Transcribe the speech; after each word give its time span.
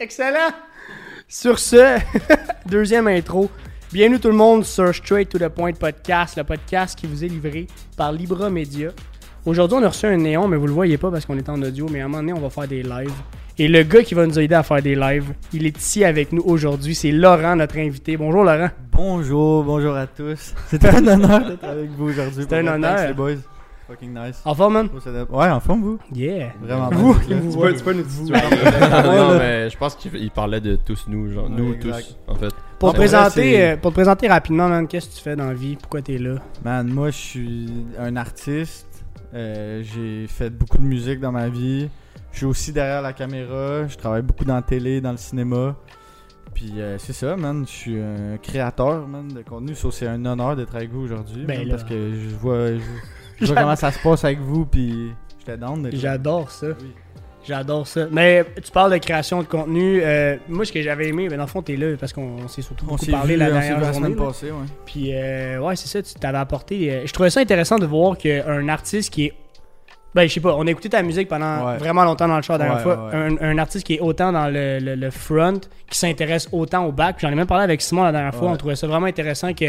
Excellent! 0.00 0.52
Sur 1.26 1.58
ce, 1.58 1.98
deuxième 2.66 3.08
intro. 3.08 3.50
Bienvenue 3.92 4.20
tout 4.20 4.28
le 4.28 4.34
monde 4.34 4.64
sur 4.64 4.94
Straight 4.94 5.28
to 5.28 5.40
the 5.40 5.48
Point 5.48 5.72
Podcast, 5.72 6.36
le 6.36 6.44
podcast 6.44 6.96
qui 6.96 7.08
vous 7.08 7.24
est 7.24 7.28
livré 7.28 7.66
par 7.96 8.12
Libra 8.12 8.48
Media. 8.48 8.90
Aujourd'hui, 9.44 9.78
on 9.80 9.82
a 9.82 9.88
reçu 9.88 10.06
un 10.06 10.16
néon, 10.16 10.46
mais 10.46 10.56
vous 10.56 10.68
le 10.68 10.72
voyez 10.72 10.98
pas 10.98 11.10
parce 11.10 11.26
qu'on 11.26 11.36
est 11.36 11.48
en 11.48 11.60
audio, 11.60 11.88
mais 11.90 12.00
à 12.00 12.04
un 12.04 12.08
moment 12.08 12.22
donné, 12.22 12.32
on 12.32 12.38
va 12.40 12.48
faire 12.48 12.68
des 12.68 12.84
lives. 12.84 13.10
Et 13.58 13.66
le 13.66 13.82
gars 13.82 14.04
qui 14.04 14.14
va 14.14 14.24
nous 14.24 14.38
aider 14.38 14.54
à 14.54 14.62
faire 14.62 14.80
des 14.80 14.94
lives, 14.94 15.34
il 15.52 15.66
est 15.66 15.76
ici 15.76 16.04
avec 16.04 16.30
nous 16.30 16.44
aujourd'hui. 16.46 16.94
C'est 16.94 17.10
Laurent, 17.10 17.56
notre 17.56 17.78
invité. 17.78 18.16
Bonjour 18.16 18.44
Laurent. 18.44 18.70
Bonjour, 18.92 19.64
bonjour 19.64 19.96
à 19.96 20.06
tous. 20.06 20.54
C'est 20.68 20.84
un 20.84 21.04
honneur 21.08 21.44
d'être 21.44 21.64
avec 21.64 21.90
vous 21.90 22.10
aujourd'hui. 22.10 22.46
C'est 22.48 22.56
un 22.56 22.68
honneur. 22.68 22.98
thanks, 22.98 23.08
les 23.08 23.14
boys. 23.14 23.57
Fucking 23.88 24.12
nice. 24.12 24.42
En 24.44 24.54
forme, 24.54 24.74
man? 24.74 24.88
Ouais, 25.30 25.48
en 25.48 25.60
forme, 25.60 25.80
vous. 25.82 25.98
Yeah. 26.14 26.52
Vraiment 26.60 26.90
Vous, 26.90 27.14
nice. 27.14 27.24
vous, 27.28 27.92
nous 27.94 28.04
vous. 28.04 28.28
non, 28.28 29.38
mais 29.38 29.70
je 29.70 29.78
pense 29.78 29.94
qu'il 29.94 30.14
il 30.16 30.30
parlait 30.30 30.60
de 30.60 30.76
tous 30.76 31.06
nous, 31.08 31.30
genre 31.32 31.48
nous 31.48 31.74
tous, 31.76 32.16
en 32.26 32.34
fait. 32.34 32.52
Pour, 32.78 32.90
En 32.90 32.92
te 32.92 32.96
vrai, 32.98 33.06
présenter, 33.06 33.52
c'est- 33.54 33.72
euh, 33.72 33.76
pour 33.78 33.90
te 33.90 33.94
présenter 33.94 34.28
rapidement, 34.28 34.68
man, 34.68 34.86
qu'est-ce 34.86 35.08
que 35.08 35.14
tu 35.16 35.22
fais 35.22 35.36
dans 35.36 35.46
la 35.46 35.54
vie? 35.54 35.76
Pourquoi 35.76 36.02
t'es 36.02 36.18
là? 36.18 36.34
Man, 36.64 36.86
moi, 36.88 37.10
je 37.10 37.16
suis 37.16 37.70
un 37.98 38.14
artiste. 38.16 38.86
Euh, 39.34 39.82
j'ai 39.82 40.26
fait 40.26 40.50
beaucoup 40.50 40.78
de 40.78 40.82
musique 40.84 41.20
dans 41.20 41.32
ma 41.32 41.48
vie. 41.48 41.88
Je 42.32 42.36
suis 42.38 42.46
aussi 42.46 42.72
derrière 42.72 43.00
la 43.02 43.12
caméra. 43.14 43.86
Je 43.88 43.96
travaille 43.96 44.22
beaucoup 44.22 44.44
dans 44.44 44.54
la 44.54 44.62
télé, 44.62 45.00
dans 45.00 45.12
le 45.12 45.16
cinéma. 45.16 45.74
Puis 46.54 46.74
euh, 46.76 46.96
c'est 46.98 47.12
ça, 47.12 47.36
man. 47.36 47.64
Je 47.66 47.70
suis 47.72 47.98
un 47.98 48.36
créateur, 48.36 49.06
man, 49.08 49.28
de 49.28 49.42
contenu. 49.42 49.74
So, 49.74 49.90
c'est 49.90 50.06
un 50.06 50.24
honneur 50.26 50.56
d'être 50.56 50.74
avec 50.76 50.90
vous 50.92 51.00
aujourd'hui. 51.00 51.44
Ben. 51.46 51.68
Parce 51.70 51.84
que 51.84 52.12
je 52.14 52.34
vois, 52.36 52.74
je, 52.74 52.80
je 53.40 53.46
vois 53.46 53.56
comment 53.62 53.76
ça 53.76 53.90
se 53.92 53.98
passe 54.00 54.24
avec 54.24 54.38
vous. 54.40 54.66
Puis 54.66 55.12
j'étais 55.38 55.56
down. 55.56 55.88
J'adore 55.92 56.50
ça. 56.50 56.68
Oui. 56.68 56.92
J'adore 57.46 57.86
ça. 57.86 58.06
Mais 58.10 58.44
tu 58.62 58.70
parles 58.70 58.92
de 58.92 58.98
création 58.98 59.40
de 59.42 59.46
contenu. 59.46 60.00
euh, 60.02 60.36
moi, 60.48 60.66
ce 60.66 60.72
que 60.72 60.82
j'avais 60.82 61.08
aimé, 61.08 61.28
ben, 61.28 61.36
dans 61.38 61.44
le 61.44 61.48
fond, 61.48 61.62
t'es 61.62 61.76
là 61.76 61.96
parce 61.98 62.12
qu'on 62.12 62.46
s'est 62.46 62.60
surtout 62.60 62.84
On 62.86 62.92
beaucoup 62.92 63.06
parlé 63.06 63.34
vu, 63.34 63.38
la 63.40 63.50
dernière 63.50 63.80
la 63.80 63.92
journée. 63.92 64.08
semaine 64.12 64.26
passée, 64.26 64.50
ouais. 64.50 64.66
Puis, 64.84 65.14
euh, 65.14 65.58
ouais, 65.60 65.74
c'est 65.76 65.88
ça, 65.88 66.02
tu 66.02 66.12
t'avais 66.14 66.36
apporté. 66.38 66.92
euh, 66.92 67.02
je 67.06 67.12
trouvais 67.12 67.30
ça 67.30 67.40
intéressant 67.40 67.78
de 67.78 67.86
voir 67.86 68.18
qu'un 68.18 68.68
artiste 68.68 69.10
qui 69.12 69.26
est. 69.26 69.32
Ben, 70.14 70.26
je 70.26 70.32
sais 70.32 70.40
pas, 70.40 70.54
on 70.56 70.66
a 70.66 70.70
écouté 70.70 70.88
ta 70.88 71.02
musique 71.02 71.28
pendant 71.28 71.66
Ouais. 71.66 71.76
vraiment 71.76 72.02
longtemps 72.02 72.26
dans 72.26 72.36
le 72.36 72.42
show 72.42 72.54
la 72.54 72.58
dernière 72.58 72.76
Ouais, 72.78 72.82
fois. 72.82 73.08
ouais, 73.08 73.14
Un, 73.14 73.36
un 73.50 73.58
artiste 73.58 73.86
qui 73.86 73.94
est 73.94 74.00
autant 74.00 74.32
dans 74.32 74.46
le, 74.46 74.78
le- 74.80 74.94
le 74.94 75.10
front, 75.10 75.60
qui 75.88 75.98
s'intéresse 75.98 76.48
autant 76.50 76.86
au 76.86 76.92
back. 76.92 77.16
Puis 77.18 77.26
j'en 77.26 77.32
ai 77.32 77.36
même 77.36 77.46
parlé 77.46 77.64
avec 77.64 77.82
Simon 77.82 78.04
la 78.04 78.12
dernière 78.12 78.34
fois. 78.34 78.48
Ouais. 78.48 78.54
On 78.54 78.56
trouvait 78.56 78.74
ça 78.76 78.86
vraiment 78.86 79.06
intéressant 79.06 79.52
que, 79.52 79.66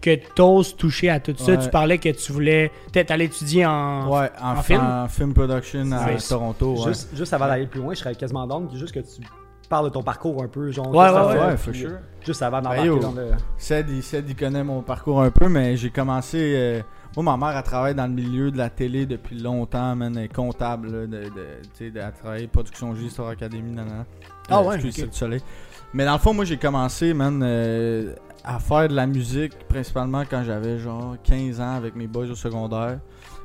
que 0.00 0.16
t'oses 0.34 0.74
toucher 0.76 1.10
à 1.10 1.20
tout 1.20 1.34
ça. 1.36 1.52
Ouais. 1.52 1.58
Tu 1.58 1.68
parlais 1.68 1.98
que 1.98 2.08
tu 2.08 2.32
voulais. 2.32 2.70
Peut-être 2.90 3.10
aller 3.10 3.26
étudier 3.26 3.66
en. 3.66 4.08
Ouais, 4.08 4.30
en, 4.42 4.52
en 4.52 4.62
film? 4.62 4.80
en 4.82 5.08
film 5.08 5.34
production 5.34 5.92
à. 5.92 6.08
Toronto. 6.26 6.74
Ouais, 6.74 6.88
Juste, 6.88 7.14
juste 7.14 7.32
avant 7.34 7.46
d'aller 7.46 7.66
plus 7.66 7.80
loin, 7.80 7.92
je 7.92 7.98
serais 8.00 8.14
quasiment 8.14 8.48
puis 8.68 8.78
juste 8.78 8.94
que 8.94 9.00
tu 9.00 9.20
parles 9.68 9.84
de 9.86 9.90
ton 9.90 10.02
parcours 10.02 10.42
un 10.42 10.48
peu, 10.48 10.70
genre. 10.72 10.88
Ouais, 10.88 11.08
ouais, 11.10 11.46
ouais, 11.48 11.56
for 11.58 11.74
sure. 11.74 11.90
Juste 12.24 12.42
avant 12.42 12.58
Ben, 12.58 12.62
d'embarquer 12.70 12.86
yo. 12.86 12.98
dans 12.98 13.12
le. 13.12 13.28
Ced, 13.58 13.86
il, 13.90 14.02
il 14.28 14.36
connaît 14.36 14.64
mon 14.64 14.80
parcours 14.80 15.20
un 15.22 15.30
peu, 15.30 15.48
mais 15.48 15.76
j'ai 15.76 15.90
commencé. 15.90 16.38
euh, 16.56 16.80
moi, 17.16 17.36
ma 17.36 17.46
mère, 17.46 17.56
elle 17.56 17.62
travaille 17.62 17.94
dans 17.94 18.06
le 18.06 18.12
milieu 18.12 18.50
de 18.50 18.58
la 18.58 18.70
télé 18.70 19.06
depuis 19.06 19.38
longtemps, 19.38 19.94
man. 19.96 20.16
Elle 20.16 20.24
est 20.24 20.32
comptable, 20.34 20.90
là, 20.90 21.06
de, 21.06 21.24
de, 21.24 21.30
tu 21.30 21.68
sais, 21.74 21.90
de- 21.90 22.00
elle 22.00 22.12
travaille 22.12 22.46
production 22.46 22.94
J, 22.94 23.10
Star 23.10 23.28
Academy, 23.28 23.70
nanana. 23.72 24.04
Ah 24.48 24.62
ouais, 24.62 24.74
excuse, 24.76 24.94
ok. 24.94 25.00
c'est 25.00 25.10
du 25.10 25.16
soleil. 25.16 25.40
Mais 25.94 26.04
dans 26.04 26.14
le 26.14 26.18
fond, 26.18 26.32
moi, 26.32 26.44
j'ai 26.44 26.56
commencé, 26.56 27.12
man, 27.12 27.42
euh, 27.42 28.14
à 28.44 28.58
faire 28.58 28.88
de 28.88 28.94
la 28.94 29.06
musique, 29.06 29.52
principalement 29.68 30.22
quand 30.28 30.42
j'avais 30.44 30.78
genre 30.78 31.16
15 31.22 31.60
ans 31.60 31.74
avec 31.76 31.94
mes 31.94 32.06
boys 32.06 32.26
au 32.30 32.34
secondaire. 32.34 32.98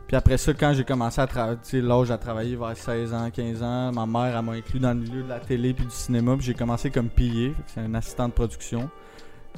Puis 0.07 0.15
après 0.15 0.37
ça, 0.37 0.53
quand 0.53 0.71
j'ai 0.73 0.85
commencé 0.85 1.19
à 1.19 1.27
travailler, 1.27 1.57
tu 1.63 1.69
sais, 1.69 1.81
l'âge 1.81 2.09
à 2.11 2.17
travailler 2.17 2.55
vers 2.55 2.77
16 2.77 3.13
ans, 3.13 3.29
15 3.29 3.61
ans, 3.61 3.91
ma 3.91 4.05
mère, 4.05 4.37
elle 4.37 4.45
m'a 4.45 4.53
inclus 4.53 4.79
dans 4.79 4.93
le 4.93 5.01
milieu 5.01 5.21
de 5.23 5.27
la 5.27 5.39
télé 5.39 5.73
puis 5.73 5.83
du 5.83 5.91
cinéma. 5.91 6.35
Puis 6.37 6.45
j'ai 6.45 6.53
commencé 6.53 6.89
comme 6.89 7.09
que 7.09 7.51
c'est 7.67 7.81
un 7.81 7.93
assistant 7.93 8.29
de 8.29 8.33
production. 8.33 8.89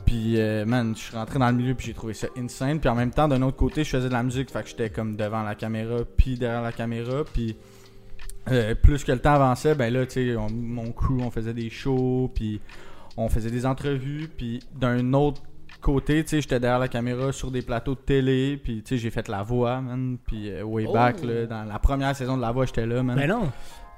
Puis, 0.06 0.40
euh, 0.40 0.66
man, 0.66 0.94
je 0.96 1.02
suis 1.02 1.16
rentré 1.16 1.40
dans 1.40 1.48
le 1.50 1.56
milieu 1.56 1.76
puis 1.76 1.88
j'ai 1.88 1.94
trouvé 1.94 2.14
ça 2.14 2.28
insane. 2.38 2.80
Puis 2.80 2.90
en 2.90 2.96
même 2.96 3.12
temps, 3.12 3.28
d'un 3.28 3.42
autre 3.42 3.58
côté, 3.58 3.84
je 3.84 3.90
faisais 3.90 4.08
de 4.08 4.14
la 4.14 4.24
musique, 4.24 4.50
fait 4.52 4.64
que 4.64 4.70
j'étais 4.70 4.90
comme 4.90 5.16
devant 5.16 5.44
la 5.44 5.56
caméra 5.56 5.98
puis 6.18 6.36
derrière 6.38 6.62
la 6.62 6.72
caméra. 6.72 7.24
Puis 7.34 7.56
euh, 8.52 8.74
plus 8.76 9.04
que 9.04 9.12
le 9.12 9.20
temps 9.20 9.34
avançait, 9.34 9.76
ben 9.76 9.94
là, 9.94 10.06
tu 10.06 10.14
sais, 10.14 10.36
on- 10.36 10.50
mon 10.52 10.92
crew, 10.92 11.22
on 11.22 11.30
faisait 11.30 11.54
des 11.54 11.70
shows, 11.70 12.32
puis 12.34 12.60
on 13.18 13.30
faisait 13.30 13.52
des 13.52 13.66
entrevues. 13.66 14.30
Puis 14.36 14.60
d'un 14.76 15.14
autre 15.14 15.42
côté, 15.82 16.24
tu 16.24 16.30
sais, 16.30 16.42
j'étais 16.42 16.60
derrière 16.60 16.80
la 16.80 16.88
caméra 16.88 17.32
sur 17.32 17.52
des 17.52 17.62
plateaux 17.62 17.94
de 17.96 18.00
télé. 18.00 18.60
Puis, 18.64 18.82
tu 18.82 18.90
sais, 18.90 18.98
j'ai 18.98 19.12
fait 19.12 19.28
la 19.28 19.44
voix, 19.44 19.80
man. 19.82 20.18
Puis, 20.26 20.50
euh, 20.50 20.64
way 20.64 20.86
Oh. 20.88 20.94
back, 20.94 21.24
là, 21.24 21.46
dans 21.46 21.64
la 21.64 21.80
première 21.80 22.16
saison 22.16 22.36
de 22.38 22.42
la 22.42 22.52
voix, 22.52 22.66
j'étais 22.66 22.86
là, 22.88 23.04
man. 23.04 23.16
Ben 23.16 23.28
non. 23.30 23.52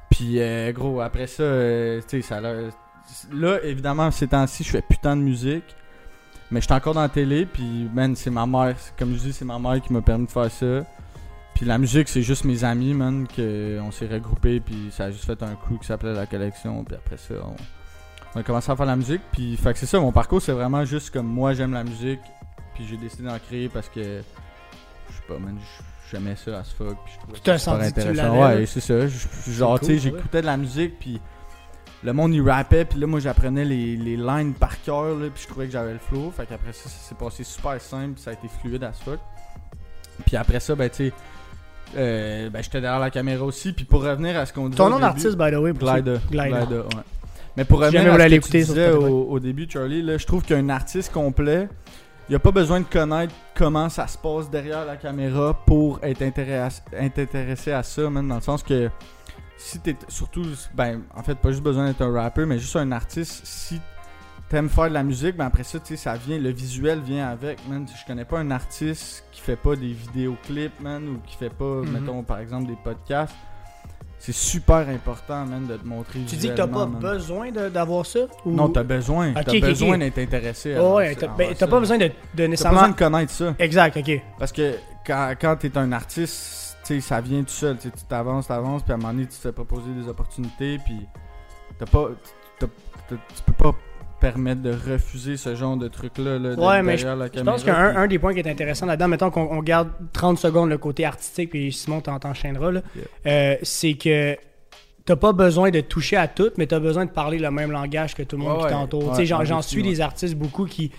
Puis, 0.10 0.40
euh, 0.42 0.72
gros, 0.74 1.00
après 1.00 1.28
ça, 1.28 1.44
tu 2.02 2.08
sais, 2.08 2.22
ça 2.22 2.42
Là, 3.34 3.58
évidemment, 3.64 4.12
ces 4.12 4.28
temps-ci, 4.28 4.64
je 4.64 4.70
fais 4.70 4.82
putain 4.88 5.16
de 5.16 5.22
musique. 5.22 5.64
Mais 6.52 6.60
j'étais 6.60 6.74
encore 6.74 6.94
dans 6.94 7.02
la 7.02 7.10
télé, 7.10 7.46
puis, 7.46 7.90
man, 7.94 8.16
c'est 8.16 8.30
ma 8.30 8.46
mère. 8.46 8.76
Comme 9.00 9.14
je 9.14 9.20
dis, 9.20 9.34
c'est 9.34 9.46
ma 9.46 9.58
mère 9.58 9.82
qui 9.82 9.94
m'a 9.94 10.02
permis 10.02 10.26
de 10.26 10.32
faire 10.32 10.52
ça. 10.52 10.86
Puis 11.56 11.66
la 11.66 11.78
musique, 11.78 12.10
c'est 12.10 12.22
juste 12.22 12.44
mes 12.44 12.64
amis, 12.64 12.94
man, 12.94 13.28
qu'on 13.28 13.92
s'est 13.92 14.08
regroupés, 14.08 14.60
puis 14.60 14.90
ça 14.92 15.06
a 15.06 15.12
juste 15.12 15.26
fait 15.26 15.42
un 15.44 15.56
coup 15.56 15.78
qui 15.78 15.88
s'appelait 15.88 16.14
La 16.14 16.26
Collection. 16.26 16.84
Puis 16.84 16.96
après 16.96 17.18
ça, 17.18 17.36
on, 17.44 17.56
on 18.36 18.40
a 18.40 18.44
commencé 18.44 18.72
à 18.72 18.76
faire 18.76 18.86
la 18.86 18.96
musique. 18.96 19.22
Puis, 19.32 19.56
fait 19.58 19.74
que 19.74 19.80
c'est 19.80 19.86
ça, 19.86 20.00
mon 20.00 20.12
parcours, 20.12 20.42
c'est 20.42 20.52
vraiment 20.52 20.84
juste 20.86 21.12
comme 21.12 21.28
moi, 21.28 21.54
j'aime 21.54 21.74
la 21.74 21.84
musique. 21.84 22.22
Puis 22.74 22.86
j'ai 22.90 22.98
décidé 22.98 23.24
d'en 23.24 23.38
créer 23.38 23.70
parce 23.70 23.90
que, 23.90 24.02
je 24.02 25.16
sais 25.16 25.24
pas, 25.28 25.38
man, 25.38 25.58
j'aimais 26.10 26.36
ça 26.36 26.60
à 26.60 26.64
ce 26.64 26.74
fuck. 26.74 26.98
Puis 27.06 27.14
je 27.14 27.20
trouvais 27.20 27.58
ça 27.58 27.58
super 27.58 27.88
intéressant. 27.88 28.42
Ouais, 28.42 28.66
c'est 28.66 28.80
ça. 28.80 29.08
Genre, 29.52 29.80
tu 29.80 29.86
sais, 29.86 29.98
j'écoutais 30.00 30.42
de 30.42 30.48
la 30.48 30.58
musique, 30.58 31.00
puis 31.00 31.22
le 32.04 32.14
monde 32.14 32.34
il 32.34 32.42
rappait, 32.42 32.86
puis 32.86 33.00
là, 33.00 33.08
moi, 33.08 33.20
j'apprenais 33.20 33.66
les, 33.66 33.96
les 33.96 34.18
lines 34.18 34.54
par 34.54 34.82
cœur, 34.82 35.16
là, 35.16 35.28
puis 35.34 35.44
je 35.44 35.48
trouvais 35.48 35.68
que 35.68 35.72
j'avais 35.72 35.94
le 35.94 36.00
flow. 36.00 36.32
Fait 36.36 36.46
qu'après 36.46 36.74
ça, 36.74 36.90
ça 36.90 36.98
s'est 36.98 37.16
passé 37.16 37.44
super 37.44 37.80
simple, 37.80 38.20
ça 38.20 38.32
a 38.32 38.34
été 38.34 38.48
fluide 38.48 38.84
as 38.84 38.94
fuck. 38.94 39.20
Puis 40.26 40.36
après 40.36 40.60
ça, 40.60 40.76
ben, 40.76 40.90
tu 40.90 41.10
sais, 41.10 41.14
euh, 41.96 42.50
ben, 42.50 42.64
j'étais 42.64 42.82
derrière 42.82 43.00
la 43.00 43.12
caméra 43.12 43.44
aussi. 43.44 43.74
Puis 43.74 43.86
pour 43.86 44.04
revenir 44.04 44.38
à 44.38 44.46
ce 44.46 44.54
qu'on 44.54 44.70
disait. 44.70 44.78
Ton 44.78 44.90
nom 44.90 45.00
d'artiste, 45.00 45.38
by 45.38 45.52
the 45.52 45.56
way, 45.56 45.74
Glida. 45.74 46.20
Glida. 46.30 46.66
Glida, 46.66 46.82
ouais. 46.82 47.04
Mais 47.58 47.66
pour 47.66 47.82
revenir 47.82 48.14
à 48.14 48.30
ce 48.30 48.36
que 48.36 48.46
tu 48.46 48.58
disais 48.58 48.92
au, 48.92 49.30
au 49.30 49.40
début, 49.40 49.68
Charlie, 49.70 50.02
là, 50.02 50.18
je 50.18 50.26
trouve 50.26 50.44
qu'un 50.44 50.70
artiste 50.70 51.12
complet, 51.12 51.68
il 52.30 52.36
a 52.36 52.40
pas 52.40 52.52
besoin 52.52 52.80
de 52.80 52.86
connaître 52.86 53.34
comment 53.56 53.90
ça 53.90 54.08
se 54.08 54.18
passe 54.18 54.50
derrière 54.50 54.86
la 54.86 54.96
caméra 54.96 55.54
pour 55.66 56.00
être 56.02 56.22
intéressé, 56.22 56.82
être 56.94 57.20
intéressé 57.20 57.74
à 57.74 57.84
ça, 57.84 58.10
man, 58.10 58.26
dans 58.26 58.36
le 58.36 58.42
sens 58.42 58.64
que 58.64 58.90
si 59.64 59.80
t'es 59.80 59.96
surtout, 60.08 60.46
ben, 60.74 61.02
en 61.16 61.24
fait, 61.24 61.36
pas 61.36 61.50
juste 61.52 61.64
besoin 61.64 61.86
d'être 61.88 62.02
un 62.02 62.12
rappeur, 62.14 62.46
mais 62.48 62.60
juste 62.60 62.76
un 62.76 62.92
artiste, 62.92 63.42
si 63.46 63.80
t'aimes 64.50 64.70
faire 64.70 64.90
de 64.90 64.94
la 64.94 65.04
musique, 65.04 65.38
ben 65.38 65.46
après 65.46 65.64
ça, 65.64 65.80
tu 65.80 65.96
sais, 65.96 65.98
ça 65.98 66.16
vient, 66.16 66.38
le 66.38 66.50
visuel 66.50 67.00
vient 67.00 67.30
avec, 67.30 67.60
man. 67.70 67.86
Je 67.88 68.06
connais 68.06 68.26
pas 68.26 68.40
un 68.40 68.52
artiste 68.52 69.24
qui 69.32 69.40
fait 69.42 69.56
pas 69.56 69.76
des 69.76 69.94
vidéoclips, 69.94 70.80
man, 70.82 71.08
ou 71.08 71.20
qui 71.26 71.38
fait 71.38 71.50
pas, 71.54 71.64
Mhm. 71.84 71.92
mettons, 71.92 72.24
par 72.24 72.40
exemple, 72.40 72.68
des 72.68 72.78
podcasts. 72.84 73.34
C'est 74.20 74.34
super 74.36 74.88
important, 74.90 75.46
man, 75.46 75.66
de 75.66 75.78
te 75.78 75.86
montrer 75.88 76.20
Tu 76.28 76.36
dis 76.36 76.50
que 76.50 76.54
t'as 76.54 76.68
pas 76.68 76.86
man. 76.86 77.00
besoin 77.00 77.50
d'avoir 77.52 78.06
ça? 78.06 78.20
Ou... 78.46 78.52
Non, 78.52 78.70
t'as 78.70 78.84
besoin. 78.84 79.34
T'as 79.34 79.60
besoin 79.60 79.98
d'être 79.98 80.20
intéressé. 80.20 80.76
à- 80.76 80.84
Oh, 80.84 80.98
ouais, 80.98 81.16
t'as 81.16 81.28
ben, 81.28 81.56
t'as 81.58 81.66
pas 81.68 81.80
besoin 81.80 81.98
de, 81.98 82.06
de 82.06 82.12
T'as 82.36 82.48
nécessairement. 82.48 82.82
besoin 82.82 82.94
de 82.94 82.98
connaître 83.00 83.32
ça. 83.32 83.56
Exact, 83.58 83.98
ok. 83.98 84.22
Parce 84.38 84.52
que 84.52 84.76
quand, 85.08 85.34
quand 85.42 85.56
t'es 85.56 85.76
un 85.76 85.92
artiste, 85.92 86.61
ça 87.00 87.22
vient 87.22 87.42
tout 87.44 87.50
seul. 87.52 87.78
Tu 87.78 87.90
t'avances, 88.10 88.48
t'avances, 88.48 88.84
puis 88.84 88.92
à 88.92 88.96
un 88.96 88.98
moment 88.98 89.14
donné, 89.14 89.24
tu 89.26 89.30
te 89.36 89.42
fais 89.42 89.52
proposer 89.52 89.92
des 89.94 90.08
opportunités, 90.10 90.78
puis 90.84 90.98
t'as 91.80 91.86
pas. 91.86 92.10
t'as- 92.60 92.68
t'as- 93.08 93.16
tu 93.16 93.44
peux 93.46 93.54
pas 93.54 93.74
permettre 94.20 94.62
de 94.62 94.72
refuser 94.72 95.36
ce 95.38 95.56
genre 95.56 95.78
de 95.78 95.88
truc-là. 95.88 96.38
Là, 96.38 96.50
Ouais, 96.54 96.84
mais 96.84 96.96
derrière 96.96 97.16
la 97.16 97.26
Je 97.26 97.32
caméra, 97.32 97.56
pense 97.56 97.64
qu'un 97.64 97.90
puis- 97.90 97.98
un 97.98 98.08
des 98.08 98.20
points 98.20 98.34
qui 98.34 98.40
est 98.40 98.48
intéressant 98.50 98.86
là-dedans, 98.86 99.08
mettons 99.08 99.32
qu'on 99.32 99.48
on 99.50 99.64
garde 99.64 99.90
30 100.14 100.38
secondes 100.38 100.70
le 100.70 100.78
côté 100.78 101.06
artistique, 101.06 101.50
puis 101.50 101.72
Simon 101.72 102.02
t'en- 102.02 102.20
t'enchaîneras, 102.20 102.72
là, 102.72 102.82
euh, 103.26 103.56
c'est 103.64 103.94
que 103.96 104.38
t'as 105.06 105.16
pas 105.16 105.34
besoin 105.34 105.72
de 105.72 105.82
toucher 105.82 106.18
à 106.18 106.28
tout, 106.28 106.52
mais 106.58 106.68
t'as 106.68 106.80
besoin 106.80 107.06
de 107.06 107.10
parler 107.10 107.40
le 107.40 107.50
même 107.50 107.72
langage 107.72 108.14
que 108.14 108.22
tout 108.22 108.38
le 108.38 108.44
monde 108.44 108.58
Ouais, 108.60 108.68
qui 108.68 108.74
t'entoure. 108.74 109.18
Ouais, 109.18 109.26
J'en 109.26 109.62
suis 109.64 109.82
des 109.82 110.02
artistes 110.02 110.36
beaucoup 110.36 110.66
qui, 110.66 110.92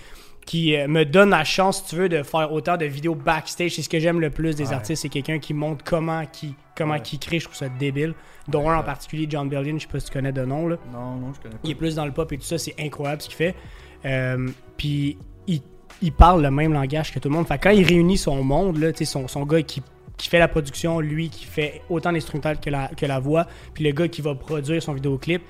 qui 0.46 0.76
euh, 0.76 0.88
me 0.88 1.04
donnent 1.04 1.30
la 1.30 1.44
chance, 1.44 1.78
si 1.82 1.90
tu 1.90 1.96
veux, 1.96 2.08
de 2.08 2.22
faire 2.22 2.52
autant 2.52 2.76
de 2.76 2.84
vidéos 2.84 3.14
backstage. 3.14 3.72
C'est 3.72 3.82
ce 3.82 3.88
que 3.88 4.00
j'aime 4.00 4.20
le 4.20 4.30
plus 4.30 4.56
des 4.56 4.68
Ouais. 4.68 4.74
artistes, 4.74 5.02
c'est 5.02 5.08
quelqu'un 5.08 5.38
qui 5.38 5.54
montre 5.54 5.84
comment 5.84 6.24
qui 6.26 6.54
comment 6.76 6.94
Ouais. 6.94 7.00
qui 7.02 7.18
crée. 7.18 7.38
Je 7.38 7.44
trouve 7.44 7.56
ça 7.56 7.68
débile. 7.68 8.14
Dont 8.48 8.68
un 8.68 8.76
en 8.78 8.82
particulier, 8.82 9.26
John 9.30 9.48
Bellion, 9.48 9.78
je 9.78 9.82
sais 9.82 9.88
pas 9.92 10.00
si 10.00 10.06
tu 10.06 10.12
connais 10.12 10.32
de 10.32 10.44
nom, 10.44 10.66
là. 10.66 10.76
Non, 10.92 11.14
non, 11.16 11.32
je 11.32 11.40
connais 11.40 11.54
pas. 11.54 11.60
Il 11.64 11.70
est 11.70 11.74
plus 11.76 11.94
dans 11.94 12.04
le 12.06 12.12
pop 12.12 12.32
et 12.32 12.38
tout 12.38 12.44
ça, 12.44 12.58
c'est 12.58 12.74
incroyable 12.80 13.22
ce 13.22 13.28
qu'il 13.28 13.36
fait. 13.36 13.54
Euh, 14.04 14.48
puis 14.76 15.16
il, 15.46 15.60
il 16.00 16.12
parle 16.12 16.42
le 16.42 16.50
même 16.50 16.72
langage 16.72 17.12
que 17.12 17.18
tout 17.20 17.28
le 17.28 17.34
monde. 17.36 17.46
Fait 17.46 17.58
que 17.58 17.64
quand 17.64 17.70
il 17.70 17.84
réunit 17.86 18.18
son 18.18 18.42
monde, 18.42 18.78
là, 18.78 18.90
son, 19.04 19.28
son 19.28 19.44
gars 19.46 19.62
qui, 19.62 19.80
qui 20.16 20.28
fait 20.28 20.40
la 20.40 20.48
production, 20.48 20.98
lui 20.98 21.28
qui 21.30 21.44
fait 21.44 21.82
autant 21.88 22.10
l'instrumental 22.10 22.58
que 22.58 22.68
la, 22.70 22.88
que 22.88 23.06
la 23.06 23.20
voix, 23.20 23.46
puis 23.74 23.84
le 23.84 23.92
gars 23.92 24.08
qui 24.08 24.22
va 24.22 24.34
produire 24.34 24.82
son 24.82 24.94
vidéoclip, 24.94 25.42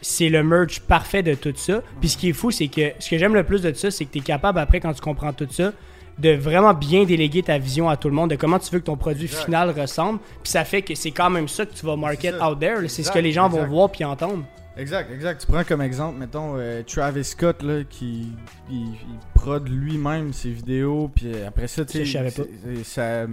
c'est 0.00 0.28
le 0.28 0.42
merch 0.42 0.80
parfait 0.80 1.22
de 1.22 1.34
tout 1.34 1.52
ça. 1.54 1.82
Puis 2.00 2.08
ce 2.08 2.16
qui 2.16 2.30
est 2.30 2.32
fou, 2.32 2.50
c'est 2.50 2.68
que 2.68 2.92
ce 2.98 3.10
que 3.10 3.18
j'aime 3.18 3.34
le 3.34 3.44
plus 3.44 3.62
de 3.62 3.72
ça, 3.72 3.90
c'est 3.90 4.04
que 4.04 4.12
tu 4.12 4.18
es 4.18 4.22
capable 4.22 4.58
après, 4.58 4.80
quand 4.80 4.92
tu 4.92 5.00
comprends 5.00 5.32
tout 5.32 5.46
ça, 5.50 5.72
de 6.18 6.30
vraiment 6.34 6.74
bien 6.74 7.04
déléguer 7.04 7.42
ta 7.42 7.58
vision 7.58 7.88
à 7.88 7.96
tout 7.96 8.08
le 8.08 8.14
monde, 8.14 8.30
de 8.30 8.36
comment 8.36 8.58
tu 8.58 8.70
veux 8.70 8.80
que 8.80 8.84
ton 8.84 8.96
produit 8.96 9.24
Exact. 9.24 9.44
final 9.44 9.70
ressemble. 9.70 10.18
Puis 10.42 10.52
ça 10.52 10.64
fait 10.64 10.82
que 10.82 10.94
c'est 10.94 11.10
quand 11.10 11.30
même 11.30 11.48
ça 11.48 11.64
que 11.66 11.72
tu 11.72 11.86
vas 11.86 11.96
market 11.96 12.34
out 12.42 12.58
there. 12.60 12.88
C'est 12.88 13.02
ce 13.02 13.10
que 13.10 13.18
les 13.18 13.32
gens 13.32 13.48
vont 13.48 13.66
voir 13.66 13.90
puis 13.90 14.04
entendre. 14.04 14.44
Exact, 14.76 15.10
exact. 15.12 15.42
Tu 15.42 15.46
prends 15.46 15.64
comme 15.64 15.82
exemple, 15.82 16.18
mettons, 16.18 16.54
euh, 16.56 16.82
Travis 16.82 17.24
Scott, 17.24 17.62
là, 17.62 17.84
qui 17.84 18.32
il, 18.70 18.86
il 18.86 19.18
prod 19.34 19.68
lui-même 19.68 20.32
ses 20.32 20.50
vidéos, 20.50 21.10
puis 21.14 21.30
après 21.46 21.68
ça, 21.68 21.84
tu 21.84 22.06
sais, 22.06 23.26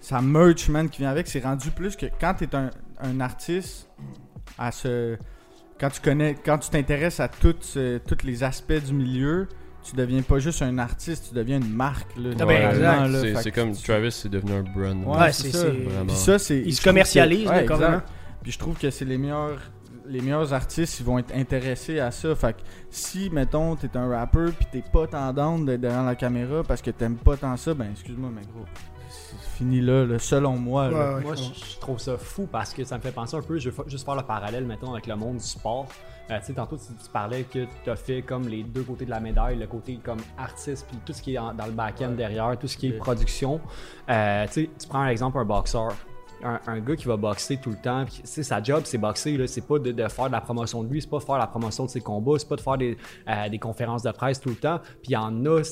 ça 0.00 0.20
merch, 0.20 0.68
man, 0.68 0.88
qui 0.88 1.02
vient 1.02 1.10
avec, 1.10 1.28
c'est 1.28 1.40
rendu 1.44 1.70
plus 1.70 1.94
que 1.94 2.06
quand 2.18 2.34
t'es 2.34 2.54
un, 2.54 2.70
un 3.00 3.20
artiste, 3.20 3.88
à 4.58 4.72
ce... 4.72 5.16
Quand 5.82 5.90
tu 5.90 6.00
connais, 6.00 6.36
quand 6.44 6.58
tu 6.58 6.70
t'intéresses 6.70 7.18
à 7.18 7.26
toutes, 7.26 7.68
euh, 7.76 7.98
tous 8.06 8.24
les 8.24 8.44
aspects 8.44 8.72
du 8.86 8.92
milieu, 8.94 9.48
tu 9.82 9.96
deviens 9.96 10.22
pas 10.22 10.38
juste 10.38 10.62
un 10.62 10.78
artiste, 10.78 11.30
tu 11.30 11.34
deviens 11.34 11.60
une 11.60 11.74
marque, 11.74 12.16
là. 12.16 12.30
Ah 12.38 12.46
ben, 12.46 12.70
littéralement, 12.72 13.06
exact. 13.18 13.32
là. 13.34 13.42
C'est 13.42 13.50
comme 13.50 13.72
tu- 13.72 13.82
Travis, 13.82 14.12
c'est 14.12 14.28
devenu 14.28 14.52
un 14.52 14.62
brand. 14.62 15.04
Ouais, 15.04 15.18
Ouais, 15.22 15.32
c'est 15.32 15.50
c'est- 15.50 15.58
ça. 15.58 15.66
Puis 16.06 16.16
ça, 16.16 16.38
c'est. 16.38 16.60
Il 16.60 16.72
se 16.72 16.82
commercialise, 16.84 17.46
que- 17.48 17.50
ouais, 17.50 17.62
exact. 17.64 18.08
Puis 18.44 18.52
je 18.52 18.58
trouve 18.60 18.78
que 18.78 18.90
c'est 18.90 19.04
les 19.04 19.18
meilleurs 19.18 19.58
les 20.04 20.20
meilleurs 20.20 20.52
artistes 20.52 20.98
ils 20.98 21.06
vont 21.06 21.18
être 21.18 21.32
intéressés 21.34 22.00
à 22.00 22.10
ça. 22.10 22.34
Fait 22.34 22.54
que 22.54 22.58
si 22.90 23.30
mettons 23.30 23.76
t'es 23.76 23.96
un 23.96 24.08
rappeur 24.08 24.50
puis 24.52 24.66
t'es 24.70 24.82
pas 24.92 25.06
down 25.32 25.64
d'être 25.64 25.80
derrière 25.80 26.02
la 26.04 26.16
caméra 26.16 26.62
parce 26.64 26.82
que 26.82 26.90
t'aimes 26.90 27.16
pas 27.16 27.36
tant 27.36 27.56
ça, 27.56 27.72
ben 27.72 27.86
excuse-moi 27.92 28.30
mais 28.34 28.42
gros, 28.52 28.64
fini 29.40 29.80
là, 29.80 30.04
là, 30.04 30.18
selon 30.18 30.56
moi. 30.56 30.88
là. 30.90 30.96
Ouais, 31.10 31.14
ouais. 31.16 31.20
Moi, 31.22 31.34
je, 31.36 31.42
je 31.74 31.78
trouve 31.78 31.98
ça 31.98 32.16
fou 32.18 32.48
parce 32.50 32.72
que 32.74 32.84
ça 32.84 32.96
me 32.96 33.02
fait 33.02 33.12
penser 33.12 33.36
un 33.36 33.42
peu, 33.42 33.58
je 33.58 33.70
vais 33.70 33.82
juste 33.88 34.04
faire 34.04 34.16
le 34.16 34.22
parallèle, 34.22 34.64
mettons, 34.66 34.92
avec 34.92 35.06
le 35.06 35.16
monde 35.16 35.36
du 35.38 35.44
sport. 35.44 35.86
Euh, 36.30 36.38
tu 36.38 36.46
sais, 36.46 36.52
tantôt, 36.54 36.76
tu, 36.76 36.84
tu 36.94 37.10
parlais 37.12 37.42
que 37.42 37.66
tu 37.84 37.90
as 37.90 37.96
fait 37.96 38.22
comme 38.22 38.46
les 38.48 38.62
deux 38.62 38.82
côtés 38.84 39.04
de 39.04 39.10
la 39.10 39.18
médaille, 39.20 39.58
le 39.58 39.66
côté 39.66 39.98
comme 40.02 40.20
artiste, 40.38 40.86
puis 40.88 40.96
tout 41.04 41.12
ce 41.12 41.20
qui 41.20 41.34
est 41.34 41.38
en- 41.38 41.52
dans 41.52 41.66
le 41.66 41.72
back-end 41.72 42.12
derrière, 42.12 42.56
tout 42.58 42.68
ce 42.68 42.76
qui 42.76 42.88
est 42.88 42.92
production. 42.92 43.60
Euh, 44.08 44.46
tu 44.52 44.68
prends 44.88 45.00
un 45.00 45.08
exemple, 45.08 45.38
un 45.38 45.44
boxeur. 45.44 45.92
Un, 46.42 46.80
gars 46.80 46.96
qui 46.96 47.06
va 47.06 47.16
boxer 47.16 47.56
tout 47.58 47.70
le 47.70 47.76
temps, 47.76 48.04
puis, 48.04 48.20
sa 48.24 48.62
job 48.62 48.82
c'est 48.84 48.98
boxer, 48.98 49.46
c'est 49.46 49.66
pas 49.66 49.78
de, 49.78 49.92
faire 50.08 50.26
de 50.26 50.32
la 50.32 50.40
promotion 50.40 50.82
de 50.82 50.88
lui, 50.92 51.00
c'est 51.00 51.08
pas 51.08 51.18
de 51.18 51.24
faire 51.24 51.38
la 51.38 51.46
promotion 51.46 51.84
de 51.84 51.90
ses 51.90 52.00
combats, 52.00 52.38
c'est 52.38 52.48
pas 52.48 52.56
de 52.56 52.60
faire 52.60 52.78
des, 52.78 52.96
euh, 53.28 53.48
des 53.48 53.58
conférences 53.58 54.02
de 54.02 54.10
presse 54.10 54.40
tout 54.40 54.48
le 54.48 54.56
temps. 54.56 54.80
Puis 55.02 55.10
il 55.10 55.12
y 55.12 55.16
en 55.16 55.44
a, 55.46 55.62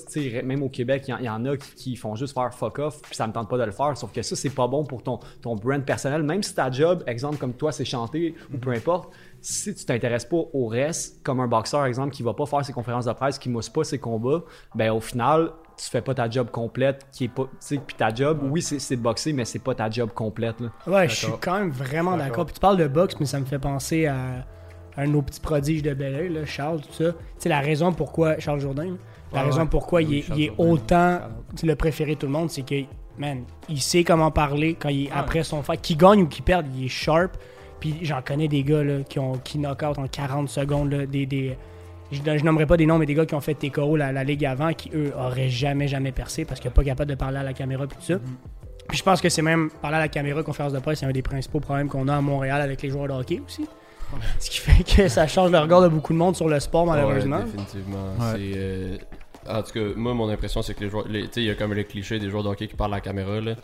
même 0.45 0.63
au 0.63 0.69
Québec, 0.69 1.05
il 1.09 1.25
y 1.25 1.29
en- 1.29 1.45
a 1.47 1.57
qui, 1.57 1.75
qui 1.75 1.97
font 1.97 2.15
juste 2.15 2.35
faire 2.35 2.53
fuck 2.55 2.79
off, 2.79 3.03
puis 3.03 3.15
ça 3.15 3.27
me 3.27 3.33
tente 3.33 3.49
pas 3.49 3.59
de 3.59 3.65
le 3.65 3.73
faire. 3.73 3.97
Sauf 3.97 4.13
que 4.13 4.23
ça, 4.23 4.37
c'est 4.37 4.51
pas 4.51 4.69
bon 4.69 4.85
pour 4.85 5.03
ton, 5.03 5.19
ton 5.43 5.57
brand 5.57 5.85
personnel. 5.85 6.23
Même 6.23 6.43
si 6.43 6.55
ta 6.55 6.71
job, 6.71 7.03
exemple 7.07 7.37
comme 7.39 7.55
toi, 7.55 7.73
c'est 7.73 7.85
chanter 7.85 8.35
ou 8.53 8.59
peu 8.59 8.71
importe, 8.71 9.13
si 9.41 9.75
tu 9.75 9.85
t'intéresses 9.85 10.25
pas 10.25 10.43
au 10.53 10.67
reste, 10.67 11.23
comme 11.23 11.41
un 11.41 11.47
boxeur, 11.47 11.85
exemple, 11.87 12.13
qui 12.13 12.23
va 12.23 12.35
pas 12.35 12.47
faire 12.47 12.65
ses 12.65 12.73
conférences 12.73 13.07
de 13.07 13.13
presse, 13.13 13.39
qui 13.39 13.49
mousse 13.49 13.69
pas 13.69 13.85
ses 13.85 13.99
combats, 13.99 14.43
ben 14.75 14.91
au 14.91 15.01
final, 15.01 15.51
tu 15.77 15.87
fais 15.89 16.03
pas 16.03 16.15
ta 16.15 16.29
job 16.29 16.51
complète, 16.51 17.07
qui 17.13 17.25
est 17.25 17.29
pas, 17.29 17.45
tu 17.45 17.51
sais, 17.61 17.79
puis 17.79 17.97
ta 17.97 18.15
job, 18.15 18.41
oui, 18.51 18.61
c'est 18.61 18.97
de 18.97 19.01
boxer, 19.01 19.33
mais 19.33 19.45
c'est 19.45 19.59
pas 19.61 19.75
ta 19.75 19.89
job 19.89 20.11
complète, 20.15 20.61
là. 20.61 20.69
Ouais, 20.87 21.09
je 21.09 21.15
suis 21.15 21.33
quand 21.41 21.59
même 21.59 21.71
vraiment 21.71 22.17
d'accord. 22.17 22.45
Puis 22.45 22.55
tu 22.55 22.61
parles 22.61 22.77
de 22.77 22.87
boxe, 22.87 23.17
mais 23.19 23.27
ça 23.27 23.41
me 23.41 23.47
fait 23.47 23.59
penser 23.59 24.07
à, 24.07 24.45
un 24.97 25.07
de 25.07 25.13
nos 25.13 25.23
petits 25.23 25.41
prodiges 25.41 25.83
de 25.83 25.95
Bel 25.95 26.15
Air, 26.15 26.31
là, 26.31 26.45
Charles, 26.45 26.81
tout 26.83 26.93
ça. 26.93 27.13
Tu 27.13 27.19
sais, 27.39 27.49
la 27.49 27.61
raison 27.61 27.93
pourquoi, 27.93 28.39
Charles 28.39 28.61
Jourdain, 28.61 28.85
là, 28.85 28.91
la 29.33 29.41
Ouais, 29.41 29.47
raison 29.47 29.63
ouais. 29.63 29.69
pourquoi 29.71 30.01
Oui, 30.01 30.07
il 30.11 30.19
est, 30.19 30.23
Charles 30.23 30.39
il 30.39 30.45
est 30.45 30.49
Jourdain, 30.49 30.71
autant 30.71 31.21
le 31.63 31.77
préféré 31.77 32.15
de 32.15 32.21
tout 32.21 32.27
le 32.27 32.33
monde, 32.33 32.51
c'est 32.51 32.63
que, 32.63 32.83
man, 33.17 33.45
il 33.69 33.81
sait 33.81 34.05
comment 34.05 34.31
parler 34.31 34.75
quand 34.75 34.89
il 34.91 35.07
est 35.07 35.11
après 35.13 35.45
son 35.45 35.63
fight. 35.63 35.81
Qu'il 35.81 35.97
gagne 35.97 36.23
ou 36.23 36.27
qu'il 36.27 36.45
perde, 36.45 36.67
il 36.77 36.85
est 36.85 36.89
sharp. 36.89 37.39
Puis 37.81 37.97
j'en 38.03 38.21
connais 38.23 38.47
des 38.49 38.63
gars 38.63 38.85
là, 38.85 38.99
qui 39.09 39.19
ont 39.19 39.33
qui 39.39 39.59
knock 39.59 39.83
out 39.83 39.99
en 39.99 40.07
40 40.07 40.49
secondes, 40.49 40.93
là, 40.93 41.07
des, 41.07 41.27
des, 41.27 41.57
je, 42.13 42.19
je 42.23 42.45
nommerai 42.45 42.67
pas 42.67 42.77
des 42.77 42.87
noms, 42.87 42.99
mais 42.99 43.07
des 43.07 43.15
gars 43.15 43.25
qui 43.27 43.35
ont 43.35 43.41
fait 43.41 43.55
TKO 43.55 43.97
la, 43.97 44.13
la 44.13 44.23
ligue 44.25 44.45
avant, 44.45 44.73
qui 44.73 44.91
eux 44.95 45.13
auraient 45.19 45.49
jamais, 45.49 45.89
jamais 45.89 46.13
percé 46.13 46.45
parce 46.45 46.61
qu'ils 46.61 46.71
sont 46.71 46.75
pas 46.75 46.85
capables 46.85 47.11
de 47.11 47.15
parler 47.17 47.39
à 47.39 47.43
la 47.43 47.53
caméra 47.55 47.87
puis 47.87 47.97
tout 47.99 48.05
ça. 48.05 48.19
Puis 48.89 48.99
je 48.99 49.03
pense 49.05 49.21
que 49.21 49.29
c'est 49.29 49.43
même 49.43 49.71
parler 49.81 49.97
à 49.99 50.01
la 50.01 50.09
caméra, 50.09 50.43
conférence 50.43 50.73
de 50.73 50.79
presse, 50.81 50.99
c'est 51.01 51.07
un 51.07 51.13
des 51.13 51.23
principaux 51.23 51.61
problèmes 51.61 51.89
qu'on 51.89 52.09
a 52.09 52.17
à 52.17 52.21
Montréal 52.21 52.61
avec 52.61 52.83
les 52.83 52.91
joueurs 52.91 53.07
de 53.09 53.13
hockey 53.13 53.41
aussi. 53.47 53.67
Ce 54.41 54.51
qui 54.51 54.59
fait 54.59 54.83
que 54.83 55.09
ça 55.09 55.29
change 55.29 55.53
le 55.53 55.59
regard 55.61 55.81
de 55.83 55.89
beaucoup 55.89 56.13
de 56.13 56.19
monde 56.19 56.35
sur 56.35 56.49
le 56.49 56.59
sport, 56.59 56.85
malheureusement. 56.85 57.37
Ouais, 57.39 57.45
définitivement. 57.45 58.09
Ouais. 58.19 58.53
Euh, 58.57 58.97
En 59.49 59.63
tout 59.63 59.73
cas, 59.73 59.81
moi, 59.97 60.13
mon 60.15 60.29
impression, 60.29 60.61
c'est 60.63 60.75
que 60.75 60.81
les 60.81 60.91
joueurs. 60.91 61.07
les- 61.09 61.23
Tu 61.23 61.35
sais, 61.35 61.41
il 61.43 61.47
y 61.47 61.51
a 61.51 61.55
comme 61.55 61.73
le 61.75 61.85
cliché 61.85 62.19
des 62.19 62.29
joueurs 62.29 62.43
de 62.43 62.49
hockey 62.49 62.67
qui 62.67 62.75
parlent 62.75 62.93
à 62.93 62.97
la 62.97 63.01
caméra. 63.01 63.41
Là. 63.41 63.55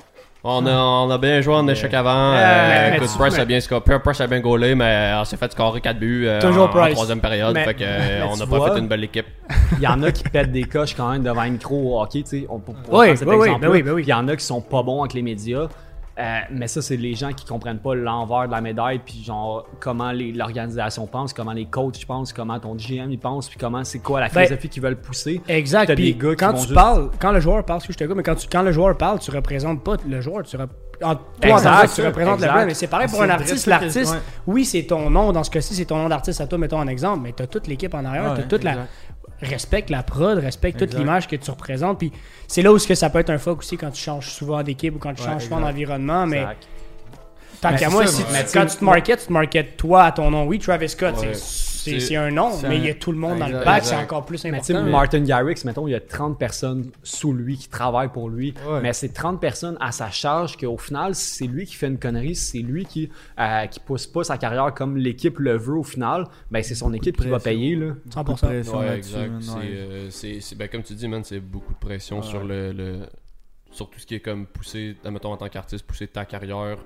On, 0.48 0.64
a, 0.66 0.70
on 0.72 1.10
a 1.10 1.18
bien 1.18 1.40
joué 1.40 1.54
en 1.54 1.66
échec 1.66 1.92
avant. 1.92 2.32
Ouais, 2.32 2.38
euh, 2.38 2.94
écoute, 2.94 3.08
tu- 3.10 3.18
Price 3.18 3.38
a 3.38 3.44
bien 3.44 3.58
scoré. 3.58 3.98
Price 3.98 4.20
a 4.20 4.26
bien 4.28 4.38
gaulé, 4.40 4.74
mais 4.76 5.12
on 5.20 5.24
s'est 5.24 5.36
fait 5.36 5.50
scorer 5.50 5.80
4 5.80 5.98
buts 5.98 6.24
euh, 6.28 6.40
Toujours 6.40 6.64
en, 6.64 6.66
en 6.66 6.68
Price. 6.68 6.94
troisième 6.94 7.20
période. 7.20 7.52
Mais- 7.54 7.64
fait 7.64 7.74
que, 7.74 7.82
euh, 7.84 8.20
mais 8.20 8.28
on 8.32 8.36
n'a 8.36 8.46
pas 8.46 8.56
vois- 8.56 8.72
fait 8.74 8.78
une 8.78 8.86
belle 8.86 9.02
équipe. 9.04 9.26
Il 9.76 9.82
y 9.82 9.86
en 9.88 10.00
a 10.04 10.12
qui 10.12 10.22
pètent 10.22 10.52
des 10.52 10.62
coches 10.64 10.94
quand 10.94 11.10
même 11.10 11.22
devant 11.24 11.40
un 11.40 11.50
micro 11.50 11.74
au 11.96 12.00
hockey, 12.00 12.22
tu 12.22 12.28
sais. 12.42 12.46
On 12.48 12.58
peut 12.60 12.72
pour 12.72 12.94
Oui, 12.94 13.06
prendre 13.06 13.18
cet 13.18 13.28
oui, 13.28 13.34
oui, 13.36 13.48
ben 13.60 13.68
oui, 13.70 13.82
ben 13.82 13.98
Il 13.98 14.06
y 14.06 14.12
en 14.12 14.28
a 14.28 14.36
qui 14.36 14.44
sont 14.44 14.60
pas 14.60 14.82
bons 14.84 15.00
avec 15.02 15.14
les 15.14 15.22
médias. 15.22 15.66
Euh, 16.18 16.38
mais 16.50 16.66
ça, 16.66 16.80
c'est 16.80 16.96
les 16.96 17.14
gens 17.14 17.32
qui 17.32 17.44
comprennent 17.44 17.78
pas 17.78 17.94
l'envers 17.94 18.46
de 18.46 18.52
la 18.52 18.62
médaille, 18.62 19.00
puis 19.04 19.22
genre 19.22 19.66
comment 19.80 20.12
l'organisation 20.12 21.06
pense, 21.06 21.32
comment 21.32 21.52
les 21.52 21.66
coachs 21.66 22.04
pensent, 22.06 22.32
comment 22.32 22.58
ton 22.58 22.74
GM 22.74 23.10
il 23.10 23.18
pense, 23.18 23.48
puis 23.48 23.58
comment 23.58 23.84
c'est 23.84 23.98
quoi 23.98 24.20
la 24.20 24.28
Ben, 24.28 24.44
philosophie 24.44 24.68
qu'ils 24.68 24.82
veulent 24.82 25.00
pousser. 25.00 25.40
Exact. 25.48 25.94
Puis 25.94 26.14
des 26.14 26.18
gars 26.18 26.30
qui 26.30 26.36
quand 26.36 26.52
tu 26.54 26.60
juste- 26.62 26.74
parles, 26.74 27.10
quand 27.20 27.32
le 27.32 27.40
joueur 27.40 27.64
parle, 27.64 27.78
excuse, 27.78 27.94
je 27.98 28.04
te 28.04 28.08
coupe, 28.08 28.16
mais 28.16 28.22
quand, 28.22 28.34
tu, 28.34 28.48
quand 28.50 28.62
le 28.62 28.72
joueur 28.72 28.96
parle, 28.96 29.18
tu 29.18 29.30
représentes 29.30 29.82
pas 29.84 29.96
le 30.08 30.20
joueur, 30.20 30.42
tu 30.44 30.56
rep- 30.56 30.70
en, 31.02 31.14
toi, 31.16 31.22
Exact, 31.42 31.88
que 31.90 31.94
tu 31.94 32.06
représentes 32.06 32.34
exact. 32.36 32.46
le 32.46 32.52
brand. 32.54 32.66
Mais 32.66 32.72
c'est 32.74 32.86
pareil 32.86 33.06
pour 33.08 33.18
C'est 33.18 33.24
un 33.24 33.28
artiste. 33.30 33.64
que- 33.66 33.70
L'artiste, 33.70 34.12
ouais. 34.14 34.18
oui, 34.46 34.64
c'est 34.64 34.84
ton 34.84 35.10
nom. 35.10 35.30
Dans 35.32 35.44
ce 35.44 35.50
cas-ci, 35.50 35.74
c'est 35.74 35.84
ton 35.84 35.98
nom 35.98 36.08
d'artiste 36.08 36.40
à 36.40 36.46
toi, 36.46 36.56
mettons 36.56 36.78
en 36.78 36.86
exemple, 36.88 37.20
mais 37.22 37.32
t'as 37.32 37.46
toute 37.46 37.66
l'équipe 37.66 37.92
en 37.92 38.02
arrière, 38.02 38.30
Ouais, 38.32 38.36
t'as 38.38 38.42
toute 38.44 38.64
la. 38.64 38.86
Respecte 39.42 39.90
la 39.90 40.02
prod, 40.02 40.38
respecte 40.38 40.78
toute 40.78 40.94
l'image 40.94 41.28
que 41.28 41.36
tu 41.36 41.50
représentes. 41.50 41.98
Puis 41.98 42.10
c'est 42.48 42.62
là 42.62 42.72
où 42.72 42.78
ce 42.78 42.86
que 42.88 42.94
ça 42.94 43.10
peut 43.10 43.18
être 43.18 43.30
un 43.30 43.38
fuck 43.38 43.58
aussi 43.58 43.76
quand 43.76 43.90
tu 43.90 44.02
changes 44.02 44.30
souvent 44.30 44.62
d'équipe 44.62 44.96
ou 44.96 44.98
quand 44.98 45.12
tu 45.14 45.22
Ouais, 45.22 45.28
changes 45.28 45.44
souvent 45.44 45.60
d'environnement. 45.60 46.26
Mais 46.26 46.38
Exact. 46.38 46.66
tant 47.60 47.76
qu'à 47.76 47.90
moi, 47.90 48.06
ça, 48.06 48.12
si 48.12 48.24
tu- 48.24 48.52
quand 48.58 48.64
tu- 48.66 48.72
tu 48.72 48.76
te 48.78 48.84
marketes, 48.84 49.20
tu 49.20 49.26
te 49.26 49.32
marketes 49.32 49.76
toi 49.76 50.04
à 50.04 50.12
ton 50.12 50.30
nom. 50.30 50.46
Oui, 50.46 50.58
Travis 50.58 50.88
Scott, 50.88 51.16
Ouais. 51.18 51.34
c'est- 51.34 51.65
c'est 52.00 52.16
un 52.16 52.30
nom, 52.30 52.50
mais 52.62 52.68
un- 52.68 52.72
il 52.74 52.84
y 52.84 52.90
a 52.90 52.94
tout 52.94 53.12
le 53.12 53.18
monde 53.18 53.38
dans 53.38 53.46
le 53.46 53.56
exact. 53.58 53.84
c'est 53.84 53.94
encore 53.96 54.24
plus 54.24 54.42
Mais 54.44 54.50
important. 54.54 54.82
Martin 54.84 55.20
Garrix, 55.20 55.62
mettons, 55.64 55.86
il 55.88 55.92
y 55.92 55.94
a 55.94 56.00
30 56.00 56.38
personnes 56.38 56.90
sous 57.02 57.32
lui 57.32 57.56
qui 57.56 57.68
travaillent 57.68 58.12
pour 58.12 58.28
lui. 58.28 58.54
Ouais. 58.68 58.80
Mais 58.82 58.92
c'est 58.92 59.08
30 59.10 59.40
personnes 59.40 59.76
à 59.80 59.92
sa 59.92 60.10
charge 60.10 60.56
qu'au 60.56 60.76
final, 60.78 61.14
si 61.14 61.36
c'est 61.36 61.46
lui 61.46 61.66
qui 61.66 61.74
fait 61.76 61.88
une 61.88 61.98
connerie, 61.98 62.34
si 62.34 62.58
c'est 62.58 62.66
lui 62.66 62.84
qui, 62.84 63.10
euh, 63.38 63.66
qui 63.66 63.80
pousse 63.80 64.06
pas 64.06 64.24
sa 64.24 64.38
carrière 64.38 64.72
comme 64.74 64.96
l'équipe 64.96 65.38
le 65.38 65.56
veut 65.56 65.76
au 65.78 65.82
final, 65.84 66.24
ben 66.50 66.62
c'est 66.62 66.74
son 66.74 66.92
équipe 66.92 67.16
qui 67.20 67.28
va 67.28 67.38
payer. 67.38 67.76
Là. 67.76 67.94
100%. 68.10 68.22
Beaucoup 68.24 68.40
de 68.54 68.60
pression 68.62 68.78
Ouais, 68.78 68.96
exact. 68.96 69.32
C'est, 69.40 69.50
euh, 69.62 70.10
c'est- 70.40 70.54
ben, 70.56 70.68
comme 70.68 70.82
tu 70.82 70.94
dis, 70.94 71.08
man, 71.08 71.22
c'est 71.24 71.40
beaucoup 71.40 71.72
de 71.74 71.78
pression 71.78 72.22
sur 72.22 72.44
le, 72.44 72.72
le- 72.72 73.00
sur 73.70 73.90
tout 73.90 73.98
ce 73.98 74.06
qui 74.06 74.14
est 74.14 74.20
comme 74.20 74.46
pousser, 74.46 74.96
admettons 75.04 75.32
en 75.32 75.36
tant 75.36 75.48
qu'artiste, 75.48 75.84
pousser 75.86 76.06
ta 76.06 76.24
carrière 76.24 76.78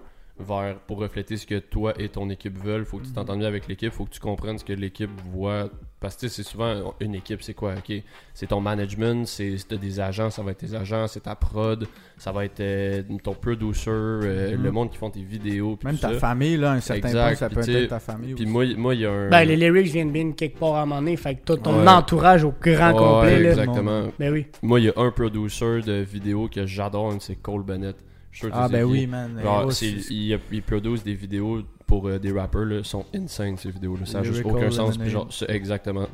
vers 0.47 0.77
pour 0.87 0.99
refléter 0.99 1.37
ce 1.37 1.47
que 1.47 1.59
toi 1.59 1.93
et 1.99 2.09
ton 2.09 2.29
équipe 2.31 2.59
veulent. 2.59 2.85
Faut 2.85 2.99
que 2.99 3.05
tu 3.07 3.13
t'entendes 3.13 3.39
bien 3.41 3.49
avec 3.49 3.69
l'équipe, 3.69 3.93
faut 3.93 4.05
que 4.05 4.11
tu 4.11 4.21
comprennes 4.21 4.59
ce 4.59 4.65
que 4.65 4.73
l'équipe 4.73 5.11
voit. 5.33 5.69
Parce 6.01 6.15
que 6.17 6.21
tu 6.21 6.29
sais, 6.29 6.37
c'est 6.43 6.49
souvent 6.49 6.95
une 7.01 7.15
équipe, 7.15 7.43
c'est 7.43 7.53
quoi? 7.53 7.75
Ok, 7.77 7.93
c'est 8.33 8.47
ton 8.47 8.61
management, 8.63 9.27
c'est 9.27 9.59
si 9.59 9.67
des 9.79 10.01
agents, 10.01 10.31
ça 10.31 10.43
va 10.43 10.53
être 10.53 10.57
tes 10.67 10.75
agents, 10.75 11.07
c'est 11.07 11.21
ta 11.21 11.35
prod, 11.35 11.87
ça 12.17 12.33
va 12.33 12.47
être 12.47 12.61
euh, 12.61 13.03
ton 13.23 13.35
producer, 13.35 13.91
euh, 13.91 14.57
Mhm. 14.57 14.63
le 14.63 14.73
monde 14.73 14.91
qui 14.91 14.97
font 14.97 15.11
tes 15.11 15.21
vidéos, 15.23 15.79
Même 15.85 15.99
ta 15.99 16.15
ça. 16.15 16.19
famille, 16.19 16.57
là, 16.57 16.73
un 16.73 16.81
certain 16.81 17.09
Exact, 17.09 17.23
point, 17.27 17.35
ça 17.35 17.49
peut 17.51 17.61
être 17.61 17.89
ta 17.91 18.01
famille 18.01 18.33
Puis 18.35 18.47
moi, 18.47 18.65
moi, 18.79 18.95
il 18.95 19.03
y 19.03 19.05
a 19.07 19.11
un. 19.13 19.29
Ben, 19.29 19.45
les 19.45 19.57
lyrics 19.57 19.89
viennent 19.93 20.11
bien 20.11 20.33
quelque 20.33 20.59
part 20.59 20.77
à 20.77 20.83
un 20.83 20.87
moment 20.87 21.03
donné, 21.03 21.19
fait 21.19 21.35
que 21.35 21.45
tout 21.45 21.57
ton 21.57 21.81
Ouais. 21.83 21.89
entourage 21.89 22.45
au 22.45 22.55
grand 22.59 22.93
Ouais, 22.93 22.97
complet, 22.99 23.39
là. 23.43 23.49
exactement. 23.51 24.05
Ben 24.19 24.33
oui. 24.33 24.47
Moi, 24.63 24.81
il 24.81 24.87
y 24.87 24.89
a 24.89 24.95
un 24.97 25.11
producer 25.11 25.83
de 25.83 26.01
vidéos 26.01 26.49
que 26.49 26.65
j'adore, 26.65 27.13
c'est 27.21 27.37
Cole 27.37 27.63
Bennett. 27.63 27.97
Je 28.31 28.47
Ah, 28.53 28.69
ben 28.69 28.85
oui, 28.85 29.07
man. 29.07 29.41
Genre, 29.43 29.73
il, 30.11 30.39
il 30.53 30.63
produce 30.63 31.03
des 31.03 31.15
vidéos 31.15 31.63
pour 31.87 32.07
euh, 32.09 32.19
des 32.19 32.31
rappers, 32.33 32.65
là, 32.65 32.85
sont 32.85 33.05
insane 33.15 33.57
ces 33.57 33.71
vidéos-là. 33.71 34.07
Ça 34.07 34.19
n'a 34.19 34.25
juste 34.25 34.43
aucun 34.55 34.71
sens. 34.71 34.97
Puis 34.99 35.11
genre, 35.11 35.29
exactement. 35.49 36.07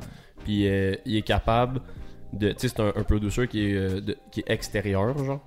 Puis 0.43 0.67
euh, 0.67 0.95
il 1.05 1.15
est 1.17 1.21
capable 1.21 1.81
de. 2.33 2.49
Tu 2.51 2.55
sais, 2.59 2.67
c'est 2.69 2.79
un, 2.79 2.91
un 2.95 3.03
producer 3.03 3.47
qui 3.47 3.69
est, 3.71 3.75
euh, 3.75 4.01
de- 4.01 4.17
qui 4.31 4.39
est 4.41 4.49
extérieur, 4.49 5.17
genre. 5.23 5.41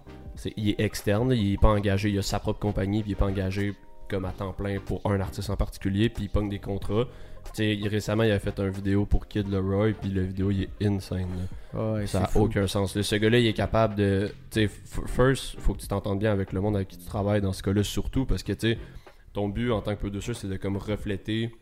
Il 0.57 0.69
est 0.71 0.81
externe, 0.81 1.33
il 1.33 1.55
est 1.55 1.61
pas 1.61 1.69
engagé, 1.69 2.09
il 2.11 2.19
a 2.19 2.23
sa 2.23 2.39
propre 2.39 2.61
compagnie, 2.61 3.03
puis 3.03 3.11
il 3.11 3.13
est 3.13 3.17
pas 3.19 3.27
engagé 3.27 3.75
comme 4.09 4.25
à 4.25 4.31
temps 4.31 4.53
plein 4.53 4.79
pour 4.79 5.01
un 5.05 5.21
artiste 5.21 5.51
en 5.51 5.57
particulier, 5.57 6.09
puis 6.09 6.25
il 6.25 6.29
pogne 6.31 6.49
des 6.49 6.59
contrats. 6.61 7.05
Tu 7.53 7.57
sais, 7.65 7.75
il- 7.77 7.89
récemment, 7.89 8.23
il 8.23 8.31
a 8.31 8.39
fait 8.39 8.59
une 8.61 8.71
vidéo 8.71 9.07
pour 9.07 9.27
Kid 9.27 9.49
Leroy, 9.51 9.93
puis 10.01 10.11
la 10.11 10.23
vidéo, 10.23 10.51
il 10.51 10.63
est 10.63 10.87
insane. 10.87 11.27
là. 11.73 11.93
Ouais, 11.95 12.07
Ça 12.07 12.21
n'a 12.21 12.31
aucun 12.37 12.67
sens. 12.67 12.95
là. 12.95 13.03
Ce 13.03 13.15
gars-là, 13.17 13.39
il 13.39 13.47
est 13.47 13.53
capable 13.53 13.95
de. 13.97 14.31
Tu 14.51 14.61
sais, 14.61 14.67
f- 14.67 15.07
first, 15.09 15.57
faut 15.59 15.75
que 15.75 15.81
tu 15.81 15.89
t'entendes 15.89 16.19
bien 16.21 16.33
avec 16.33 16.53
le 16.53 16.61
monde 16.61 16.77
avec 16.77 16.89
qui 16.89 16.99
tu 16.99 17.05
travailles 17.07 17.41
dans 17.41 17.53
ce 17.53 17.63
cas-là, 17.63 17.83
surtout 17.83 18.25
parce 18.27 18.43
que, 18.43 18.53
tu 18.53 18.73
sais, 18.73 18.79
ton 19.33 19.49
but 19.49 19.71
en 19.71 19.81
tant 19.81 19.95
que 19.95 20.01
producer, 20.01 20.35
c'est 20.35 20.49
de 20.49 20.57
comme 20.57 20.77
refléter 20.77 21.53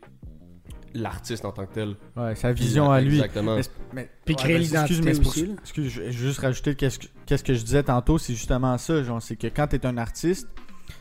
l'artiste 0.95 1.45
en 1.45 1.51
tant 1.51 1.65
que 1.67 1.73
tel. 1.73 1.95
Ouais, 2.17 2.33
sa 2.35 2.51
vision 2.51 2.89
à 2.91 2.99
lui. 3.01 3.15
Exactement. 3.17 3.55
Mais- 3.55 3.61
mais- 3.93 4.09
Puis 4.25 4.35
créer 4.35 4.55
ben, 4.55 4.61
l'identité 4.63 5.09
excuse. 5.09 5.55
Excuse, 5.61 5.89
je 5.91 6.01
vais 6.01 6.11
juste 6.11 6.39
rajouter 6.39 6.73
qu'est-ce 6.75 6.97
que, 6.99 7.05
qu'est-ce 7.27 7.43
que 7.43 7.53
je 7.53 7.63
disais 7.63 7.83
tantôt, 7.83 8.17
c'est 8.17 8.33
justement 8.33 8.77
ça. 8.79 9.03
Genre, 9.03 9.21
c'est 9.21 9.35
que 9.35 9.47
quand 9.47 9.67
tu 9.67 9.75
es 9.75 9.85
un 9.85 9.97
artiste, 9.97 10.47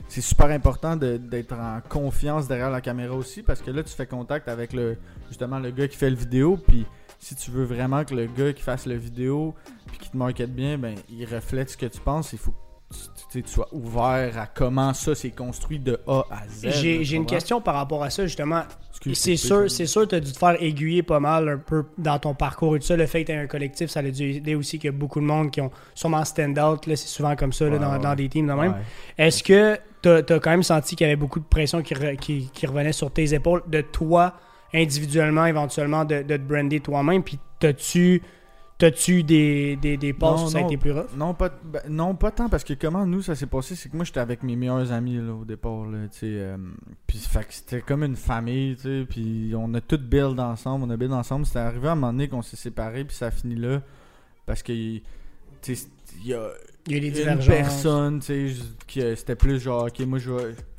c'est 0.09 0.23
super 0.23 0.47
important 0.47 0.97
d'être 0.97 1.53
en 1.53 1.81
confiance 1.89 2.49
derrière 2.49 2.71
la 2.71 2.81
caméra 2.81 3.15
aussi 3.15 3.43
parce 3.43 3.61
que 3.61 3.71
là, 3.71 3.83
tu 3.83 3.93
fais 3.95 4.07
contact 4.07 4.49
avec 4.49 4.73
le 4.73 4.97
justement 5.29 5.59
le 5.59 5.71
gars 5.71 5.87
qui 5.87 5.97
fait 5.97 6.11
le 6.11 6.17
vidéo. 6.17 6.57
Puis 6.57 6.87
si 7.19 7.35
tu 7.35 7.51
veux 7.51 7.65
vraiment 7.65 8.05
que 8.05 8.15
le 8.15 8.27
gars 8.27 8.53
qui 8.53 8.63
fasse 8.63 8.87
le 8.87 8.97
vidéo 8.97 9.55
puis 9.87 9.99
qui 9.99 10.11
te 10.11 10.17
market 10.17 10.53
bien, 10.53 10.79
ben 10.79 10.95
il 11.11 11.25
reflète 11.27 11.71
ce 11.71 11.77
que 11.77 11.87
tu 11.87 12.01
penses. 12.01 12.33
Il 12.33 12.39
faut 12.39 12.53
que 12.53 12.57
tu, 12.91 12.99
tu 12.99 13.25
sais, 13.31 13.43
tu 13.43 13.51
sois 13.51 13.69
ouvert 13.73 14.39
à 14.39 14.47
comment 14.47 14.95
ça 14.95 15.15
s'est 15.15 15.31
construit 15.31 15.79
de 15.79 16.01
A 16.07 16.25
à 16.31 16.49
Z. 16.49 16.71
J'ai 16.71 17.15
une 17.15 17.27
question 17.27 17.61
par 17.61 17.75
rapport 17.75 18.03
à 18.03 18.09
ça, 18.09 18.25
justement. 18.25 18.63
C'est 19.15 19.37
sûr, 19.37 19.71
c'est 19.71 19.87
sûr, 19.87 20.09
t'as 20.09 20.21
dû 20.21 20.33
te 20.33 20.39
faire 20.39 20.57
aiguiller 20.63 21.03
pas 21.03 21.21
mal 21.21 21.49
un 21.49 21.59
peu 21.59 21.85
dans 21.97 22.19
ton 22.19 22.35
parcours 22.35 22.75
et 22.77 22.81
tout 22.81 22.87
ça. 22.87 22.97
Le 22.97 23.07
fait 23.07 23.23
que 23.23 23.29
t'aies 23.29 23.37
un 23.37 23.47
collectif, 23.47 23.91
ça 23.91 24.01
a 24.01 24.03
dû 24.03 24.23
aider 24.37 24.55
aussi 24.55 24.79
qu'il 24.79 24.89
y 24.89 24.95
a 24.95 24.97
beaucoup 24.97 25.21
de 25.21 25.25
monde 25.25 25.51
qui 25.51 25.61
ont 25.61 25.71
sûrement 25.95 26.25
stand-out. 26.25 26.87
là, 26.87 26.97
C'est 26.97 27.07
souvent 27.09 27.37
comme 27.37 27.53
ça 27.53 27.69
là, 27.69 27.79
dans, 27.79 28.15
des 28.15 28.29
teams 28.29 28.47
de 28.47 28.53
même. 28.53 28.75
Est-ce 29.17 29.43
que 29.43 29.79
t'as 30.03 30.19
as 30.19 30.39
quand 30.41 30.51
même 30.51 30.63
senti 30.63 30.97
qu'il 30.97 31.07
y 31.07 31.11
avait 31.11 31.17
beaucoup 31.17 31.39
de 31.41 31.45
pression 31.45 31.83
qui, 31.83 31.95
re- 31.95 32.17
qui, 32.17 32.51
qui 32.53 32.67
revenait 32.67 32.93
sur 32.93 33.11
tes 33.11 33.35
épaules 33.35 33.63
de 33.69 33.81
toi 33.83 34.35
individuellement, 34.75 35.47
éventuellement, 35.47 36.05
de, 36.05 36.23
de 36.23 36.37
te 36.37 36.43
brander 36.43 36.81
toi-même? 36.81 37.23
Puis 37.23 37.39
t'as-tu 37.61 38.23
t'as-tu 38.79 39.25
des, 39.25 39.77
des, 39.77 39.97
des 39.97 40.13
passes 40.13 40.41
Non, 40.41 40.47
où 40.47 40.51
ça 40.51 40.59
a 40.59 40.61
non. 40.63 40.67
été 40.69 40.77
plus 40.77 40.93
rough? 40.93 41.13
Non 41.17 41.35
pas, 41.35 41.51
ben, 41.65 41.83
non, 41.89 42.15
pas 42.15 42.31
tant, 42.31 42.49
parce 42.49 42.65
que 42.65 42.75
comment 42.75 43.05
nous 43.05 43.23
ça 43.23 43.35
s'est 43.35 43.47
passé, 43.47 43.75
c'est 43.75 43.89
que 43.89 43.97
moi 43.97 44.05
j'étais 44.05 44.21
avec 44.21 44.43
mes 44.45 44.57
meilleurs 44.57 44.93
amis 44.93 45.17
là, 45.17 45.35
au 45.35 45.45
départ. 45.45 45.85
Là, 45.87 46.07
tu 46.11 46.19
sais, 46.21 46.27
euh, 46.27 46.57
puis 47.07 47.19
c'était 47.51 47.83
comme 47.83 48.05
une 48.05 48.17
famille, 48.17 48.77
tu 48.77 48.83
sais, 48.83 49.07
puis 49.09 49.53
on 49.57 49.75
a 49.75 49.81
tout 49.81 49.99
build 49.99 50.39
ensemble, 50.39 50.85
on 50.85 50.91
a 50.91 50.97
build 50.97 51.13
ensemble. 51.13 51.45
C'était 51.45 51.59
arrivé 51.59 51.89
à 51.89 51.93
un 51.93 51.95
moment 51.97 52.13
donné 52.13 52.29
qu'on 52.29 52.43
s'est 52.43 52.57
séparés, 52.57 53.05
puis 53.05 53.17
ça 53.17 53.27
a 53.27 53.31
fini 53.31 53.57
là, 53.57 53.83
parce 54.47 54.63
que 54.63 54.73
tu 54.73 55.03
sais, 55.63 55.89
il 56.21 56.29
y 56.29 56.35
a 56.35 56.49
y 56.87 56.97
a 56.97 57.01
des 57.01 57.23
une 57.23 57.39
personne, 57.39 58.21
tu 58.21 58.55
sais, 58.55 59.01
euh, 59.01 59.17
c'était 59.17 59.35
plus 59.35 59.61
genre, 59.61 59.87
ok, 59.87 60.01
moi 60.07 60.19
je 60.19 60.33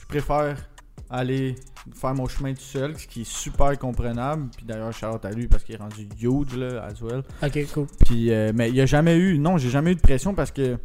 préfère 0.08 0.69
aller 1.10 1.56
faire 1.96 2.14
mon 2.14 2.28
chemin 2.28 2.54
tout 2.54 2.62
seul, 2.62 2.98
ce 2.98 3.08
qui 3.08 3.22
est 3.22 3.28
super 3.30 3.78
comprenable. 3.80 4.50
Puis 4.56 4.66
d'ailleurs, 4.66 4.94
shout 4.94 5.06
à 5.24 5.32
lui 5.32 5.48
parce 5.48 5.64
qu'il 5.64 5.76
est 5.76 5.80
rendu 5.80 6.08
huge 6.22 6.56
là, 6.56 6.84
as 6.86 7.02
well. 7.02 7.24
Ok, 7.44 7.72
cool. 7.74 7.88
Puis, 8.06 8.32
euh, 8.32 8.52
mais 8.54 8.70
il 8.70 8.76
y 8.76 8.82
a 8.82 8.86
jamais 8.86 9.16
eu, 9.18 9.38
non, 9.40 9.58
j'ai 9.58 9.70
jamais 9.70 9.92
eu 9.92 9.96
de 9.96 10.02
pression 10.02 10.34
parce 10.34 10.52
que 10.52 10.78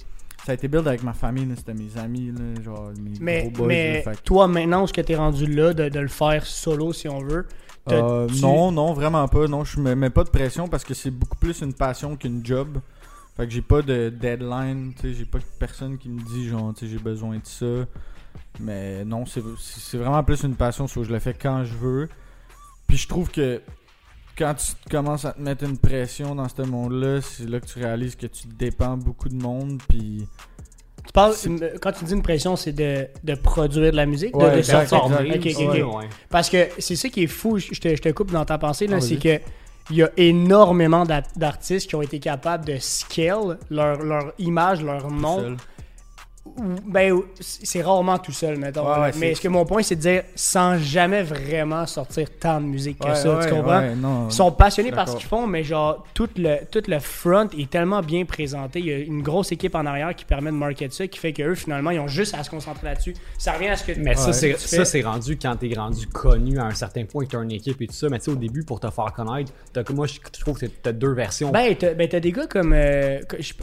ça 0.44 0.52
a 0.52 0.54
été 0.54 0.68
build 0.68 0.86
avec 0.86 1.02
ma 1.02 1.12
famille, 1.14 1.48
c'était 1.56 1.74
mes 1.74 1.96
amis, 1.98 2.30
là, 2.32 2.62
genre 2.62 2.90
mes 3.02 3.12
Mais, 3.20 3.42
gros 3.42 3.50
boys. 3.50 3.66
mais 3.66 3.94
là, 4.04 4.12
fait 4.12 4.22
toi, 4.24 4.46
maintenant, 4.46 4.86
ce 4.86 4.92
que 4.92 5.00
t'es 5.00 5.16
rendu 5.16 5.46
là, 5.46 5.72
de, 5.72 5.88
de 5.88 6.00
le 6.00 6.08
faire 6.08 6.44
solo, 6.46 6.92
si 6.92 7.08
on 7.08 7.20
veut, 7.20 7.46
t'as- 7.86 7.94
Euh, 7.96 8.26
tu- 8.26 8.40
Non, 8.42 8.70
non, 8.70 8.92
vraiment 8.92 9.26
pas. 9.28 9.46
Non, 9.46 9.64
je 9.64 9.80
me 9.80 9.94
mets 9.94 10.10
pas 10.10 10.24
de 10.24 10.30
pression 10.30 10.68
parce 10.68 10.84
que 10.84 10.92
c'est 10.94 11.10
beaucoup 11.10 11.36
plus 11.38 11.60
une 11.62 11.72
passion 11.74 12.16
qu'une 12.16 12.44
job. 12.44 12.78
Fait 13.36 13.46
que 13.46 13.52
j'ai 13.52 13.62
pas 13.62 13.82
de 13.82 14.10
deadline, 14.10 14.92
tu 14.94 15.08
sais, 15.08 15.14
j'ai 15.14 15.24
pas 15.24 15.38
personne 15.58 15.98
qui 15.98 16.08
me 16.08 16.20
dit 16.20 16.46
genre, 16.48 16.72
tu 16.74 16.86
sais, 16.86 16.92
j'ai 16.92 17.02
besoin 17.02 17.36
de 17.36 17.44
ça. 17.44 17.86
Mais 18.60 19.04
non, 19.04 19.24
c'est 19.26 19.96
vraiment 19.98 20.22
plus 20.22 20.42
une 20.44 20.54
passion, 20.54 20.86
so 20.86 21.02
je 21.04 21.12
le 21.12 21.18
fais 21.18 21.34
quand 21.34 21.64
je 21.64 21.74
veux. 21.74 22.08
Puis 22.86 22.96
je 22.96 23.08
trouve 23.08 23.30
que 23.30 23.60
quand 24.38 24.54
tu 24.54 24.72
commences 24.90 25.24
à 25.24 25.32
te 25.32 25.40
mettre 25.40 25.64
une 25.64 25.78
pression 25.78 26.34
dans 26.34 26.48
ce 26.48 26.62
monde-là, 26.62 27.20
c'est 27.20 27.48
là 27.48 27.60
que 27.60 27.66
tu 27.66 27.78
réalises 27.78 28.16
que 28.16 28.26
tu 28.26 28.46
dépends 28.46 28.96
beaucoup 28.96 29.28
de 29.28 29.34
monde. 29.36 29.80
Puis 29.88 30.26
Tu 31.06 31.12
parles, 31.12 31.34
quand 31.82 31.92
tu 31.92 32.04
dis 32.04 32.12
une 32.14 32.22
pression, 32.22 32.56
c'est 32.56 32.72
de, 32.72 33.06
de 33.22 33.34
produire 33.34 33.90
de 33.92 33.96
la 33.96 34.06
musique, 34.06 34.32
de- 34.32 34.38
Ouais, 34.38 34.56
de, 34.56 34.62
sortir. 34.62 35.20
exact. 35.20 35.60
Ok, 35.60 35.68
ok, 35.68 35.94
Ouais. 35.96 36.08
Parce 36.30 36.48
que 36.50 36.68
c'est 36.78 36.96
ça 36.96 37.08
qui 37.08 37.24
est 37.24 37.28
fou, 37.28 37.58
je 37.58 37.78
te, 37.80 37.94
je 37.94 38.00
te 38.02 38.08
coupe 38.10 38.30
dans 38.30 38.44
ta 38.44 38.58
pensée, 38.58 38.86
là, 38.86 38.96
Ah, 38.98 39.00
c'est 39.00 39.16
que 39.16 39.40
il 39.90 39.96
y 39.96 40.02
a 40.02 40.10
énormément 40.16 41.04
d'ar- 41.04 41.22
d'artistes 41.36 41.88
qui 41.90 41.94
ont 41.94 42.00
été 42.02 42.18
capables 42.18 42.64
de 42.64 42.78
scale 42.78 43.58
leur, 43.70 43.98
leur 44.02 44.32
image, 44.38 44.82
leur 44.82 45.10
nom. 45.10 45.56
Ou- 46.56 46.62
Ben, 46.86 47.18
c'est 47.40 47.82
rarement 47.82 48.18
tout 48.18 48.32
seul, 48.32 48.56
mettons. 48.58 48.82
Ouais, 48.84 48.94
là. 48.96 49.00
ouais, 49.02 49.10
Mais 49.18 49.34
ce 49.34 49.40
que 49.40 49.48
mon 49.48 49.64
point, 49.64 49.82
c'est 49.82 49.96
de 49.96 50.00
dire 50.00 50.22
sans 50.34 50.78
jamais 50.78 51.22
vraiment 51.22 51.86
sortir 51.86 52.28
tant 52.38 52.60
de 52.60 52.66
musique 52.66 52.98
que 52.98 53.08
Ouais, 53.08 53.14
ça, 53.14 53.36
ouais, 53.38 53.48
tu 53.48 53.54
comprends? 53.54 53.78
ouais, 53.80 53.94
non. 53.96 54.28
Ils 54.28 54.32
sont 54.32 54.52
passionnés 54.52 54.92
par 54.92 55.08
ce 55.08 55.16
qu'ils 55.16 55.26
font, 55.26 55.46
mais 55.46 55.64
genre, 55.64 56.04
tout 56.14 56.28
le, 56.36 56.58
tout 56.70 56.82
le 56.86 56.98
front 57.00 57.48
est 57.58 57.68
tellement 57.68 58.00
bien 58.02 58.24
présenté. 58.24 58.78
Il 58.80 58.86
y 58.86 58.92
a 58.92 58.98
une 58.98 59.22
grosse 59.22 59.50
équipe 59.52 59.74
en 59.74 59.84
arrière 59.86 60.14
qui 60.14 60.24
permet 60.24 60.50
de 60.50 60.56
market 60.56 60.92
ça, 60.92 61.06
qui 61.08 61.18
fait 61.18 61.32
qu'eux, 61.32 61.54
finalement, 61.54 61.90
ils 61.90 61.98
ont 62.00 62.08
juste 62.08 62.34
à 62.34 62.44
se 62.44 62.50
concentrer 62.50 62.86
là-dessus. 62.86 63.14
Ça 63.38 63.52
revient 63.52 63.68
à 63.68 63.76
ce 63.76 63.84
que 63.84 63.92
Mais 63.98 64.14
ça, 64.14 64.26
Ouais. 64.26 64.32
c'est, 64.32 64.58
ça, 64.58 64.84
c'est 64.84 65.02
rendu 65.02 65.36
quand 65.36 65.56
t'es 65.56 65.72
rendu 65.76 66.06
connu 66.06 66.58
à 66.58 66.64
un 66.66 66.74
certain 66.74 67.04
point, 67.04 67.24
que 67.24 67.30
t'as 67.30 67.42
une 67.42 67.52
équipe 67.52 67.80
et 67.82 67.86
tout 67.86 67.94
ça. 67.94 68.08
Mais 68.08 68.18
tu 68.18 68.26
sais, 68.26 68.30
au 68.30 68.36
début, 68.36 68.62
pour 68.64 68.80
te 68.80 68.88
faire 68.90 69.12
connaître, 69.12 69.52
t'as, 69.72 69.82
moi, 69.92 70.06
je 70.06 70.18
trouve 70.40 70.58
que 70.58 70.66
t'as 70.66 70.92
deux 70.92 71.12
versions. 71.14 71.50
Ben, 71.50 71.74
t'as 71.76 71.94
ben, 71.94 72.08
t'as 72.08 72.20
des 72.20 72.32
gars 72.32 72.46
comme 72.46 72.72
euh, 72.72 73.20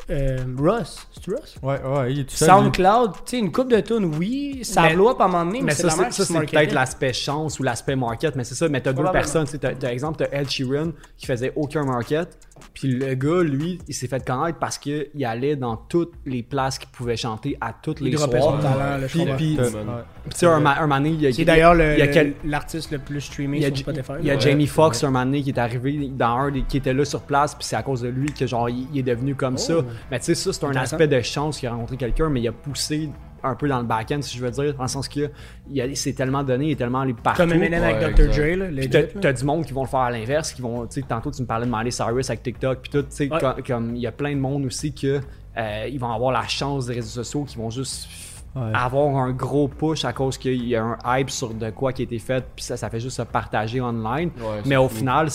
euh, 0.09 0.37
Russ. 0.57 1.07
C'est 1.13 1.31
Russ? 1.31 1.55
Ouais, 1.61 1.81
ouais, 1.81 2.11
il 2.13 2.19
est 2.19 2.23
tout 2.23 2.35
seul. 2.35 2.47
Tu 2.81 3.19
sais, 3.25 3.37
une 3.39 3.51
coupe 3.51 3.69
de 3.69 3.79
tunes, 3.79 4.15
oui, 4.17 4.59
ça 4.63 4.83
Mais- 4.83 4.95
blow 4.95 5.09
up 5.09 5.21
à 5.21 5.25
un 5.25 5.27
moment 5.27 5.45
donné, 5.45 5.59
mais, 5.59 5.65
mais 5.67 5.71
c'est 5.73 5.89
ça, 5.89 6.03
la 6.03 6.11
c'est, 6.11 6.25
ça, 6.25 6.39
peut-être 6.39 6.73
l'aspect 6.73 7.13
chance 7.13 7.59
ou 7.59 7.63
l'aspect 7.63 7.95
market, 7.95 8.35
mais 8.35 8.43
c'est 8.43 8.55
ça. 8.55 8.67
Mais 8.69 8.81
t'as 8.81 8.93
deux 8.93 9.03
personnes. 9.11 9.47
T'as 9.47 9.91
exemple, 9.91 10.25
t'as 10.25 10.37
Ed 10.39 10.49
Sheeran 10.49 10.91
qui 11.17 11.25
faisait 11.25 11.53
aucun 11.55 11.83
market. 11.83 12.37
Puis 12.73 12.87
le 12.87 13.13
gars, 13.15 13.43
lui, 13.43 13.79
il 13.89 13.93
s'est 13.93 14.07
fait 14.07 14.25
connaître 14.25 14.57
parce 14.57 14.77
qu'il 14.77 15.07
allait 15.25 15.57
dans 15.57 15.75
toutes 15.75 16.13
les 16.25 16.41
places 16.41 16.79
qu'il 16.79 16.89
pouvait 16.89 17.17
chanter 17.17 17.57
à 17.59 17.73
toutes 17.73 17.99
Il 17.99 18.07
les 18.11 18.17
soirs. 18.17 18.29
son 18.31 18.57
talent, 18.59 18.97
là, 18.97 19.07
je 19.07 19.35
Puis- 19.35 19.57
tu 19.57 20.35
sais, 20.37 20.45
un, 20.45 20.59
ma- 20.61 20.77
un 20.77 20.81
moment 20.81 20.97
donné, 20.97 21.09
il 21.09 21.21
y 21.21 21.27
a, 21.27 21.33
C'est 21.33 21.43
d'ailleurs 21.43 21.73
le- 21.75 21.93
il 21.95 21.99
y 21.99 22.01
a 22.01 22.05
le- 22.05 22.11
quel- 22.13 22.33
l'artiste 22.45 22.91
le 22.91 22.99
plus 22.99 23.19
streamé 23.21 23.57
Il 23.57 23.63
y 23.63 23.65
a, 23.65 23.69
sur 23.69 23.77
Spotify. 23.79 24.13
il 24.21 24.25
y 24.27 24.31
a. 24.31 24.39
Jamie 24.39 24.67
Foxx 24.67 25.03
un 25.03 25.07
moment 25.11 25.25
donné 25.25 25.41
qui 25.41 25.49
est 25.49 25.59
arrivé 25.59 26.09
dans 26.15 26.27
un 26.37 26.51
des, 26.51 26.61
qui 26.61 26.77
était 26.77 26.93
là 26.93 27.03
sur 27.03 27.21
place 27.23 27.55
puis 27.55 27.65
c'est 27.65 27.75
à 27.75 27.83
cause 27.83 28.01
de 28.01 28.07
lui 28.09 28.31
que 28.31 28.47
genre 28.47 28.69
il, 28.69 28.87
il 28.93 28.99
est 28.99 29.03
devenu 29.03 29.35
comme 29.35 29.57
ça. 29.57 29.75
Mais 30.09 30.19
tu 30.19 30.25
sais 30.25 30.35
ça 30.35 30.53
c'est 30.53 30.65
un 30.65 30.75
aspect 30.75 31.07
de 31.07 31.19
chance 31.21 31.59
qu'il 31.59 31.67
a 31.67 31.73
rencontré 31.73 31.97
quelqu'un 31.97 32.29
mais 32.29 32.39
il 32.41 32.47
a 32.47 32.51
poussé 32.53 33.09
un 33.43 33.55
peu 33.55 33.67
dans 33.67 33.79
le 33.79 33.85
back-end 33.85 34.21
si 34.21 34.37
je 34.37 34.43
veux 34.43 34.51
dire 34.51 34.73
dans 34.75 34.83
le 34.83 34.87
sens 34.87 35.07
que 35.07 35.29
il 35.69 35.81
a- 35.81 35.95
c'est 35.95 36.13
tellement 36.13 36.43
donné 36.43 36.65
il 36.67 36.71
est 36.71 36.75
tellement 36.75 37.01
allé 37.01 37.13
partout. 37.13 37.41
Comme 37.41 37.53
Eminem 37.53 37.81
Ouais, 37.81 37.93
avec 38.03 38.15
Dr. 38.15 38.27
Dre, 38.29 38.55
là, 38.57 38.81
Puis 38.81 38.89
t'as, 39.21 39.33
du 39.33 39.43
monde 39.43 39.65
qui 39.65 39.73
vont 39.73 39.83
le 39.83 39.87
faire 39.89 39.99
à 40.01 40.11
l'inverse, 40.11 40.51
qui 40.53 40.61
vont, 40.61 40.85
tu 40.87 41.01
sais, 41.01 41.07
tantôt 41.07 41.31
tu 41.31 41.41
me 41.41 41.47
parlais 41.47 41.65
de 41.65 41.71
Miley 41.71 41.91
Cyrus 41.91 42.29
avec 42.29 42.43
TikTok, 42.43 42.79
puis 42.81 42.91
tout, 42.91 43.01
tu 43.03 43.07
sais, 43.09 43.31
Ouais. 43.31 43.39
comme- 43.39 43.63
comme 43.65 43.95
il 43.95 44.01
y 44.01 44.07
a 44.07 44.11
plein 44.11 44.33
de 44.35 44.39
monde 44.39 44.65
aussi 44.65 44.93
que 44.93 45.19
euh, 45.57 45.87
ils 45.91 45.99
vont 45.99 46.11
avoir 46.11 46.31
la 46.31 46.47
chance 46.47 46.85
des 46.85 46.93
réseaux 46.95 47.23
sociaux, 47.23 47.43
qui 47.43 47.57
vont 47.57 47.69
juste 47.69 48.07
Ouais. 48.55 48.71
avoir 48.73 49.15
un 49.17 49.31
gros 49.31 49.67
push 49.69 50.03
à 50.05 50.11
cause 50.13 50.37
qu'il 50.37 50.65
y 50.67 50.75
a 50.75 50.83
un 50.83 50.97
hype 51.19 51.29
sur 51.29 51.53
de 51.53 51.69
quoi 51.69 51.93
qui 51.93 52.01
a 52.01 52.05
été 52.05 52.19
fait, 52.19 52.43
puis 52.55 52.63
ça, 52.65 52.75
ça 52.77 52.89
fait 52.89 52.99
juste 52.99 53.17
se 53.17 53.21
partager 53.21 53.79
online. 53.81 54.29
Ouais, 54.37 54.61
Mais 54.65 54.75
au 54.77 54.89
final, 54.89 55.27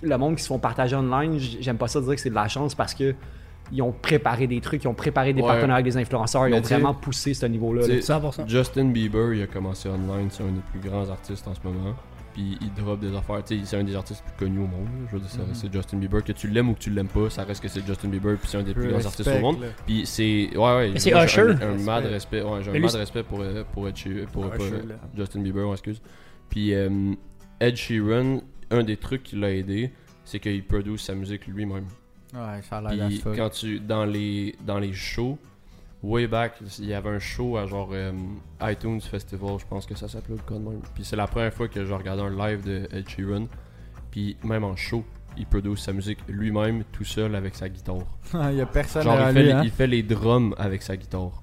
le 0.00 0.16
monde 0.18 0.36
qui 0.36 0.42
se 0.42 0.48
font 0.48 0.58
partager 0.58 0.94
online, 0.96 1.38
j'aime 1.60 1.76
pas 1.76 1.88
ça 1.88 2.00
dire 2.00 2.14
que 2.14 2.20
c'est 2.20 2.30
de 2.30 2.34
la 2.34 2.48
chance 2.48 2.74
parce 2.74 2.94
que 2.94 3.14
ils 3.72 3.82
ont 3.82 3.92
préparé 3.92 4.46
des 4.46 4.60
trucs, 4.60 4.84
ils 4.84 4.88
ont 4.88 4.94
préparé 4.94 5.32
des 5.32 5.40
Ouais. 5.40 5.48
partenariats 5.48 5.76
avec 5.76 5.86
des 5.86 5.96
influenceurs, 5.96 6.46
ils 6.46 6.50
Mais 6.52 6.58
ont 6.58 6.62
vraiment 6.62 6.94
poussé 6.94 7.32
ce 7.34 7.46
niveau-là. 7.46 7.80
là. 7.82 7.86
Tu 7.88 7.94
sais, 7.94 8.12
100%. 8.12 8.46
Justin 8.46 8.84
Bieber, 8.90 9.32
il 9.34 9.42
a 9.42 9.46
commencé 9.46 9.88
online, 9.88 10.28
c'est 10.30 10.42
un 10.42 10.52
des 10.52 10.60
plus 10.70 10.80
grands 10.88 11.08
artistes 11.08 11.46
en 11.48 11.54
ce 11.54 11.60
moment. 11.64 11.94
Puis 12.34 12.56
il 12.62 12.72
drop 12.82 12.98
des 12.98 13.14
affaires. 13.14 13.44
Tu 13.44 13.58
sais, 13.58 13.64
c'est 13.66 13.76
un 13.76 13.84
des 13.84 13.94
artistes 13.94 14.22
les 14.26 14.32
plus 14.32 14.46
connus 14.46 14.60
au 14.60 14.66
monde. 14.66 14.88
Je 15.10 15.16
veux 15.16 15.20
dire, 15.20 15.28
Mhm. 15.38 15.52
c'est 15.54 15.70
Justin 15.70 15.98
Bieber. 15.98 16.24
Que 16.24 16.32
tu 16.32 16.48
l'aimes 16.48 16.70
ou 16.70 16.72
que 16.74 16.78
tu 16.78 16.88
l'aimes 16.88 17.08
pas, 17.08 17.28
ça 17.28 17.44
reste 17.44 17.62
que 17.62 17.68
c'est 17.68 17.86
Justin 17.86 18.08
Bieber. 18.08 18.38
Puis 18.38 18.48
c'est 18.48 18.56
un 18.56 18.62
des 18.62 18.72
plus 18.72 18.88
grands 18.88 19.04
artistes 19.04 19.28
au 19.28 19.38
monde. 19.40 19.58
Puis 19.86 20.06
c'est. 20.06 20.48
Ouais, 20.56 20.76
ouais. 20.76 20.92
C'est 20.96 21.10
moi, 21.12 21.26
j'ai 21.26 21.42
Usher. 21.42 21.50
Un, 21.62 21.72
un 21.72 21.76
mad 21.76 22.04
Respect. 22.04 22.08
respect. 22.40 22.42
Ouais, 22.42 22.62
j'ai 22.62 22.70
un 22.70 22.72
lui, 22.72 22.80
mad 22.80 22.94
respect 22.94 23.22
pour, 23.22 23.40
euh, 23.42 23.64
pour, 23.70 23.86
Ed 23.86 23.96
Sheeran- 23.96 24.26
pour, 24.32 24.46
Usher, 24.46 24.56
pas, 24.56 24.64
là. 24.88 24.94
Justin 25.14 25.40
Bieber, 25.40 25.70
excuse. 25.72 26.00
Puis 26.48 26.72
euh, 26.72 27.12
Ed 27.60 27.76
Sheeran, 27.76 28.40
un 28.70 28.82
des 28.82 28.96
trucs 28.96 29.24
qui 29.24 29.36
l'a 29.36 29.50
aidé, 29.52 29.92
c'est 30.24 30.38
qu'il 30.40 30.64
produit 30.66 30.98
sa 30.98 31.14
musique 31.14 31.46
lui-même. 31.46 31.84
Ouais, 32.34 32.62
ça 32.68 32.78
a 32.78 32.94
l'air 32.94 33.08
Puis 33.08 33.22
quand 33.36 33.50
tu 33.50 33.78
dans 33.80 34.04
les 34.04 34.56
dans 34.64 34.78
les 34.78 34.92
shows, 34.92 35.38
way 36.02 36.26
back, 36.26 36.54
il 36.78 36.86
y 36.86 36.94
avait 36.94 37.10
un 37.10 37.18
show 37.18 37.56
à 37.56 37.66
genre 37.66 37.90
euh, 37.92 38.12
iTunes 38.62 39.00
Festival, 39.00 39.58
je 39.58 39.66
pense 39.66 39.86
que 39.86 39.94
ça 39.94 40.08
s'appelait 40.08 40.36
le 40.36 40.42
cas 40.42 40.54
de 40.54 40.64
même. 40.68 40.80
Puis 40.94 41.04
c'est 41.04 41.16
la 41.16 41.26
première 41.26 41.52
fois 41.52 41.68
que 41.68 41.84
je 41.84 41.92
regardais 41.92 42.22
un 42.22 42.30
live 42.48 42.64
de 42.64 42.88
Ed 42.92 43.08
Sheeran. 43.08 43.46
Puis 44.10 44.36
même 44.44 44.64
en 44.64 44.76
show, 44.76 45.04
il 45.36 45.46
produit 45.46 45.76
sa 45.76 45.92
musique 45.92 46.18
lui-même 46.28 46.84
tout 46.92 47.04
seul 47.04 47.34
avec 47.34 47.54
sa 47.54 47.68
guitare. 47.68 47.96
il 48.50 48.56
y 48.56 48.60
a 48.60 48.66
personne 48.66 49.02
Genre 49.02 49.18
à 49.18 49.30
il 49.30 49.34
fait, 49.34 49.52
hein. 49.52 49.62
il 49.64 49.70
fait 49.70 49.86
les 49.86 50.02
drums 50.02 50.54
avec 50.58 50.82
sa 50.82 50.96
guitare. 50.96 51.42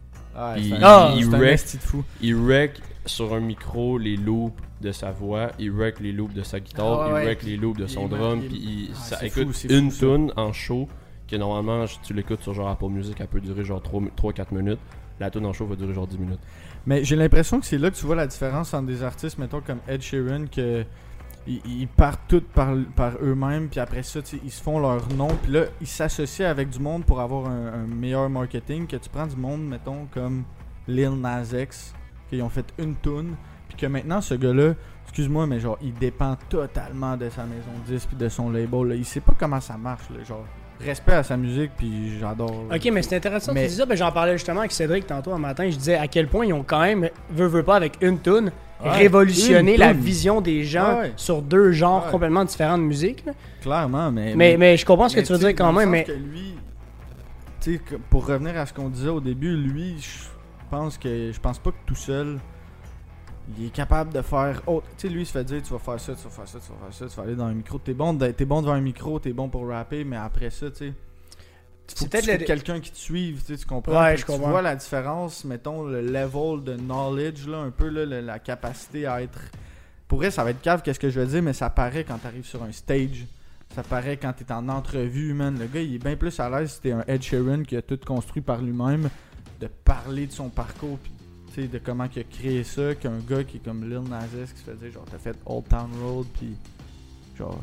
Puis 0.55 0.74
un- 0.74 0.79
Ah, 0.81 1.13
il 1.15 1.24
un 1.34 1.38
wreck- 1.39 1.79
fou. 1.79 2.03
Il 2.22 2.36
wreck 2.36 2.79
sur 3.10 3.34
un 3.34 3.39
micro 3.39 3.98
les 3.98 4.16
loops 4.16 4.56
de 4.82 4.92
sa 4.92 5.12
voix, 5.12 5.51
il 5.60 5.72
wreck 5.72 6.00
les 6.00 6.12
loops 6.12 6.34
de 6.34 6.44
sa 6.44 6.60
guitare, 6.60 7.01
Ah 7.01 7.13
ouais, 7.13 7.22
il 7.22 7.25
wreck 7.25 7.44
les 7.44 7.58
loops 7.58 7.80
de 7.80 7.88
son 7.88 8.08
drum, 8.08 8.42
puis 8.42 8.58
il, 8.58 8.89
Ah, 8.94 8.96
ça 8.96 9.25
écoute 9.25 9.51
fou, 9.51 9.68
une 9.70 9.92
fou, 9.92 10.00
tune 10.00 10.34
en 10.36 10.54
show 10.54 10.88
que 11.28 11.36
normalement 11.36 11.86
tu 12.04 12.13
l'écoutes 12.13 12.42
sur 12.42 12.54
genre 12.54 12.70
Apple 12.70 12.88
Music, 12.89 13.16
elle 13.20 13.28
peut 13.28 13.42
durer 13.42 13.63
genre 13.63 13.82
3-4 13.82 14.54
minutes. 14.54 14.80
La 15.20 15.30
tune 15.30 15.46
en 15.46 15.54
show 15.54 15.66
va 15.66 15.75
durer 15.75 15.94
genre 15.94 16.08
10 16.08 16.18
minutes. 16.18 16.39
Mais 16.86 17.04
j'ai 17.04 17.16
l'impression 17.16 17.60
que 17.60 17.66
c'est 17.66 17.78
là 17.78 17.92
que 17.92 17.96
tu 17.96 18.06
vois 18.06 18.16
la 18.16 18.25
différence 18.25 18.74
entre 18.74 18.88
des 18.88 19.04
artistes, 19.04 19.38
mettons 19.38 19.62
comme 19.62 19.80
Ed 19.88 20.01
Sheeran, 20.01 20.46
que 20.48 20.86
ils, 21.48 21.62
ils 21.66 21.88
partent 21.88 22.22
tous 22.28 22.42
par, 22.42 22.75
par 22.96 23.13
eux-mêmes, 23.22 23.70
puis 23.70 23.80
après 23.80 24.04
ça, 24.04 24.20
ils 24.44 24.51
se 24.51 24.62
font 24.62 24.80
leur 24.80 25.08
nom, 25.13 25.30
puis 25.44 25.51
là, 25.51 25.63
ils 25.82 25.88
s'associent 25.88 26.48
avec 26.48 26.70
du 26.70 26.80
monde 26.80 27.06
pour 27.06 27.20
avoir 27.20 27.48
un, 27.48 27.74
un 27.74 27.88
meilleur 27.88 28.30
marketing. 28.30 28.88
Que 28.88 28.98
tu 28.98 29.10
prends 29.10 29.28
du 29.28 29.36
monde, 29.36 29.68
mettons, 29.68 30.08
comme 30.12 30.44
Lil 30.88 31.12
Nas 31.12 31.54
X, 31.54 31.94
qui 32.30 32.42
ont 32.42 32.50
fait 32.50 32.66
une 32.78 32.96
tune, 33.02 33.36
puis 33.68 33.78
que 33.78 33.86
maintenant, 33.88 34.22
ce 34.22 34.34
gars-là, 34.36 34.74
excuse-moi, 35.06 35.48
mais 35.48 35.60
genre, 35.60 35.78
il 35.82 35.94
dépend 35.94 36.36
totalement 36.50 37.18
de 37.18 37.30
sa 37.30 37.44
maison 37.44 37.72
de 37.88 37.94
disque, 37.94 38.08
puis 38.10 38.18
de 38.18 38.30
son 38.30 38.50
label. 38.50 38.90
Là. 38.90 38.96
Il 38.96 39.06
sait 39.06 39.22
pas 39.22 39.34
comment 39.38 39.60
ça 39.62 39.78
marche, 39.78 40.10
là, 40.16 40.24
genre. 40.24 40.46
Respect 40.82 41.12
à 41.14 41.24
sa 41.24 41.36
musique, 41.36 41.72
puis 41.78 42.18
j'adore. 42.20 42.64
Ok, 42.74 42.90
mais 42.94 43.02
c'est 43.02 43.18
intéressant 43.18 43.52
Mais- 43.54 43.64
que 43.64 43.66
tu 43.66 43.72
dis 43.72 43.78
ça. 43.80 43.86
Ben, 43.86 43.98
j'en 43.98 44.14
parlais 44.14 44.34
justement 44.38 44.62
avec 44.62 44.72
Cédric 44.72 45.06
tantôt 45.06 45.34
un 45.34 45.38
matin. 45.38 45.70
Je 45.70 45.76
disais 45.76 45.96
à 45.98 46.08
quel 46.08 46.28
point 46.30 46.46
ils 46.46 46.54
ont 46.54 46.64
quand 46.64 46.80
même, 46.80 47.10
veut, 47.32 47.48
veut 47.48 47.64
pas, 47.64 47.76
avec 47.76 47.98
une 48.02 48.18
tune, 48.22 48.50
Ouais, 48.82 48.90
révolutionné 48.92 49.74
une 49.74 49.80
la 49.80 49.92
toune. 49.92 50.00
vision 50.00 50.40
des 50.40 50.64
gens 50.64 51.00
Ouais. 51.00 51.12
sur 51.18 51.42
deux 51.42 51.74
genres 51.74 52.06
Ouais. 52.06 52.12
complètement 52.12 52.46
différents 52.46 52.78
de 52.78 52.84
musique. 52.84 53.26
là. 53.26 53.34
Clairement, 53.62 54.10
mais. 54.10 54.34
Mais, 54.38 54.56
mais 54.56 54.78
je 54.78 54.86
comprends 54.86 55.10
ce 55.10 55.18
que 55.18 55.22
tu 55.22 55.34
veux 55.34 55.40
dire 55.40 55.50
quand 55.50 55.74
même. 55.74 55.90
Mais 55.90 56.06
que 56.06 56.14
lui, 56.14 56.56
tu 57.60 57.74
sais, 57.74 57.80
que 57.80 57.96
pour 58.10 58.26
revenir 58.26 58.58
à 58.58 58.66
ce 58.66 58.72
qu'on 58.72 58.88
disait 58.88 59.10
au 59.10 59.20
début, 59.20 59.58
lui, 59.58 59.96
je 60.00 60.08
pense 60.70 60.98
que 60.98 61.32
je 61.34 61.40
pense 61.40 61.60
pas 61.60 61.72
que 61.72 61.78
tout 61.86 61.96
seul 61.96 62.40
il 63.58 63.66
est 63.66 63.70
capable 63.72 64.14
de 64.14 64.22
faire 64.22 64.62
autre. 64.68 64.86
Tu 64.98 65.08
sais, 65.08 65.14
lui, 65.14 65.24
il 65.24 65.26
se 65.26 65.32
fait 65.32 65.44
dire 65.44 65.62
tu 65.64 65.74
vas 65.74 65.80
faire 65.80 66.00
ça, 66.00 66.14
tu 66.14 66.24
vas 66.24 66.30
faire 66.30 66.48
ça, 66.48 66.60
tu 66.60 66.72
vas 66.72 66.78
faire 66.90 66.94
ça, 66.94 67.08
tu 67.08 67.16
vas 67.16 67.24
aller 67.24 67.36
dans 67.36 67.46
un 67.46 67.54
micro. 67.54 67.80
T'es 67.80 67.94
bon, 67.94 68.14
de- 68.14 68.32
bon 68.46 68.62
devant 68.62 68.74
un 68.74 68.82
micro, 68.82 69.18
t'es 69.20 69.34
bon 69.34 69.50
pour 69.50 69.68
rapper, 69.68 70.04
mais 70.04 70.18
après 70.18 70.50
ça, 70.52 70.70
tu 70.70 70.78
sais. 70.78 70.94
C'est 71.88 72.08
peut-être 72.08 72.28
le- 72.42 72.46
quelqu'un 72.46 72.80
qui 72.80 72.92
te 72.92 72.98
suive, 72.98 73.40
tu 73.44 73.54
sais, 73.54 73.58
tu 73.60 73.66
comprends? 73.66 74.00
Ouais, 74.00 74.16
je 74.16 74.22
tu 74.24 74.28
comprends. 74.32 74.52
vois 74.52 74.62
la 74.62 74.76
différence, 74.76 75.44
mettons, 75.44 75.84
le 75.88 76.02
level 76.02 76.64
de 76.64 76.76
knowledge, 76.76 77.48
là, 77.48 77.58
un 77.58 77.72
peu, 77.72 77.88
là, 77.90 78.06
le- 78.06 78.22
la 78.22 78.38
capacité 78.38 79.08
à 79.08 79.24
être. 79.24 79.40
Pour 80.08 80.20
vrai, 80.20 80.30
ça 80.30 80.44
va 80.44 80.52
être 80.52 80.62
cave, 80.62 80.84
qu'est-ce 80.84 81.00
que 81.00 81.10
je 81.10 81.20
veux 81.20 81.26
dire, 81.26 81.42
mais 81.42 81.54
ça 81.54 81.72
paraît 81.72 82.04
quand 82.04 82.20
t'arrives 82.20 82.46
sur 82.46 82.62
un 82.62 82.72
stage. 82.72 83.26
Ça 83.74 83.82
paraît 83.82 84.18
quand 84.18 84.34
t'es 84.34 84.52
en 84.52 84.70
entrevue, 84.70 85.34
man. 85.34 85.58
Le 85.58 85.66
gars, 85.66 85.82
il 85.82 85.96
est 85.96 86.04
bien 86.04 86.16
plus 86.16 86.40
à 86.40 86.48
l'aise 86.52 86.74
si 86.74 86.82
t'es 86.82 86.92
un 86.92 87.04
Ed 87.08 87.24
Sheeran 87.24 87.64
qui 87.64 87.76
a 87.76 87.82
tout 87.82 88.00
construit 88.06 88.42
par 88.44 88.62
lui-même, 88.62 89.10
de 89.60 89.68
parler 89.68 90.28
de 90.28 90.32
son 90.32 90.50
parcours, 90.50 90.98
puis 91.00 91.68
de 91.68 91.78
comment 91.78 92.08
il 92.16 92.20
a 92.20 92.24
créé 92.24 92.63
ça, 92.63 92.96
qu'un 92.96 93.20
gars 93.20 93.44
qui 93.44 93.58
est 93.58 93.60
comme 93.60 93.84
Lil 93.89 94.10
Nas 94.10 94.28
X 94.28 94.54
qui 94.54 94.60
se 94.60 94.63
fait 94.63 94.75
dire, 94.75 94.92
genre, 94.92 95.06
t'as 95.12 95.18
fait 95.18 95.38
Old 95.46 95.68
Town 95.68 95.89
Road, 96.01 96.28
puis 96.38 96.56
genre, 97.39 97.58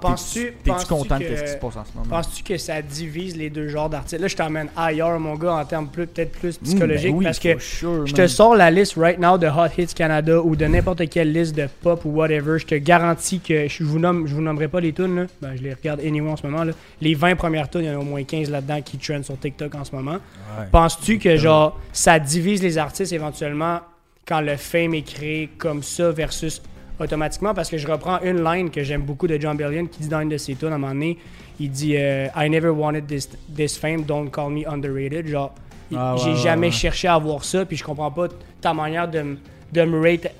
Penses-tu 0.00 0.40
de 0.40 0.50
que- 0.50 1.18
qu'est-ce 1.18 1.42
qui 1.44 1.50
se 1.50 1.56
passe 1.56 1.76
en 1.76 1.84
ce 1.84 1.96
moment? 1.96 2.10
Penses-tu 2.10 2.42
que 2.42 2.58
ça 2.58 2.82
divise 2.82 3.36
les 3.36 3.48
deux 3.48 3.68
genres 3.68 3.88
d'artistes? 3.88 4.20
Là, 4.20 4.26
je 4.26 4.34
t'emmène 4.34 4.68
ailleurs, 4.76 5.20
mon 5.20 5.36
gars, 5.36 5.52
en 5.54 5.64
termes 5.64 5.86
plus- 5.86 6.08
peut-être 6.08 6.32
plus 6.32 6.60
Mm, 6.60 6.64
psychologiques, 6.64 7.10
ben 7.12 7.16
oui, 7.18 7.24
parce 7.24 7.38
que 7.38 7.58
sure, 7.60 8.04
je 8.04 8.12
te 8.12 8.26
sors 8.26 8.56
la 8.56 8.72
liste 8.72 8.94
right 8.96 9.20
now 9.20 9.38
de 9.38 9.46
Hot 9.46 9.68
Hits 9.78 9.94
Canada 9.94 10.40
ou 10.42 10.56
de 10.56 10.66
n'importe 10.66 11.08
quelle 11.08 11.32
liste 11.32 11.54
de 11.54 11.68
pop 11.82 12.04
ou 12.04 12.10
whatever. 12.10 12.58
Je 12.58 12.66
te 12.66 12.74
garantis 12.74 13.38
que 13.38 13.68
je 13.68 13.84
vous 13.84 14.00
nomme, 14.00 14.26
je 14.26 14.34
vous 14.34 14.40
nommerai 14.42 14.66
pas 14.66 14.80
les 14.80 14.92
tunes, 14.92 15.14
là. 15.14 15.26
Ben, 15.40 15.54
je 15.56 15.62
les 15.62 15.74
regarde 15.74 16.00
anyway 16.00 16.28
en 16.28 16.36
ce 16.36 16.44
moment. 16.46 16.64
Là. 16.64 16.72
Les 17.00 17.14
20 17.14 17.36
premières 17.36 17.70
tunes, 17.70 17.82
il 17.82 17.86
y 17.86 17.90
en 17.90 17.94
a 17.94 17.98
au 17.98 18.02
moins 18.02 18.24
15 18.24 18.50
là-dedans 18.50 18.80
qui 18.82 18.98
trendent 18.98 19.24
sur 19.24 19.38
TikTok 19.38 19.74
en 19.76 19.84
ce 19.84 19.94
moment. 19.94 20.14
Ouais. 20.58 20.66
Penses-tu 20.72 21.18
que 21.18 21.36
genre 21.36 21.78
ça 21.92 22.18
divise 22.18 22.62
les 22.64 22.78
artistes 22.78 23.12
éventuellement 23.12 23.78
quand 24.26 24.40
le 24.40 24.56
fame 24.56 24.94
est 24.94 25.02
créé 25.02 25.48
comme 25.56 25.82
ça 25.84 26.10
versus 26.10 26.60
automatiquement 27.00 27.54
parce 27.54 27.68
que 27.70 27.78
je 27.78 27.86
reprends 27.86 28.20
une 28.22 28.42
line 28.42 28.70
que 28.70 28.82
j'aime 28.82 29.02
beaucoup 29.02 29.26
de 29.26 29.38
John 29.40 29.56
Bellion 29.56 29.86
qui 29.86 30.00
dit 30.00 30.08
dans 30.08 30.20
une 30.20 30.28
de 30.30 30.36
ses 30.38 30.54
tunes 30.54 30.68
à 30.72 30.74
un 30.74 30.78
moment 30.78 30.92
donné, 30.92 31.18
il 31.60 31.70
dit 31.70 31.94
euh, 31.96 32.26
I 32.36 32.48
never 32.50 32.68
wanted 32.70 33.06
this, 33.06 33.28
this 33.54 33.76
fame, 33.76 34.02
don't 34.02 34.30
call 34.30 34.50
me 34.50 34.66
underrated. 34.66 35.26
Genre 35.28 35.54
Ah, 35.94 36.14
ouais, 36.14 36.20
j'ai 36.22 36.30
ouais, 36.30 36.36
jamais 36.36 36.66
ouais. 36.68 36.72
cherché 36.72 37.08
à 37.08 37.14
avoir 37.14 37.44
ça 37.44 37.64
puis 37.64 37.76
je 37.76 37.84
comprends 37.84 38.10
pas 38.10 38.28
ta 38.60 38.74
manière 38.74 39.08
de, 39.08 39.36
de 39.72 39.82
me 39.84 40.00
rate 40.00 40.32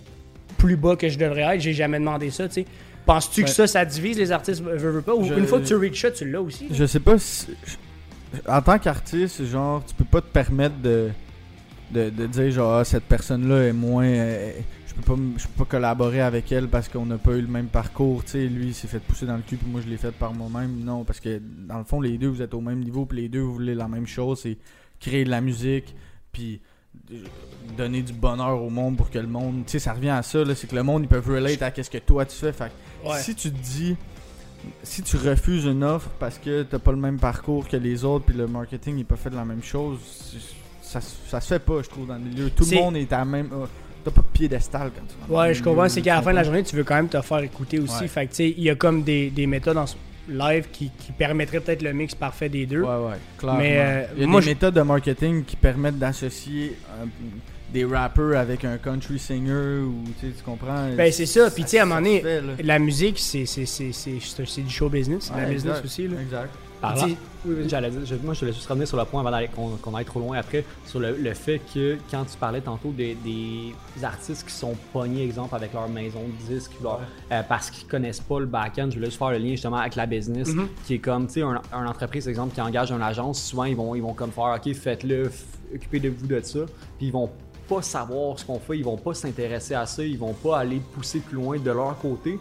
plus 0.59 0.77
bas 0.77 0.97
que 0.97 1.09
je 1.09 1.17
devrais 1.19 1.55
être, 1.57 1.61
j'ai 1.61 1.73
jamais 1.73 1.99
demandé 1.99 2.31
ça, 2.31 2.49
tu 2.49 2.55
sais. 2.55 2.67
Penses-tu 3.07 3.43
que 3.45 3.49
Ouais. 3.49 3.55
ça, 3.55 3.67
ça 3.67 3.85
divise 3.85 4.19
les 4.19 4.33
artistes, 4.33 4.61
veux, 4.62 4.77
veux 4.77 5.00
pas? 5.03 5.15
Ou 5.15 5.25
Je- 5.25 5.33
une 5.35 5.47
fois 5.47 5.61
que 5.61 5.65
tu 5.67 5.75
reach 5.77 6.00
ça, 6.03 6.11
tu 6.11 6.29
l'as 6.31 6.43
aussi? 6.43 6.67
Je 6.71 6.85
sais 6.85 7.00
pas 7.00 7.17
si. 7.19 7.47
En 8.47 8.61
tant 8.61 8.79
qu'artiste, 8.79 9.47
genre, 9.47 9.83
tu 9.87 9.95
peux 9.95 10.05
pas 10.05 10.21
te 10.21 10.27
permettre 10.27 10.77
de, 10.83 11.09
de, 11.91 12.11
de 12.11 12.27
dire, 12.27 12.50
genre, 12.50 12.75
Ah, 12.75 12.85
cette 12.85 13.05
personne-là 13.05 13.69
est 13.69 13.73
moins. 13.73 14.05
euh, 14.05 14.50
je, 14.88 14.95
peux 14.95 15.02
pas, 15.02 15.21
je 15.37 15.47
peux 15.47 15.64
pas 15.64 15.71
collaborer 15.71 16.21
avec 16.21 16.50
elle 16.50 16.68
parce 16.68 16.88
qu'on 16.88 17.07
n'a 17.07 17.18
pas 17.18 17.33
eu 17.33 17.42
le 17.42 17.49
même 17.49 17.66
parcours. 17.68 18.25
Tu 18.25 18.33
sais, 18.33 18.47
lui, 18.47 18.68
il 18.68 18.75
s'est 18.75 18.88
fait 18.88 18.99
pousser 19.00 19.26
dans 19.26 19.37
le 19.37 19.42
cul, 19.42 19.57
puis 19.57 19.68
moi, 19.71 19.80
je 19.85 19.88
l'ai 19.88 19.99
fait 19.99 20.12
par 20.12 20.33
moi-même. 20.33 20.80
Non, 20.85 21.04
parce 21.04 21.21
que 21.21 21.40
dans 21.66 21.78
le 21.78 21.85
fond, 21.85 22.00
les 22.00 22.16
deux, 22.18 22.28
vous 22.28 22.42
êtes 22.42 22.54
au 22.54 22.61
même 22.61 22.80
niveau, 22.80 23.04
puis 23.07 23.21
les 23.23 23.28
deux, 23.28 23.40
vous 23.40 23.52
voulez 23.54 23.75
la 23.75 23.88
même 23.88 24.07
chose 24.07 24.40
c'est 24.40 24.57
créer 25.00 25.25
de 25.25 25.30
la 25.30 25.40
musique, 25.40 25.95
puis 26.33 26.61
euh, 27.12 27.16
donner 27.76 28.02
du 28.02 28.12
bonheur 28.12 28.62
au 28.62 28.71
monde 28.71 28.97
pour 28.97 29.11
que 29.11 29.18
le 29.18 29.26
monde. 29.26 29.64
Tu 29.66 29.73
sais, 29.73 29.78
ça 29.78 29.92
revient 29.92 30.09
à 30.11 30.23
ça, 30.23 30.42
là, 30.45 30.54
c'est 30.54 30.66
que 30.66 30.75
le 30.75 30.83
monde, 30.83 31.02
ils 31.04 31.09
peuvent 31.09 31.28
relate 31.28 31.62
à 31.62 31.83
ce 31.83 31.90
que 31.90 31.99
toi 31.99 32.25
tu 32.25 32.37
fais. 32.37 32.52
Fait 32.52 32.73
Ouais. 33.04 33.21
si 33.21 33.35
tu 33.37 33.52
te 33.52 33.57
dis, 33.62 33.97
si 34.83 35.02
tu 35.02 35.16
refuses 35.16 35.66
une 35.66 35.85
offre 35.85 36.09
parce 36.18 36.38
que 36.38 36.64
t'as 36.64 36.80
pas 36.80 36.90
le 36.90 36.97
même 36.99 37.18
parcours 37.21 37.68
que 37.68 37.76
les 37.76 38.04
autres, 38.04 38.25
puis 38.25 38.37
le 38.37 38.49
marketing 38.49 38.97
n'est 38.97 39.04
pas 39.04 39.16
fait 39.16 39.30
de 39.30 39.37
la 39.37 39.45
même 39.45 39.62
chose, 39.62 39.99
ça, 40.83 41.00
ça 41.00 41.40
se 41.40 41.47
fait 41.47 41.59
pas, 41.61 41.83
je 41.83 41.88
trouve, 41.88 42.07
dans 42.07 42.14
le 42.14 42.21
milieu. 42.21 42.50
Tout 42.50 42.64
le 42.71 42.76
monde 42.76 42.97
est 42.97 43.12
à 43.12 43.18
la 43.18 43.25
même. 43.25 43.50
T'as 44.05 44.11
pas 44.11 44.21
de 44.23 44.26
piédestal 44.33 44.90
quand 44.95 45.02
tu 45.26 45.32
Ouais, 45.32 45.52
je 45.54 45.63
comprends. 45.63 45.89
C'est 45.89 46.00
qu'à 46.02 46.15
la 46.17 46.23
fin 46.23 46.30
de 46.30 46.37
la 46.37 46.45
journée, 46.45 46.63
tu 46.63 46.76
veux 46.76 46.84
quand 46.84 46.95
même 46.95 47.08
te 47.08 47.21
faire 47.21 47.39
écouter 47.41 47.78
aussi. 47.80 48.02
Ouais. 48.02 48.08
Fait 48.08 48.25
que, 48.26 48.30
tu 48.30 48.37
sais, 48.37 48.54
il 48.56 48.63
y 48.63 48.71
a 48.71 48.75
comme 48.75 49.02
des, 49.02 49.30
des 49.30 49.47
méthodes 49.47 49.76
en 49.76 49.87
ce- 49.87 49.97
live 50.30 50.67
qui, 50.71 50.91
qui 50.99 51.11
permettraient 51.13 51.61
peut-être 51.61 51.82
le 51.82 51.93
mix 51.93 52.15
parfait 52.15 52.49
des 52.50 52.67
deux. 52.67 52.82
Ouais, 52.82 52.89
ouais, 52.89 53.17
clairement. 53.39 53.58
Mais, 53.58 53.76
euh, 53.78 54.02
Il 54.17 54.21
y 54.21 54.25
a 54.25 54.26
moi, 54.26 54.41
des 54.41 54.45
je- 54.47 54.50
méthodes 54.50 54.75
de 54.75 54.82
marketing 54.82 55.45
qui 55.45 55.56
permettent 55.56 55.99
d'associer 55.99 56.76
euh, 57.00 57.04
des 57.73 57.84
rappers 57.84 58.39
avec 58.39 58.65
un 58.65 58.76
country 58.78 59.19
singer 59.19 59.80
ou 59.82 60.04
tu 60.21 60.26
comprends? 60.45 60.89
Ben, 60.97 61.11
c'est 61.13 61.26
ça. 61.26 61.50
Puis, 61.50 61.65
tu 61.65 61.71
sais, 61.71 61.78
à 61.80 61.82
un 61.82 61.87
moment 61.87 62.00
donné. 62.00 62.23
La 62.63 62.78
musique, 62.78 63.19
c'est 63.19 63.47
c'est- 63.47 63.67
c'est- 63.67 63.93
c'est- 63.93 64.21
c'est- 64.21 64.45
c'est 64.47 64.63
du 64.63 64.71
show 64.71 64.89
business. 64.89 65.25
C'est 65.25 65.34
de 65.34 65.39
la 65.39 65.45
Ouais, 65.47 65.54
business 65.54 65.73
exact, 65.78 65.84
aussi. 65.87 66.08
Là. 66.08 66.21
Exact. 66.21 66.50
Sais, 66.97 67.17
oui, 67.45 67.69
je- 67.69 68.14
moi, 68.25 68.34
je 68.34 68.41
voulais 68.41 68.52
juste 68.52 68.67
revenir 68.67 68.86
sur 68.86 68.97
le 68.97 69.04
point 69.04 69.21
avant 69.21 69.30
d'aller- 69.30 69.49
qu'on 69.82 69.95
aille 69.95 70.04
trop 70.04 70.21
loin 70.21 70.38
après, 70.38 70.64
sur 70.86 71.00
le, 71.00 71.17
le 71.17 71.34
fait 71.34 71.60
que 71.75 71.97
quand 72.10 72.25
tu 72.25 72.36
parlais 72.36 72.60
tantôt 72.60 72.91
des, 72.91 73.14
des 73.25 73.75
artistes 74.04 74.47
qui 74.47 74.52
sont 74.54 74.75
pognés, 74.93 75.25
exemple, 75.25 75.54
avec 75.54 75.73
leur 75.73 75.88
maison 75.88 76.21
de 76.21 76.54
disques, 76.54 76.73
leur- 76.82 77.00
euh, 77.32 77.43
parce 77.49 77.71
qu'ils 77.71 77.88
connaissent 77.88 78.21
pas 78.21 78.38
le 78.41 78.47
back-end, 78.47 78.88
je 78.91 78.95
voulais 78.97 79.06
juste 79.06 79.19
faire 79.19 79.30
le 79.30 79.38
lien 79.38 79.50
justement 79.50 79.76
avec 79.78 79.97
la 79.97 80.06
business, 80.06 80.49
Mhm. 80.54 80.69
qui 80.86 80.95
est 80.95 80.99
comme, 80.99 81.26
tu 81.26 81.34
sais, 81.34 81.43
un, 81.43 81.60
un 81.73 81.86
entreprise, 81.86 82.28
exemple, 82.28 82.54
qui 82.54 82.60
engage 82.60 82.91
une 82.93 83.02
agence, 83.02 83.43
souvent 83.43 83.64
ils 83.64 83.76
vont, 83.76 83.95
ils 83.95 84.02
vont 84.02 84.14
comme 84.14 84.30
faire, 84.30 84.56
ok, 84.56 84.73
faites-le, 84.75 85.30
occupez-vous 85.75 86.26
de 86.26 86.41
ça, 86.43 86.60
puis 86.97 87.06
ils 87.06 87.12
vont 87.12 87.30
pas 87.69 87.82
savoir 87.82 88.38
ce 88.38 88.47
qu'on 88.47 88.58
fait, 88.58 88.78
ils 88.78 88.84
vont 88.84 88.97
pas 88.97 89.12
s'intéresser 89.12 89.75
à 89.75 89.84
ça, 89.84 90.02
ils 90.02 90.17
vont 90.17 90.32
pas 90.32 90.58
aller 90.60 90.80
pousser 90.95 91.21
plus 91.21 91.36
loin 91.36 91.58
de 91.58 91.71
leur 91.71 91.99
côté. 91.99 92.38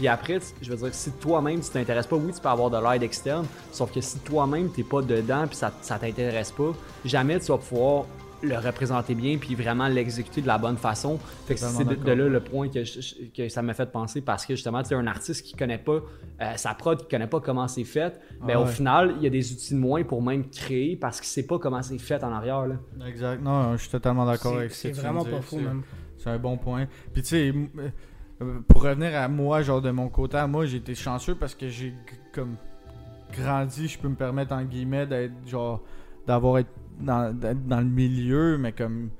Puis 0.00 0.08
après, 0.08 0.38
je 0.62 0.70
veux 0.70 0.76
dire, 0.78 0.94
si 0.94 1.10
toi-même 1.12 1.60
tu 1.60 1.68
t'intéresses 1.68 2.06
pas, 2.06 2.16
oui, 2.16 2.32
tu 2.34 2.40
peux 2.40 2.48
avoir 2.48 2.70
de 2.70 2.78
l'aide 2.78 3.02
externe, 3.02 3.44
sauf 3.70 3.92
que 3.92 4.00
si 4.00 4.18
toi-même 4.20 4.70
t'es 4.70 4.82
pas 4.82 5.02
dedans 5.02 5.46
puis 5.46 5.56
ça, 5.56 5.70
ça 5.82 5.98
t'intéresse 5.98 6.52
pas, 6.52 6.72
jamais 7.04 7.38
tu 7.38 7.48
vas 7.52 7.58
pouvoir 7.58 8.06
le 8.42 8.56
représenter 8.56 9.14
bien 9.14 9.36
puis 9.36 9.54
vraiment 9.54 9.88
l'exécuter 9.88 10.40
de 10.40 10.46
la 10.46 10.56
bonne 10.56 10.78
façon. 10.78 11.18
Fait 11.46 11.52
que 11.54 11.60
c'est 11.60 11.84
de, 11.84 12.12
là 12.12 12.28
le 12.30 12.40
point 12.40 12.70
que, 12.70 12.82
je- 12.82 13.26
que 13.36 13.50
ça 13.50 13.60
m'a 13.60 13.74
fait 13.74 13.92
penser 13.92 14.22
parce 14.22 14.46
que 14.46 14.54
justement, 14.54 14.82
tu 14.82 14.88
sais, 14.88 14.94
un 14.94 15.06
artiste 15.06 15.44
qui 15.44 15.52
connaît 15.54 15.76
pas 15.76 15.98
euh, 16.40 16.52
sa 16.56 16.72
prod, 16.72 16.98
qui 17.02 17.06
connaît 17.06 17.26
pas 17.26 17.40
comment 17.40 17.68
c'est 17.68 17.84
fait, 17.84 18.18
ben 18.40 18.54
Ah 18.54 18.60
au 18.60 18.64
ouais. 18.64 18.72
final, 18.72 19.16
il 19.18 19.24
y 19.24 19.26
a 19.26 19.30
des 19.30 19.52
outils 19.52 19.74
de 19.74 19.78
moins 19.78 20.02
pour 20.02 20.22
même 20.22 20.48
créer 20.48 20.96
parce 20.96 21.20
qu'il 21.20 21.28
sait 21.28 21.46
pas 21.46 21.58
comment 21.58 21.82
c'est 21.82 21.98
fait 21.98 22.24
en 22.24 22.32
arrière. 22.32 22.66
Là. 22.66 22.76
Exact. 23.06 23.42
Non, 23.42 23.72
je 23.76 23.82
suis 23.82 23.90
totalement 23.90 24.24
d'accord 24.24 24.56
avec 24.56 24.70
que 24.70 24.74
C'est 24.74 24.92
vraiment 24.92 25.26
pas 25.26 25.42
fou, 25.42 25.58
même. 25.58 25.82
C'est 26.16 26.30
un 26.30 26.38
bon 26.38 26.56
point. 26.56 26.86
Puis 27.12 27.22
tu 27.22 27.28
sais, 27.28 27.52
euh, 27.78 27.88
pour 28.68 28.82
revenir 28.82 29.14
à 29.16 29.28
moi, 29.28 29.62
genre 29.62 29.82
de 29.82 29.90
mon 29.90 30.08
côté, 30.08 30.42
moi, 30.48 30.66
j'ai 30.66 30.78
été 30.78 30.94
chanceux 30.94 31.34
parce 31.34 31.54
que 31.54 31.68
j'ai 31.68 31.92
comme 32.32 32.56
grandi, 33.36 33.86
je 33.88 33.98
peux 33.98 34.08
me 34.08 34.14
permettre 34.14 34.52
en 34.54 34.64
guillemets 34.64 35.06
d'être 35.06 35.32
genre 35.46 35.82
d'avoir 36.26 36.58
été 36.58 36.70
dans, 37.00 37.34
dans 37.34 37.80
le 37.80 37.86
milieu, 37.86 38.58
mais 38.58 38.72
comme 38.72 39.10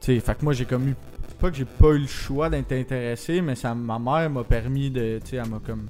tu 0.00 0.14
sais, 0.14 0.20
fait 0.20 0.36
que 0.36 0.44
moi 0.44 0.52
j'ai 0.52 0.64
comme 0.64 0.88
eu 0.88 0.94
pas 1.40 1.50
que 1.50 1.56
j'ai 1.56 1.64
pas 1.64 1.90
eu 1.90 1.98
le 1.98 2.06
choix 2.06 2.48
d'être 2.48 2.72
intéressé, 2.72 3.40
mais 3.40 3.54
ça 3.54 3.74
ma 3.74 3.98
mère 3.98 4.30
m'a 4.30 4.44
permis 4.44 4.90
de 4.90 5.20
tu 5.22 5.30
sais, 5.30 5.36
elle 5.36 5.48
m'a 5.48 5.60
comme 5.64 5.86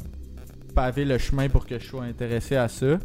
pavé 0.74 1.04
le 1.04 1.16
chemin 1.18 1.48
pour 1.48 1.66
que 1.66 1.78
je 1.78 1.84
sois 1.86 2.04
intéressé 2.04 2.56
à 2.56 2.68
ça. 2.68 2.98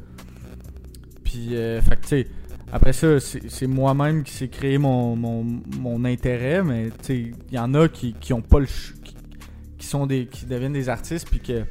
Puis 1.23 1.55
euh, 1.55 1.81
fait 1.81 1.95
que 1.97 2.01
tu 2.01 2.07
sais 2.07 2.27
après 2.71 2.93
ça, 2.93 3.19
c'est 3.19 3.65
moi-même 3.67 4.21
qui 4.23 4.31
s'est 4.31 4.47
créé 4.47 4.77
mon, 4.77 5.15
mon, 5.15 5.43
mon 5.79 6.05
intérêt, 6.05 6.61
mais 6.63 6.89
il 7.09 7.33
y 7.51 7.57
en 7.57 7.73
a 7.73 7.87
qui, 7.87 8.13
qui 8.13 8.31
ont 8.31 8.41
pas 8.43 8.59
le 8.59 8.67
ch- 8.67 8.93
qui, 8.98 8.98
qui 8.98 8.98
qui 10.27 10.45
deviennent 10.45 10.73
des 10.73 10.89
artistes 10.89 11.27
puis 11.29 11.39
que 11.39 11.63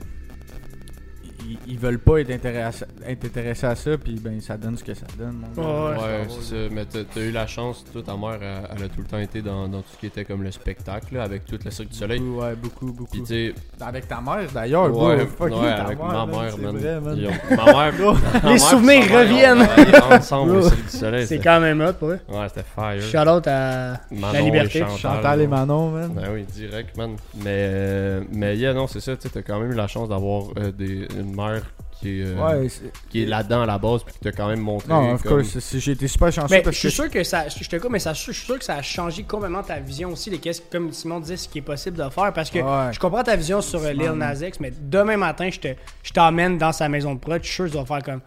ils, 1.49 1.59
ils 1.67 1.79
veulent 1.79 1.99
pas 1.99 2.19
être 2.21 2.31
intéressés, 2.31 2.85
être 3.07 3.25
intéressés 3.25 3.67
à 3.67 3.75
ça 3.75 3.97
puis 3.99 4.19
ben 4.21 4.41
ça 4.41 4.57
donne 4.57 4.77
ce 4.77 4.85
que 4.85 4.95
ça 4.95 5.07
donne. 5.19 5.45
Ouais, 5.57 5.65
Ouais, 5.65 6.27
c'est 6.29 6.43
ça. 6.55 6.57
Mais 6.73 6.85
t'as 6.85 7.21
eu 7.21 7.31
la 7.31 7.47
chance, 7.47 7.85
toi, 7.93 8.03
ta 8.03 8.17
mère, 8.17 8.39
elle, 8.41 8.69
elle 8.77 8.85
a 8.85 8.89
tout 8.89 9.01
le 9.01 9.07
temps 9.07 9.19
été 9.19 9.43
dans, 9.43 9.69
dans 9.69 9.81
tout 9.83 9.89
ce 9.93 9.99
qui 9.99 10.07
était 10.07 10.25
comme 10.25 10.43
le 10.43 10.51
spectacle, 10.51 11.15
là, 11.15 11.23
avec 11.23 11.45
tout 11.45 11.59
le 11.65 11.71
Cirque 11.71 11.89
du 11.89 11.97
Soleil. 11.97 12.21
Beaucoup, 12.21 12.41
ouais, 12.43 12.55
beaucoup, 12.57 12.93
beaucoup. 12.93 13.25
Sais, 13.27 13.55
Avec 13.81 14.09
ta 14.09 14.21
mère 14.21 14.49
d'ailleurs, 14.53 14.95
ouais, 14.97 15.17
ouais, 15.17 15.27
ta 15.51 15.85
avec 15.85 15.99
mère, 15.99 16.09
ma 16.09 16.27
mère, 16.27 16.59
man. 16.59 16.77
vrai, 16.77 17.01
man. 17.01 17.17
Ils 17.19 17.27
ont- 17.29 17.57
ma 17.57 17.65
mère, 17.65 17.93
ma 18.35 18.39
Les 18.43 18.49
mère 18.51 18.61
souvenirs 18.61 19.03
reviennent. 19.05 19.69
ensemble. 20.11 20.63
Cirque 20.63 20.83
du 20.85 20.89
Soleil. 20.97 21.21
C'est 21.27 21.35
c'était- 21.37 21.45
quand 21.45 21.61
même 21.61 21.81
hot, 21.81 21.93
pour 21.95 22.09
eux. 22.11 22.21
Ouais, 22.29 22.47
c'était 22.49 22.65
fire. 22.75 23.01
Shout-out 23.03 23.47
à 23.47 24.01
Manon 24.11 24.33
la 24.33 24.41
liberté. 24.41 24.79
et 24.79 24.83
Chantal, 24.83 24.99
Chantal 24.99 25.41
et. 25.43 25.47
Manon, 25.47 25.91
man. 25.91 26.13
Ben 26.15 26.29
oui, 26.33 26.45
direct, 26.45 26.97
man. 26.97 27.17
Mais, 27.37 27.45
euh, 27.49 28.21
mais 28.33 28.57
yeah, 28.57 28.73
non, 28.75 28.87
c'est 28.87 29.01
ça, 29.01 29.17
tu 29.17 29.23
sais, 29.23 29.29
t'as 29.31 29.43
quand 29.43 29.59
même 29.61 29.73
eu 29.73 29.75
la 29.75 29.87
chance 29.87 30.09
d'avoir 30.09 30.45
euh, 30.59 30.71
des, 30.73 31.07
une 31.19 31.35
mère 31.39 31.63
qui 32.01 32.21
est, 32.21 32.25
euh, 32.27 32.61
Ouais, 32.63 32.69
qui 33.11 33.23
est 33.23 33.27
là-dedans 33.27 33.63
à 33.63 33.67
la 33.67 33.77
base, 33.79 34.05
puis 34.05 34.13
qui 34.15 34.21
t'a 34.21 34.31
quand 34.31 34.47
même 34.49 34.61
montré. 34.61 34.89
non, 34.89 35.15
of 35.15 35.23
comme- 35.25 35.43
course, 35.43 35.77
j'ai 35.77 35.93
été 35.93 36.07
super 36.07 36.31
chanceux 36.33 36.47
Mais 36.55 36.59
je 36.59 36.63
parce 36.65 36.77
suis 36.77 36.89
que 36.89 36.95
sûr 36.95 37.11
que 37.11 37.25
ça, 37.25 37.49
je 37.49 37.69
te 37.69 37.77
coupe, 37.77 37.91
mais 37.91 37.99
ça, 37.99 38.13
je 38.13 38.21
suis 38.23 38.35
sûr 38.35 38.57
que 38.57 38.65
ça 38.65 38.77
a 38.77 38.83
changé 38.83 39.25
complètement 39.25 39.63
ta 39.65 39.81
vision 39.81 40.11
aussi, 40.11 40.31
les 40.31 40.39
qu'est-ce- 40.39 40.63
comme 40.71 40.93
Simon 40.93 41.19
disait, 41.19 41.37
ce 41.37 41.49
qui 41.49 41.59
est 41.59 41.63
possible 41.63 41.97
de 41.97 42.09
faire. 42.09 42.33
Parce 42.33 42.51
que 42.51 42.59
Ouais. 42.61 42.93
je 42.93 43.01
comprends 43.01 43.25
ta 43.25 43.35
vision 43.35 43.61
sur 43.61 43.81
euh, 43.83 43.93
Lil 43.93 44.03
Simon, 44.03 44.15
Nas 44.17 44.35
X, 44.43 44.61
mais 44.61 44.73
demain 44.81 45.17
matin, 45.17 45.49
je 45.51 45.59
te, 45.59 45.69
je 46.05 46.13
t'emmène 46.13 46.57
dans 46.57 46.71
sa 46.73 46.89
maison 46.89 47.15
de 47.15 47.19
prod, 47.19 47.41
je 47.43 47.47
suis 47.49 47.55
sûr 47.57 47.65
que 47.67 47.71
tu 47.71 47.77
vas 47.79 47.85
faire 47.85 48.03
comme. 48.05 48.21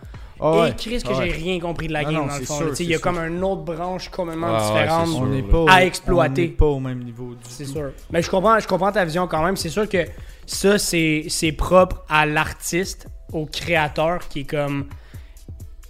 Ah 0.43 0.61
ouais. 0.61 0.69
Et 0.71 0.75
Chris, 0.75 1.03
que 1.03 1.09
Ah 1.13 1.17
ouais. 1.19 1.25
j'ai 1.29 1.31
rien 1.33 1.59
compris 1.59 1.87
de 1.87 1.93
la 1.93 1.99
Ah 1.99 2.03
game 2.05 2.13
non, 2.13 2.19
dans 2.25 2.33
le 2.33 2.39
c'est 2.39 2.45
fond. 2.45 2.57
sûr, 2.57 2.73
Il 2.79 2.85
y 2.89 2.95
a 2.95 2.99
comme 2.99 3.17
une 3.19 3.43
autre 3.43 3.61
branche 3.61 4.09
complètement 4.09 4.51
ouais, 4.53 4.59
différente. 4.59 5.07
c'est 5.07 5.13
sûr. 5.13 5.21
on 5.21 5.25
n'est 5.27 5.41
là. 5.41 5.47
pas 5.51 5.57
au- 5.59 5.69
À 5.69 5.83
exploiter. 5.85 6.41
On 6.41 6.45
n'est 6.45 6.51
pas 6.51 6.65
au 6.65 6.79
même 6.79 7.03
niveau 7.03 7.29
du 7.35 7.41
C'est 7.47 7.65
sûr. 7.65 7.91
Mais 8.11 8.21
je 8.21 8.29
comprends, 8.29 8.57
je 8.59 8.67
comprends 8.67 8.91
ta 8.91 9.05
vision 9.05 9.27
quand 9.27 9.43
même. 9.43 9.55
C'est 9.55 9.69
sûr 9.69 9.87
que 9.87 9.99
ça, 10.45 10.77
c'est 10.79 11.25
c'est 11.29 11.51
propre 11.51 12.03
à 12.09 12.25
l'artiste, 12.25 13.07
au 13.31 13.45
créateur 13.45 14.27
qui 14.27 14.41
est 14.41 14.43
comme. 14.49 14.85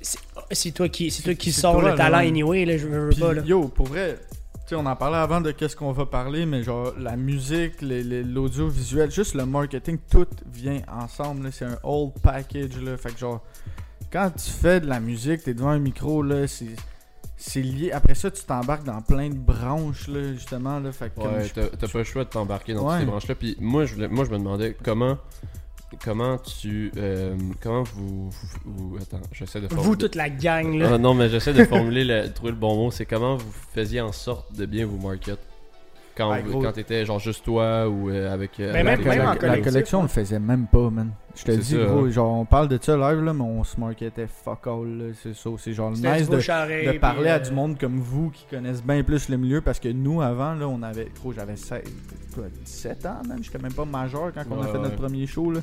c'est- 0.01 0.19
C'est 0.53 0.71
toi 0.71 0.89
qui, 0.89 1.09
c'est 1.11 1.23
toi 1.23 1.33
qui 1.33 1.51
C'est 1.53 1.61
sors 1.61 1.79
toi, 1.79 1.91
le 1.91 1.95
talent 1.97 2.17
là. 2.17 2.27
anyway, 2.27 2.65
là, 2.65 2.77
je 2.77 2.85
veux, 2.87 3.09
pas. 3.17 3.33
Là. 3.33 3.41
yo, 3.45 3.69
pour 3.69 3.87
vrai, 3.87 4.19
tu 4.53 4.59
sais, 4.67 4.75
on 4.75 4.85
en 4.85 4.95
parlait 4.97 5.17
avant 5.17 5.39
de 5.39 5.51
qu'est-ce 5.51 5.77
qu'on 5.77 5.93
va 5.93 6.05
parler, 6.05 6.45
mais 6.45 6.61
genre 6.61 6.91
la 6.99 7.15
musique, 7.15 7.81
les- 7.81 8.03
les- 8.03 8.23
l'audiovisuel, 8.23 9.09
juste 9.11 9.33
le 9.35 9.45
marketing, 9.45 9.97
tout 10.11 10.27
vient 10.51 10.81
ensemble. 10.91 11.45
là. 11.45 11.49
C'est 11.53 11.63
un 11.65 11.77
whole 11.83 12.09
package. 12.21 12.75
Là. 12.81 12.97
Fait 12.97 13.13
que 13.13 13.19
genre, 13.19 13.41
quand 14.12 14.32
tu 14.32 14.50
fais 14.52 14.80
de 14.80 14.88
la 14.88 15.00
musique, 15.00 15.43
t'es 15.43 15.54
devant 15.54 15.69
un 15.69 15.80
micro, 15.80 16.21
là, 16.24 16.47
c'est. 16.47 16.76
C'est 17.43 17.62
lié. 17.63 17.91
Après 17.91 18.13
ça, 18.13 18.30
tu 18.30 18.43
t'embarques 18.43 18.84
dans 18.84 19.02
plein 19.02 19.30
de 19.30 19.34
branches, 19.36 20.08
là, 20.08 20.32
justement. 20.34 20.80
Là. 20.80 20.91
Fait 20.91 21.10
que 21.10 21.19
comme 21.21 21.34
Ouais, 21.34 21.43
je- 21.43 21.60
t'as 21.60 21.88
pas 21.88 21.97
le 21.97 22.04
choix 22.04 22.24
de 22.24 22.30
t'embarquer 22.30 22.76
dans 22.76 22.84
Ouais. 22.88 22.91
toutes 22.97 23.00
ces 23.00 23.06
branches-là. 23.08 23.34
Puis 23.36 23.58
moi, 23.60 23.86
je 23.88 23.95
voulais- 23.95 24.08
moi, 24.08 24.26
je 24.26 24.30
me 24.30 24.38
demandais 24.38 24.78
comment, 24.84 25.17
comment 26.06 26.38
tu, 26.38 26.91
euh, 26.97 27.36
comment 27.60 27.82
vous, 27.82 28.30
vous- 28.30 28.89
vous- 28.91 28.97
attends, 29.02 29.21
j'essaie 29.32 29.60
de 29.60 29.65
Vous, 29.67 29.76
formuler- 29.76 29.97
toute 29.97 30.13
la 30.13 30.30
gang, 30.30 30.71
là. 30.78 30.91
Ah, 30.93 30.97
non, 31.00 31.15
mais 31.15 31.30
j'essaie 31.30 31.54
de 31.54 31.63
formuler, 31.65 32.04
le, 32.04 32.28
de 32.28 32.32
trouver 32.32 32.52
le 32.52 32.58
bon 32.60 32.76
mot. 32.76 32.91
C'est 32.91 33.08
comment 33.08 33.38
vous 33.38 33.52
faisiez 33.74 34.02
en 34.02 34.12
sorte 34.12 34.54
de 34.56 34.67
bien 34.67 34.86
vous 34.86 35.00
market? 35.00 35.39
Quand, 36.15 36.32
Ouais, 36.32 36.43
gros. 36.43 36.62
quand 36.62 36.71
t'étais 36.74 37.06
genre 37.06 37.19
juste 37.19 37.43
toi 37.45 37.88
ou 37.89 38.10
euh, 38.10 38.34
avec. 38.34 38.60
euh, 38.60 38.71
Ben, 38.74 38.88
avec 38.88 39.06
même- 39.06 39.26
en 39.28 39.34
la 39.34 39.58
collection, 39.60 40.00
on 40.00 40.04
le 40.04 40.08
faisait 40.08 40.39
même 40.39 40.67
pas, 40.67 40.89
man. 40.89 41.12
Je 41.36 41.43
te 41.45 41.52
dis, 41.52 41.76
ça, 41.78 41.86
gros, 41.86 42.06
hein. 42.06 42.10
genre, 42.10 42.39
on 42.39 42.45
parle 42.45 42.67
de 42.67 42.78
ça 42.82 42.97
live, 42.97 43.24
là, 43.24 43.34
mais 43.34 43.41
on 43.43 43.63
se 43.63 43.80
marketait 43.80 44.28
fuck 44.28 44.67
all, 44.67 45.13
c'est 45.21 45.34
ça. 45.34 45.50
C'est 45.58 45.74
genre 45.74 45.91
nice 45.91 46.30
de, 46.30 46.36
de 46.38 46.97
parler 46.97 47.30
à 47.30 47.36
euh, 47.36 47.39
du 47.39 47.52
monde 47.52 47.78
comme 47.80 48.00
vous 48.00 48.30
qui 48.32 48.45
connaissent 48.50 48.84
bien 48.84 49.02
plus 49.04 49.30
le 49.30 49.38
milieu 49.38 49.62
parce 49.62 49.80
que 49.80 49.88
nous, 49.89 50.21
avant, 50.21 50.54
là, 50.56 50.67
on 50.67 50.82
avait, 50.84 51.08
gros, 51.19 51.32
j'avais 51.32 51.56
16, 51.56 51.84
quoi, 52.36 52.43
17 52.65 53.06
ans, 53.06 53.21
même. 53.30 53.41
J'étais 53.43 53.60
même 53.60 53.74
pas 53.74 53.86
majeur 53.86 54.32
quand 54.34 54.43
on 54.52 54.62
a 54.62 54.65
Ouais, 54.65 54.71
fait 54.74 54.80
notre 54.80 54.95
premier 54.97 55.26
show, 55.26 55.52
là. 55.52 55.62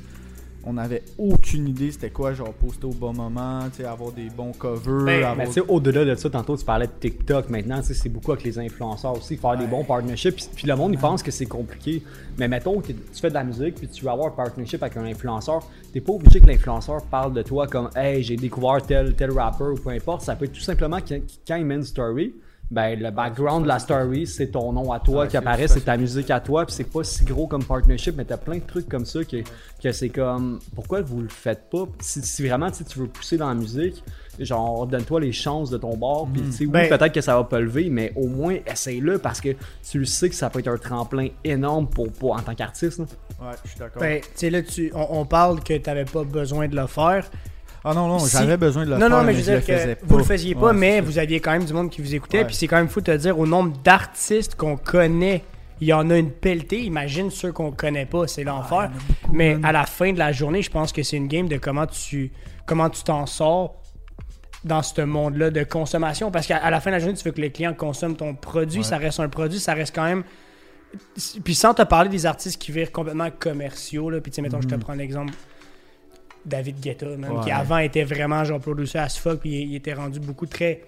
On 0.65 0.77
avait 0.77 1.03
aucune 1.17 1.69
idée 1.69 1.91
c'était 1.93 2.11
quoi, 2.11 2.35
genre, 2.35 2.53
poster 2.53 2.85
au 2.87 2.91
bon 2.93 3.13
moment, 3.15 3.61
tu 3.71 3.79
sais, 3.79 3.85
avoir 3.85 4.13
des 4.13 4.29
bons 4.29 4.53
covers. 4.53 5.05
Ben, 5.05 5.17
avoir- 5.23 5.37
Mais 5.37 5.47
tu 5.47 5.53
sais, 5.53 5.61
au-delà 5.67 6.05
de 6.05 6.15
ça, 6.17 6.29
tantôt 6.29 6.57
tu 6.57 6.65
parlais 6.65 6.87
de 6.87 6.93
TikTok. 7.01 7.49
Maintenant, 7.49 7.81
tu 7.81 7.87
sais, 7.87 7.95
c'est 7.95 8.09
beaucoup 8.09 8.33
avec 8.33 8.45
les 8.45 8.59
influenceurs 8.59 9.17
aussi, 9.17 9.37
faire 9.37 9.57
des 9.57 9.67
bons 9.67 9.85
partnerships. 9.85 10.35
Puis, 10.35 10.49
puis 10.55 10.67
le 10.67 10.77
monde, 10.77 10.93
il 10.93 10.99
pense 10.99 11.23
que 11.23 11.31
c'est 11.31 11.47
compliqué. 11.47 12.03
Mais 12.39 12.49
mettons 12.49 12.81
que 12.81 12.89
tu 12.89 12.95
fais 13.21 13.29
de 13.31 13.35
la 13.35 13.45
musique, 13.45 13.77
puis 13.77 13.89
tu 13.89 14.05
veux 14.05 14.11
avoir 14.11 14.29
un 14.29 14.31
partnership 14.37 14.83
avec 14.83 14.97
un 14.97 15.05
influenceur. 15.05 15.61
T'es 15.93 16.01
pas 16.01 16.13
obligé 16.13 16.41
que 16.41 16.47
l'influenceur 16.47 17.03
parle 17.07 17.33
de 17.33 17.43
toi 17.43 17.67
comme 17.67 17.89
Hey, 17.97 18.23
j'ai 18.23 18.37
découvert 18.37 18.83
tel, 18.83 19.15
tel 19.15 19.31
rapper 19.31 19.65
ou 19.65 19.75
peu 19.77 19.91
importe. 19.91 20.23
Ça 20.23 20.35
peut 20.37 20.45
être 20.45 20.53
tout 20.53 20.61
simplement 20.61 20.99
quand 21.01 21.57
il 21.57 21.65
met 21.65 21.77
une 21.77 21.85
story. 21.85 22.35
Ben, 22.71 22.99
le 23.01 23.11
background 23.11 23.63
de 23.63 23.69
la 23.69 23.79
story, 23.79 24.27
c'est 24.27 24.49
ton 24.49 24.73
nom 24.75 24.93
à 24.93 25.01
toi 25.01 25.23
Ouais, 25.23 25.29
qui 25.29 25.39
apparaît, 25.39 25.69
c'est 25.69 25.81
ta 25.81 25.97
musique 25.97 26.31
à 26.31 26.39
toi, 26.39 26.67
puis 26.67 26.75
c'est 26.75 26.85
pas 26.85 27.03
si 27.03 27.25
gros 27.25 27.47
comme 27.47 27.65
partnership, 27.65 28.15
mais 28.15 28.27
t'as 28.27 28.37
plein 28.37 28.57
de 28.57 28.63
trucs 28.67 28.89
comme 28.91 29.07
ça 29.07 29.25
que, 29.25 29.39
que 29.83 29.91
c'est 29.91 30.11
comme 30.11 30.59
pourquoi 30.75 31.01
vous 31.01 31.23
le 31.23 31.29
faites 31.31 31.71
pas? 31.71 31.85
Si, 32.01 32.21
si 32.21 32.47
vraiment 32.47 32.71
tu 32.71 32.99
veux 32.99 33.07
pousser 33.07 33.39
dans 33.39 33.49
la 33.49 33.55
musique, 33.55 34.05
genre 34.39 34.87
donne-toi 34.87 35.21
les 35.21 35.33
chances 35.33 35.71
de 35.71 35.79
ton 35.79 35.97
bord, 35.97 36.29
puis 36.31 36.43
tu 36.43 36.53
sais, 36.53 36.65
oui, 36.67 36.71
Ben- 36.71 36.89
peut-être 36.91 37.15
que 37.15 37.23
ça 37.23 37.37
va 37.37 37.45
pas 37.45 37.59
lever, 37.59 37.89
mais 37.89 38.13
au 38.17 38.27
moins 38.27 38.57
essaye-le 38.67 39.17
parce 39.19 39.41
que 39.41 39.57
tu 39.91 39.99
le 40.01 40.05
sais 40.05 40.29
que 40.29 40.35
ça 40.35 40.51
peut 40.51 40.59
être 40.59 40.69
un 40.69 40.77
tremplin 40.77 41.29
énorme 41.45 41.89
pour, 41.89 42.13
pour 42.13 42.33
en 42.35 42.41
tant 42.41 42.55
qu'artiste. 42.55 42.99
Ouais, 43.01 43.07
je 43.65 43.71
suis 43.71 43.79
d'accord. 43.79 44.03
Ben, 44.03 44.21
tu 44.21 44.29
sais, 44.35 44.51
là, 44.51 44.61
tu, 44.61 44.93
on, 44.95 45.21
on 45.21 45.25
parle 45.25 45.63
que 45.63 45.79
t'avais 45.79 46.05
pas 46.05 46.23
besoin 46.23 46.69
de 46.69 46.77
le 46.77 46.87
faire. 46.87 47.31
Ah 47.85 47.95
non, 47.95 48.07
non, 48.09 48.19
j'avais 48.19 48.57
besoin 48.57 48.85
de 48.85 48.91
le 48.91 48.97
non, 48.97 49.09
faire, 49.09 49.19
non, 49.19 49.25
mais 49.25 49.35
je 49.35 49.41
je 49.43 49.51
veux 49.53 49.61
dire 49.61 49.67
que 49.67 49.95
pas. 49.95 50.01
vous 50.07 50.19
le 50.19 50.25
faisiez 50.25 50.55
pas, 50.55 50.67
Ouais, 50.67 50.73
mais 50.73 51.01
vous 51.01 51.19
aviez 51.19 51.41
quand 51.41 51.53
même 51.53 51.65
du 51.65 51.73
monde 51.73 51.91
qui 51.91 52.01
vous 52.03 52.15
écoutait. 52.15 52.39
Ouais. 52.39 52.45
Puis 52.45 52.55
c'est 52.57 52.67
quand 52.67 52.77
même 52.77 52.89
fou 52.89 53.01
de 53.01 53.07
te 53.07 53.17
dire, 53.17 53.39
au 53.39 53.47
nombre 53.47 53.77
d'artistes 53.83 54.55
qu'on 54.57 54.77
connaît, 54.77 55.45
il 55.81 55.87
y 55.89 55.93
en 55.93 56.11
a 56.11 56.17
une 56.19 56.31
pelletée. 56.33 56.81
Imagine 56.83 57.31
ceux 57.31 57.53
qu'on 57.53 57.71
connaît 57.71 58.07
pas, 58.07 58.27
c'est 58.27 58.43
l'enfer. 58.45 58.91
mais 59.33 59.59
à 59.63 59.71
la 59.73 59.87
fin 59.87 60.13
de 60.13 60.19
la 60.19 60.33
journée, 60.33 60.61
je 60.63 60.71
pense 60.71 60.93
que 60.93 61.03
c'est 61.03 61.17
une 61.17 61.29
game 61.29 61.47
de 61.49 61.57
comment 61.57 61.87
tu 61.87 62.33
comment 62.67 62.91
tu 62.91 63.03
t'en 63.05 63.27
sors 63.27 63.77
dans 64.65 64.83
ce 64.83 65.01
monde-là 65.03 65.51
de 65.51 65.63
consommation. 65.63 66.31
Parce 66.33 66.47
qu'à 66.49 66.69
la 66.69 66.81
fin 66.81 66.91
de 66.91 66.97
la 66.97 66.99
journée, 66.99 67.15
tu 67.15 67.25
veux 67.25 67.31
que 67.31 67.41
les 67.41 67.53
clients 67.53 67.75
consomment 67.75 68.17
ton 68.17 68.35
produit, 68.35 68.79
Ouais. 68.81 68.85
ça 68.85 68.97
reste 68.99 69.21
un 69.21 69.29
produit, 69.29 69.61
ça 69.61 69.73
reste 69.75 69.95
quand 69.95 70.05
même. 70.05 70.25
Puis 71.45 71.55
sans 71.55 71.75
te 71.75 71.83
parler 71.83 72.09
des 72.09 72.27
artistes 72.27 72.61
qui 72.61 72.73
virent 72.73 72.91
complètement 72.91 73.29
commerciaux, 73.39 74.11
là, 74.11 74.21
puis 74.21 74.31
tu 74.33 74.37
sais, 74.37 74.43
mettons, 74.43 74.61
je 74.61 74.67
te 74.69 74.75
prends 74.75 74.95
l'exemple 74.95 75.33
David 76.47 76.81
Guetta, 76.81 77.07
qui 77.45 77.51
avant 77.51 77.79
était 77.79 78.05
vraiment 78.05 78.45
genre 78.45 78.61
producer 78.61 78.99
as 78.99 79.17
fuck, 79.19 79.41
puis 79.41 79.51
il, 79.51 79.69
il 79.71 79.75
était 79.77 79.95
rendu 79.95 80.21
beaucoup 80.21 80.47
très 80.47 80.83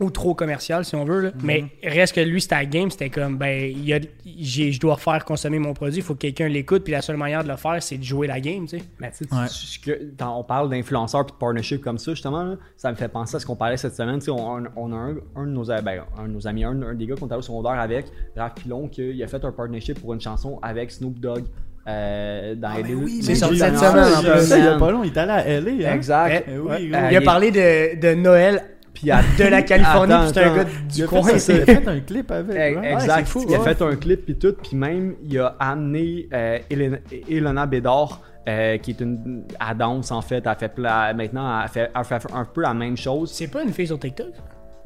ou 0.00 0.10
trop 0.10 0.32
commercial 0.32 0.84
si 0.84 0.94
on 0.94 1.04
veut 1.04 1.20
là. 1.22 1.30
mais 1.42 1.64
reste 1.82 2.14
que 2.14 2.20
lui 2.20 2.40
c'était 2.40 2.54
la 2.54 2.66
game 2.66 2.88
c'était 2.88 3.10
comme 3.10 3.36
ben 3.36 3.68
il 3.68 3.84
y 3.84 3.92
a 3.92 3.98
j'ai- 4.24 4.70
je 4.70 4.78
dois 4.78 4.96
faire 4.96 5.24
consommer 5.24 5.58
mon 5.58 5.74
produit 5.74 5.96
il 5.98 6.02
faut 6.04 6.14
que 6.14 6.20
quelqu'un 6.20 6.46
l'écoute 6.46 6.84
puis 6.84 6.92
la 6.92 7.02
seule 7.02 7.16
manière 7.16 7.42
de 7.42 7.48
le 7.48 7.56
faire 7.56 7.82
c'est 7.82 7.98
de 7.98 8.04
jouer 8.04 8.28
la 8.28 8.38
game 8.38 8.66
tu 8.68 8.78
sais 8.78 8.84
Mais 9.00 9.10
tu 9.10 9.16
sais, 9.16 9.26
tu- 9.26 9.34
Ouais. 9.34 9.46
tu- 9.48 9.80
que- 9.80 10.12
quand 10.16 10.38
on 10.38 10.44
parle 10.44 10.70
d'influenceurs 10.70 11.22
et 11.22 11.32
de 11.32 11.32
partnership 11.32 11.80
comme 11.82 11.98
ça, 11.98 12.12
justement, 12.12 12.44
là, 12.44 12.54
ça 12.76 12.92
me 12.92 12.96
fait 12.96 13.08
penser 13.08 13.34
à 13.34 13.40
ce 13.40 13.46
qu'on 13.46 13.56
parlait 13.56 13.76
cette 13.76 13.96
semaine. 13.96 14.20
Tu 14.20 14.26
sais, 14.26 14.30
on, 14.30 14.62
on 14.76 14.92
a 14.92 14.96
un, 14.96 15.16
un 15.34 15.46
de 15.46 15.50
nos, 15.50 15.64
ben, 15.64 16.04
un 16.16 16.28
de 16.28 16.32
nos 16.32 16.46
amis, 16.46 16.62
un, 16.62 16.80
un 16.80 16.94
des 16.94 17.06
gars 17.06 17.16
qu'on 17.16 17.26
était 17.26 17.34
au 17.34 17.42
secondaire 17.42 17.72
avec, 17.80 18.06
Raph 18.36 18.54
Pilon, 18.54 18.86
qu'il 18.86 19.20
a 19.20 19.26
fait 19.26 19.44
un 19.44 19.50
partnership 19.50 19.98
pour 20.00 20.14
une 20.14 20.20
chanson 20.20 20.60
avec 20.62 20.92
Snoop 20.92 21.18
Dogg. 21.18 21.44
Euh, 21.88 22.54
dans 22.54 22.74
les 22.74 22.82
deux- 22.82 23.06
c'est 23.22 23.28
les 23.32 23.34
sorti 23.36 23.58
cette 23.58 23.78
semaine, 23.78 24.04
en 24.04 24.20
semaines. 24.20 24.32
plus. 24.38 24.54
il 24.58 24.64
y 24.64 24.68
a 24.68 24.78
pas 24.78 24.90
long, 24.90 25.02
il 25.04 25.10
est 25.12 25.16
allé 25.18 25.30
à 25.32 25.48
LA, 25.60 25.70
hein? 25.90 25.94
Exact. 25.94 26.44
Eh 26.46 26.58
oui, 26.58 26.58
gros. 26.58 26.70
Euh, 26.72 26.78
il 26.80 26.94
a 26.94 27.12
il- 27.12 27.24
parlé 27.24 27.50
de, 27.50 27.98
de 28.00 28.14
Noël 28.14 28.62
Puis 28.94 29.10
à- 29.10 29.20
de 29.38 29.44
la 29.44 29.62
Californie 29.62 30.12
Attends, 30.12 30.24
puis 30.24 30.32
c'est 30.34 30.44
un 30.44 30.56
gars 30.56 30.64
Il 30.88 30.94
du 30.94 31.02
a 31.04 31.06
coin 31.06 31.20
il 31.30 31.34
a 31.34 31.38
fait 31.38 31.88
un 31.88 32.00
clip 32.00 32.30
avec. 32.30 32.56
Eh, 32.56 32.76
ouais. 32.76 32.92
Exact. 32.92 33.08
Ouais, 33.08 33.14
c'est 33.24 33.24
fou, 33.26 33.44
il 33.48 33.54
a 33.54 33.58
ouais. 33.60 33.74
fait 33.74 33.82
un 33.82 33.96
clip 33.96 34.24
puis 34.24 34.34
tout, 34.38 34.54
puis 34.62 34.76
même 34.76 35.14
il 35.24 35.38
a 35.38 35.56
amené 35.60 36.28
euh, 36.32 36.58
Elena, 36.70 36.96
Elena 37.30 37.66
Bédard, 37.66 38.22
euh, 38.48 38.76
qui 38.78 38.90
est 38.90 39.00
une 39.00 39.44
à 39.60 39.72
danse 39.74 40.10
en 40.10 40.20
fait, 40.22 40.42
elle 40.46 40.56
fait 40.58 40.78
maintenant 40.78 41.60
elle 41.62 41.68
fait, 41.68 41.90
elle 41.94 42.04
fait 42.04 42.26
un 42.34 42.44
peu 42.44 42.62
la 42.62 42.74
même 42.74 42.96
chose. 42.96 43.30
c'est 43.32 43.48
pas 43.48 43.62
une 43.62 43.72
fille 43.72 43.86
sur 43.86 43.98
TikTok? 43.98 44.28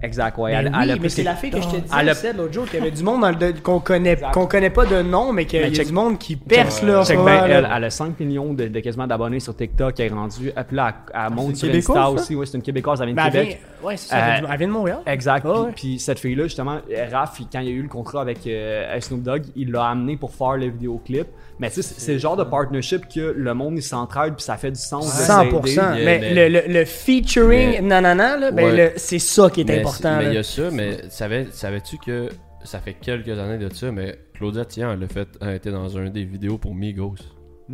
Exact, 0.03 0.37
ouais. 0.39 0.53
Ben 0.53 0.59
elle, 0.59 0.67
oui, 0.67 0.79
elle 0.83 0.91
a 0.91 0.97
mais 0.97 1.09
c'est 1.09 1.23
la 1.23 1.37
fille 1.37 1.51
que 1.51 1.61
je 1.61 1.69
te 1.69 1.77
disais 1.77 2.29
a- 2.29 2.33
l'autre 2.33 2.53
jour 2.53 2.65
qu'il 2.67 2.81
y 2.81 2.83
avait 2.83 2.91
du 2.91 3.03
monde 3.05 3.25
qu'on 3.63 3.79
connaît 3.81 4.19
qu'on 4.33 4.47
connaît 4.47 4.71
pas 4.71 4.85
de 4.85 5.01
nom 5.03 5.33
mais 5.33 5.45
qu'il 5.45 5.61
y 5.61 5.65
a 5.65 5.71
check- 5.71 5.87
du 5.87 5.93
monde 5.93 6.19
qui 6.19 6.35
perce 6.37 6.83
là 6.83 7.05
Check 7.05 7.19
ben, 7.19 7.45
elle, 7.47 7.69
elle 7.75 7.85
a 7.85 7.91
5 7.91 8.19
millions 8.21 8.53
de, 8.53 8.67
de 8.69 8.81
quasiment 8.81 9.07
d'abonnés 9.07 9.41
sur 9.41 9.55
TikTok, 9.57 9.99
elle 10.01 10.07
est 10.07 10.15
rendue. 10.15 10.53
Puis 10.67 10.77
là, 10.77 10.95
elle, 11.15 11.21
elle 11.29 11.35
monte 11.35 11.57
sur 11.57 11.69
Insta 11.73 11.93
ça? 11.95 12.11
aussi. 12.11 12.35
Oui, 12.35 12.47
c'est 12.47 12.57
une 12.57 12.63
Québécoise, 12.63 13.01
elle 13.01 13.15
vient 13.15 13.25
de 13.27 13.31
Ben, 13.31 13.31
Québec. 13.31 13.61
vient, 13.81 13.89
ouais, 13.89 13.97
ça, 13.97 14.17
elle 14.19 14.25
vient 14.25 14.35
Euh, 14.35 14.39
du- 14.41 14.53
elle 14.53 14.59
vient 14.59 14.67
de 14.69 14.73
Montréal 14.73 14.99
Exact. 15.07 15.45
Ouais, 15.47 15.73
puis, 15.77 15.93
ouais. 15.93 15.99
cette 15.99 16.19
fille-là, 16.19 16.45
justement, 16.45 16.79
Raph, 17.13 17.41
quand 17.53 17.61
il 17.61 17.69
a 17.69 17.71
eu 17.71 17.83
le 17.83 17.89
contrat 17.89 18.23
avec 18.23 18.47
euh, 18.47 18.99
Snoop 19.01 19.23
Dogg, 19.23 19.43
il 19.57 19.71
l'a 19.71 19.87
amené 19.87 20.17
pour 20.17 20.35
faire 20.35 20.57
le 20.57 20.67
vidéoclip. 20.67 21.27
Mais 21.63 21.71
tu 21.71 21.77
sais, 21.77 21.83
c'est- 21.83 22.01
c'est 22.01 22.13
le 22.13 22.19
genre 22.19 22.37
de 22.37 22.45
partnership 22.45 23.09
que 23.09 23.21
le 23.37 23.55
monde 23.55 23.75
il 23.79 23.83
s'entraide 23.83 24.35
puis 24.35 24.43
ça 24.45 24.57
fait 24.57 24.71
du 24.73 24.81
sens. 24.81 25.07
de 25.07 25.23
100%. 25.23 25.67
s'aider. 25.93 26.05
Mais, 26.05 26.19
Mais- 26.19 26.35
le, 26.35 26.49
le, 26.49 26.73
le 26.73 26.85
featuring, 26.85 27.71
Mais- 27.71 27.81
nanana, 27.81 28.37
là, 28.37 28.51
ben, 28.51 28.67
Ouais. 28.67 28.77
le- 28.77 28.93
c'est 28.97 29.19
ça 29.19 29.49
qui 29.49 29.63
est 29.63 29.65
Mais 29.65 29.79
important. 29.81 30.19
Mais 30.19 30.27
il 30.27 30.35
y 30.35 30.39
a 30.39 30.43
ça, 30.43 30.71
mais 30.71 31.09
savais- 31.09 31.47
savais-tu 31.53 31.97
que 31.99 32.29
ça 32.65 32.79
fait 32.81 32.95
quelques 32.95 33.39
années 33.39 33.59
de 33.59 33.73
ça, 33.73 33.91
mais 33.91 34.19
Claudia 34.35 34.65
Tian, 34.65 34.93
elle 34.93 35.03
a 35.05 35.09
fait, 35.09 35.29
elle 35.41 35.55
était 35.55 35.71
dans 35.71 35.97
un 35.97 36.11
des 36.11 36.25
vidéos 36.25 36.59
pour 36.59 36.75
Migos. 36.75 37.15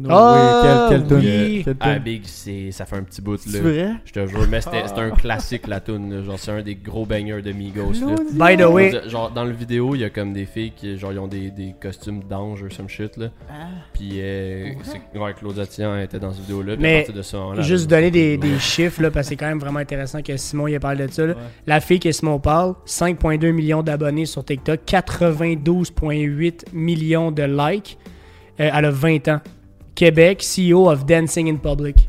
No 0.01 0.09
Ah, 0.11 0.33
way, 0.91 0.99
quel, 0.99 1.09
quel 1.09 1.09
tune? 1.09 1.31
oui. 1.47 1.63
Quel 1.65 1.77
Ah, 1.81 1.95
tune? 1.95 2.03
Big, 2.03 2.23
c'est, 2.25 2.71
ça 2.71 2.85
fait 2.87 2.97
un 2.97 3.03
petit 3.03 3.21
bout, 3.21 3.37
C'est 3.39 3.61
vrai? 3.61 3.91
Je 4.05 4.13
te 4.13 4.27
jure, 4.27 4.47
mais 4.51 4.61
c'était, 4.61 4.87
c'était 4.87 5.01
un 5.01 5.11
classique, 5.11 5.67
la 5.67 5.81
tune. 5.81 6.23
Genre, 6.25 6.39
c'est 6.39 6.51
un 6.53 6.63
des 6.63 6.75
gros 6.77 7.05
bangers 7.07 7.43
de 7.43 7.53
Migos, 7.53 7.93
là. 8.01 8.15
By 8.51 8.57
the 8.57 8.67
way, 8.67 9.01
Genre, 9.09 9.31
dans 9.31 9.45
le 9.45 9.53
vidéo, 9.53 9.95
il 9.95 10.01
y 10.01 10.05
a 10.05 10.11
comme 10.11 10.33
des 10.33 10.47
filles 10.47 10.73
qui, 10.77 10.97
genre, 10.99 11.13
ils 11.13 11.19
ont 11.19 11.27
des, 11.29 11.51
des 11.51 11.75
costumes 11.81 12.23
d'ange 12.29 12.63
ou 12.63 12.71
some 12.71 12.89
shit, 12.89 13.17
là. 13.17 13.29
Puis, 13.93 14.13
euh, 14.21 14.71
c'est, 14.83 15.19
ouais, 15.19 15.35
Claudia 15.39 15.67
Tian 15.67 15.99
était 15.99 16.19
dans 16.19 16.33
cette 16.33 16.43
vidéo-là. 16.43 16.75
Mais 16.79 16.95
à 16.95 16.99
partir 16.99 17.15
de 17.15 17.23
ça, 17.23 17.39
là, 17.57 17.63
juste 17.63 17.89
donner 17.91 18.11
des, 18.11 18.37
des 18.37 18.59
chiffres, 18.59 19.03
là, 19.03 19.11
parce 19.11 19.27
que 19.27 19.29
c'est 19.31 19.37
quand 19.37 19.49
même 19.49 19.59
vraiment 19.59 19.81
intéressant 19.81 20.23
que 20.23 20.37
Simon 20.37 20.67
il 20.69 20.77
a 20.77 20.81
parlé 20.81 21.07
de 21.07 21.13
ça. 21.13 21.27
là. 21.27 21.33
Ouais. 21.35 21.39
La 21.67 21.81
fille 21.81 22.01
que 22.01 22.13
Simon 22.13 22.39
parle, 22.39 22.75
5,2 22.87 23.51
millions 23.53 23.83
d'abonnés 23.83 24.27
sur 24.27 24.45
TikTok, 24.45 24.81
92,8 24.87 26.65
millions 26.73 27.31
de 27.31 27.43
likes. 27.43 27.99
Euh, 28.61 28.71
elle 28.75 28.85
a 28.85 28.91
20 28.91 29.29
ans. 29.29 29.41
Québec, 29.99 30.45
CEO 30.45 30.89
of 30.89 31.05
Dancing 31.05 31.51
in 31.51 31.57
Public. 31.57 32.09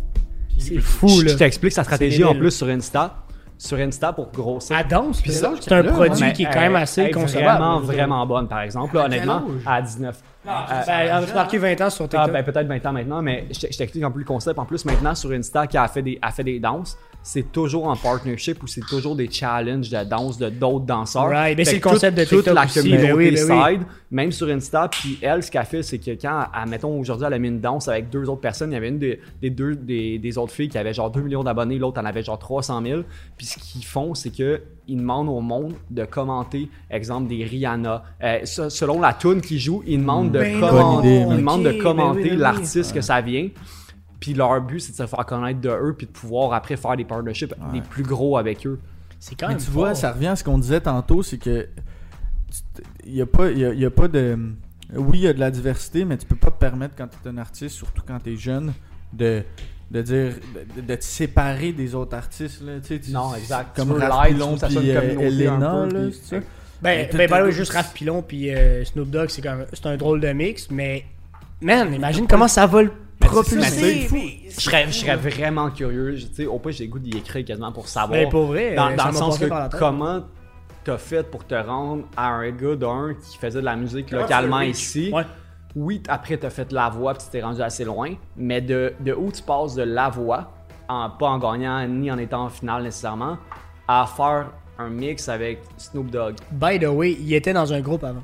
C'est 0.59 0.77
fou, 0.77 1.07
Je 1.07 1.25
là. 1.25 1.31
je 1.31 1.37
t'explique 1.37 1.71
sa 1.73 1.83
stratégie 1.83 2.23
en 2.23 2.35
plus 2.35 2.51
sur 2.51 2.67
Insta. 2.67 3.15
Sur 3.57 3.79
Insta 3.79 4.13
pour 4.13 4.31
grossir. 4.31 4.77
Elle 4.79 4.87
danse, 4.87 5.23
c'est 5.25 5.71
un 5.73 5.81
là, 5.81 5.91
produit 5.91 6.21
Mais 6.23 6.33
qui 6.33 6.43
est 6.43 6.49
quand 6.53 6.59
même 6.59 6.75
assez 6.75 7.01
elle 7.01 7.11
consommable. 7.11 7.57
Vraiment, 7.57 7.79
vraiment 7.79 8.25
bonne, 8.27 8.47
par 8.47 8.61
exemple. 8.61 8.95
Là, 8.95 9.05
honnêtement, 9.05 9.41
à 9.65 9.81
19. 9.81 10.21
Ben, 10.45 10.51
elle 10.87 11.09
a 11.09 11.21
marqué 11.33 11.57
20 11.57 11.81
ans 11.81 11.89
sur 11.89 12.05
Ah, 12.05 12.07
TikTok. 12.09 12.31
ben, 12.31 12.43
peut-être 12.43 12.67
20 12.67 12.85
ans 12.85 12.93
maintenant, 12.93 13.21
mais 13.23 13.47
je 13.51 13.67
je 13.71 13.77
t'explique 13.77 14.03
un 14.03 14.11
peu 14.11 14.19
le 14.19 14.25
concept. 14.25 14.59
En 14.59 14.65
plus, 14.65 14.85
maintenant, 14.85 15.15
sur 15.15 15.31
Insta, 15.31 15.65
qui 15.65 15.75
a 15.77 15.87
fait 15.87 16.03
des, 16.03 16.19
a 16.21 16.29
fait 16.31 16.43
des 16.43 16.59
danses, 16.59 16.95
c'est 17.21 17.51
toujours 17.51 17.87
en 17.87 17.95
partnership 17.95 18.63
ou 18.63 18.67
c'est 18.67 18.85
toujours 18.87 19.15
des 19.15 19.29
challenges 19.29 19.89
de 19.89 20.03
danse 20.03 20.37
de 20.37 20.49
d'autres 20.49 20.85
danseurs. 20.85 21.27
Right, 21.29 21.57
mais 21.57 21.65
c'est 21.65 21.75
le 21.75 21.81
concept 21.81 22.17
de 22.17 22.23
toute, 22.23 22.29
toute 22.29 22.37
TikTok 22.45 22.55
la 22.55 22.65
aussi, 22.65 22.79
communauté 22.79 23.07
ben 23.07 23.13
oui, 23.15 23.31
ben 23.31 23.51
oui. 23.67 23.73
side, 23.77 23.81
même 24.09 24.31
sur 24.31 24.47
Insta. 24.47 24.87
Puis 24.87 25.19
elle, 25.21 25.43
ce 25.43 25.51
qu'elle 25.51 25.65
fait, 25.65 25.83
c'est 25.83 25.99
que 25.99 26.11
quand, 26.11 26.45
admettons, 26.53 26.97
aujourd'hui, 26.99 27.27
elle 27.27 27.33
a 27.33 27.39
mis 27.39 27.49
une 27.49 27.59
danse 27.59 27.87
avec 27.87 28.09
deux 28.09 28.27
autres 28.29 28.41
personnes, 28.41 28.71
il 28.71 28.75
y 28.75 28.77
avait 28.77 28.87
une 28.89 28.99
des, 28.99 29.19
des 29.41 29.49
deux 29.49 29.75
des, 29.75 30.17
des 30.17 30.37
autres 30.37 30.53
filles 30.53 30.69
qui 30.69 30.77
avait 30.77 30.93
genre 30.93 31.11
2 31.11 31.21
millions 31.21 31.43
d'abonnés, 31.43 31.77
l'autre 31.77 32.01
en 32.01 32.05
avait 32.05 32.23
genre 32.23 32.39
300 32.39 32.81
000. 32.83 33.01
Puis 33.37 33.45
ce 33.45 33.59
qu'ils 33.59 33.85
font, 33.85 34.15
c'est 34.15 34.31
que 34.35 34.61
ils 34.87 34.97
demandent 34.97 35.29
au 35.29 35.41
monde 35.41 35.73
de 35.91 36.05
commenter, 36.05 36.67
exemple 36.89 37.27
des 37.29 37.43
Rihanna. 37.43 38.03
Euh, 38.23 38.39
se- 38.45 38.69
selon 38.69 38.99
la 38.99 39.13
tune 39.13 39.39
qu'ils 39.41 39.59
jouent, 39.59 39.83
ils 39.85 39.99
demandent 39.99 40.31
de 40.31 40.39
Ben 40.39 40.55
idée, 40.99 41.17
ils 41.19 41.27
man. 41.27 41.37
demandent 41.37 41.63
de 41.63 41.69
ben 41.69 41.75
oui, 41.75 41.83
commenter 41.83 42.23
ben 42.23 42.31
oui. 42.31 42.37
l'artiste 42.37 42.93
que 42.93 43.01
ça 43.01 43.21
vient. 43.21 43.49
Puis 44.19 44.33
leur 44.33 44.59
but, 44.61 44.79
c'est 44.79 44.91
de 44.91 44.97
se 44.97 45.05
faire 45.05 45.25
connaître 45.25 45.61
de 45.61 45.69
eux, 45.69 45.95
puis 45.97 46.05
de 46.07 46.11
pouvoir 46.11 46.53
après 46.53 46.75
faire 46.77 46.97
des 46.97 47.05
partnerships 47.05 47.53
des 47.73 47.81
plus 47.81 48.03
gros 48.03 48.37
avec 48.37 48.65
eux. 48.67 48.79
C'est 49.19 49.35
quand 49.35 49.47
Mais 49.47 49.55
même 49.55 49.63
tu 49.63 49.71
vois, 49.71 49.95
ça 49.95 50.11
revient 50.13 50.27
à 50.27 50.35
ce 50.35 50.43
qu'on 50.43 50.57
disait 50.57 50.81
tantôt, 50.81 51.23
c'est 51.23 51.37
que 51.37 51.67
il 53.05 53.15
y 53.15 53.21
a 53.21 53.25
pas, 53.25 53.51
y 53.51 53.65
a, 53.65 53.73
y 53.73 53.85
a 53.85 53.91
pas 53.91 54.07
de. 54.07 54.37
Oui, 54.95 55.19
il 55.19 55.23
y 55.23 55.27
a 55.27 55.33
de 55.33 55.39
la 55.39 55.51
diversité, 55.51 56.03
mais 56.05 56.17
tu 56.17 56.25
peux 56.25 56.35
pas 56.35 56.49
te 56.51 56.57
permettre 56.59 56.95
quand 56.97 57.07
tu 57.07 57.27
es 57.27 57.31
un 57.31 57.37
artiste, 57.37 57.75
surtout 57.75 58.01
quand 58.05 58.17
tu 58.19 58.33
es 58.33 58.35
jeune, 58.37 58.73
de, 59.13 59.43
de 59.91 60.01
dire 60.01 60.33
de, 60.75 60.81
de 60.81 60.95
te 60.95 61.03
séparer 61.03 61.71
des 61.73 61.93
autres 61.95 62.15
artistes 62.17 62.61
là, 62.61 62.79
tu 62.79 62.87
sais, 62.87 62.99
tu- 62.99 63.11
Non, 63.11 63.35
exact. 63.35 63.75
Comme 63.75 63.91
Raph 63.91 64.27
Pilon 64.29 64.57
ça 64.57 64.67
une 64.69 64.77
euh, 64.77 65.15
un 65.17 65.19
Elena 65.19 65.69
peu, 65.87 65.93
là, 65.93 66.07
puis- 66.09 66.19
c'est 66.23 66.39
ça? 66.39 66.45
Ben, 66.81 67.07
ben, 67.13 67.29
ben 67.29 67.45
oui, 67.45 67.51
juste 67.51 67.73
Raph 67.73 67.93
Pilon 67.93 68.21
puis 68.23 68.53
euh, 68.53 68.83
Snoop 68.85 69.09
Dogg, 69.09 69.29
c'est 69.29 69.41
quand 69.41 69.57
même- 69.57 69.67
c'est 69.73 69.85
un 69.85 69.97
drôle 69.97 70.21
de 70.21 70.29
mix, 70.29 70.71
mais 70.71 71.05
man, 71.61 71.93
imagine 71.93 72.25
comment 72.25 72.47
ça 72.47 72.65
va 72.65 72.81
le 72.83 72.91
Mais 73.55 74.07
mais- 74.11 74.39
Je 74.49 74.59
serais, 74.61 74.85
je 74.87 74.91
serais 74.91 75.15
vraiment 75.15 75.69
curieux. 75.69 76.15
je- 76.15 76.27
Tu 76.27 76.33
sais, 76.33 76.45
au 76.45 76.59
point, 76.59 76.71
j'ai 76.71 76.85
le 76.85 76.91
goût 76.91 76.99
d'y 76.99 77.17
écrire 77.17 77.45
quasiment 77.45 77.71
pour 77.71 77.87
savoir. 77.87 78.19
Ben, 78.19 78.29
pour 78.29 78.45
vrai, 78.47 78.75
dans, 78.75 78.89
le 78.89 79.13
sens 79.13 79.37
que 79.39 79.77
comment 79.77 80.21
t'as 80.83 80.97
fait 80.97 81.23
pour 81.29 81.45
te 81.45 81.55
rendre 81.55 82.03
à 82.15 82.27
un 82.29 82.51
gars 82.51 82.75
d'un 82.75 83.13
qui 83.13 83.37
faisait 83.37 83.59
de 83.59 83.65
la 83.65 83.75
musique 83.75 84.11
localement 84.11 84.61
ici? 84.61 85.11
Ouais. 85.13 85.23
Oui, 85.75 86.01
après 86.07 86.35
t'as 86.37 86.49
fait 86.49 86.71
la 86.71 86.89
voix 86.89 87.13
puis 87.13 87.23
tu 87.25 87.29
t'es 87.29 87.41
rendu 87.43 87.61
assez 87.61 87.85
loin, 87.85 88.15
mais 88.35 88.59
de, 88.59 88.93
de 89.01 89.13
où 89.13 89.31
tu 89.31 89.43
passes 89.43 89.75
de 89.75 89.83
la 89.83 90.09
voix, 90.09 90.51
en, 90.87 91.11
pas 91.11 91.27
en 91.27 91.37
gagnant 91.37 91.87
ni 91.87 92.11
en 92.11 92.17
étant 92.17 92.45
en 92.45 92.49
finale 92.49 92.81
nécessairement, 92.83 93.37
à 93.87 94.07
faire 94.07 94.47
un 94.79 94.89
mix 94.89 95.29
avec 95.29 95.61
Snoop 95.77 96.09
Dogg? 96.09 96.35
By 96.51 96.79
the 96.79 96.85
way, 96.87 97.11
il 97.19 97.31
était 97.33 97.53
dans 97.53 97.71
un 97.71 97.81
groupe 97.81 98.03
avant. 98.03 98.23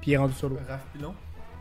Puis 0.00 0.12
il 0.12 0.14
est 0.14 0.18
rendu 0.18 0.34
solo. 0.34 0.58
Raph 0.68 0.80
Pilon? 0.92 1.12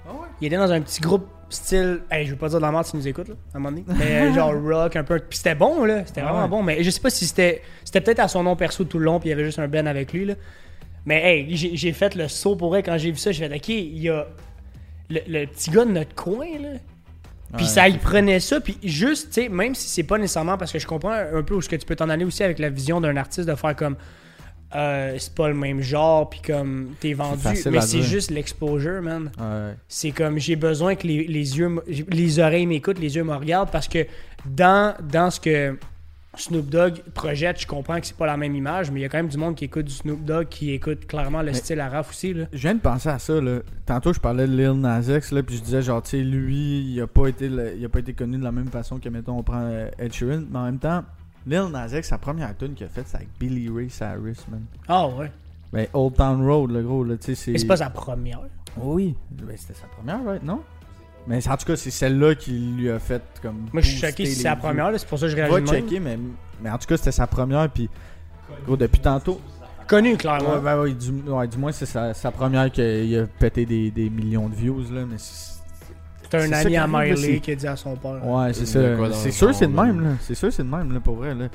Ah 0.07 0.11
ouais? 0.13 0.27
Il 0.41 0.47
était 0.47 0.57
dans 0.57 0.71
un 0.71 0.81
petit 0.81 1.01
groupe 1.01 1.27
style. 1.49 2.01
Hey, 2.11 2.25
je 2.25 2.31
veux 2.31 2.37
pas 2.37 2.49
dire 2.49 2.59
de 2.59 2.63
la 2.63 2.71
merde 2.71 2.85
s'il 2.85 2.99
nous 2.99 3.07
écoute, 3.07 3.29
là, 3.29 3.35
à 3.53 3.57
un 3.57 3.59
moment 3.59 3.77
donné. 3.77 3.85
Mais 3.97 4.33
genre 4.35 4.53
rock, 4.53 4.95
un 4.95 5.03
peu. 5.03 5.19
Puis 5.19 5.37
c'était 5.37 5.55
bon, 5.55 5.85
là. 5.85 6.05
C'était 6.05 6.21
vraiment 6.21 6.47
bon. 6.47 6.63
Mais 6.63 6.83
je 6.83 6.89
sais 6.89 7.01
pas 7.01 7.09
si 7.09 7.25
c'était. 7.25 7.61
C'était 7.83 8.01
peut-être 8.01 8.19
à 8.19 8.27
son 8.27 8.43
nom 8.43 8.55
perso 8.55 8.83
tout 8.83 8.99
le 8.99 9.05
long, 9.05 9.19
puis 9.19 9.29
il 9.29 9.31
y 9.31 9.33
avait 9.33 9.45
juste 9.45 9.59
un 9.59 9.67
Ben 9.67 9.87
avec 9.87 10.13
lui, 10.13 10.25
là. 10.25 10.35
Mais 11.05 11.23
hey, 11.23 11.55
j'ai 11.55 11.75
j'ai 11.75 11.93
fait 11.93 12.15
le 12.15 12.27
saut 12.27 12.55
pour 12.55 12.75
elle 12.75 12.83
quand 12.83 12.97
j'ai 12.97 13.11
vu 13.11 13.17
ça. 13.17 13.31
J'ai 13.31 13.47
fait, 13.47 13.55
ok, 13.55 13.69
il 13.69 13.99
y 13.99 14.09
a. 14.09 14.27
Le, 15.09 15.21
le 15.27 15.45
petit 15.47 15.71
gars 15.71 15.85
de 15.85 15.91
notre 15.91 16.13
coin, 16.13 16.47
là. 16.59 16.69
Puis 17.55 17.65
Ouais, 17.65 17.71
ça, 17.71 17.87
il 17.87 17.97
prenait 17.97 18.39
ça, 18.39 18.59
puis 18.61 18.77
juste, 18.83 19.29
tu 19.29 19.41
sais, 19.41 19.49
même 19.49 19.73
si 19.73 19.89
c'est 19.89 20.03
pas 20.03 20.19
nécessairement, 20.19 20.55
parce 20.55 20.71
que 20.71 20.77
je 20.77 20.85
comprends 20.85 21.13
un 21.13 21.41
peu 21.41 21.55
où 21.55 21.61
ce 21.61 21.69
que 21.69 21.75
tu 21.75 21.85
peux 21.85 21.95
t'en 21.95 22.09
aller 22.09 22.23
aussi 22.23 22.43
avec 22.43 22.59
la 22.59 22.69
vision 22.69 23.01
d'un 23.01 23.17
artiste 23.17 23.49
de 23.49 23.55
faire 23.55 23.75
comme, 23.75 23.95
euh, 24.75 25.15
c'est 25.17 25.33
pas 25.33 25.47
le 25.47 25.55
même 25.55 25.81
genre, 25.81 26.29
puis 26.29 26.41
comme, 26.41 26.89
t'es 26.99 27.13
vendu, 27.13 27.41
mais 27.71 27.81
c'est 27.81 28.01
juste 28.03 28.29
l'exposure, 28.31 29.01
man. 29.01 29.31
Ouais. 29.39 29.73
C'est 29.87 30.11
comme, 30.11 30.37
j'ai 30.37 30.55
besoin 30.55 30.95
que 30.95 31.07
les, 31.07 31.25
les 31.25 31.57
yeux, 31.57 31.81
les 31.87 32.39
oreilles 32.39 32.65
m'écoutent, 32.67 32.99
les 32.99 33.15
yeux 33.15 33.23
me 33.23 33.35
regardent, 33.35 33.71
parce 33.71 33.87
que 33.87 34.05
dans, 34.45 34.93
dans 35.11 35.31
ce 35.31 35.39
que 35.39 35.77
Snoop 36.37 36.69
Dogg 36.69 37.01
projette, 37.15 37.59
je 37.59 37.65
comprends 37.65 37.99
que 37.99 38.05
c'est 38.05 38.15
pas 38.15 38.27
la 38.27 38.37
même 38.37 38.55
image, 38.55 38.91
mais 38.91 38.99
il 38.99 39.03
y 39.03 39.05
a 39.05 39.09
quand 39.09 39.17
même 39.17 39.27
du 39.27 39.37
monde 39.37 39.55
qui 39.55 39.65
écoute 39.65 39.85
du 39.85 39.91
Snoop 39.93 40.23
Dogg, 40.23 40.47
qui 40.47 40.71
écoute 40.71 41.07
clairement 41.07 41.41
le 41.41 41.51
style 41.53 41.81
Raph 41.81 42.11
aussi, 42.11 42.35
là. 42.35 42.45
Je 42.53 42.59
viens 42.59 42.75
de 42.75 42.79
penser 42.79 43.09
à 43.09 43.17
ça 43.17 43.41
là. 43.41 43.59
Tantôt 43.87 44.13
je 44.13 44.19
parlais 44.19 44.45
de 44.47 44.55
Lil 44.55 44.73
Nas 44.79 45.01
X 45.01 45.31
là, 45.31 45.41
puis 45.41 45.57
je 45.57 45.61
disais 45.63 45.81
genre 45.81 46.03
tu 46.03 46.11
sais 46.11 46.17
lui, 46.21 46.81
il 46.93 47.01
a 47.01 47.07
pas 47.07 47.27
été 47.27 47.49
le- 47.49 47.73
il 47.75 47.83
a 47.83 47.89
pas 47.89 47.99
été 47.99 48.13
connu 48.13 48.37
de 48.37 48.43
la 48.43 48.51
même 48.51 48.67
façon 48.67 48.99
que 48.99 49.09
mettons 49.09 49.39
on 49.39 49.43
prend 49.43 49.63
euh, 49.63 49.89
Ed 49.97 50.13
Sheeran, 50.13 50.43
mais 50.51 50.59
en 50.59 50.65
même 50.65 50.77
temps 50.79 51.03
Lil 51.45 51.67
Nas 51.71 51.87
X 51.89 52.07
sa 52.07 52.17
première 52.17 52.55
tune 52.57 52.73
qu'il 52.73 52.85
a 52.85 52.89
faite 52.89 53.05
c'est 53.07 53.17
avec 53.17 53.29
Billy 53.39 53.69
Ray 53.69 53.89
Cyrus 53.89 54.47
man. 54.49 54.63
Ah 54.87 55.07
ouais. 55.07 55.31
Ben 55.71 55.87
Old 55.93 56.15
Town 56.15 56.45
Road 56.45 56.71
le 56.71 56.83
gros 56.83 57.03
là, 57.03 57.15
tu 57.17 57.27
sais 57.27 57.35
c'est 57.35 57.51
Mais 57.51 57.59
c'est 57.59 57.67
pas 57.67 57.77
sa 57.77 57.89
première. 57.89 58.41
Oui, 58.77 59.15
ben, 59.31 59.55
c'était 59.57 59.79
sa 59.79 59.87
première 59.87 60.23
right, 60.25 60.43
non? 60.43 60.61
Mais 61.27 61.47
en 61.47 61.57
tout 61.57 61.65
cas, 61.65 61.75
c'est 61.75 61.91
celle-là 61.91 62.35
qui 62.35 62.51
lui 62.51 62.89
a 62.89 62.97
fait 62.97 63.21
comme 63.41 63.67
Moi, 63.73 63.81
je 63.81 63.89
suis 63.89 63.99
choqué 63.99 64.25
si 64.25 64.35
c'est 64.35 64.47
views. 64.47 64.55
première, 64.55 64.91
c'est 64.97 65.07
pour 65.07 65.19
ça 65.19 65.25
que 65.25 65.31
je 65.31 65.35
réagis 65.35 65.53
de 65.53 65.59
même. 65.59 65.67
checker 65.67 65.99
mais 65.99 66.17
mais 66.61 66.69
en 66.69 66.77
tout 66.77 66.87
cas, 66.87 66.97
c'était 66.97 67.11
sa 67.11 67.27
première 67.27 67.69
puis 67.69 67.89
gros 68.65 68.77
depuis 68.77 69.01
tantôt 69.01 69.39
Connu, 69.89 70.17
clairement. 70.17 70.53
Ouais, 70.53 70.61
ben, 70.61 70.79
ouais, 70.81 70.93
du, 70.93 71.11
ouais, 71.11 71.47
du 71.47 71.57
moins, 71.57 71.71
c'est 71.71 71.87
sa, 71.87 72.13
sa 72.13 72.29
première 72.29 72.71
qu'il 72.71 73.17
a 73.17 73.25
pété 73.25 73.65
des, 73.65 73.89
des 73.89 74.07
millions 74.11 74.47
de 74.47 74.53
views, 74.53 74.83
là, 74.91 75.03
mais 75.03 75.17
c'est... 75.17 75.58
C'est 76.29 76.37
un 76.37 76.51
ami 76.51 76.77
à 76.77 76.87
Miley 76.87 77.39
qui 77.39 77.51
a 77.51 77.55
dit 77.55 77.67
à 77.67 77.75
son 77.75 77.95
père. 77.95 78.25
Ouais, 78.25 78.53
c'est 78.53 78.65
ça. 78.65 78.79
C'est 79.13 79.25
le 79.27 79.31
sûr, 79.31 79.55
c'est 79.55 79.67
de 79.67 79.75
là. 79.75 79.83
même, 79.85 80.01
là? 80.01 80.09
C'est 80.21 80.35
sûr, 80.35 80.51
c'est 80.53 80.63
de 80.63 80.69
même, 80.69 80.93
là, 80.93 80.99
pour 80.99 81.15
vrai, 81.15 81.33
là. 81.33 81.47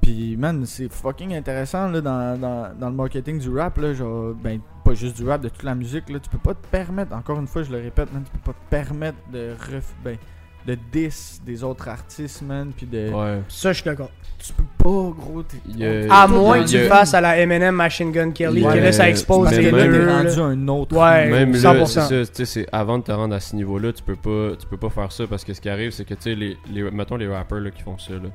Puis, 0.00 0.36
man, 0.36 0.64
c'est 0.66 0.92
fucking 0.92 1.34
intéressant, 1.34 1.88
là, 1.88 2.00
dans, 2.00 2.38
dans, 2.38 2.72
dans 2.78 2.90
le 2.90 2.94
marketing 2.94 3.38
du 3.38 3.50
rap, 3.56 3.76
là, 3.78 3.92
genre, 3.92 4.34
ben, 4.34 4.60
pas 4.84 4.94
juste 4.94 5.16
du 5.16 5.28
rap, 5.28 5.40
de 5.40 5.48
toute 5.48 5.64
la 5.64 5.74
musique, 5.74 6.08
là. 6.08 6.18
Tu 6.20 6.28
peux 6.28 6.38
pas 6.38 6.54
te 6.54 6.66
permettre, 6.68 7.14
encore 7.14 7.38
une 7.40 7.46
fois, 7.46 7.62
je 7.62 7.72
le 7.72 7.78
répète, 7.78 8.12
man, 8.12 8.22
tu 8.24 8.30
peux 8.38 8.52
pas 8.52 8.58
te 8.58 8.70
permettre 8.70 9.18
de 9.32 9.52
ref... 9.52 9.94
ben, 10.04 10.16
de 10.66 10.76
diss 10.92 11.40
des 11.46 11.62
autres 11.62 11.88
artistes, 11.88 12.42
man, 12.42 12.72
puis 12.76 12.86
de... 12.86 13.08
Ouais. 13.10 13.40
Ça, 13.48 13.72
je 13.72 13.80
suis 13.80 13.84
d'accord. 13.84 14.10
Tu 14.38 14.52
peux 14.52 14.64
pas, 14.78 15.14
gros, 15.16 15.42
t'es... 15.42 16.08
À 16.10 16.26
moins 16.26 16.62
que 16.64 16.68
tu 16.68 16.78
fasses 16.88 17.14
à 17.14 17.20
la 17.20 17.38
Eminem 17.38 17.74
Machine 17.74 18.10
Gun 18.10 18.32
Kelly, 18.32 18.64
Ouais, 18.64 18.74
que 18.74 18.78
là, 18.78 18.92
ça 18.92 19.08
expose 19.08 19.50
les 19.52 19.70
là, 19.70 19.76
même- 19.76 19.92
deux. 19.92 19.98
t'es 20.00 20.04
là. 20.06 20.16
rendu 20.18 20.40
un 20.40 20.68
autre... 20.68 20.96
Ouais. 20.96 21.28
Même 21.30 21.52
là, 21.52 21.58
100%. 21.74 21.86
c'est 21.86 22.00
ça, 22.00 22.08
tu 22.08 22.24
sais, 22.34 22.44
c'est 22.44 22.66
avant 22.72 22.98
de 22.98 23.04
te 23.04 23.12
rendre 23.12 23.34
à 23.34 23.40
ce 23.40 23.54
niveau-là, 23.54 23.92
tu 23.92 24.02
peux 24.02 24.16
pas, 24.16 24.56
tu 24.56 24.66
peux 24.66 24.76
pas 24.76 24.90
faire 24.90 25.12
ça 25.12 25.26
parce 25.26 25.44
que 25.44 25.54
ce 25.54 25.60
qui 25.60 25.68
arrive, 25.68 25.90
c'est 25.92 26.04
que 26.04 26.14
tu 26.14 26.22
sais, 26.22 26.34
les, 26.34 26.56
les, 26.72 26.90
mettons 26.90 27.16
les 27.16 27.28
rappers 27.28 27.60
là, 27.60 27.70
qui 27.70 27.82
font 27.82 27.96
ça, 27.98 28.14
là, 28.14 28.28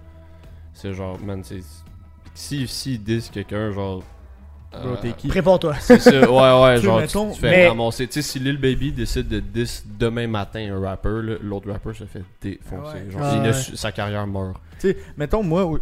c'est 0.73 0.93
genre, 0.93 1.17
man, 1.23 1.41
c'est, 1.43 1.59
si, 2.33 2.65
si 2.67 2.93
ils 2.93 3.03
disent 3.03 3.29
quelqu'un, 3.29 3.71
genre, 3.71 4.03
Bro, 4.71 4.79
euh, 4.93 4.95
t'es 5.01 5.11
qui? 5.13 5.27
Prépare-toi. 5.27 5.75
c'est 5.81 5.99
ça, 5.99 6.11
ouais, 6.31 6.63
ouais, 6.63 6.77
genre, 6.81 6.99
mettons- 7.01 7.27
tu, 7.29 7.35
tu 7.35 7.41
fais 7.41 7.49
Mais- 7.51 7.67
ramasser, 7.67 8.07
tu 8.07 8.13
sais, 8.13 8.21
si 8.21 8.39
Lil 8.39 8.57
Baby 8.57 8.91
décide 8.93 9.27
de 9.27 9.39
diss 9.39 9.85
demain 9.99 10.27
matin 10.27 10.73
un 10.73 10.79
rapper, 10.79 11.37
l'autre 11.41 11.69
rapper 11.71 11.93
se 11.93 12.05
fait 12.05 12.23
défoncer, 12.41 12.97
Ouais. 13.05 13.11
genre, 13.11 13.45
il 13.45 13.53
su- 13.53 13.75
sa 13.75 13.91
carrière 13.91 14.25
meurt. 14.27 14.55
Tu 14.79 14.89
sais, 14.91 14.97
mettons, 15.17 15.43
moi, 15.43 15.65
au- 15.65 15.79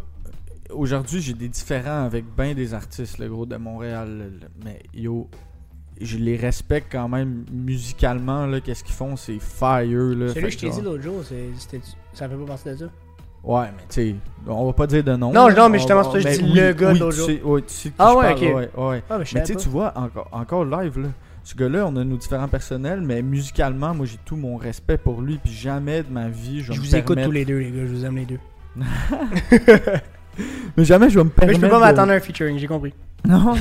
aujourd'hui, 0.72 1.22
j'ai 1.22 1.34
des 1.34 1.50
différends 1.50 2.06
avec 2.06 2.26
ben 2.36 2.54
des 2.56 2.74
artistes, 2.74 3.18
le 3.20 3.28
gros, 3.30 3.46
de 3.46 3.56
Montréal. 3.58 4.32
Mais 4.66 4.82
yo, 4.94 5.30
je 6.02 6.18
les 6.18 6.36
respecte 6.36 6.92
quand 6.92 7.08
même 7.10 7.46
musicalement, 7.52 8.46
là. 8.48 8.60
Qu'est-ce 8.60 8.84
qu'ils 8.84 8.96
font, 8.96 9.16
c'est 9.16 9.40
fire, 9.40 10.16
là. 10.16 10.30
Celui 10.34 10.46
que 10.48 10.50
je 10.52 10.58
t'ai 10.58 10.70
dit 10.70 10.82
l'autre 10.82 11.04
jour, 11.04 11.22
c'est- 11.24 11.50
c'était- 11.58 11.82
ça 12.14 12.28
fait 12.28 12.36
pas 12.36 12.46
partie 12.46 12.70
de 12.70 12.76
ça? 12.76 12.86
Ouais, 13.44 13.68
mais 13.76 13.84
tu 13.90 13.96
sais, 13.96 14.16
on 14.48 14.66
va 14.66 14.74
pas 14.74 14.86
dire 14.88 15.04
de 15.04 15.16
nom. 15.16 15.32
Non, 15.32 15.50
non, 15.50 15.70
mais 15.70 15.78
justement, 15.78 16.04
c'est 16.04 16.10
pour 16.10 16.12
ça 16.12 16.24
que 16.24 16.36
je 16.36 16.42
mais 16.42 16.48
dis 16.50 16.54
le 16.60 16.74
gars 16.74 16.92
oui, 16.92 17.00
d'autre 17.00 17.12
tu 17.14 17.18
jour. 17.20 17.28
sais- 17.28 17.42
ouais, 17.42 17.62
tu 17.62 17.74
sais 17.74 17.90
de 17.90 17.94
qui 17.94 17.96
Ah 18.00 18.10
je 18.12 18.18
ouais, 18.18 18.24
parle, 18.26 18.36
ok. 18.36 18.42
ouais, 18.78 18.86
ouais. 18.90 19.04
Ah, 19.10 19.18
mais 19.18 19.24
tu 19.24 19.46
sais, 19.46 19.56
tu 19.56 19.70
vois, 19.70 19.94
encore, 19.98 20.28
encore 20.32 20.66
live, 20.66 21.00
là. 21.00 21.08
Ce 21.44 21.56
gars-là, 21.56 21.86
on 21.88 21.96
a 21.96 22.04
nos 22.04 22.18
différents 22.18 22.50
personnels, 22.50 23.02
mais 23.02 23.22
musicalement, 23.22 23.94
moi, 23.96 24.06
j'ai 24.06 24.18
tout 24.26 24.36
mon 24.36 24.58
respect 24.58 24.98
pour 24.98 25.22
lui, 25.22 25.40
puis 25.42 25.54
jamais 25.54 26.04
de 26.04 26.12
ma 26.12 26.28
vie, 26.28 26.62
je 26.62 26.74
Je 26.74 26.80
vous 26.80 26.96
écoute 26.96 27.18
tous 27.24 27.32
les 27.32 27.46
deux, 27.46 27.58
les 27.60 27.72
gars, 27.72 27.86
je 27.88 27.92
vous 27.94 28.06
aime 28.06 28.18
les 28.18 28.26
deux. 28.26 28.40
Mais 30.78 30.84
jamais 30.86 31.10
je 31.10 31.16
vais 31.18 31.24
me 31.24 31.30
Mais 31.30 31.36
permettre. 31.36 31.60
je 31.60 31.66
peux 31.66 31.70
pas 31.70 31.76
de- 31.78 31.82
m'attendre 31.82 32.12
à 32.12 32.16
un 32.16 32.20
featuring, 32.20 32.58
j'ai 32.58 32.68
compris. 32.68 32.94
Non, 33.28 33.38
non, 33.40 33.54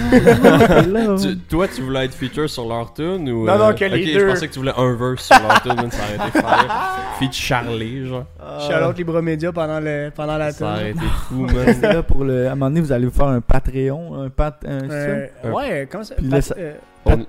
non, 0.88 1.04
non, 1.08 1.16
Tu- 1.16 1.36
toi, 1.36 1.66
tu 1.66 1.82
voulais 1.82 2.04
être 2.04 2.14
feature 2.14 2.48
sur 2.48 2.68
leur 2.68 2.92
tune 2.94 3.28
ou. 3.28 3.44
Non, 3.44 3.58
non, 3.58 3.64
euh, 3.68 3.72
que 3.72 3.84
les 3.86 4.04
ok, 4.06 4.12
deux. 4.14 4.20
je 4.20 4.26
pensais 4.32 4.46
que 4.48 4.52
tu 4.52 4.58
voulais 4.60 4.72
un 4.76 4.94
verse 4.94 5.24
sur 5.24 5.36
leur 5.40 5.60
tune, 5.62 5.90
ça 5.90 5.98
aurait 6.04 6.28
été 6.28 6.38
fire. 6.38 6.74
Feat 7.18 7.32
Charlie, 7.32 8.06
genre. 8.06 8.24
Ah. 8.40 8.56
Je 8.60 8.64
suis 8.66 8.74
à 8.74 8.80
l'autre 8.80 8.98
Libra 8.98 9.20
Média 9.20 9.50
pendant, 9.50 9.80
le, 9.80 10.10
pendant 10.14 10.38
la 10.38 10.52
Ça 10.52 10.72
aurait 10.74 10.90
été 10.92 11.00
fou, 11.28 11.40
man. 11.52 11.74
C'est 11.80 11.92
là 11.92 12.02
pour 12.04 12.22
le. 12.24 12.46
À 12.46 12.52
un 12.52 12.54
moment 12.54 12.66
donné, 12.66 12.80
vous 12.80 12.92
allez 12.92 13.06
vous 13.06 13.12
faire 13.12 13.26
un 13.26 13.40
Patreon, 13.40 14.22
un 14.22 14.28
pat. 14.30 14.54
Un, 14.64 14.88
Euh, 14.90 15.26
ça? 15.42 15.50
ouais, 15.50 15.88
comment 15.90 16.04
ça 16.04 16.14
Puis 16.14 16.28
Pat- 16.28 16.54
euh, 16.56 16.74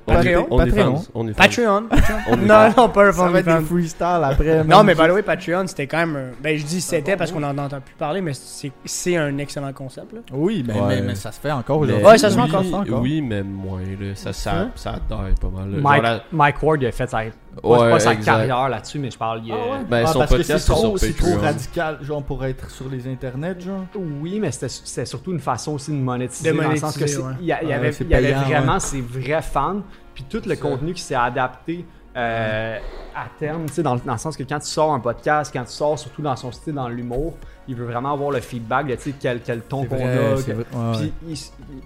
Patreon, 0.05 0.47
on 0.49 0.57
Patreon? 0.57 1.01
On. 1.13 1.25
Patreon. 1.33 1.83
Patreon? 1.89 1.89
On 2.31 2.37
non, 2.37 2.69
non, 2.77 2.89
pas 2.89 3.07
un 3.07 3.11
ça 3.11 3.27
va 3.29 3.39
être 3.39 3.45
des 3.45 3.51
fan. 3.51 3.65
freestyles 3.65 4.21
après. 4.23 4.63
Non, 4.63 4.83
mais 4.83 4.95
by 4.95 5.07
the 5.07 5.11
way, 5.11 5.21
Patreon, 5.23 5.67
c'était 5.67 5.87
quand 5.87 5.99
même. 5.99 6.15
un- 6.15 6.31
Ben, 6.41 6.57
je 6.57 6.65
dis 6.65 6.81
c'était 6.81 7.15
parce 7.17 7.31
qu'on 7.31 7.43
en 7.43 7.57
entend 7.57 7.79
plus 7.81 7.95
parler, 7.95 8.21
mais 8.21 8.33
c'est 8.33 8.71
c'est 8.85 9.17
un 9.17 9.37
excellent 9.37 9.73
concept. 9.73 10.13
Là. 10.13 10.19
Oui, 10.33 10.65
mais, 10.65 11.15
ça 11.15 11.31
se 11.31 11.39
fait 11.39 11.51
encore 11.51 11.79
aujourd'hui. 11.79 12.05
Ouais, 12.05 12.17
ça 12.17 12.29
se 12.29 12.35
fait 12.35 12.41
oui, 12.41 12.49
encore, 12.73 13.03
mais 13.03 13.43
moins, 13.43 13.81
là. 13.81 14.15
Ça, 14.15 14.33
ça, 14.33 14.55
Hein? 14.55 14.71
ça 14.75 14.95
pas 15.09 15.49
mal. 15.49 16.21
Mike 16.31 16.63
Ward 16.63 16.81
il 16.81 16.87
a 16.87 16.91
fait 16.91 17.07
pas, 17.61 17.67
Ouais, 17.67 17.89
pas 17.91 17.99
sa 17.99 18.13
exact. 18.13 18.25
carrière 18.25 18.69
là-dessus, 18.69 18.99
mais 18.99 19.11
je 19.11 19.17
parle. 19.17 19.41
il 19.43 19.51
a- 19.51 19.55
Ah 19.55 19.71
ouais? 19.77 19.83
Ben, 19.89 20.03
Ah, 20.05 20.11
son 20.13 20.19
parce 20.19 20.31
que 20.31 20.37
podcast, 20.37 20.59
c'est 20.67 20.73
c'est 20.73 20.79
trop, 20.81 20.97
c'est 20.97 21.35
radical, 21.35 21.97
genre 22.01 22.23
pour 22.23 22.45
être 22.45 22.69
sur 22.69 22.87
les 22.89 23.07
internets, 23.07 23.59
genre. 23.59 23.85
Oui, 23.95 24.39
mais 24.39 24.51
c'était 24.51 24.69
c'était 24.69 25.05
surtout 25.05 25.31
une 25.31 25.39
façon 25.39 25.73
aussi 25.73 25.91
de 25.91 25.97
monétiser. 25.97 26.51
De 26.51 26.57
dans 26.61 26.69
le 26.69 26.75
sens 26.77 26.97
que 26.97 27.03
ouais. 27.03 27.33
il 27.41 27.45
y, 27.47 27.51
a- 27.51 27.63
il 27.63 27.69
y 27.69 27.73
avait, 27.73 27.91
c'est 27.91 28.03
il 28.03 28.09
y 28.09 28.15
avait 28.15 28.33
vraiment 28.33 28.73
ouais. 28.73 28.79
ses 28.79 29.01
vrais 29.01 29.41
fans, 29.41 29.81
puis 30.13 30.23
tout 30.29 30.41
le 30.45 30.55
contenu 30.55 30.93
qui 30.93 31.01
s'est 31.01 31.15
adapté 31.15 31.85
euh, 32.17 32.77
à 33.15 33.25
terme, 33.37 33.65
tu 33.67 33.73
sais, 33.73 33.83
dans, 33.83 33.93
le- 33.93 34.01
dans 34.03 34.13
le 34.13 34.17
sens 34.19 34.35
que 34.35 34.43
quand 34.43 34.59
tu 34.59 34.67
sors 34.67 34.91
un 34.93 34.99
podcast, 34.99 35.51
quand 35.53 35.63
tu 35.63 35.71
sors 35.71 35.97
surtout 35.97 36.21
dans 36.23 36.35
son 36.35 36.51
style, 36.51 36.73
dans 36.73 36.89
l'humour, 36.89 37.35
il 37.67 37.75
veut 37.75 37.85
vraiment 37.85 38.13
avoir 38.13 38.31
le 38.31 38.41
feedback 38.41 38.87
de 38.87 38.95
tu 38.95 39.01
sais, 39.11 39.15
quel, 39.19 39.41
quel 39.41 39.61
ton 39.61 39.85
qu'on 39.85 39.95
a. 39.95 39.99
que-. 40.41 40.51
Ouais, 40.51 40.63
Puis 40.93 41.01
ouais. 41.01 41.11
il, 41.27 41.37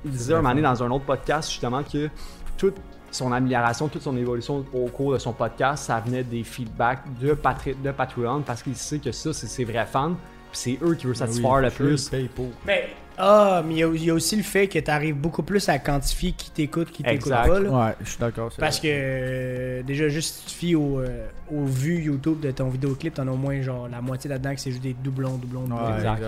il 0.06 0.12
disait 0.12 0.34
un 0.34 0.38
moment 0.38 0.50
donné 0.50 0.62
dans 0.62 0.82
un 0.82 0.90
autre 0.92 1.04
podcast 1.06 1.50
justement 1.52 1.84
que 1.84 2.10
toute 2.58 2.76
son 3.16 3.32
amélioration, 3.32 3.88
toute 3.88 4.02
son 4.02 4.16
évolution 4.18 4.66
au 4.74 4.88
cours 4.88 5.14
de 5.14 5.18
son 5.18 5.34
podcast, 5.34 5.86
ça 5.86 6.00
venait 6.00 6.24
des 6.24 6.44
feedbacks 6.44 7.02
de, 7.22 7.34
Patri- 7.34 7.76
de 7.82 7.92
Patreon 7.92 8.42
parce 8.42 8.62
qu'il 8.64 8.76
sait 8.76 9.00
que 9.00 9.12
ça, 9.12 9.34
c'est 9.34 9.48
ses 9.48 9.64
vrais 9.66 9.86
fans. 9.86 10.14
Puis 10.52 10.78
c'est 10.78 10.80
eux 10.84 10.94
qui 10.96 11.08
veulent 11.08 11.16
satisfaire 11.16 11.52
Oui, 11.54 11.64
le 11.64 11.70
plus. 11.72 12.12
pour. 12.36 12.48
Mais 12.66 12.90
Ah, 13.18 13.62
mais 13.66 13.74
il 13.76 13.78
y, 13.78 13.84
a- 13.84 13.88
il 13.94 14.04
y 14.06 14.10
a 14.10 14.14
aussi 14.14 14.36
le 14.36 14.44
fait 14.44 14.68
que 14.68 14.80
tu 14.80 14.90
arrives 14.90 15.16
beaucoup 15.16 15.44
plus 15.44 15.70
à 15.70 15.78
quantifier 15.80 16.32
qui 16.32 16.50
t'écoute, 16.52 16.92
qui 16.92 17.04
t'écoute 17.04 17.30
pas. 17.32 17.60
là. 17.60 17.70
Ouais, 17.70 17.96
je 18.04 18.10
suis 18.10 18.20
d'accord. 18.20 18.52
Parce 18.58 18.80
que 18.80 18.88
euh, 18.90 19.84
déjà, 19.84 20.10
juste 20.10 20.36
si 20.36 20.42
tu 20.46 20.52
te 20.52 20.58
fies 20.58 20.76
au, 20.76 21.00
euh, 21.00 21.28
aux 21.52 21.66
vues 21.66 22.02
YouTube 22.04 22.40
de 22.40 22.52
ton 22.52 22.70
vidéoclip, 22.70 23.14
t'en 23.14 23.28
as 23.28 23.32
au 23.32 23.36
moins 23.38 23.62
genre 23.62 23.88
la 23.88 24.02
moitié 24.02 24.30
là-dedans 24.30 24.56
que 24.56 24.60
c'est 24.62 24.72
juste 24.72 24.84
des 24.84 24.94
doublons, 24.94 25.38
doublons, 25.38 25.62
doublons. 25.62 25.86
Ouais, 25.86 25.96
Exact. 25.98 26.22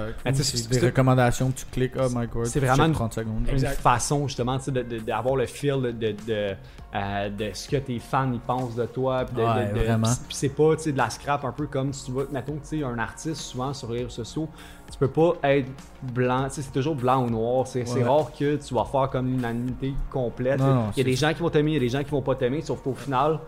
c'est 0.43 0.69
des 0.69 0.85
recommandations 0.85 1.51
que 1.51 1.59
tu 1.59 1.65
cliques, 1.71 1.93
oh 1.99 2.07
my 2.13 2.27
god. 2.27 2.45
C'est 2.45 2.59
vraiment 2.59 2.75
check 2.75 2.87
une- 2.87 2.93
30 2.93 3.13
secondes. 3.13 3.47
une 3.51 3.59
façon 3.59 4.27
justement 4.27 4.59
d'avoir 5.05 5.35
le 5.35 5.45
feel 5.47 5.81
de, 5.81 5.91
de, 5.91 6.15
de, 6.27 6.53
euh, 6.95 7.29
de 7.29 7.49
ce 7.53 7.67
que 7.67 7.77
tes 7.77 7.99
fans 7.99 8.31
ils 8.31 8.39
pensent 8.39 8.75
de 8.75 8.85
toi. 8.85 9.25
Puis 9.25 9.35
de, 9.35 9.41
Ouais, 9.41 9.69
de- 9.69 9.73
de- 9.79 9.83
vraiment. 9.85 10.07
c'est 10.29 10.49
pas 10.49 10.75
tu 10.75 10.83
sais, 10.83 10.91
de 10.91 10.97
la 10.97 11.09
scrap 11.09 11.43
un 11.45 11.51
peu 11.51 11.65
comme 11.67 11.91
si 11.93 12.05
tu 12.05 12.11
vois, 12.11 12.27
mettons, 12.31 12.53
tu 12.69 12.79
sais, 12.79 12.83
un 12.83 12.99
artiste 12.99 13.41
souvent 13.41 13.73
sur 13.73 13.91
les 13.91 13.97
réseaux 13.99 14.09
sociaux, 14.09 14.47
tu 14.91 14.97
peux 14.99 15.07
pas 15.07 15.33
être 15.43 15.67
blanc, 16.01 16.45
tu 16.45 16.55
sais, 16.55 16.61
c'est 16.61 16.71
toujours 16.71 16.95
blanc 16.95 17.25
ou 17.25 17.29
noir. 17.29 17.67
C'est 17.67 17.83
Ouais. 17.91 18.03
rare 18.03 18.31
que 18.37 18.55
tu 18.55 18.73
vas 18.73 18.85
faire 18.85 19.09
comme 19.09 19.27
l'unanimité 19.27 19.93
complète. 20.11 20.59
Non, 20.59 20.73
non, 20.73 20.83
il 20.95 20.99
y 20.99 21.01
a 21.01 21.03
des 21.05 21.15
gens 21.15 21.33
qui 21.33 21.41
vont 21.41 21.49
t'aimer, 21.49 21.71
il 21.71 21.73
y 21.75 21.77
a 21.77 21.79
des 21.81 21.89
gens 21.89 22.03
qui 22.03 22.11
vont 22.11 22.21
pas 22.21 22.35
t'aimer, 22.35 22.61
sauf 22.61 22.81
qu'au 22.81 22.93
final, 22.93 23.39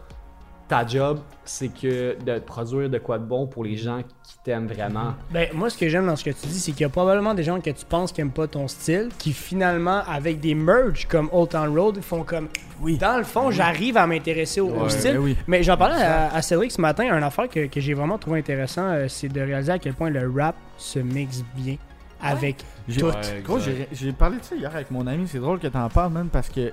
ta 0.68 0.86
job, 0.86 1.20
c'est 1.46 1.70
que 1.70 2.18
de 2.24 2.40
produire 2.40 2.90
de 2.90 2.98
quoi 2.98 3.18
de 3.18 3.24
bon 3.24 3.48
pour 3.48 3.64
les 3.64 3.78
gens 3.78 4.02
qui 4.24 4.36
t'aiment 4.44 4.68
vraiment. 4.68 5.14
Ben, 5.32 5.48
moi, 5.54 5.70
ce 5.70 5.78
que 5.78 5.88
j'aime 5.88 6.06
dans 6.06 6.16
ce 6.16 6.26
que 6.26 6.30
tu 6.32 6.48
dis, 6.48 6.60
c'est 6.60 6.72
qu'il 6.72 6.82
y 6.82 6.86
a 6.86 6.90
probablement 6.90 7.34
des 7.34 7.44
gens 7.44 7.60
que 7.62 7.70
tu 7.70 7.86
penses 7.86 8.12
qui 8.12 8.22
aiment 8.22 8.32
pas 8.32 8.48
ton 8.48 8.68
style, 8.68 9.10
qui 9.18 9.32
finalement, 9.32 10.02
avec 10.08 10.40
des 10.40 10.56
merges 10.56 11.08
comme 11.08 11.30
Old 11.32 11.50
Town 11.50 11.78
Road, 11.78 12.02
font 12.02 12.24
comme. 12.24 12.50
Oui. 12.82 12.98
Dans 12.98 13.18
le 13.18 13.24
fond, 13.24 13.50
j'arrive 13.50 13.98
à 13.98 14.06
m'intéresser 14.06 14.60
au, 14.60 14.90
style. 14.90 15.14
ben 15.14 15.20
oui. 15.20 15.38
Mais 15.48 15.64
j'en 15.64 15.78
parlais 15.78 16.02
à, 16.02 16.34
à 16.34 16.42
Cédric 16.42 16.72
ce 16.72 16.82
matin, 16.82 17.08
un 17.12 17.24
affaire 17.24 17.48
que, 17.48 17.68
que 17.68 17.80
j'ai 17.80 17.94
vraiment 17.94 18.18
trouvé 18.18 18.40
intéressant, 18.40 18.84
euh, 18.84 19.08
c'est 19.08 19.30
de 19.30 19.42
réaliser 19.42 19.72
à 19.72 19.80
quel 19.80 19.94
point 19.94 20.10
le 20.10 20.30
rap 20.30 20.56
se 20.78 21.00
mixe 21.00 21.44
bien 21.56 21.78
avec 22.22 22.58
tout. 22.94 23.06
Ouais, 23.06 23.42
Gros, 23.44 23.60
j'ai 23.60 24.12
parlé 24.12 24.38
de 24.38 24.44
ça 24.44 24.56
hier 24.56 24.74
avec 24.74 24.92
mon 24.92 25.08
ami. 25.08 25.28
C'est 25.28 25.40
drôle 25.40 25.60
que 25.60 25.68
t'en 25.68 25.88
parles, 25.90 26.12
man, 26.12 26.30
parce 26.32 26.50
que 26.50 26.72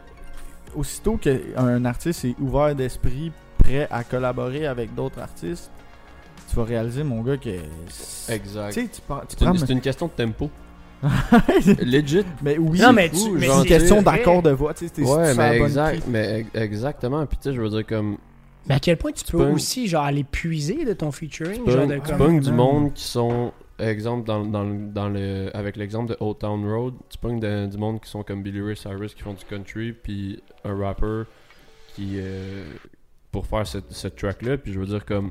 aussitôt 0.74 1.16
qu'un 1.16 1.84
artiste 1.84 2.24
est 2.24 2.34
ouvert 2.40 2.74
d'esprit, 2.74 3.32
prêt 3.64 3.88
à 3.90 4.04
collaborer 4.04 4.66
avec 4.66 4.94
d'autres 4.94 5.18
artistes, 5.20 5.70
tu 6.50 6.56
vas 6.56 6.64
réaliser, 6.64 7.02
mon 7.02 7.22
gars, 7.22 7.36
que. 7.36 7.50
Exact. 8.28 8.72
Tu 8.72 8.80
sais, 8.82 8.88
tu, 8.88 9.00
par- 9.02 9.26
tu 9.26 9.36
C'est 9.38 9.72
une, 9.72 9.80
question 9.80 10.06
de 10.06 10.12
tempo. 10.12 10.50
Legit. 11.82 12.24
mais 12.42 12.56
oui, 12.58 12.78
Non, 12.78 12.86
c'est 12.88 12.92
mais 12.92 13.08
fou, 13.08 13.16
tu- 13.26 13.30
mais 13.32 13.46
genre, 13.46 13.56
c'est 13.56 13.62
une 13.62 13.68
question 13.68 14.02
d'accord 14.02 14.42
de 14.42 14.50
voix. 14.50 14.72
Tu 14.74 14.80
sais, 14.86 14.92
c'était 14.94 15.08
Ouais, 15.10 15.34
mais, 15.34 15.58
exact, 15.60 16.04
mais 16.08 16.40
ex- 16.40 16.50
exactement. 16.54 17.26
Puis 17.26 17.36
tu 17.38 17.50
sais, 17.50 17.54
je 17.54 17.60
veux 17.60 17.68
dire, 17.70 17.86
comme. 17.86 18.16
Mais 18.66 18.76
à 18.76 18.80
quel 18.80 18.96
point 18.96 19.12
tu 19.12 19.24
peux 19.30 19.44
aussi 19.50 19.86
genre 19.88 20.04
aller 20.04 20.24
puiser 20.24 20.84
de 20.86 20.94
ton 20.94 21.12
featuring, 21.12 21.62
Tu 21.64 21.70
genre 21.70 21.86
de 21.86 21.96
pognes- 21.96 22.02
tu 22.02 22.08
comme- 22.08 22.18
pognes 22.18 22.40
du 22.40 22.52
monde 22.52 22.92
qui 22.94 23.04
sont. 23.04 23.52
Exemple, 23.78 24.24
dans, 24.24 24.44
dans, 24.46 24.64
dans 24.64 25.08
le, 25.08 25.50
avec 25.52 25.76
l'exemple 25.76 26.10
de 26.12 26.16
Old 26.20 26.38
Town 26.38 26.64
Road, 26.64 26.94
tu 27.10 27.18
pognes 27.18 27.40
du 27.68 27.76
monde 27.76 28.00
qui 28.00 28.08
sont 28.08 28.22
comme 28.22 28.40
Billy 28.42 28.60
Ray 28.62 28.76
Cyrus 28.76 29.14
qui 29.14 29.22
font 29.22 29.34
du 29.34 29.44
country, 29.44 29.92
puis 29.92 30.40
un 30.64 30.78
rapper 30.78 31.22
qui. 31.94 32.12
euh, 32.18 32.64
pour 33.34 33.46
faire 33.46 33.66
cette, 33.66 33.90
cette 33.92 34.16
track-là, 34.16 34.56
puis 34.58 34.72
je 34.72 34.78
veux 34.78 34.86
dire, 34.86 35.04
comme. 35.04 35.30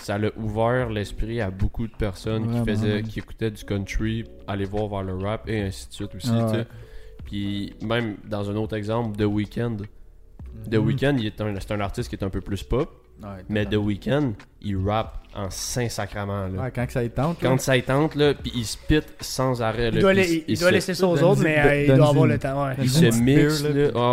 Ça 0.00 0.16
l'a 0.16 0.30
ouvert 0.36 0.90
l'esprit 0.90 1.40
à 1.40 1.50
beaucoup 1.50 1.88
de 1.88 1.92
personnes 1.92 2.48
qui 2.52 2.64
faisaient, 2.64 3.02
qui 3.02 3.18
écoutaient 3.18 3.50
du 3.50 3.64
country, 3.64 4.24
aller 4.46 4.64
voir 4.64 4.86
vers 4.86 5.02
le 5.02 5.16
rap 5.16 5.48
et 5.48 5.60
ainsi 5.60 5.88
de 5.88 5.92
suite 5.92 6.14
aussi, 6.14 6.30
Ah 6.32 6.52
ouais. 6.52 6.66
Puis 7.24 7.74
même 7.82 8.16
dans 8.24 8.48
un 8.48 8.54
autre 8.54 8.76
exemple, 8.76 9.16
The 9.18 9.24
Weeknd. 9.26 9.78
The 10.70 10.74
Mhm. 10.76 10.86
Weeknd, 10.86 11.16
il 11.18 11.26
est 11.26 11.40
un, 11.40 11.52
c'est 11.58 11.72
un 11.72 11.80
artiste 11.80 12.08
qui 12.10 12.14
est 12.14 12.22
un 12.22 12.30
peu 12.30 12.40
plus 12.40 12.62
pop, 12.62 13.07
Ouais, 13.22 13.28
mais 13.48 13.66
The. 13.66 13.74
Weeknd, 13.74 14.32
il 14.62 14.76
rappe 14.76 15.14
en 15.34 15.50
Saint-Sacrement. 15.50 16.48
Là. 16.48 16.62
Ouais, 16.62 16.70
quand 16.74 16.86
ça 16.90 17.02
y 17.04 17.10
tente. 17.10 17.42
là. 17.42 17.48
Quand 17.50 17.60
ça 17.60 17.76
y 17.76 17.82
tente, 17.82 18.14
là, 18.14 18.34
puis 18.34 18.52
il 18.54 18.64
spit 18.64 19.00
sans 19.20 19.60
arrêt. 19.62 19.88
Il 19.88 19.94
là, 19.96 20.00
doit, 20.00 20.10
puis 20.12 20.20
la- 20.20 20.26
il, 20.26 20.44
il 20.48 20.58
doit 20.58 20.68
se- 20.68 20.74
laisser 20.74 20.94
ça 20.94 21.06
aux 21.08 21.22
autres, 21.22 21.42
mais 21.42 21.58
euh, 21.58 21.82
il 21.84 21.94
doit 21.96 22.08
avoir 22.08 22.26
le 22.26 22.38
temps. 22.38 22.64
Ouais. 22.66 22.74
Il 22.80 22.88
se 22.90 23.04
mixe, 23.20 23.62
là. 23.64 23.70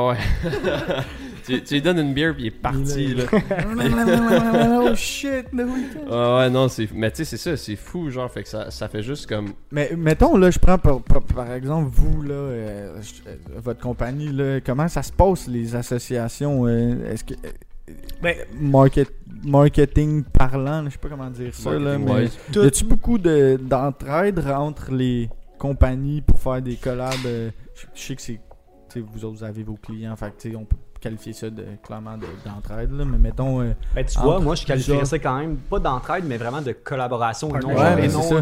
Ouais, 0.09 0.17
ouais. 0.17 0.51
tu, 1.45 1.63
tu 1.63 1.73
lui 1.75 1.81
donnes 1.81 1.99
une 1.99 2.13
bière, 2.13 2.33
puis 2.33 2.43
il 2.43 2.47
est 2.47 2.51
parti, 2.51 3.13
là. 3.13 3.23
oh 4.91 4.95
shit, 4.95 5.45
The 5.51 5.53
Weeknd. 5.61 6.07
Ah 6.11 6.37
ouais, 6.39 6.49
non, 6.49 6.67
c'est. 6.67 6.89
Mais 6.93 7.11
tu 7.11 7.17
sais, 7.17 7.25
c'est 7.25 7.37
ça, 7.37 7.57
c'est 7.57 7.75
fou, 7.75 8.09
genre, 8.09 8.31
fait 8.31 8.43
que 8.43 8.49
ça, 8.49 8.71
ça 8.71 8.87
fait 8.87 9.03
juste 9.03 9.27
comme. 9.27 9.53
Mais 9.71 9.91
mettons, 9.95 10.35
là, 10.37 10.49
je 10.51 10.59
prends 10.59 10.77
par, 10.77 11.01
par- 11.01 11.21
par 11.23 11.51
exemple 11.53 11.89
vous, 11.91 12.21
là, 12.23 12.33
euh, 12.33 12.97
euh, 13.27 13.35
votre 13.57 13.79
compagnie, 13.81 14.31
là, 14.31 14.59
comment 14.61 14.87
ça 14.87 15.03
se 15.03 15.11
passe, 15.11 15.47
les 15.47 15.75
associations 15.75 16.65
euh, 16.67 17.11
Est-ce 17.11 17.23
que. 17.23 17.33
Euh, 17.89 17.93
Ben, 18.21 18.35
market, 18.59 19.11
marketing 19.43 20.23
parlant, 20.23 20.83
je 20.85 20.91
sais 20.91 20.97
pas 20.97 21.09
comment 21.09 21.29
dire 21.29 21.53
ça, 21.53 21.77
là, 21.77 21.97
mais. 21.97 22.25
Y 22.53 22.59
a-tu 22.59 22.85
beaucoup 22.85 23.17
de- 23.17 23.57
d'entraide 23.61 24.39
entre 24.47 24.91
les 24.91 25.29
compagnies 25.57 26.21
pour 26.21 26.39
faire 26.39 26.61
des 26.61 26.75
collabs? 26.75 27.13
Euh, 27.25 27.49
Je 27.75 27.85
je 27.93 28.01
sais 28.01 28.15
que 28.15 28.21
c'est. 28.21 28.39
Vous 28.95 29.25
autres, 29.25 29.39
vous 29.39 29.43
avez 29.43 29.61
vos 29.63 29.75
clients, 29.75 30.15
fait 30.15 30.31
que, 30.31 30.41
tu 30.41 30.51
sais, 30.51 30.55
on 30.55 30.63
peut 30.63 30.77
qualifier 31.01 31.33
ça 31.33 31.49
de, 31.49 31.65
clairement 31.83 32.17
de- 32.17 32.25
d'entraide, 32.45 32.91
là, 32.93 33.03
mais 33.03 33.17
mettons. 33.17 33.59
euh, 33.61 33.73
Ben, 33.93 34.05
tu 34.05 34.17
vois, 34.19 34.39
moi, 34.39 34.55
je 34.55 34.65
qualifierais 34.65 34.99
plusieurs- 34.99 35.07
ça 35.07 35.19
quand 35.19 35.37
même, 35.37 35.57
pas 35.57 35.79
d'entraide, 35.79 36.23
mais 36.25 36.37
vraiment 36.37 36.61
de 36.61 36.71
collaboration. 36.71 37.49
et 37.49 37.59
non, 37.59 37.75
Ouais, 37.75 38.07
c'est 38.09 38.13
non, 38.13 38.21
c'est 38.21 38.35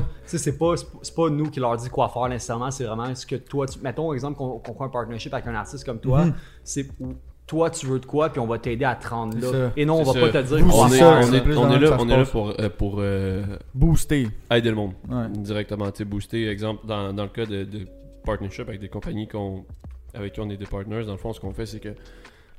pas, 0.59 0.75
c'est 0.77 0.85
pas- 0.91 0.99
c'est 1.01 1.15
pas 1.15 1.29
nous 1.31 1.49
qui 1.49 1.59
leur 1.59 1.75
dit 1.77 1.89
quoi 1.89 2.07
faire 2.09 2.29
nécessairement, 2.29 2.69
c'est 2.69 2.83
vraiment 2.83 3.13
ce 3.15 3.25
que 3.25 3.35
toi, 3.37 3.65
tu, 3.65 3.79
mettons, 3.79 4.13
exemple, 4.13 4.37
qu'on 4.37 4.59
prend 4.59 4.85
un 4.85 4.89
partnership 4.89 5.33
avec 5.33 5.47
un 5.47 5.55
artiste 5.55 5.83
comme 5.83 5.99
toi, 5.99 6.25
Mhm. 6.25 6.33
c'est 6.63 6.87
où 6.99 7.13
toi, 7.45 7.69
tu 7.69 7.85
veux 7.85 7.99
de 7.99 8.05
quoi, 8.05 8.29
puis 8.29 8.39
on 8.39 8.47
va 8.47 8.57
t'aider 8.57 8.85
à 8.85 8.95
te 8.95 9.07
rendre 9.07 9.37
là. 9.39 9.51
ça. 9.51 9.71
Et 9.75 9.85
non, 9.85 9.95
on 9.99 10.03
va 10.03 10.13
ça. 10.13 10.19
pas 10.19 10.29
te 10.29 10.47
dire 10.47 10.65
On 10.73 10.87
est, 10.87 10.97
ça, 10.97 11.19
on 11.21 11.33
est, 11.33 11.41
plus 11.41 11.57
on 11.57 11.71
est 11.71 11.75
que 11.79 11.83
là, 11.83 11.97
on 11.99 12.09
est 12.09 12.31
pour, 12.31 12.53
euh, 12.59 12.69
pour 12.69 12.95
euh, 12.99 13.43
booster. 13.73 14.29
aider 14.51 14.69
le 14.69 14.75
monde. 14.75 14.93
Ouais. 15.09 15.25
directement, 15.29 15.91
tu 15.91 16.05
booster. 16.05 16.47
Exemple, 16.47 16.85
dans, 16.85 17.11
dans 17.13 17.23
le 17.23 17.29
cas 17.29 17.45
de, 17.45 17.63
de 17.63 17.87
partnership 18.25 18.67
avec 18.69 18.79
des 18.79 18.87
compagnies 18.87 19.27
qu'on, 19.27 19.65
avec 20.13 20.33
qui 20.33 20.39
on 20.39 20.49
est 20.49 20.57
des 20.57 20.65
partners, 20.65 21.03
dans 21.05 21.11
le 21.11 21.17
fond, 21.17 21.33
ce 21.33 21.39
qu'on 21.39 21.53
fait, 21.53 21.65
c'est 21.65 21.79
que 21.79 21.93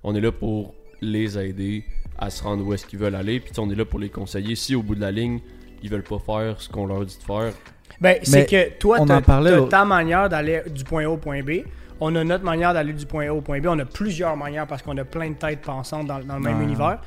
on 0.03 0.15
est 0.15 0.21
là 0.21 0.33
pour 0.33 0.75
les 1.01 1.39
aider 1.39 1.85
à 2.19 2.31
se 2.31 2.43
rendre 2.43 2.65
où 2.67 2.75
est-ce 2.75 2.87
qu'ils 2.87 2.99
veulent 2.99 3.15
aller. 3.15 3.41
Puis 3.41 3.53
on 3.59 3.71
est 3.71 3.75
là 3.75 3.85
pour 3.85 3.99
les 3.99 4.11
conseiller. 4.11 4.55
Si 4.55 4.75
au 4.75 4.83
bout 4.83 4.95
de 4.95 5.01
la 5.01 5.11
ligne, 5.11 5.41
ils 5.83 5.91
veulent 5.91 6.03
pas 6.05 6.19
faire 6.19 6.61
ce 6.61 6.69
qu'on 6.69 6.87
leur 6.87 7.05
dit 7.05 7.17
de 7.19 7.23
faire, 7.23 7.53
Ben, 8.01 8.19
c'est 8.23 8.47
que 8.49 8.79
toi, 8.79 8.99
on 9.01 9.07
t'as 9.07 9.19
en 9.19 9.23
parlait 9.23 9.69
ta 9.69 9.85
manière 9.85 10.29
d'aller 10.29 10.63
du 10.71 10.85
point 10.85 11.05
A 11.05 11.09
au 11.09 11.17
point 11.17 11.43
B. 11.43 11.63
On 12.01 12.15
a 12.17 12.25
notre 12.25 12.45
manière 12.45 12.75
d'aller 12.75 12.93
du 12.93 13.07
point 13.07 13.29
A 13.29 13.33
au 13.33 13.41
point 13.41 13.61
B. 13.61 13.67
On 13.67 13.79
a 13.79 13.85
plusieurs 13.85 14.37
manières 14.37 14.67
parce 14.67 14.83
qu'on 14.83 14.97
a 14.99 15.05
plein 15.05 15.31
de 15.31 15.35
têtes 15.37 15.61
pensantes 15.63 16.07
dans, 16.07 16.19
dans 16.21 16.35
le 16.37 16.41
même 16.41 16.59
Ouais. 16.59 16.65
univers. 16.65 16.99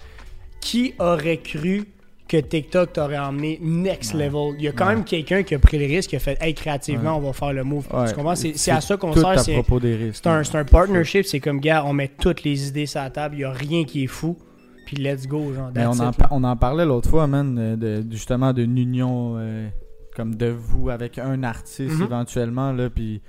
Qui 0.61 0.93
aurait 0.99 1.37
cru 1.37 1.85
que 2.27 2.37
TikTok 2.37 2.93
t'aurait 2.93 3.17
emmené 3.17 3.59
next 3.61 4.13
level? 4.13 4.55
Il 4.57 4.63
y 4.63 4.67
a 4.67 4.71
quand 4.71 4.87
Ouais. 4.87 4.95
même 4.95 5.03
quelqu'un 5.05 5.43
qui 5.43 5.55
a 5.55 5.59
pris 5.59 5.77
le 5.77 5.85
risque, 5.85 6.09
qui 6.09 6.15
a 6.15 6.19
fait, 6.19 6.37
hey, 6.41 6.53
créativement, 6.53 7.17
on 7.17 7.21
va 7.21 7.33
faire 7.33 7.53
le 7.53 7.63
move. 7.63 7.87
Ouais. 7.93 8.07
Tu 8.09 8.15
comprends? 8.15 8.35
C'est 8.35 8.71
à 8.71 8.81
ça 8.81 8.97
qu'on 8.97 9.13
sert. 9.13 9.27
à 9.27 9.37
C'est 9.37 9.53
propos 9.53 9.79
des 9.79 9.95
risques. 9.95 10.21
c'est 10.23 10.29
un, 10.29 10.43
c'est 10.43 10.57
un 10.57 10.65
partnership. 10.65 11.25
C'est 11.25 11.39
comme, 11.39 11.59
gars, 11.59 11.83
on 11.85 11.93
met 11.93 12.09
toutes 12.19 12.43
les 12.43 12.67
idées 12.67 12.85
sur 12.85 13.01
la 13.01 13.09
table. 13.09 13.35
Il 13.35 13.39
n'y 13.39 13.43
a 13.45 13.51
rien 13.51 13.83
qui 13.85 14.03
est 14.03 14.07
fou. 14.07 14.37
Puis 14.85 14.95
let's 14.97 15.27
go, 15.27 15.53
genre. 15.53 15.69
Mais 15.75 15.83
that's 15.83 15.99
on, 15.99 16.03
en, 16.05 16.11
it, 16.11 16.17
on 16.31 16.43
en 16.45 16.55
parlait 16.55 16.85
l'autre 16.85 17.09
fois, 17.09 17.27
man, 17.27 17.75
de, 17.75 18.03
justement 18.09 18.53
d'une 18.53 18.77
union 18.77 19.35
euh, 19.37 19.67
comme 20.15 20.35
de 20.35 20.47
vous 20.47 20.89
avec 20.89 21.17
un 21.19 21.43
artiste 21.43 21.97
Mhm. 21.99 22.03
éventuellement, 22.03 22.71
là, 22.71 22.89
puis 22.89 23.21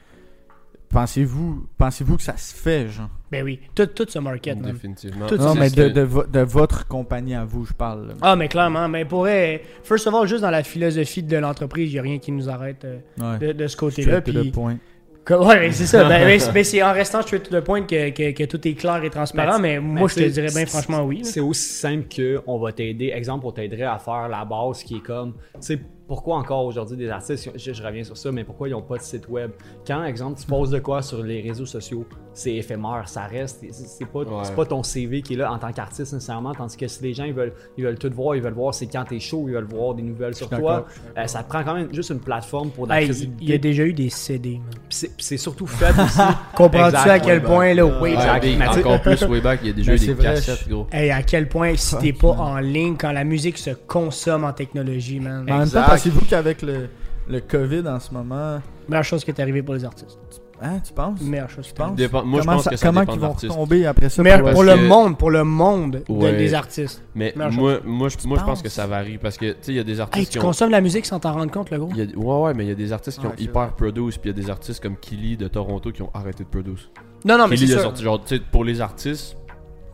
pensez-vous 0.92 1.66
pensez-vous 1.76 2.16
que 2.16 2.22
ça 2.22 2.36
se 2.36 2.54
fait, 2.54 2.88
genre? 2.88 3.08
Ben 3.30 3.44
oui, 3.44 3.60
tout, 3.74 3.86
tout 3.86 4.06
se 4.08 4.18
market, 4.18 4.58
man. 4.58 4.72
définitivement. 4.72 5.26
Tout 5.26 5.36
Non, 5.36 5.54
mais 5.54 5.68
de, 5.70 5.88
que- 5.88 5.92
de, 5.92 6.00
vo- 6.00 6.24
de 6.26 6.40
votre 6.40 6.86
compagnie 6.88 7.34
à 7.34 7.44
vous, 7.44 7.64
je 7.66 7.72
parle. 7.74 8.08
là. 8.08 8.14
Ah, 8.22 8.36
mais 8.36 8.48
clairement, 8.48 8.88
mais 8.88 9.04
pour 9.04 9.20
vrai, 9.20 9.62
first 9.82 10.06
of 10.06 10.14
all, 10.14 10.26
juste 10.26 10.40
dans 10.42 10.50
la 10.50 10.62
philosophie 10.62 11.22
de 11.22 11.36
l'entreprise, 11.36 11.90
il 11.90 11.94
n'y 11.94 11.98
a 11.98 12.02
rien 12.02 12.18
qui 12.18 12.32
nous 12.32 12.48
arrête 12.48 12.84
euh, 12.86 12.98
Ouais. 13.20 13.38
de, 13.38 13.52
de 13.52 13.66
ce 13.66 13.76
côté-là. 13.76 14.22
Puis, 14.22 14.50
point. 14.50 14.78
comme- 15.26 15.46
ouais, 15.46 15.60
mais 15.60 15.72
c'est 15.72 15.84
ça. 15.86 16.04
Ben, 16.08 16.24
mais 16.24 16.38
c'est- 16.38 16.52
mais 16.52 16.64
c'est 16.64 16.82
en 16.82 16.92
restant 16.94 17.20
straight 17.20 17.42
to 17.42 17.60
the 17.60 17.62
point 17.62 17.82
que, 17.82 18.08
que, 18.08 18.30
que 18.32 18.44
tout 18.44 18.66
est 18.66 18.72
clair 18.74 19.04
et 19.04 19.10
transparent. 19.10 19.58
Mais 19.58 19.74
Mais, 19.74 19.80
moi, 19.80 20.08
mais 20.16 20.22
je 20.22 20.26
te 20.26 20.30
dirais 20.32 20.48
bien 20.54 20.64
franchement 20.64 21.04
oui. 21.04 21.20
C'est 21.22 21.40
aussi 21.40 21.68
simple 21.68 22.06
que 22.08 22.40
on 22.46 22.58
va 22.58 22.72
t'aider. 22.72 23.12
Exemple, 23.14 23.44
on 23.44 23.52
t'aiderait 23.52 23.82
à 23.82 23.98
faire 23.98 24.26
la 24.30 24.46
base 24.46 24.82
qui 24.82 24.96
est 24.96 25.02
comme, 25.02 25.34
tu 25.34 25.58
sais, 25.60 25.78
pourquoi 26.08 26.38
encore 26.38 26.64
aujourd'hui 26.64 26.96
des 26.96 27.10
artistes, 27.10 27.52
je, 27.54 27.82
reviens 27.82 28.02
sur 28.02 28.16
ça, 28.16 28.32
mais 28.32 28.42
pourquoi 28.42 28.66
ils 28.66 28.72
n'ont 28.72 28.82
pas 28.82 28.96
de 28.96 29.02
site 29.02 29.28
web? 29.28 29.50
Quand, 29.86 30.02
exemple, 30.04 30.40
tu 30.40 30.46
poses 30.46 30.70
de 30.70 30.78
quoi 30.78 31.02
sur 31.02 31.22
les 31.22 31.42
réseaux 31.42 31.66
sociaux, 31.66 32.06
c'est 32.38 32.54
éphémère, 32.54 33.04
ça 33.06 33.22
reste, 33.22 33.64
c'est- 33.72 34.04
pas, 34.06 34.20
Ouais. 34.20 34.54
pas 34.56 34.64
ton 34.64 34.82
CV 34.82 35.22
qui 35.22 35.34
est 35.34 35.36
là 35.36 35.52
en 35.52 35.58
tant 35.58 35.72
qu'artiste 35.72 36.12
nécessairement, 36.12 36.54
tandis 36.54 36.76
que 36.76 36.86
si 36.86 37.02
les 37.02 37.12
gens 37.14 37.24
ils 37.24 37.32
veulent, 37.34 37.52
ils 37.76 37.84
veulent 37.84 37.98
tout 37.98 38.10
voir, 38.14 38.36
ils 38.36 38.42
veulent 38.42 38.52
voir 38.52 38.72
c'est 38.74 38.86
quand 38.86 39.04
t'es 39.04 39.18
chaud, 39.20 39.44
ils 39.48 39.54
veulent 39.54 39.64
voir 39.64 39.94
des 39.94 40.02
nouvelles 40.02 40.34
sur 40.34 40.48
toi, 40.48 40.86
euh, 41.16 41.26
ça 41.26 41.42
te 41.42 41.48
prend 41.48 41.64
quand 41.64 41.74
même 41.74 41.92
juste 41.92 42.10
une 42.10 42.20
plateforme 42.20 42.70
pour 42.70 42.84
de 42.86 42.90
la 42.92 43.00
Hey, 43.02 43.08
crédibilité. 43.08 43.44
il 43.44 43.50
y 43.50 43.52
a 43.54 43.58
déjà 43.58 43.82
eu 43.84 43.92
des 43.92 44.10
CD. 44.10 44.60
c'est- 44.88 45.36
surtout 45.36 45.66
fait 45.66 45.90
aussi. 46.00 46.18
Comprends-tu 46.54 46.96
à 47.10 47.18
quel 47.20 47.42
point, 47.42 47.74
là, 47.74 47.84
Ouais, 47.86 48.14
mais 48.42 48.72
sais- 48.72 48.78
encore 48.80 49.00
plus 49.02 49.22
way 49.24 49.40
back, 49.40 49.60
il 49.62 49.68
y 49.68 49.70
a 49.70 49.74
déjà 49.74 49.94
eu 49.94 49.98
des 49.98 50.12
vrai, 50.14 50.34
cassettes, 50.34 50.68
gros. 50.68 50.86
Hey, 50.92 51.10
à 51.10 51.22
quel 51.22 51.48
point, 51.48 51.74
si 51.76 51.96
t'es 51.98 52.12
pas 52.12 52.28
en 52.28 52.58
ligne, 52.58 52.96
quand 52.96 53.12
la 53.12 53.24
musique 53.24 53.58
se 53.58 53.70
consomme 53.70 54.44
en 54.44 54.52
technologie, 54.52 55.20
man. 55.20 55.46
En 55.50 55.58
même 55.58 55.68
temps, 55.70 55.82
pensez-vous 55.86 56.24
qu'avec 56.26 56.62
le, 56.62 56.88
le 57.28 57.40
COVID 57.40 57.86
en 57.88 58.00
ce 58.00 58.12
moment, 58.12 58.60
Meilleure 58.88 59.04
chose 59.04 59.22
qui 59.24 59.30
est 59.30 59.40
arrivée 59.40 59.62
pour 59.62 59.74
les 59.74 59.84
artistes. 59.84 60.18
Hein, 60.60 60.80
tu 60.84 60.92
penses? 60.92 61.20
Chose. 61.54 61.66
Tu 61.68 61.72
penses? 61.74 61.94
Dépend- 61.94 62.24
moi, 62.24 62.40
je 62.40 62.44
comment 62.46 62.56
pense 62.56 62.64
ça- 62.64 62.70
que 62.70 62.76
ça 62.76 62.86
comment 62.88 63.00
dépend 63.00 63.12
qu'ils 63.12 63.20
de 63.20 63.26
vont 63.26 63.32
retomber 63.32 63.86
après 63.86 64.08
ça? 64.08 64.22
Meilleur 64.24 64.50
pour- 64.52 64.64
le 64.64 64.74
que- 64.74 64.86
monde, 64.88 65.16
pour 65.18 65.30
le 65.30 65.44
monde 65.44 66.02
de- 66.08 66.12
Ouais. 66.12 66.36
des 66.36 66.52
artistes. 66.54 67.02
Mais 67.14 67.32
moi, 67.36 67.48
moi, 67.84 68.08
je, 68.08 68.26
moi, 68.26 68.38
je 68.38 68.44
pense 68.44 68.60
que 68.62 68.68
ça 68.68 68.86
varie 68.88 69.18
parce 69.18 69.36
que, 69.36 69.52
tu 69.52 69.56
sais, 69.60 69.72
il 69.72 69.76
y 69.76 69.80
a 69.80 69.84
des 69.84 69.92
Hey, 69.94 70.00
artistes 70.00 70.32
tu 70.32 70.38
qui 70.38 70.44
ont. 70.44 70.48
consommes 70.48 70.70
la 70.70 70.80
musique 70.80 71.06
sans 71.06 71.20
t'en 71.20 71.32
rendre 71.32 71.52
compte, 71.52 71.70
le 71.70 71.78
gros? 71.78 71.90
il 71.92 71.96
y 71.98 72.02
a- 72.02 72.18
ouais, 72.18 72.42
ouais, 72.46 72.54
mais 72.54 72.64
il 72.64 72.68
y 72.68 72.72
a 72.72 72.74
des 72.74 72.92
artistes 72.92 73.20
qui 73.20 73.26
Ouais, 73.26 73.32
ont 73.32 73.36
hyper 73.38 73.72
produce, 73.76 74.18
puis 74.18 74.30
il 74.30 74.36
y 74.36 74.40
a 74.40 74.42
des 74.42 74.50
artistes 74.50 74.82
comme 74.82 74.96
Killy 74.96 75.36
de 75.36 75.46
Toronto 75.46 75.92
qui 75.92 76.02
ont 76.02 76.10
arrêté 76.12 76.42
de 76.42 76.48
produce. 76.48 76.90
Non, 77.24 77.38
non, 77.38 77.46
mais 77.46 77.56
c'est 77.56 77.62
Killy 77.64 77.72
a 77.74 77.76
sûr. 77.76 77.84
sorti, 77.84 78.02
genre, 78.02 78.20
tu 78.24 78.36
sais, 78.36 78.42
pour 78.50 78.64
les 78.64 78.80
artistes, 78.80 79.36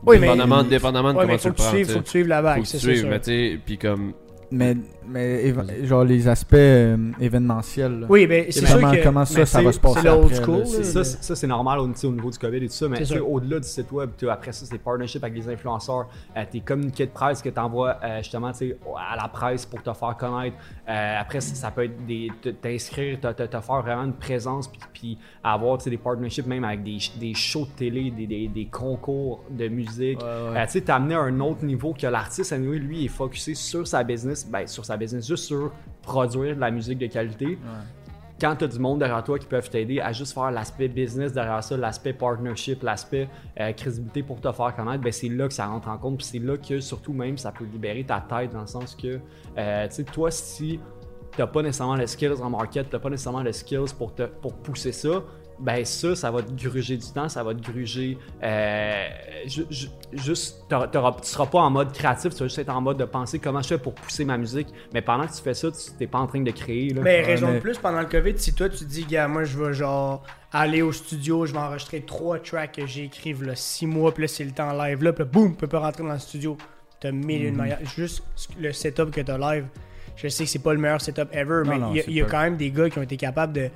Oui, 0.07 0.17
mais- 0.19 0.23
dépendamment, 0.29 0.63
dépendamment 0.63 1.13
de 1.13 1.19
Ouais, 1.19 1.23
comment 1.25 1.33
mais 1.33 1.39
tu 1.39 1.43
faut 1.43 1.49
le 1.51 1.55
tu 1.57 1.63
prends, 1.63 1.71
suives, 1.71 1.87
tu 1.87 1.93
faut 1.93 1.99
que 2.01 2.05
tu 2.05 2.11
suives 2.11 2.29
la 2.29 2.37
Faut 2.39 2.43
vague, 2.43 2.63
que 2.63 2.69
c'est 2.69 2.79
tu 2.79 2.97
sûr. 2.97 3.09
mais 3.11 3.19
tu 3.21 3.25
sais, 3.27 3.61
puis 3.67 3.77
comme. 3.79 4.13
Mais, 4.51 4.77
mais 5.09 5.53
genre 5.87 6.05
les 6.05 6.27
aspects 6.29 6.55
euh, 6.55 6.97
événementiels. 7.21 8.01
là. 8.01 8.07
Oui, 8.09 8.27
mais 8.29 8.47
c'est 8.51 8.67
sûr 8.67 8.77
comment, 8.81 8.93
que... 8.93 9.03
comment 9.03 9.25
ça, 9.25 9.47
ça 9.47 9.63
va 9.63 9.73
se 9.73 9.81
passer 9.81 10.01
c'est 10.03 10.09
old 10.09 10.35
school, 10.35 10.59
là, 10.61 10.65
Ça, 10.67 11.05
c'est- 11.05 11.23
ça, 11.23 11.37
c'est 11.37 11.47
normal 11.47 11.79
au, 11.81 11.87
niveau 11.89 12.31
du 12.31 12.39
COVID 12.39 12.57
et 12.59 12.69
tout 12.69 12.73
ça, 12.75 12.89
mais 12.89 13.19
au-delà 13.21 13.61
du 13.61 13.69
site 13.69 13.91
web, 13.93 14.11
après 14.31 14.53
ça, 14.53 14.67
c'est 14.67 14.79
partnership 14.79 15.23
avec 15.25 15.37
les 15.37 15.49
influenceurs, 15.49 16.09
euh, 16.37 16.45
tes 16.51 16.61
communiqués 16.61 17.07
de 17.07 17.11
presse 17.13 17.43
que 17.43 17.49
tu 17.49 17.61
envoies 17.61 17.97
justement 18.19 18.53
tu 18.53 18.59
sais, 18.59 18.79
à 18.97 19.17
la 19.17 19.29
presse 19.29 19.67
pour 19.67 19.83
te 19.83 19.93
faire 19.93 20.17
connaître. 20.17 20.57
Euh, 20.89 21.21
après, 21.21 21.41
ça, 21.41 21.55
ça 21.55 21.71
peut 21.71 21.85
être 21.85 22.07
des- 22.07 22.31
t'inscrire, 22.61 23.21
te, 23.21 23.33
te- 23.33 23.43
te 23.45 23.61
faire 23.61 23.83
vraiment 23.83 24.05
une 24.05 24.13
présence, 24.15 24.69
puis, 24.69 24.81
puis 24.93 25.19
avoir 25.43 25.79
des 25.79 25.97
partnerships 25.97 26.47
même 26.47 26.65
avec 26.65 26.83
des, 26.83 26.99
des 27.19 27.35
shows 27.35 27.67
de 27.67 27.71
télé, 27.77 28.11
des, 28.11 28.27
des- 28.27 28.49
des 28.49 28.67
concours 28.67 29.45
de 29.51 29.69
musique. 29.69 30.21
Ouais, 30.21 30.25
ouais. 30.53 30.59
Euh, 30.61 30.65
tu 30.67 30.73
sais, 30.73 30.81
t'amener 30.83 31.15
à 31.15 31.21
un 31.21 31.41
autre 31.41 31.65
niveau 31.65 31.95
que 31.99 32.07
l'artiste, 32.07 32.57
lui, 32.59 32.79
lui, 32.79 33.05
est 33.05 33.09
focusé 33.09 33.55
sur 33.55 33.87
sa 33.87 34.03
business, 34.05 34.47
ben, 34.51 34.67
sur 34.67 34.85
sa 34.85 34.94
business, 34.97 35.27
juste 35.27 35.45
sur 35.45 35.73
produire 36.03 36.55
de 36.57 36.61
la 36.61 36.71
musique 36.71 36.99
de 36.99 37.07
qualité 37.07 37.59
quand 38.41 38.57
tu 38.57 38.65
as 38.65 38.69
du 38.69 38.79
monde 38.79 38.99
derrière 38.99 39.23
toi 39.23 39.39
qui 39.39 39.47
peuvent 39.47 39.71
t'aider 39.71 40.01
à 40.01 40.13
juste 40.13 40.35
faire 40.35 40.51
l'aspect 40.51 40.89
business 40.89 41.33
derrière 41.33 41.63
ça, 41.63 41.77
l'aspect 41.77 42.13
partnership, 42.13 42.83
l'aspect 42.83 43.29
euh, 43.61 43.73
crédibilité 43.73 44.23
pour 44.23 44.41
te 44.41 44.51
faire 44.51 44.75
connaître, 44.75 45.03
ben 45.03 45.13
c'est 45.13 45.29
là 45.29 45.47
que 45.47 45.55
ça 45.55 45.67
rentre 45.67 45.89
en 45.89 45.99
compte. 45.99 46.19
Puis 46.19 46.27
c'est 46.27 46.39
là 46.39 46.57
que 46.57 46.81
surtout 46.81 47.13
même 47.13 47.39
ça 47.39 47.53
peut 47.53 47.65
libérer 47.65 48.05
ta 48.05 48.21
tête 48.21 48.53
dans 48.53 48.63
le 48.63 48.67
sens 48.67 48.95
que, 48.95 49.21
euh, 49.57 49.89
tu 49.89 49.95
sais, 49.95 50.05
toi, 50.05 50.31
si 50.31 50.81
t'as 51.37 51.47
pas 51.47 51.63
nécessairement 51.63 51.95
les 51.95 52.07
skills 52.07 52.43
en 52.43 52.51
market, 52.51 52.91
t'as 52.91 52.99
pas 52.99 53.11
nécessairement 53.11 53.43
les 53.43 53.53
skills 53.53 53.95
pour, 53.97 54.15
te, 54.15 54.25
pour 54.25 54.55
pousser 54.55 54.93
ça, 54.93 55.23
ben 55.59 55.85
ça, 55.85 56.15
ça 56.17 56.31
va 56.31 56.43
te 56.43 56.51
gruger 56.53 56.97
du 56.97 57.07
temps, 57.13 57.29
ça 57.29 57.43
va 57.43 57.55
te 57.55 57.61
gruger. 57.63 58.19
Euh, 58.43 59.07
ju- 59.47 59.67
ju- 59.71 59.89
juste, 60.13 60.65
t'auras- 60.69 60.89
t'auras- 60.89 61.17
tu 61.23 61.29
seras 61.29 61.47
pas 61.47 61.61
en 61.61 61.71
mode 61.71 61.93
créatif, 61.93 62.33
tu 62.33 62.39
vas 62.41 62.47
juste 62.47 62.59
être 62.59 62.71
en 62.71 62.81
mode 62.81 62.97
de 62.99 63.05
penser 63.05 63.39
comment 63.39 63.63
je 63.63 63.69
fais 63.69 63.79
pour 63.79 63.95
pousser 63.95 64.25
ma 64.25 64.37
musique. 64.37 64.69
Mais 64.93 65.01
pendant 65.03 65.27
que 65.27 65.33
tu 65.35 65.43
fais 65.43 65.55
ça, 65.55 65.71
tu 65.71 65.79
t'es 65.99 66.07
pas 66.07 66.19
en 66.19 66.27
train 66.27 66.41
de 66.41 66.51
créer. 66.51 66.91
Là. 66.91 67.03
Mais 67.03 67.21
Ouais, 67.21 67.25
raison 67.27 67.49
mais- 67.49 67.55
de 67.55 67.61
plus, 67.61 67.79
pendant 67.79 68.01
le 68.01 68.07
COVID, 68.07 68.35
si 68.39 68.53
toi 68.55 68.69
tu 68.69 68.85
dis, 68.85 69.05
gars, 69.05 69.29
moi 69.29 69.45
je 69.45 69.57
vais 69.59 69.73
genre 69.75 70.23
aller 70.53 70.83
au 70.83 70.93
studio, 70.93 71.47
je 71.47 71.53
vais 71.53 71.59
enregistrer 71.59 72.01
trois 72.03 72.39
tracks 72.39 72.73
que 72.73 72.87
j'ai 72.87 73.05
écrits 73.05 73.33
là, 73.35 73.55
six 73.55 73.87
mois, 73.87 74.13
puis 74.13 74.23
là 74.23 74.29
c'est 74.29 74.45
le 74.45 74.53
temps 74.53 74.73
live, 74.73 75.03
là, 75.03 75.13
puis 75.13 75.25
là, 75.25 75.31
boum, 75.33 75.53
tu 75.53 75.57
peux 75.59 75.67
pas 75.67 75.81
rentrer 75.81 76.03
dans 76.05 76.13
le 76.13 76.19
studio. 76.19 76.57
T'as 77.01 77.13
mille 77.13 77.43
et 77.43 77.45
Mhm. 77.47 77.49
une 77.49 77.57
manières. 77.57 77.79
Juste 77.97 78.23
le 78.59 78.73
setup 78.73 79.11
que 79.11 79.21
t'as 79.21 79.37
live, 79.39 79.67
je 80.17 80.29
sais 80.29 80.45
que 80.45 80.51
c'est 80.51 80.59
pas 80.63 80.73
le 80.73 80.81
meilleur 80.81 81.01
setup 81.01 81.29
ever, 81.33 81.63
Non, 81.65 81.71
mais 81.93 82.01
il 82.07 82.13
y 82.17 82.21
a- 82.21 82.25
y, 82.25 82.29
quand 82.29 82.41
même 82.41 82.57
des 82.57 82.71
gars 82.71 82.89
qui 82.89 82.99
ont 82.99 83.03
été 83.03 83.17
capables 83.17 83.53
de. 83.53 83.69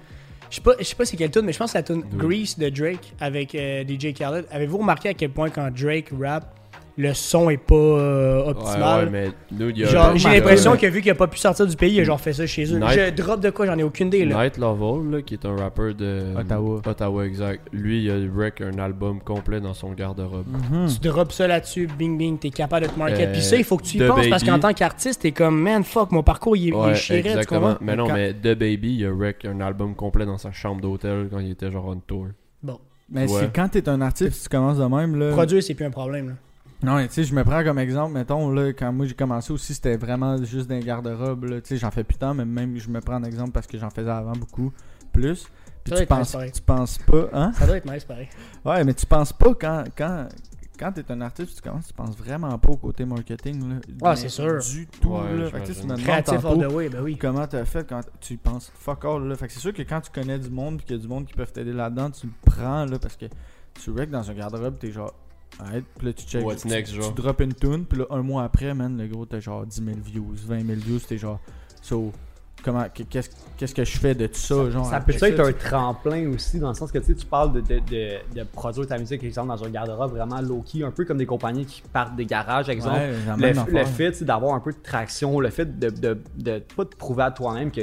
Je 0.50 0.56
sais 0.56 0.60
pas, 0.62 0.74
je 0.78 0.84
sais 0.84 0.94
pas 0.94 1.04
c'est 1.04 1.16
quelle 1.16 1.30
tune, 1.30 1.42
mais 1.42 1.52
je 1.52 1.58
pense 1.58 1.72
que 1.72 1.78
la 1.78 1.82
tune. 1.82 2.02
Grease 2.16 2.58
de 2.58 2.68
Drake 2.68 3.12
avec 3.20 3.54
euh, 3.54 3.84
DJ 3.84 4.14
Khaled. 4.14 4.46
Avez-vous 4.50 4.78
remarqué 4.78 5.10
à 5.10 5.14
quel 5.14 5.30
point 5.30 5.50
quand 5.50 5.70
Drake 5.70 6.08
rap, 6.18 6.57
le 7.00 7.14
son 7.14 7.48
est 7.48 7.56
pas 7.56 7.74
euh, 7.76 8.42
Ouais, 8.42 8.48
optimal? 8.50 9.04
ouais, 9.04 9.10
mais 9.10 9.28
nous, 9.56 9.70
il 9.70 9.78
y 9.78 9.84
a. 9.84 9.86
Genre, 9.86 10.16
j'ai 10.16 10.28
l'impression 10.30 10.76
que 10.76 10.86
vu 10.88 11.00
qu'il 11.00 11.12
a 11.12 11.14
pas 11.14 11.28
pu 11.28 11.38
sortir 11.38 11.64
du 11.64 11.76
pays, 11.76 11.94
il 11.94 12.00
a 12.00 12.04
genre 12.04 12.20
fait 12.20 12.32
ça 12.32 12.44
chez 12.44 12.64
eux. 12.74 12.78
Night- 12.80 12.98
Je 13.16 13.22
drop 13.22 13.40
de 13.40 13.50
quoi, 13.50 13.66
j'en 13.66 13.78
ai 13.78 13.84
aucune 13.84 14.08
idée 14.08 14.24
là. 14.24 14.42
Night 14.42 14.58
Lovell, 14.58 15.10
là, 15.12 15.22
qui 15.22 15.34
est 15.34 15.46
un 15.46 15.54
rappeur 15.56 15.94
de 15.94 16.34
Ottawa. 16.36 16.82
Ottawa, 16.84 17.24
exact. 17.24 17.68
Lui, 17.72 18.02
il 18.04 18.10
a 18.10 18.16
wreck 18.34 18.60
un 18.62 18.78
album 18.80 19.20
complet 19.20 19.60
dans 19.60 19.74
son 19.74 19.92
garde-robe. 19.92 20.46
Mhm. 20.72 20.88
Tu 20.88 21.08
drops 21.08 21.34
ça 21.34 21.46
là-dessus, 21.46 21.86
bing 21.98 22.18
bing, 22.18 22.36
t'es 22.38 22.50
capable 22.50 22.86
de 22.86 22.90
te 22.92 22.98
market. 22.98 23.28
Euh, 23.28 23.32
Puis 23.32 23.42
ça, 23.42 23.54
il 23.56 23.62
faut 23.64 23.76
que 23.76 23.84
tu 23.84 23.96
y 23.96 24.00
The 24.00 24.08
penses 24.08 24.26
parce 24.28 24.42
qu'en 24.42 24.58
tant 24.58 24.72
qu'artiste, 24.74 25.22
t'es 25.22 25.30
comme, 25.32 25.60
man, 25.60 25.84
fuck, 25.84 26.10
mon 26.10 26.24
parcours 26.24 26.56
il, 26.56 26.64
est- 26.64 26.68
il 26.70 26.74
Ouais, 26.74 26.90
est 26.90 26.94
chéré, 26.96 27.20
exactement. 27.20 27.76
Mais 27.80 27.94
non, 27.94 28.08
mais 28.12 28.32
The 28.34 28.58
Baby, 28.58 28.96
il 28.96 29.06
a 29.06 29.12
wreck 29.12 29.44
un 29.44 29.60
album 29.60 29.94
complet 29.94 30.26
dans 30.26 30.38
sa 30.38 30.50
chambre 30.50 30.80
d'hôtel 30.80 31.28
quand 31.30 31.38
il 31.38 31.52
était 31.52 31.70
genre 31.70 31.86
on 31.86 31.96
tour. 31.96 32.26
Bon, 32.60 32.80
Mais 33.08 33.22
Ouais. 33.22 33.28
c'est 33.40 33.52
quand 33.54 33.68
t'es 33.68 33.88
un 33.88 34.00
artiste, 34.00 34.42
tu 34.42 34.48
commences 34.48 34.78
de 34.78 34.84
même. 34.84 35.14
Là... 35.16 35.30
produire, 35.30 35.62
c'est 35.62 35.74
plus 35.74 35.84
un 35.86 35.90
problème. 35.90 36.28
Là. 36.30 36.34
Non, 36.82 36.94
mais 36.96 37.08
tu 37.08 37.14
sais, 37.14 37.24
je 37.24 37.34
me 37.34 37.42
prends 37.42 37.64
comme 37.64 37.78
exemple, 37.80 38.12
mettons, 38.14 38.50
là, 38.50 38.72
quand 38.72 38.92
moi 38.92 39.04
j'ai 39.06 39.14
commencé 39.14 39.52
aussi, 39.52 39.74
c'était 39.74 39.96
vraiment 39.96 40.36
juste 40.44 40.68
d'un 40.68 40.78
garde-robe, 40.78 41.44
là. 41.44 41.60
Tu 41.60 41.68
sais, 41.70 41.76
j'en 41.76 41.90
fais 41.90 42.04
plus 42.04 42.16
tant, 42.18 42.34
mais 42.34 42.44
même 42.44 42.76
je 42.78 42.88
me 42.88 43.00
prends 43.00 43.16
en 43.16 43.24
exemple 43.24 43.50
parce 43.50 43.66
que 43.66 43.76
j'en 43.78 43.90
faisais 43.90 44.10
avant 44.10 44.32
beaucoup 44.32 44.72
plus. 45.12 45.36
Ça 45.36 45.48
Puis 45.82 45.90
doit 45.90 45.96
tu 45.98 46.02
être 46.04 46.10
nice, 46.10 46.18
penses, 46.18 46.32
pareil. 46.32 46.52
tu 46.52 46.62
penses 46.62 46.98
pas, 46.98 47.28
hein? 47.32 47.52
Ça 47.54 47.66
doit 47.66 47.76
être 47.78 47.90
nice, 47.92 48.04
pareil. 48.04 48.28
Ouais, 48.64 48.84
mais 48.84 48.94
tu 48.94 49.06
penses 49.06 49.32
pas 49.32 49.54
quand, 49.54 49.84
quand, 49.96 50.28
quand 50.78 50.92
t'es 50.92 51.10
un 51.10 51.20
artiste, 51.20 51.56
tu 51.56 51.62
commences, 51.68 51.88
tu 51.88 51.94
penses 51.94 52.16
vraiment 52.16 52.56
pas 52.58 52.68
au 52.68 52.76
côté 52.76 53.04
marketing, 53.04 53.68
là. 53.70 53.76
Ah, 54.04 54.14
c'est 54.14 54.28
sûr. 54.28 54.60
Du 54.62 54.86
tout, 54.86 55.08
Ouais, 55.14 55.36
là. 55.36 55.46
Fait 55.50 55.60
que 55.62 55.66
tu 55.66 55.74
sais, 55.74 55.80
tu 55.80 55.86
me 55.86 55.92
demandes 55.94 56.04
Créatif 56.04 56.34
tantôt 56.42 56.48
all 56.62 56.68
the 56.68 56.72
way, 56.72 56.88
ben 56.88 57.00
oui. 57.02 57.16
comment 57.16 57.44
t'as 57.48 57.64
fait 57.64 57.88
quand 57.88 58.02
tu 58.20 58.36
penses 58.36 58.70
fuck 58.78 59.04
all, 59.04 59.24
là. 59.26 59.34
Fait 59.34 59.48
que 59.48 59.52
c'est 59.52 59.58
sûr 59.60 59.72
que 59.72 59.82
quand 59.82 60.00
tu 60.00 60.12
connais 60.12 60.38
du 60.38 60.50
monde, 60.50 60.76
puis 60.76 60.86
qu'il 60.86 60.96
y 60.96 60.98
a 61.00 61.02
du 61.02 61.08
monde 61.08 61.26
qui 61.26 61.34
peuvent 61.34 61.52
t'aider 61.52 61.72
là-dedans, 61.72 62.10
tu 62.12 62.26
le 62.28 62.32
prends, 62.44 62.84
là, 62.84 63.00
parce 63.00 63.16
que 63.16 63.26
tu 63.82 63.90
wreck 63.90 64.10
dans 64.10 64.30
un 64.30 64.34
garde-robe, 64.34 64.78
t'es 64.78 64.92
genre. 64.92 65.12
Ouais, 65.60 65.82
puis 65.96 66.06
là 66.06 66.12
tu 66.12 66.24
check. 66.26 66.44
What's 66.44 66.62
tu, 66.62 66.68
next, 66.68 66.92
tu 66.94 67.00
genre? 67.00 67.12
drops 67.12 67.40
une 67.42 67.54
tune, 67.54 67.84
puis 67.84 67.98
là 67.98 68.06
un 68.10 68.22
mois 68.22 68.44
après, 68.44 68.72
man, 68.74 68.96
le 68.96 69.06
gros, 69.08 69.26
t'as 69.26 69.40
genre 69.40 69.66
10 69.66 69.82
000 69.84 69.96
views, 70.04 70.32
20 70.46 70.64
000 70.66 70.78
views, 70.80 71.00
t'es 71.00 71.18
genre. 71.18 71.40
So, 71.82 72.12
comment, 72.62 72.84
qu'est-ce, 72.92 73.30
qu'est-ce 73.56 73.74
que 73.74 73.84
je 73.84 73.98
fais 73.98 74.14
de 74.14 74.26
tout 74.26 74.34
ça, 74.38 74.70
genre. 74.70 74.86
Ça 74.86 75.00
peut 75.00 75.12
après 75.14 75.30
être 75.32 75.40
un 75.40 75.52
tu- 75.52 75.58
tremplin 75.58 76.28
aussi, 76.30 76.58
dans 76.60 76.68
le 76.68 76.74
sens 76.74 76.92
que 76.92 76.98
tu 76.98 77.06
sais, 77.06 77.14
tu 77.14 77.26
parles 77.26 77.52
de, 77.52 77.60
de, 77.60 77.78
de, 77.80 78.40
de 78.40 78.44
produire 78.44 78.86
ta 78.86 78.98
musique, 78.98 79.24
exemple, 79.24 79.48
dans 79.48 79.64
un 79.64 79.70
garde-robe 79.70 80.12
vraiment 80.12 80.40
low-key, 80.40 80.84
un 80.84 80.90
peu 80.90 81.04
comme 81.04 81.18
des 81.18 81.26
compagnies 81.26 81.66
qui 81.66 81.82
partent 81.92 82.14
des 82.16 82.26
garages, 82.26 82.68
exemple. 82.68 82.96
Ouais, 82.98 83.12
le, 83.36 83.72
le 83.78 83.84
fait 83.84 84.22
d'avoir 84.22 84.54
un 84.54 84.60
peu 84.60 84.72
de 84.72 84.78
traction, 84.82 85.40
le 85.40 85.50
fait 85.50 85.78
de, 85.78 85.90
de, 85.90 86.20
de 86.36 86.62
pas 86.76 86.84
te 86.84 86.94
prouver 86.96 87.22
à 87.24 87.30
toi-même 87.30 87.70
que 87.70 87.80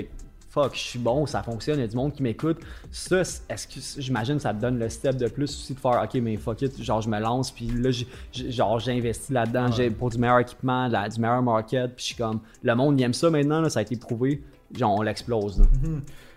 fuck, 0.56 0.74
je 0.74 0.80
suis 0.80 1.00
bon, 1.00 1.26
ça 1.26 1.44
fonctionne, 1.44 1.78
il 1.78 1.82
y 1.82 1.84
a 1.84 1.88
du 1.88 1.96
monde 1.98 2.14
qui 2.14 2.24
m'écoute. 2.24 2.58
Ça, 2.90 3.20
est-ce 3.22 3.68
que 3.68 4.02
j'imagine 4.02 4.40
ça 4.40 4.54
te 4.54 4.62
donne 4.62 4.80
le 4.80 4.88
step 4.90 5.18
de 5.18 5.28
plus 5.28 5.44
aussi 5.44 5.74
de 5.74 5.80
faire 5.80 6.02
ok, 6.04 6.14
mais 6.22 6.38
fuck 6.38 6.62
it, 6.62 6.82
genre 6.82 7.02
je 7.02 7.10
me 7.10 7.20
lance, 7.20 7.52
puis 7.52 7.68
là, 7.68 7.92
j'ai- 7.92 8.08
j'ai- 8.32 8.52
genre 8.52 8.80
j'investis 8.80 9.30
là-dedans, 9.32 9.70
j'ai 9.72 9.90
pour 9.92 10.10
du 10.10 10.18
meilleur 10.18 10.40
équipement, 10.40 10.88
la- 10.88 11.10
du 11.10 11.20
meilleur 11.20 11.44
market, 11.44 11.94
puis 11.96 12.04
je 12.04 12.06
suis 12.06 12.16
comme, 12.16 12.40
le 12.64 12.74
monde 12.74 12.98
il 13.00 13.04
aime 13.04 13.14
ça 13.14 13.30
maintenant, 13.30 13.60
là, 13.60 13.70
ça 13.70 13.80
a 13.80 13.82
été 13.84 13.98
prouvé, 13.98 14.42
genre 14.74 14.96
on 14.98 15.02
l'explose. 15.02 15.60
là. 15.60 15.66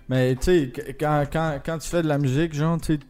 Mais 0.09 0.35
tu 0.37 0.43
sais, 0.45 0.73
qu- 0.75 0.95
quand, 0.99 1.25
quand, 1.33 1.61
quand 1.65 1.79
tu 1.79 1.89
fais 1.89 2.03
de 2.03 2.09
la 2.09 2.19
musique, 2.19 2.53
genre, 2.55 2.81
tu 2.81 2.95
sais, 2.95 3.01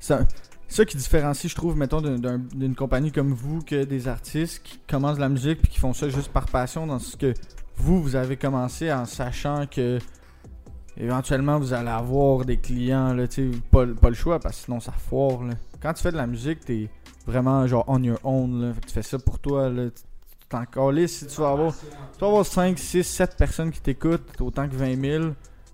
ça, 0.00 0.20
ça 0.68 0.84
qui 0.84 0.96
différencie, 0.96 1.50
je 1.50 1.56
trouve, 1.56 1.76
mettons, 1.76 2.00
d'un- 2.00 2.18
d'un- 2.18 2.38
d'une 2.54 2.74
compagnie 2.74 3.12
comme 3.12 3.32
vous 3.32 3.60
que 3.62 3.84
des 3.84 4.08
artistes 4.08 4.62
qui 4.62 4.78
commencent 4.88 5.16
de 5.16 5.20
la 5.20 5.28
musique 5.28 5.60
puis 5.60 5.70
qui 5.72 5.78
font 5.80 5.92
ça 5.92 6.08
juste 6.08 6.28
par 6.32 6.46
passion, 6.46 6.86
dans 6.86 6.98
ce 6.98 7.16
que 7.16 7.34
vous, 7.82 8.00
vous 8.00 8.16
avez 8.16 8.36
commencé 8.36 8.92
en 8.92 9.04
sachant 9.04 9.66
que 9.66 9.98
éventuellement 10.96 11.58
vous 11.58 11.72
allez 11.72 11.90
avoir 11.90 12.44
des 12.44 12.56
clients, 12.56 13.12
là, 13.12 13.24
pas, 13.70 13.86
pas 13.86 14.08
le 14.08 14.14
choix 14.14 14.38
parce 14.38 14.58
que 14.58 14.64
sinon 14.66 14.80
ça 14.80 14.92
foire, 14.92 15.42
là. 15.42 15.54
Quand 15.80 15.92
tu 15.92 16.02
fais 16.02 16.12
de 16.12 16.16
la 16.16 16.28
musique, 16.28 16.64
t'es 16.64 16.88
vraiment 17.26 17.66
genre 17.66 17.84
on 17.88 18.02
your 18.02 18.20
own, 18.22 18.62
là. 18.62 18.72
Tu 18.86 18.92
fais 18.92 19.02
ça 19.02 19.18
pour 19.18 19.40
toi, 19.40 19.68
là. 19.68 19.90
Tu 19.90 20.02
t'en 20.48 21.06
si 21.06 21.26
tu 21.26 21.40
vas 21.40 21.50
avoir, 21.50 21.74
tu 21.74 22.20
vas 22.20 22.26
avoir 22.26 22.46
5, 22.46 22.78
6, 22.78 23.02
7 23.02 23.36
personnes 23.36 23.70
qui 23.70 23.80
t'écoutent, 23.80 24.40
autant 24.40 24.68
que 24.68 24.76
20 24.76 25.00
000 25.00 25.24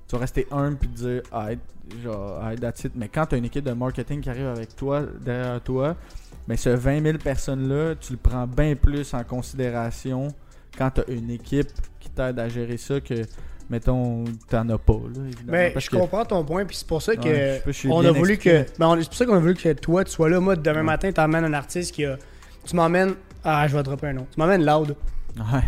tu 0.09 0.17
vas 0.17 0.21
rester 0.21 0.47
humble 0.51 0.77
puis 0.79 0.89
te 0.89 0.97
dire 0.97 1.23
ah 1.33 1.49
genre 2.03 2.41
ah, 2.43 2.57
that's 2.57 2.85
it. 2.85 2.93
mais 2.97 3.09
quand 3.09 3.27
tu 3.27 3.35
as 3.35 3.39
une 3.39 3.45
équipe 3.45 3.65
de 3.65 3.73
marketing 3.73 4.23
qui 4.23 4.31
arrive 4.31 4.47
avec 4.47 4.75
toi 4.75 5.03
derrière 5.21 5.61
toi 5.61 5.97
mais 6.47 6.57
ce 6.57 6.71
20 6.71 7.03
000 7.03 7.19
personnes 7.19 7.69
là 7.69 7.95
tu 7.95 8.15
le 8.15 8.19
prends 8.19 8.47
bien 8.47 8.75
plus 8.75 9.13
en 9.13 9.23
considération 9.23 10.29
quand 10.79 10.91
tu 10.93 11.01
as 11.01 11.05
une 11.09 11.31
équipe 11.31 11.69
qui 12.01 12.09
t'aide 12.11 12.39
à 12.39 12.49
gérer 12.49 12.77
ça 12.77 13.01
que 13.01 13.15
mettons 13.69 14.25
t'en 14.49 14.67
as 14.71 14.79
pas 14.79 14.93
là 14.95 15.21
Mais 15.47 15.71
parce 15.71 15.85
je 15.87 15.91
que- 15.91 15.97
comprends 15.97 16.25
ton 16.25 16.45
point, 16.45 16.65
puis 16.65 16.77
c'est 16.77 16.87
pour 16.87 17.03
ça 17.03 17.17
que 17.17 17.29
Ouais, 17.29 17.63
je 17.67 17.73
sais 17.73 17.89
on 17.91 17.99
a 18.05 18.13
voulu 18.13 18.35
expliqué. 18.35 18.65
que. 18.65 18.79
Ben, 18.79 18.97
c'est 19.01 19.07
pour 19.09 19.15
ça 19.15 19.27
qu'on 19.27 19.35
a 19.35 19.41
voulu 19.41 19.55
que 19.55 19.73
toi, 19.75 20.05
tu 20.05 20.13
sois 20.13 20.29
là. 20.31 20.41
Moi, 20.41 20.57
demain 20.57 20.83
matin, 20.85 21.11
t'emmènes 21.13 21.45
un 21.45 21.53
artiste 21.53 21.93
qui 21.95 22.05
a. 22.07 22.17
Tu 22.65 22.77
m'emmènes. 22.77 23.15
Ah, 23.45 23.67
je 23.69 23.77
vais 23.77 23.83
dropper 23.83 24.07
un 24.09 24.13
nom. 24.15 24.27
Tu 24.33 24.41
m'emmènes 24.41 24.65
Loud. 24.65 24.97
ouais 25.37 25.61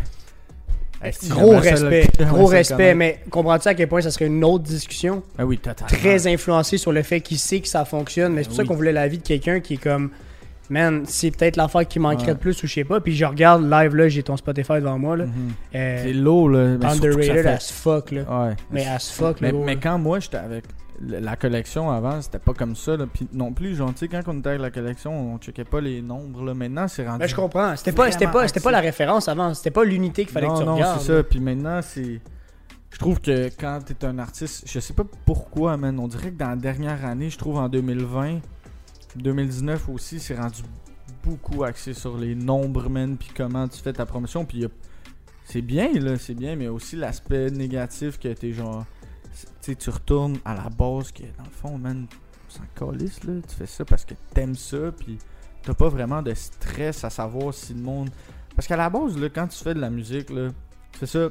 Gros 1.30 1.62
ça 1.62 1.76
le- 1.76 1.88
respect. 1.88 2.08
Gros 2.26 2.50
ça 2.50 2.56
respect. 2.56 2.94
Mais 2.94 3.20
comprends-tu 3.30 3.68
à 3.68 3.74
quel 3.74 3.88
point 3.88 4.02
ça 4.02 4.10
serait 4.10 4.26
une 4.26 4.44
autre 4.44 4.64
discussion? 4.64 5.22
ah 5.38 5.46
oui 5.46 5.56
totalement 5.58 5.88
Très 5.88 6.26
influencé 6.26 6.76
sur 6.76 6.92
le 6.92 7.02
fait 7.02 7.20
qu'il 7.22 7.38
sait 7.38 7.60
que 7.60 7.68
ça 7.68 7.84
fonctionne. 7.86 8.34
Mais 8.34 8.42
c'est 8.42 8.48
pour 8.48 8.56
ça 8.56 8.62
Oui. 8.62 8.68
qu'on 8.68 8.74
voulait 8.76 8.92
l'avis 8.92 9.16
de 9.18 9.22
quelqu'un 9.22 9.60
qui 9.60 9.74
est 9.74 9.82
comme. 9.82 10.10
Man, 10.70 11.02
c'est 11.04 11.30
peut-être 11.32 11.56
l'affaire 11.56 11.86
qui 11.86 11.98
manquerait 11.98 12.28
Ouais. 12.28 12.34
de 12.34 12.38
plus 12.38 12.62
ou 12.62 12.66
je 12.66 12.72
sais 12.74 12.84
pas. 12.84 13.00
Puis 13.00 13.14
je 13.16 13.24
regarde 13.24 13.68
live 13.68 13.94
là, 13.96 14.08
j'ai 14.08 14.22
ton 14.22 14.36
Spotify 14.36 14.74
devant 14.74 14.98
moi. 14.98 15.16
Là. 15.16 15.26
Mhm. 15.26 15.32
Euh, 15.74 16.00
c'est 16.04 16.12
lourd 16.12 16.48
là 16.48 16.76
mais 16.78 16.86
underrated 16.86 17.42
fait- 17.42 17.46
as 17.46 17.72
fuck. 17.72 18.12
Là. 18.12 18.22
ouais 18.46 18.54
Mais 18.70 18.86
as 18.86 19.10
fuck, 19.10 19.40
Mais, 19.40 19.50
là. 19.52 19.58
mais 19.66 19.76
quand 19.76 19.98
moi 19.98 20.20
j'étais 20.20 20.36
avec 20.36 20.64
le- 21.00 21.18
la 21.18 21.34
collection 21.34 21.90
avant, 21.90 22.22
c'était 22.22 22.38
pas 22.38 22.52
comme 22.54 22.76
ça. 22.76 22.96
Là. 22.96 23.06
Puis 23.12 23.26
non 23.32 23.52
plus, 23.52 23.74
genre, 23.74 23.90
tu 23.92 23.98
sais, 24.00 24.08
quand 24.08 24.20
on 24.28 24.38
était 24.38 24.50
avec 24.50 24.60
la 24.60 24.70
collection, 24.70 25.34
on 25.34 25.38
checkait 25.38 25.64
pas 25.64 25.80
les 25.80 26.02
nombres. 26.02 26.44
Là. 26.44 26.54
Maintenant, 26.54 26.86
c'est 26.88 27.06
rendu. 27.06 27.18
Ben, 27.20 27.26
je 27.26 27.34
comprends. 27.34 27.74
C'était 27.74 27.92
pas, 27.92 28.10
c'était 28.12 28.26
pas, 28.28 28.46
c'était 28.46 28.60
pas 28.60 28.70
la 28.70 28.80
référence 28.80 29.26
avant. 29.26 29.52
C'était 29.54 29.70
pas 29.70 29.82
l'unité 29.84 30.24
qu'il 30.24 30.32
fallait 30.32 30.46
non, 30.46 30.54
que 30.54 30.60
tu 30.60 30.66
non, 30.66 30.74
regardes. 30.76 31.00
c'est 31.00 31.06
ça. 31.16 31.22
Puis 31.24 31.40
maintenant, 31.40 31.80
c'est. 31.82 32.20
je 32.92 32.98
trouve 32.98 33.20
que 33.20 33.48
quand 33.58 33.80
t'es 33.84 34.04
un 34.06 34.18
artiste, 34.18 34.64
je 34.66 34.78
sais 34.78 34.92
pas 34.92 35.04
pourquoi, 35.24 35.76
man, 35.76 35.98
on 35.98 36.06
dirait 36.06 36.30
que 36.30 36.38
dans 36.38 36.50
la 36.50 36.56
dernière 36.56 37.04
année, 37.04 37.30
je 37.30 37.38
trouve 37.38 37.56
en 37.56 37.68
2020, 37.68 38.40
2019 39.16 39.88
aussi, 39.88 40.20
c'est 40.20 40.36
rendu 40.36 40.62
beaucoup 41.24 41.64
axé 41.64 41.94
sur 41.94 42.16
les 42.16 42.34
nombres, 42.34 42.88
man, 42.88 43.16
puis 43.16 43.30
comment 43.36 43.68
tu 43.68 43.80
fais 43.80 43.92
ta 43.92 44.06
promotion, 44.06 44.44
puis 44.44 44.64
a- 44.64 44.68
c'est 45.44 45.62
bien, 45.62 45.92
là, 45.94 46.16
c'est 46.16 46.34
bien, 46.34 46.56
mais 46.56 46.68
aussi 46.68 46.96
l'aspect 46.96 47.50
négatif 47.50 48.18
que 48.18 48.28
t'es 48.32 48.52
genre, 48.52 48.84
tu 49.62 49.76
tu 49.76 49.90
retournes 49.90 50.38
à 50.44 50.54
la 50.54 50.68
base, 50.70 51.12
que 51.12 51.22
dans 51.22 51.44
le 51.44 51.50
fond, 51.50 51.78
man, 51.78 52.06
s'en 52.48 52.62
calisse, 52.74 53.22
là, 53.24 53.34
tu 53.48 53.54
fais 53.54 53.66
ça 53.66 53.84
parce 53.84 54.04
que 54.04 54.14
t'aimes 54.32 54.56
ça, 54.56 54.92
puis 54.92 55.18
t'as 55.62 55.74
pas 55.74 55.88
vraiment 55.88 56.22
de 56.22 56.32
stress 56.34 57.04
à 57.04 57.10
savoir 57.10 57.52
si 57.52 57.74
le 57.74 57.80
monde... 57.82 58.10
Parce 58.56 58.66
qu'à 58.66 58.76
la 58.76 58.90
base, 58.90 59.16
là, 59.18 59.28
quand 59.28 59.46
tu 59.46 59.62
fais 59.62 59.74
de 59.74 59.80
la 59.80 59.90
musique, 59.90 60.30
là, 60.30 60.48
fais 60.92 61.06
ça 61.06 61.28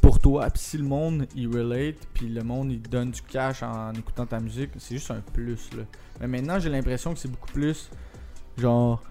pour 0.00 0.18
toi, 0.18 0.48
puis 0.50 0.62
si 0.62 0.78
le 0.78 0.84
monde, 0.84 1.26
il 1.34 1.48
relate, 1.48 1.96
puis 2.14 2.28
le 2.28 2.42
monde, 2.42 2.70
il 2.72 2.82
donne 2.82 3.10
du 3.10 3.22
cash 3.22 3.62
en 3.62 3.92
écoutant 3.94 4.26
ta 4.26 4.38
musique, 4.40 4.70
c'est 4.78 4.96
juste 4.96 5.10
un 5.10 5.20
plus, 5.20 5.70
là. 5.76 5.84
Mais 6.20 6.26
maintenant, 6.26 6.58
j'ai 6.58 6.70
l'impression 6.70 7.12
que 7.14 7.18
c'est 7.18 7.30
beaucoup 7.30 7.52
plus, 7.52 7.90
genre... 8.58 9.02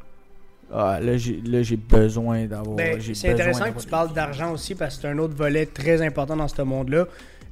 Ah, 0.74 1.00
là, 1.02 1.18
j'ai, 1.18 1.42
là, 1.42 1.62
j'ai 1.64 1.76
besoin 1.76 2.46
d'avoir... 2.46 2.78
Ben, 2.78 3.02
c'est 3.14 3.30
intéressant 3.30 3.72
que 3.72 3.80
tu 3.80 3.88
parles 3.88 4.14
d'argent 4.14 4.54
aussi 4.54 4.74
parce 4.74 4.96
que 4.96 5.02
c'est 5.02 5.08
un 5.10 5.18
autre 5.18 5.36
volet 5.36 5.66
très 5.66 6.02
important 6.02 6.38
dans 6.38 6.48
ce 6.48 6.62
monde-là. 6.62 7.08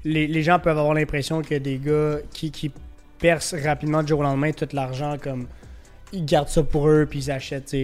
Les, 0.06 0.26
les 0.26 0.41
gens 0.41 0.58
peuvent 0.58 0.78
avoir 0.78 0.93
l'impression 0.93 1.41
que 1.41 1.56
des 1.56 1.78
gars 1.80 2.20
qui, 2.32 2.50
qui 2.50 2.72
percent 3.20 3.56
rapidement 3.62 4.02
du 4.02 4.10
jour 4.10 4.20
au 4.20 4.24
lendemain 4.24 4.52
tout 4.54 4.70
l'argent, 4.72 5.18
comme 5.22 5.47
ils 6.14 6.26
gardent 6.26 6.47
ça 6.47 6.64
pour 6.64 6.88
eux 6.88 7.06
puis 7.10 7.26
ils 7.26 7.32
achètent. 7.32 7.76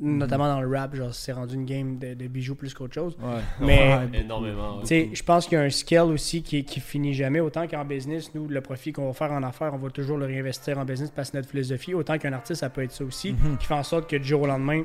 Notamment 0.00 0.46
dans 0.48 0.60
le 0.60 0.76
rap, 0.76 0.94
genre 0.94 1.14
c'est 1.14 1.32
rendu 1.32 1.54
une 1.54 1.64
game 1.64 1.98
de, 1.98 2.14
de 2.14 2.26
bijoux 2.26 2.54
plus 2.54 2.74
qu'autre 2.74 2.94
chose. 2.94 3.16
Ouais. 3.22 3.40
Mais- 3.60 3.94
Ouais, 4.12 4.20
Énormément. 4.20 4.80
Tu 4.80 4.86
sais, 4.86 5.10
je 5.12 5.22
pense 5.22 5.46
qu'il 5.46 5.56
y 5.58 5.60
a 5.60 5.64
un 5.64 5.70
scale 5.70 6.06
aussi 6.06 6.42
qui, 6.42 6.64
qui 6.64 6.80
finit 6.80 7.14
jamais. 7.14 7.40
Autant 7.40 7.66
qu'en 7.68 7.84
business, 7.84 8.34
nous, 8.34 8.48
le 8.48 8.60
profit 8.60 8.92
qu'on 8.92 9.06
va 9.06 9.12
faire 9.12 9.32
en 9.32 9.42
affaires, 9.42 9.72
on 9.74 9.78
va 9.78 9.90
toujours 9.90 10.18
le 10.18 10.26
réinvestir 10.26 10.78
en 10.78 10.84
business 10.84 11.10
parce 11.14 11.28
que 11.28 11.32
c'est 11.32 11.38
notre 11.38 11.50
philosophie. 11.50 11.94
Autant 11.94 12.18
qu'un 12.18 12.32
artiste, 12.32 12.60
ça 12.60 12.70
peut 12.70 12.82
être 12.82 12.92
ça 12.92 13.04
aussi, 13.04 13.32
Mhm. 13.32 13.56
qui 13.58 13.66
fait 13.66 13.74
en 13.74 13.82
sorte 13.82 14.08
que 14.10 14.16
du 14.16 14.24
jour 14.24 14.42
au 14.42 14.46
lendemain, 14.46 14.82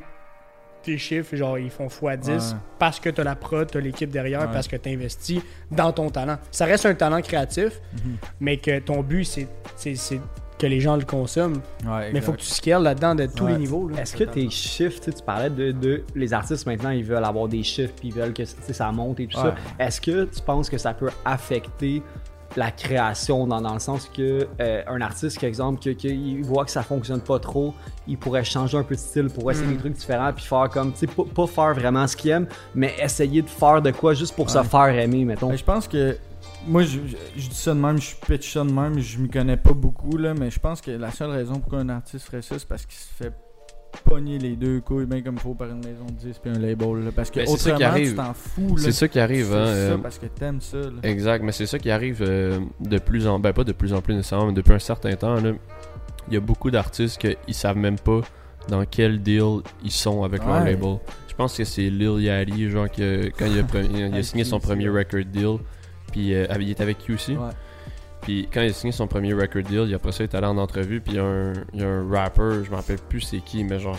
tes 0.82 0.98
chiffres, 0.98 1.36
genre, 1.36 1.60
ils 1.60 1.70
font 1.70 1.88
x10 1.88 2.54
Ouais. 2.54 2.58
parce 2.80 3.00
que 3.02 3.10
tu 3.10 3.20
as 3.20 3.24
la 3.26 3.36
prod, 3.36 3.70
tu 3.70 3.78
as 3.78 3.82
l'équipe 3.82 4.10
derrière, 4.10 4.42
Ouais. 4.42 4.48
parce 4.54 4.68
que 4.68 4.78
tu 4.78 4.90
investis 4.90 5.42
dans 5.72 5.92
ton 5.92 6.10
talent. 6.10 6.38
Ça 6.52 6.64
reste 6.66 6.86
un 6.86 6.94
talent 6.96 7.22
créatif, 7.22 7.82
Mhm. 7.94 8.16
mais 8.40 8.58
que 8.58 8.80
ton 8.80 9.02
but, 9.02 9.26
c'est 9.26 9.48
c'est- 9.76 9.96
c'est 9.96 10.22
que 10.60 10.68
les 10.68 10.80
gens 10.82 10.96
le 10.98 11.06
consomment. 11.06 11.62
Ouais, 11.86 12.12
Mais 12.12 12.20
il 12.20 12.22
faut 12.22 12.34
que 12.34 12.38
tu 12.38 12.46
scales 12.46 12.84
là-dedans 12.84 13.16
de 13.16 13.26
tous 13.26 13.46
Ouais. 13.46 13.54
les 13.54 13.58
niveaux. 13.60 13.90
Est-ce 13.98 14.16
que 14.16 14.26
tes 14.26 14.50
chiffres, 14.50 15.00
tu 15.00 15.06
sais, 15.12 15.18
tu 15.18 15.24
parlais 15.24 15.50
de, 15.50 15.72
de 15.72 16.04
les 16.16 16.34
artistes 16.34 16.66
maintenant, 16.68 16.90
ils 16.92 17.04
veulent 17.04 17.24
avoir 17.24 17.48
des 17.48 17.64
chiffres 17.64 17.94
puis 17.98 18.10
ils 18.10 18.14
veulent 18.14 18.34
que 18.34 18.44
ça 18.46 18.92
monte 18.92 19.20
et 19.22 19.28
tout 19.28 19.38
Ouais. 19.40 19.44
ça. 19.46 19.56
Est-ce 19.86 20.02
que 20.02 20.26
tu 20.26 20.42
penses 20.42 20.70
que 20.70 20.78
ça 20.78 20.94
peut 20.94 21.10
affecter 21.26 22.04
la 22.58 22.72
création 22.72 23.46
dans, 23.46 23.62
dans 23.62 23.74
le 23.76 23.80
sens 23.80 24.10
que 24.12 24.48
euh, 24.60 24.82
un 24.88 25.02
artiste, 25.02 25.40
par 25.40 25.48
exemple, 25.48 25.80
que, 25.84 25.92
que 25.92 26.08
il 26.08 26.44
voit 26.44 26.66
que 26.66 26.72
ça 26.72 26.82
fonctionne 26.82 27.22
pas 27.22 27.38
trop, 27.38 27.76
il 28.08 28.18
pourrait 28.18 28.44
changer 28.44 28.76
un 28.76 28.82
peu 28.84 28.96
de 28.96 29.00
style 29.00 29.28
pour 29.30 29.50
essayer 29.52 29.68
Mm. 29.68 29.72
des 29.74 29.78
trucs 29.78 29.94
différents 29.94 30.34
puis 30.34 30.44
faire 30.46 30.68
comme, 30.72 30.92
tu 30.92 31.00
sais, 31.00 31.08
pas, 31.08 31.24
pas 31.34 31.46
faire 31.46 31.74
vraiment 31.76 32.08
ce 32.08 32.18
qu'il 32.18 32.32
aime, 32.32 32.48
mais 32.74 32.96
essayer 33.00 33.44
de 33.44 33.48
faire 33.50 33.82
de 33.84 33.92
quoi 33.92 34.16
juste 34.16 34.36
pour 34.36 34.50
se 34.50 34.62
faire 34.64 34.88
aimer, 34.90 35.26
mettons? 35.26 35.50
Ben, 35.50 35.58
je 35.58 35.64
pense 35.64 35.88
que 35.88 36.18
moi 36.70 36.84
je, 36.84 37.00
je, 37.06 37.16
je 37.42 37.50
dis 37.50 37.56
ça 37.56 37.74
de 37.74 37.80
même, 37.80 38.00
je 38.00 38.16
pitch 38.16 38.54
ça 38.54 38.64
de 38.64 38.72
même, 38.72 39.00
je 39.00 39.18
m'y 39.20 39.30
connais 39.30 39.58
pas 39.58 39.74
beaucoup 39.74 40.18
là, 40.18 40.34
mais 40.34 40.50
je 40.52 40.60
pense 40.60 40.82
que 40.82 40.92
la 40.92 41.12
seule 41.12 41.32
raison 41.32 41.56
pourquoi 41.60 41.80
un 41.80 41.90
artiste 41.90 42.26
ferait 42.26 42.42
ça, 42.42 42.58
c'est 42.58 42.68
parce 42.68 42.86
qu'il 42.86 42.96
se 42.98 43.08
fait 43.24 43.34
pogner 44.06 44.38
les 44.38 44.56
deux 44.56 44.82
couilles 44.82 45.08
bien 45.08 45.22
comme 45.24 45.36
il 45.36 45.40
faut 45.42 45.56
par 45.56 45.68
une 45.70 45.80
maison 45.84 46.06
de 46.06 46.12
disques 46.12 46.42
puis 46.44 46.52
un 46.52 46.60
label 46.60 47.06
là, 47.06 47.12
parce 47.16 47.32
que 47.32 47.40
Ben, 47.40 47.48
c'est 47.48 47.58
ça 47.58 47.70
qui 47.72 47.76
autrement 47.78 47.90
arrive. 47.92 48.10
tu 48.12 48.16
t'en 48.16 48.34
fous 48.36 48.76
là. 48.76 48.84
C'est 48.84 48.92
ça 48.92 49.08
qui 49.08 49.20
arrive, 49.20 49.48
Tu 49.50 49.54
hein. 49.56 49.66
fais 49.66 49.72
ça 49.88 49.94
euh, 49.94 49.98
parce 49.98 50.18
que 50.20 50.26
t'aimes 50.28 50.62
ça 50.62 50.78
là. 50.78 50.92
Exact, 51.04 51.44
mais 51.44 51.52
c'est 51.52 51.66
ça 51.66 51.80
qui 51.80 51.90
arrive 51.90 52.22
euh, 52.22 52.60
de 52.80 52.98
plus 53.00 53.26
en 53.28 53.40
ben 53.40 53.52
pas 53.52 53.64
de 53.64 53.72
plus 53.72 53.94
en 53.94 54.02
plus 54.02 54.14
nécessairement, 54.16 54.48
mais 54.48 54.54
depuis 54.54 54.74
un 54.74 54.80
certain 54.80 55.16
temps 55.16 55.36
il 56.28 56.34
y 56.34 56.38
a 56.38 56.40
beaucoup 56.40 56.70
d'artistes 56.70 57.18
qui 57.46 57.54
savent 57.56 57.78
même 57.78 57.98
pas 57.98 58.22
dans 58.68 58.86
quel 58.86 59.20
deal 59.24 59.62
ils 59.84 59.92
sont 59.92 60.24
avec 60.24 60.46
leur 60.46 60.64
label. 60.64 60.98
Je 61.28 61.34
pense 61.34 61.58
que 61.58 61.64
c'est 61.64 61.90
Lil 61.90 62.22
Yachty 62.22 62.70
genre 62.70 62.92
que 62.92 63.32
quand 63.36 63.46
il 63.48 63.60
a, 63.60 64.18
il 64.18 64.24
signé 64.24 64.44
son 64.44 64.60
premier 64.60 64.84
c'est- 64.84 64.90
record 64.90 65.26
deal, 65.26 65.58
puis 66.12 66.34
euh, 66.34 66.48
il 66.60 66.70
est 66.70 66.82
avec 66.82 67.00
Q 67.00 67.14
aussi. 67.14 67.34
Ouais. 67.34 67.50
Puis 68.22 68.50
quand 68.54 68.62
il 68.62 68.70
a 68.70 68.74
signé 68.74 68.92
son 68.92 69.08
premier 69.08 69.34
record 69.34 69.64
deal, 69.64 69.86
il 69.88 69.94
après 69.94 70.12
ça 70.12 70.24
il 70.24 70.30
est 70.30 70.36
allé 70.36 70.48
en 70.48 70.58
entrevue, 70.58 71.02
puis 71.02 71.14
il 71.14 71.16
y 71.18 71.20
a 71.20 71.24
un, 71.24 71.54
il 71.74 71.82
y 71.82 71.84
a 71.84 71.88
un 71.88 72.10
rapper, 72.10 72.64
je 72.66 72.70
me 72.70 72.76
rappelle 72.76 73.00
plus 73.08 73.22
c'est 73.22 73.40
qui, 73.40 73.64
mais 73.64 73.80
genre 73.80 73.98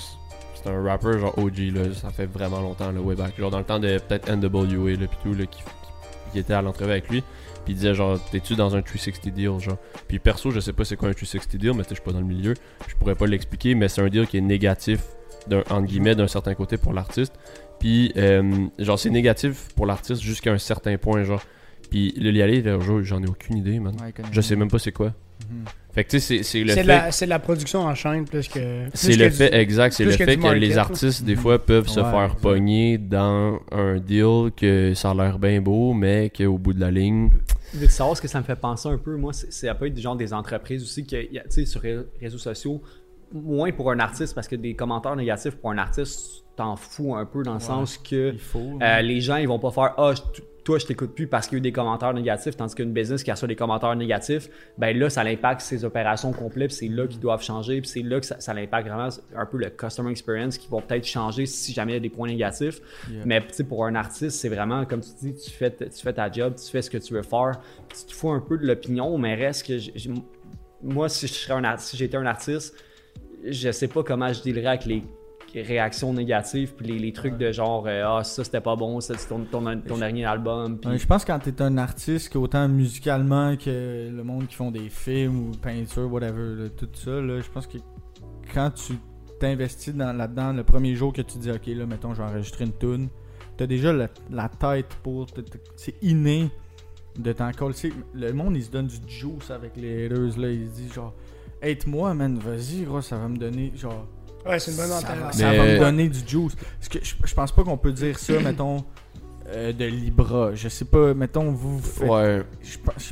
c'est 0.55 0.69
un 0.71 0.83
rapper 0.83 1.19
genre 1.19 1.37
OG 1.39 1.59
là, 1.75 1.83
ça 1.95 2.11
fait 2.11 2.27
vraiment 2.27 2.61
longtemps 2.61 2.93
là, 2.93 3.01
way 3.01 3.15
back, 3.15 3.39
genre 3.39 3.51
dans 3.51 3.59
le 3.59 3.65
temps 3.65 3.79
de 3.79 3.99
peut-être 3.99 4.31
NWA 4.31 4.91
là, 4.93 5.07
puis 5.07 5.19
tout 5.23 5.35
là, 5.35 5.47
qui, 5.47 5.63
qui, 5.63 6.33
qui 6.33 6.39
était 6.39 6.53
à 6.53 6.63
l'entrevue 6.63 6.91
avec 6.91 7.09
lui. 7.09 7.23
Puis 7.65 7.75
il 7.75 7.77
disait 7.77 7.95
genre 7.95 8.19
t'es-tu 8.31 8.57
dans 8.57 8.77
un 8.77 8.83
360 8.83 9.33
deal 9.35 9.59
genre? 9.59 9.79
Puis 10.07 10.19
perso 10.19 10.51
je 10.51 10.61
sais 10.61 10.73
pas 10.73 10.85
c'est 10.85 10.97
quoi 10.97 11.09
un 11.09 11.13
360 11.13 11.57
deal, 11.57 11.73
mais 11.75 11.85
je 11.89 11.95
suis 11.95 12.03
pas 12.03 12.13
dans 12.13 12.21
le 12.21 12.27
milieu, 12.27 12.55
je 12.89 12.95
pourrais 12.97 13.15
pas 13.15 13.27
l'expliquer, 13.27 13.75
mais 13.75 13.89
c'est 13.89 14.03
un 14.03 14.09
deal 14.09 14.27
qui 14.27 14.37
est 14.37 14.43
négatif 14.43 15.01
d'un 15.47 15.61
entre 15.71 15.87
guillemets 15.87 16.15
d'un 16.15 16.29
certain 16.29 16.55
côté 16.55 16.77
pour 16.77 16.93
l'artiste. 16.93 17.33
Puis 17.79 18.13
euh, 18.17 18.67
genre 18.79 18.99
c'est 18.99 19.11
négatif 19.11 19.69
pour 19.75 19.87
l'artiste 19.87 20.21
jusqu'à 20.21 20.53
un 20.53 20.59
certain 20.59 20.99
point 20.99 21.25
genre. 21.25 21.43
Puis 21.91 22.15
le 22.17 22.31
y 22.31 22.43
aller 22.43 22.63
j'en 23.03 23.23
ai 23.23 23.29
aucune 23.29 23.57
idée 23.59 23.79
man. 23.81 23.95
Ouais, 24.01 24.13
Je 24.33 24.41
sais 24.41 24.57
même 24.57 24.71
pas 24.71 24.79
c'est 24.79 24.93
quoi. 24.93 25.13
Mhm. 25.51 25.65
Fait 25.93 26.05
que 26.05 26.11
tu 26.11 26.21
sais, 26.21 26.37
c'est- 26.39 26.43
c'est 26.45 26.61
le 26.63 26.69
C'est 26.69 26.75
fait. 26.77 26.83
de, 26.83 26.89
la- 26.89 27.11
c'est 27.11 27.25
de 27.25 27.31
la 27.31 27.39
production 27.41 27.81
en 27.81 27.95
chaîne 27.97 28.25
plus 28.25 28.47
que. 28.49 28.85
C'est 28.95 29.17
le 29.17 29.29
fait 29.31 29.51
du- 29.51 29.57
exact, 29.57 29.93
c'est 29.93 30.05
le 30.05 30.13
que 30.13 30.25
fait 30.25 30.37
du 30.37 30.43
que 30.43 30.49
les 30.49 30.79
artistes 30.79 31.25
des 31.25 31.35
Mhm. 31.35 31.41
fois 31.41 31.59
peuvent 31.59 31.89
se 31.89 31.99
faire 32.01 32.25
exact. 32.27 32.41
pogner 32.41 32.97
dans 32.99 33.59
un 33.73 33.99
deal 33.99 34.53
que 34.57 34.95
ça 34.95 35.11
a 35.11 35.15
l'air 35.15 35.39
bien 35.41 35.61
beau, 35.61 35.93
mais 35.93 36.31
qu'au 36.31 36.59
bout 36.59 36.75
de 36.75 36.81
la 36.81 36.93
ligne, 36.93 37.31
de 37.75 37.87
savoir 37.89 38.17
ce 38.17 38.23
que 38.23 38.29
ça 38.29 38.39
me 38.39 38.45
fait 38.45 38.55
penser 38.55 38.89
un 38.89 38.99
peu, 38.99 39.17
moi, 39.17 39.33
c'est- 39.33 39.51
ça 39.51 39.75
peut 39.75 39.87
être 39.87 39.99
genre 39.99 40.15
des 40.15 40.33
entreprises 40.33 40.83
aussi 40.85 41.05
que, 41.05 41.21
tu 41.23 41.41
sais, 41.49 41.67
sur 41.67 41.83
les 41.83 41.99
réseaux 42.21 42.39
sociaux, 42.39 42.81
moins 43.33 43.73
pour 43.73 43.91
un 43.91 43.99
artiste, 43.99 44.35
parce 44.37 44.47
que 44.47 44.57
des 44.57 44.75
commentaires 44.75 45.17
négatifs 45.17 45.57
pour 45.57 45.71
un 45.73 45.79
artiste, 45.79 46.45
t'en 46.57 46.77
fous 46.77 47.17
un 47.17 47.25
peu 47.25 47.43
dans 47.43 47.53
le 47.55 47.59
Ouais. 47.59 47.65
sens 47.65 47.99
que 47.99 48.35
faut. 48.39 48.79
euh, 48.81 49.03
les 49.03 49.21
gens, 49.21 49.37
ils 49.37 49.49
vont 49.49 49.59
pas 49.59 49.71
faire 49.73 49.95
Ah, 49.99 50.13
toi, 50.71 50.79
je 50.79 50.87
t'écoute 50.87 51.17
plus 51.17 51.27
parce 51.27 51.49
qu'il 51.49 51.57
y 51.57 51.57
a 51.57 51.59
eu 51.59 51.63
des 51.63 51.73
commentaires 51.73 52.15
négatifs, 52.15 52.57
tandis 52.57 52.77
qu'une 52.77 52.93
business 52.93 53.25
qui 53.25 53.33
reçoit 53.33 53.49
des 53.49 53.57
commentaires 53.57 53.97
négatifs, 53.97 54.49
ben 54.79 54.97
là, 54.97 55.11
ça 55.11 55.25
l'impacte 55.25 55.63
ses 55.63 55.85
opérations 55.85 56.33
complètes, 56.33 56.71
c'est 56.71 56.87
là 56.87 57.09
qu'ils 57.09 57.19
doivent 57.19 57.43
changer, 57.43 57.81
puis 57.81 57.91
c'est 57.91 58.03
là 58.03 58.21
que 58.21 58.27
ça, 58.27 58.39
ça 58.39 58.55
l'impacte 58.55 58.87
vraiment 58.87 59.09
un 59.35 59.47
peu 59.47 59.59
le 59.59 59.69
customer 59.69 60.13
experience 60.13 60.59
qui 60.59 60.69
vont 60.69 60.81
peut-être 60.81 61.05
changer 61.05 61.47
si 61.47 61.73
jamais 61.73 61.91
il 61.91 61.95
y 61.95 61.99
a 61.99 62.01
des 62.01 62.09
points 62.09 62.29
négatifs. 62.29 62.81
Yeah. 63.11 63.23
Mais 63.27 63.41
tu 63.41 63.47
sais, 63.55 63.65
pour 63.65 63.85
un 63.85 63.97
artiste, 63.97 64.39
c'est 64.39 64.49
vraiment, 64.49 64.85
comme 64.85 65.01
tu 65.01 65.11
dis, 65.21 65.35
tu 65.35 65.51
fais, 65.51 65.73
tu 65.73 65.91
fais 65.91 66.13
ta 66.13 66.31
job, 66.31 66.55
tu 66.55 66.71
fais 66.71 66.83
ce 66.83 66.91
que 66.91 66.99
tu 66.99 67.15
veux 67.15 67.23
faire, 67.23 67.59
tu 67.93 68.05
te 68.05 68.15
fous 68.15 68.31
un 68.31 68.41
peu 68.41 68.57
de 68.57 68.65
l'opinion, 68.65 69.19
mais 69.19 69.35
reste 69.35 69.67
que 69.67 69.77
moi, 70.85 71.09
si 71.09 71.27
je 71.27 71.33
serais 71.33 71.67
un 71.67 71.77
si 71.79 71.97
j'étais 71.97 72.17
un 72.17 72.27
artiste, 72.27 72.77
je 73.45 73.73
sais 73.73 73.89
pas 73.89 74.05
comment 74.05 74.33
je 74.33 74.41
dealerais 74.45 74.69
avec 74.69 74.85
les 74.85 75.03
réactions 75.55 76.13
négatives 76.13 76.75
puis 76.77 76.87
les, 76.87 76.99
les 76.99 77.13
trucs 77.13 77.37
de 77.37 77.51
genre 77.53 77.85
euh, 77.87 78.05
ah 78.07 78.25
ça 78.25 78.45
c'était 78.45 78.61
pas 78.61 78.77
bon 78.77 79.01
ça 79.01 79.15
c'est 79.17 79.29
ton, 79.29 79.45
ton, 79.45 79.65
ton 79.81 79.99
dernier 79.99 80.25
album 80.25 80.79
puis 80.79 80.99
je 80.99 81.07
pense 81.07 81.25
que 81.25 81.33
quand 81.33 81.39
t'es 81.39 81.63
un 81.63 81.79
artiste, 81.79 82.33
qu'autant 82.33 82.69
musicalement 82.69 83.57
que 83.57 84.11
le 84.11 84.23
monde 84.23 84.47
qui 84.47 84.55
font 84.55 84.71
des 84.71 84.89
films 84.89 85.49
ou 85.49 85.51
peinture, 85.53 86.11
whatever, 86.11 86.63
là, 86.63 86.69
tout 86.69 86.89
ça, 86.95 87.11
là, 87.11 87.41
je 87.41 87.51
pense 87.51 87.67
que 87.67 87.79
quand 88.53 88.71
tu 88.71 88.95
t'investis 89.39 89.95
dans, 89.95 90.17
là-dedans, 90.17 90.53
le 90.53 90.65
premier 90.65 90.95
jour 90.95 91.13
que 91.13 91.23
tu 91.23 91.39
dis, 91.39 91.51
ok, 91.51 91.67
là, 91.67 91.87
mettons, 91.87 92.15
je 92.15 92.23
vais 92.23 92.29
enregistrer 92.29 92.65
une 92.65 92.77
tune, 92.77 93.09
t'as 93.57 93.67
déjà 93.67 93.93
la, 93.93 94.09
la 94.31 94.49
tête 94.49 94.95
pour. 95.03 95.27
C'est 95.77 95.95
inné 96.03 96.51
de 97.19 97.33
t'en 97.33 97.51
coller. 97.53 97.75
Le 98.15 98.33
monde, 98.33 98.57
il 98.57 98.65
se 98.65 98.71
donne 98.71 98.87
du 98.87 98.99
juice 99.09 99.51
avec 99.51 99.77
les 99.77 100.07
haters, 100.07 100.39
là. 100.39 100.51
Il 100.51 100.69
se 100.69 100.75
dit, 100.75 100.89
genre, 100.93 101.15
hate-moi, 101.63 102.15
man, 102.15 102.39
vas-y, 102.39 102.83
gros, 102.83 103.01
ça 103.01 103.17
va 103.19 103.29
me 103.29 103.37
donner, 103.37 103.73
genre. 103.77 104.07
Ouais, 104.47 104.59
c'est 104.59 104.71
une 104.71 104.77
bonne 104.79 104.87
ça, 104.89 105.01
va, 105.15 105.33
ça 105.33 105.51
Mais- 105.51 105.57
va 105.59 105.65
me 105.65 105.79
donner 105.79 106.09
du 106.09 106.19
juice. 106.27 106.55
Parce 106.79 106.89
que 106.89 106.99
je, 107.03 107.15
je 107.25 107.35
pense 107.35 107.53
pas 107.53 107.63
qu'on 107.63 107.77
peut 107.77 107.93
dire 107.93 108.19
ça, 108.19 108.33
mettons, 108.41 108.85
euh, 109.49 109.73
de 109.73 109.85
Libra. 109.85 110.55
Je 110.55 110.69
sais 110.69 110.85
pas, 110.87 111.13
mettons, 111.15 111.51
vous, 111.53 111.79
vous 111.79 111.87
faites- 111.89 112.09
ouais, 112.09 112.43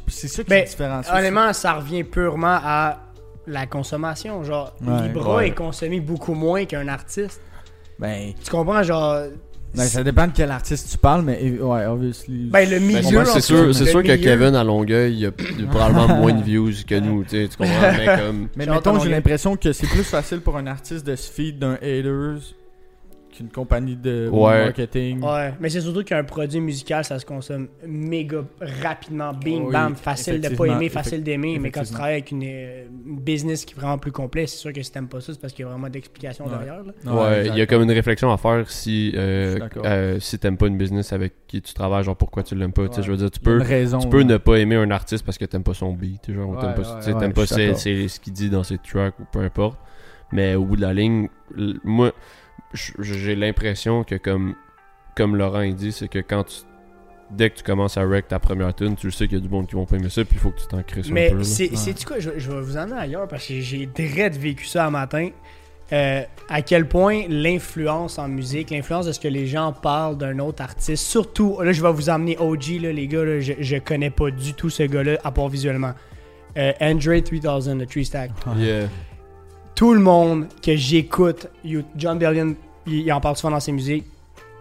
C'est 0.07 0.29
ça 0.29 0.43
qui 0.43 0.49
Ben, 0.51 0.64
différencie. 0.64 1.12
Honnêtement, 1.14 1.53
ça 1.53 1.74
revient 1.74 2.05
purement 2.05 2.59
à 2.62 2.99
la 3.47 3.66
consommation. 3.66 4.43
Genre, 4.45 4.72
Ouais. 4.81 5.09
Libra 5.09 5.37
Ouais. 5.37 5.49
est 5.49 5.55
consommé 5.55 6.01
beaucoup 6.01 6.35
moins 6.35 6.64
qu'un 6.64 6.89
artiste. 6.89 7.41
Ben, 7.99 8.33
Tu 8.43 8.51
comprends, 8.51 8.83
genre. 8.83 9.22
Ben, 9.75 9.85
ça 9.85 10.03
dépend 10.03 10.27
de 10.27 10.33
quel 10.35 10.51
artiste 10.51 10.91
tu 10.91 10.99
parles, 10.99 11.23
mais 11.23 11.39
eh, 11.41 11.61
ouais, 11.61 11.87
obviously. 11.87 12.49
Ben, 12.51 12.69
le 12.69 12.79
milieu. 12.81 13.03
Bon, 13.03 13.11
ben, 13.11 13.21
en 13.23 13.25
c'est 13.27 13.41
sûr, 13.41 13.75
c'est 13.75 13.87
sûr 13.87 14.03
que 14.03 14.12
milieu. 14.12 14.25
Kevin 14.25 14.55
à 14.55 14.64
Longueuil, 14.64 15.14
il 15.14 15.27
a, 15.27 15.31
il 15.59 15.64
a 15.64 15.69
probablement 15.69 16.09
moins 16.09 16.33
de 16.33 16.43
views 16.43 16.73
que 16.87 16.99
nous, 16.99 17.23
tu 17.25 17.31
sais, 17.31 17.49
tu 17.49 17.57
comprends, 17.57 17.93
mais 17.97 18.07
comme 18.07 18.49
mais 18.57 18.64
J'ai 18.64 18.71
mettons, 18.71 18.99
j'ai 18.99 19.11
l'impression 19.11 19.57
que 19.57 19.73
c'est 19.73 19.87
plus 19.87 20.05
facile 20.05 20.41
pour 20.41 20.57
un 20.57 20.66
artiste 20.66 21.07
de 21.07 21.16
se 21.16 21.31
feed 21.31 21.59
d'un 21.59 21.75
haters 21.75 22.55
qu'une 23.39 23.49
compagnie 23.49 23.97
de 23.97 24.28
Ouais. 24.32 24.64
marketing. 24.64 25.22
Ouais, 25.22 25.55
mais 25.61 25.68
c'est 25.70 25.80
surtout 25.80 26.05
qu'un 26.05 26.24
produit 26.24 26.61
musical, 26.61 27.05
ça 27.05 27.18
se 27.18 27.24
consomme 27.26 27.68
méga 27.86 28.45
rapidement. 28.82 29.32
Bing, 29.32 29.66
Oui, 29.66 29.72
bam, 29.72 29.95
facile 29.95 30.41
de 30.41 30.49
pas 30.55 30.66
aimer, 30.66 30.89
facile 30.89 31.22
d'aimer. 31.22 31.59
Mais 31.59 31.70
quand 31.70 31.82
tu 31.84 31.93
travailles 31.93 32.14
avec 32.14 32.30
une, 32.30 32.43
euh, 32.45 32.86
une 33.07 33.18
business 33.20 33.64
qui 33.64 33.74
est 33.74 33.76
vraiment 33.78 33.99
plus 33.99 34.12
complet, 34.12 34.47
c'est 34.47 34.59
sûr 34.59 34.72
que 34.72 34.82
si 34.82 34.91
t'aimes 34.93 35.09
pas 35.09 35.20
ça, 35.20 35.32
c'est 35.32 35.41
parce 35.41 35.53
qu'il 35.53 35.64
y 35.64 35.68
a 35.68 35.70
vraiment 35.70 35.89
d'explications 35.89 36.45
Ouais. 36.45 36.51
derrière. 36.51 36.82
là. 36.84 37.14
Ouais, 37.14 37.47
il 37.49 37.57
y 37.57 37.61
a 37.61 37.66
comme 37.66 37.82
une 37.82 37.91
réflexion 37.93 38.30
à 38.32 38.36
faire 38.36 38.68
si, 38.70 39.12
euh, 39.16 39.59
euh, 39.84 40.18
si 40.20 40.39
t'aimes 40.39 40.57
pas 40.57 40.66
une 40.66 40.76
business 40.78 41.12
avec 41.12 41.34
qui 41.47 41.62
tu 41.62 41.72
travailles, 41.74 42.05
genre 42.05 42.16
pourquoi 42.16 42.43
tu 42.43 42.55
l'aimes 42.55 42.72
pas. 42.72 42.82
Je 43.01 43.11
veux 43.11 43.16
dire, 43.16 43.30
tu 43.30 43.41
peux, 43.41 43.57
une 43.57 43.62
raison. 43.62 43.99
tu 43.99 44.09
peux 44.09 44.22
ne 44.22 44.36
pas 44.36 44.57
aimer 44.57 44.76
un 44.76 44.91
artiste 44.91 45.24
parce 45.24 45.39
que 45.39 45.45
t'aimes 45.45 45.62
pas 45.62 45.74
son 45.74 45.93
beat, 45.93 46.22
tu 46.22 46.32
sais, 46.32 46.36
genre, 46.39 46.51
ou 46.51 46.57
t'aimes 46.57 46.70
Ouais, 46.70 46.74
pas, 46.74 46.84
ce 46.84 48.20
qu'il 48.20 48.32
dit 48.32 48.51
dans 48.51 48.62
ses 48.64 48.78
tracks 48.78 49.18
ou 49.20 49.24
peu 49.30 49.41
importe. 49.41 49.78
Mais 50.32 50.55
au 50.55 50.64
bout 50.64 50.76
de 50.76 50.82
la 50.82 50.93
ligne, 50.93 51.28
moi, 51.84 52.12
j'ai 52.75 53.35
l'impression 53.35 54.05
que 54.05 54.14
comme, 54.16 54.55
comme 55.16 55.37
Laurent 55.37 55.62
il 55.62 55.75
dit, 55.75 55.93
c'est 55.93 56.09
que 56.09 56.19
quand 56.19 56.45
tu 56.45 56.57
dès 57.31 57.51
que 57.51 57.59
tu 57.59 57.62
commences 57.62 57.99
à 57.99 58.05
rec 58.05 58.27
ta 58.29 58.39
première 58.39 58.75
tune, 58.75 58.97
tu 58.97 59.07
le 59.07 59.12
sais 59.12 59.27
qu'il 59.29 59.37
y 59.37 59.41
a 59.41 59.45
du 59.45 59.51
monde 59.51 59.66
qui 59.66 59.75
vont 59.75 59.85
pas 59.85 59.97
aimer 59.97 60.09
ça, 60.09 60.25
puis 60.25 60.37
il 60.37 60.39
faut 60.39 60.51
que 60.51 60.61
tu 60.61 60.66
t'en 60.66 60.83
crées 60.83 61.03
un 61.07 61.12
Mais 61.12 61.31
peu. 61.31 61.43
c'est 61.43 61.71
Ouais. 61.71 61.77
c'est-tu 61.77 62.07
quoi, 62.07 62.19
je, 62.21 62.31
je 62.39 62.51
vais 62.51 62.61
vous 62.62 62.77
emmener 62.79 62.97
ailleurs 62.99 63.29
parce 63.29 63.47
que 63.47 63.61
j'ai 63.61 63.85
direct 63.87 64.37
vécu 64.37 64.64
ça 64.64 64.87
un 64.87 64.91
matin. 64.91 65.29
Euh, 65.93 66.23
à 66.51 66.62
quel 66.62 66.87
point 66.87 67.23
l'influence 67.29 68.19
en 68.19 68.29
musique, 68.29 68.71
l'influence 68.71 69.07
de 69.07 69.12
ce 69.12 69.21
que 69.21 69.29
les 69.29 69.47
gens 69.47 69.73
parlent 69.73 70.19
d'un 70.19 70.39
autre 70.39 70.62
artiste, 70.62 71.05
surtout, 71.07 71.59
là 71.62 71.73
je 71.73 71.83
vais 71.83 71.93
vous 71.93 72.11
emmener 72.11 72.37
OG, 72.39 72.81
là, 72.83 72.93
les 72.93 73.07
gars, 73.09 73.25
là, 73.25 73.41
je, 73.41 73.55
je 73.59 73.77
connais 73.77 74.11
pas 74.11 74.31
du 74.31 74.53
tout 74.55 74.69
ce 74.71 74.83
gars-là, 74.83 75.19
à 75.25 75.31
part 75.31 75.49
visuellement. 75.49 75.93
Euh, 76.57 76.73
Andre 76.81 77.21
3000, 77.21 77.79
le 77.79 77.87
Tree 77.87 78.05
Stack. 78.05 78.31
Yeah. 78.57 78.89
Tout 79.79 79.95
le 79.95 80.01
monde 80.01 80.49
que 80.61 80.74
j'écoute, 80.74 81.47
John 81.97 82.18
Bellion, 82.18 82.57
il, 82.85 82.95
il 82.95 83.12
en 83.12 83.20
parle 83.20 83.37
souvent 83.37 83.53
dans 83.53 83.61
ses 83.61 83.70
musiques, 83.70 84.07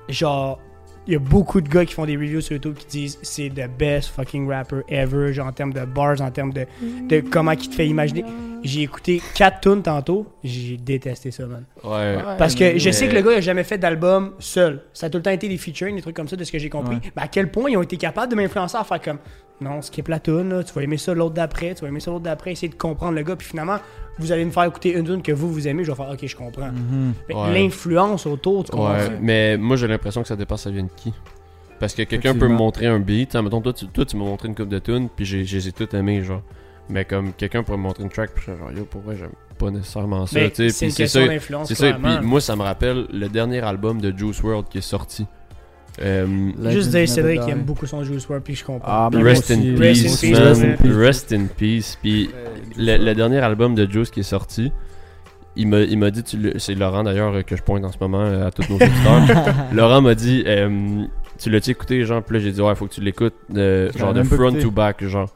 genre, 0.08 0.60
il 1.08 1.14
y 1.14 1.16
a 1.16 1.20
beaucoup 1.20 1.60
de 1.60 1.68
gars 1.68 1.86
qui 1.86 1.96
font 1.96 2.06
des 2.06 2.16
reviews 2.16 2.40
sur 2.40 2.54
YouTube 2.54 2.76
qui 2.76 2.86
disent 2.86 3.18
c'est 3.24 3.50
the 3.50 3.68
best 3.80 4.10
fucking 4.10 4.48
rapper 4.48 4.82
ever, 4.90 5.34
genre 5.34 5.48
en 5.48 5.52
termes 5.54 5.74
de 5.74 5.84
bars, 5.86 6.22
en 6.22 6.30
termes 6.30 6.54
de, 6.54 6.68
de 7.10 7.22
comment 7.22 7.54
il 7.54 7.68
te 7.68 7.74
fait 7.74 7.88
imaginer. 7.88 8.26
J'ai 8.64 8.84
écouté 8.84 9.20
4 9.34 9.62
tunes 9.62 9.82
tantôt, 9.82 10.28
j'ai 10.44 10.78
détesté 10.78 11.32
ça, 11.32 11.48
man. 11.48 11.64
Ouais. 11.84 12.18
Parce 12.38 12.54
que 12.54 12.78
je 12.78 12.92
sais 12.92 13.08
que 13.08 13.16
le 13.16 13.24
gars 13.24 13.32
il 13.32 13.38
a 13.38 13.42
jamais 13.42 13.64
fait 13.64 13.80
d'album 13.80 14.34
seul. 14.38 14.84
Ça 14.94 15.08
a 15.08 15.10
tout 15.10 15.18
le 15.18 15.24
temps 15.24 15.32
été 15.32 15.50
des 15.50 15.58
featuring, 15.58 15.96
des 15.96 16.04
trucs 16.04 16.16
comme 16.16 16.28
ça, 16.28 16.36
de 16.36 16.44
ce 16.44 16.52
que 16.52 16.60
j'ai 16.60 16.70
compris. 16.70 16.98
Ouais. 16.98 17.12
Mais 17.16 17.24
à 17.24 17.28
quel 17.28 17.50
point 17.50 17.72
ils 17.72 17.78
ont 17.78 17.82
été 17.82 17.98
capables 17.98 18.32
de 18.32 18.36
m'influencer 18.36 18.78
à 18.78 18.84
faire 18.84 19.02
comme 19.02 19.18
non, 19.60 19.82
skip 19.82 20.08
la 20.08 20.20
tune, 20.20 20.50
là, 20.50 20.64
tu 20.64 20.74
vas 20.74 20.84
aimer 20.84 20.98
ça 20.98 21.14
l'autre 21.14 21.34
d'après, 21.34 21.74
tu 21.74 21.82
vas 21.82 21.88
aimer 21.88 22.00
ça 22.00 22.12
l'autre 22.12 22.24
d'après, 22.24 22.52
essayer 22.52 22.70
de 22.70 22.76
comprendre 22.76 23.14
le 23.14 23.24
gars, 23.24 23.36
puis 23.36 23.48
finalement, 23.48 23.78
vous 24.20 24.32
allez 24.32 24.46
me 24.46 24.52
faire 24.52 24.64
écouter 24.66 24.94
une 24.94 25.06
tune 25.06 25.22
que 25.22 25.32
vous 25.32 25.52
vous 25.52 25.68
aimez, 25.68 25.84
je 25.84 25.92
vais 25.92 25.98
faire 25.98 26.10
ok, 26.12 26.26
je 26.26 26.36
comprends. 26.36 26.72
Mhm. 26.72 27.14
Ouais. 27.30 27.54
L'influence 27.54 28.26
autour, 28.28 28.64
tu 28.66 28.72
comprends? 28.72 28.94
Ouais, 28.94 29.18
mais 29.22 29.58
moi 29.58 29.76
j'ai 29.76 29.88
l'impression 29.88 30.22
que 30.22 30.28
ça 30.28 30.36
dépend 30.36 30.58
ça 30.58 30.70
vient 30.70 30.84
de 30.84 30.90
qui. 30.96 31.14
Parce 31.80 31.94
que 31.94 32.02
quelqu'un 32.04 32.34
peut 32.34 32.48
me 32.48 32.56
montrer 32.56 32.88
un 32.88 33.00
beat, 33.00 33.36
hein, 33.36 33.42
mettons 33.44 33.62
toi 33.62 33.74
tu, 33.74 33.88
toi, 33.88 34.04
tu 34.06 34.16
m'as 34.18 34.26
montré 34.26 34.48
une 34.48 34.56
coupe 34.56 34.70
de 34.70 34.80
tunes, 34.80 35.10
puis 35.16 35.26
j'ai, 35.26 35.44
j'ai 35.46 35.72
toutes 35.72 35.94
aimé 35.94 36.24
genre. 36.24 36.42
Mais 36.90 37.04
comme 37.06 37.34
quelqu'un 37.34 37.64
pourrait 37.64 37.78
me 37.78 37.84
montrer 37.84 38.04
une 38.04 38.10
track, 38.10 38.32
puis 38.34 38.44
je 38.48 38.52
suis 38.52 38.60
genre 38.60 38.72
yo 38.72 38.86
pour 38.86 39.02
vrai 39.02 39.16
j'aime 39.18 39.32
pas 39.58 39.70
nécessairement 39.72 40.26
ça, 40.26 40.40
Mais 40.40 40.50
tu 40.52 40.56
sais, 40.56 40.70
c'est 40.70 40.78
puis 40.78 40.86
une 40.86 40.92
c'est 40.92 41.04
question 41.04 41.22
ça. 41.22 41.28
d'influence. 41.28 41.68
C'est 41.68 41.76
ça, 41.76 41.94
puis 41.94 42.12
moi 42.22 42.42
ça 42.42 42.56
me 42.56 42.62
rappelle 42.62 43.06
le 43.12 43.28
dernier 43.28 43.60
album 43.60 44.00
de 44.02 44.16
Juice 44.16 44.42
WRLD 44.42 44.70
qui 44.70 44.78
est 44.78 44.82
sorti. 44.82 45.26
Euh, 46.00 46.52
Juste 46.72 46.92
dire 46.92 47.08
Cédric 47.10 47.42
qui 47.42 47.50
aime 47.50 47.64
beaucoup 47.64 47.86
son 47.86 48.04
Juice 48.04 48.28
WRLD, 48.28 48.44
puis 48.44 48.56
je 48.56 48.64
comprends. 48.64 48.88
Ah, 48.88 49.10
ben, 49.12 49.24
Rest 49.24 49.52
in 49.52 49.60
aussi. 49.60 49.76
Rest 49.76 50.06
in 50.06 50.10
peace, 50.10 50.32
man. 50.32 50.44
rest 50.44 50.64
in 50.64 50.76
peace. 50.76 50.96
Rest 50.96 51.34
in 51.34 51.46
peace. 51.58 51.98
Puis 52.02 52.30
le, 52.78 52.98
le 53.04 53.16
dernier 53.16 53.40
album 53.40 53.74
de 53.76 53.90
Juice 53.90 54.12
qui 54.12 54.20
est 54.20 54.24
sorti, 54.24 54.72
il 55.56 55.68
m'a, 55.68 55.80
il 55.80 55.98
m'a 55.98 56.12
dit, 56.12 56.24
c'est 56.58 56.76
Laurent 56.76 57.04
d'ailleurs 57.04 57.44
que 57.44 57.56
je 57.56 57.64
pointe 57.64 57.84
en 57.84 57.92
ce 57.92 57.98
moment 58.00 58.22
euh, 58.22 58.48
à 58.48 58.52
tous 58.52 58.70
nos 58.70 58.76
auditeurs. 58.76 59.56
Laurent 59.74 60.02
m'a 60.02 60.14
dit, 60.14 60.44
euh, 60.46 61.04
tu 61.40 61.50
l'as-tu 61.50 61.72
écouté, 61.72 62.04
genre, 62.04 62.22
puis 62.24 62.38
là 62.38 62.44
j'ai 62.44 62.52
dit, 62.52 62.62
ouais, 62.62 62.76
faut 62.76 62.86
que 62.86 62.94
tu 62.94 63.02
l'écoutes, 63.02 63.34
genre 63.50 64.14
de 64.14 64.20
même 64.20 64.26
front 64.26 64.50
écouté. 64.50 64.62
to 64.64 64.72
back, 64.72 65.04
genre. 65.04 65.30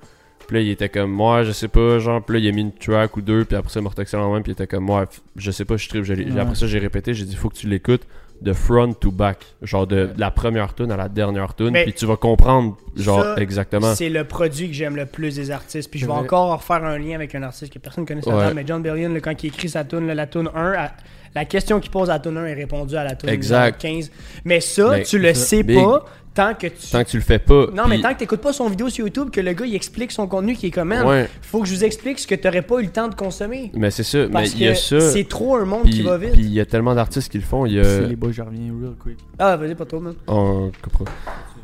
Puis 0.48 0.58
là 0.58 0.62
il 0.64 0.70
était 0.70 0.90
comme, 0.90 1.12
moi, 1.12 1.44
je 1.44 1.52
sais 1.54 1.70
pas, 1.70 1.98
genre, 1.98 2.24
puis 2.24 2.36
là 2.38 2.40
il 2.46 2.50
a 2.50 2.52
mis 2.52 2.62
une 2.62 2.72
track 2.74 3.18
ou 3.18 3.22
deux, 3.22 3.46
puis 3.46 3.56
après 3.56 3.72
ça 3.72 3.80
il 3.80 3.84
m'a 3.84 3.90
retexté 3.90 4.16
en 4.18 4.32
main, 4.32 4.42
puis 4.42 4.52
il 4.52 4.54
était 4.54 4.68
comme, 4.68 4.84
moi, 4.86 5.08
je 5.36 5.50
sais 5.50 5.66
pas, 5.66 5.76
je 5.78 5.90
Ouais. 5.92 6.40
après 6.40 6.56
ça 6.56 6.68
j'ai 6.68 6.78
répété, 6.80 7.16
j'ai 7.16 7.26
dit, 7.26 7.36
faut 7.36 7.50
que 7.50 7.56
tu 7.56 7.68
l'écoutes 7.68 8.04
de 8.42 8.54
front 8.54 8.94
to 8.94 9.12
back, 9.12 9.38
genre 9.62 9.86
de, 9.86 10.08
de 10.08 10.20
la 10.20 10.32
première 10.32 10.74
tune 10.74 10.92
à 10.92 10.98
la 10.98 11.08
dernière 11.10 11.54
tune, 11.56 11.74
puis 11.84 11.94
tu 11.94 12.06
vas 12.08 12.16
comprendre, 12.18 12.76
genre, 12.96 13.22
ça, 13.24 13.36
exactement. 13.38 13.94
C'est 13.94 14.10
le 14.10 14.24
produit 14.24 14.68
que 14.68 14.74
j'aime 14.74 14.96
le 14.96 15.06
plus 15.06 15.36
des 15.36 15.52
artistes. 15.52 15.90
Puis 15.92 16.00
je 16.00 16.08
vais 16.08 16.12
encore 16.12 16.58
refaire 16.58 16.84
un 16.84 16.98
lien 16.98 17.14
avec 17.16 17.36
un 17.36 17.44
artiste 17.44 17.72
que 17.72 17.78
personne 17.80 18.04
ne 18.04 18.08
connaît 18.08 18.28
Ouais. 18.28 18.54
mais 18.56 18.64
John 18.66 18.82
Bellion, 18.82 19.10
là, 19.14 19.20
quand 19.20 19.44
il 19.44 19.48
écrit 19.48 19.70
sa 19.70 19.84
tune, 19.84 20.08
la 20.12 20.26
tune 20.28 20.50
1, 20.56 20.74
à- 20.74 20.92
la 21.36 21.46
question 21.46 21.80
qu'il 21.80 21.92
pose 21.92 22.10
à 22.10 22.14
la 22.14 22.20
tune 22.20 22.38
1 22.38 22.46
est 22.48 22.54
répondue 22.56 22.96
à 22.96 23.04
la 23.04 23.16
tune 23.16 23.30
Exact. 23.30 23.80
15. 23.80 24.12
Mais 24.44 24.60
ça, 24.60 24.90
Mais 24.90 25.04
tu 25.04 25.18
le 25.20 25.34
ça, 25.34 25.46
sais 25.46 25.64
big. 25.64 25.78
pas 25.78 26.06
tant 26.34 26.54
que 26.54 26.68
tu. 26.68 26.90
Tant 26.92 27.04
que 27.04 27.10
tu 27.10 27.18
le 27.18 27.24
fais 27.24 27.40
pas. 27.40 27.68
Non, 27.74 27.84
mais 27.88 27.96
puis- 27.96 28.02
tant 28.04 28.14
que 28.14 28.20
t'écoutes 28.20 28.42
pas 28.42 28.54
son 28.54 28.68
vidéo 28.70 28.90
sur 28.90 29.06
YouTube, 29.06 29.30
que 29.32 29.42
le 29.42 29.54
gars 29.54 29.66
il 29.66 29.76
explique 29.76 30.12
son 30.12 30.28
contenu 30.28 30.56
qui 30.56 30.68
est 30.68 30.72
comme 30.72 30.90
man, 30.90 31.06
Ouais, 31.06 31.30
faut 31.42 31.62
que 31.62 31.68
je 31.68 31.74
vous 31.76 31.84
explique 31.84 32.20
ce 32.20 32.28
que 32.28 32.36
t'aurais 32.36 32.62
pas 32.62 32.80
eu 32.80 32.84
le 32.86 32.92
temps 32.92 33.08
de 33.08 33.16
consommer. 33.16 33.72
mais 33.74 33.92
c'est 33.92 34.04
ça. 34.04 34.20
Mais 34.20 34.28
Parce 34.30 34.54
il 34.54 34.62
y 34.64 34.68
a 34.68 34.72
que 34.74 34.78
ça. 34.78 35.00
c'est 35.00 35.28
trop 35.28 35.56
un 35.58 35.66
monde 35.66 35.84
Puis 35.84 35.94
qui 35.96 36.02
va 36.04 36.18
vite. 36.18 36.32
puis 36.34 36.42
il 36.44 36.54
y 36.54 36.60
a 36.60 36.66
tellement 36.66 36.96
d'artistes 36.96 37.32
qui 37.32 37.38
le 37.38 37.44
font. 37.44 37.66
Il 37.66 37.74
y 37.74 37.80
a. 37.80 37.84
C'est 37.84 38.08
les 38.08 38.16
boys, 38.16 38.32
je 38.32 38.42
reviens 38.42 38.72
real 38.82 38.96
quick. 39.02 39.18
Ah, 39.40 39.58
vas-y, 39.58 39.76
pas 39.76 39.86
trop, 39.86 40.00
man. 40.00 40.14
On 40.28 40.72
coupera. 40.82 41.06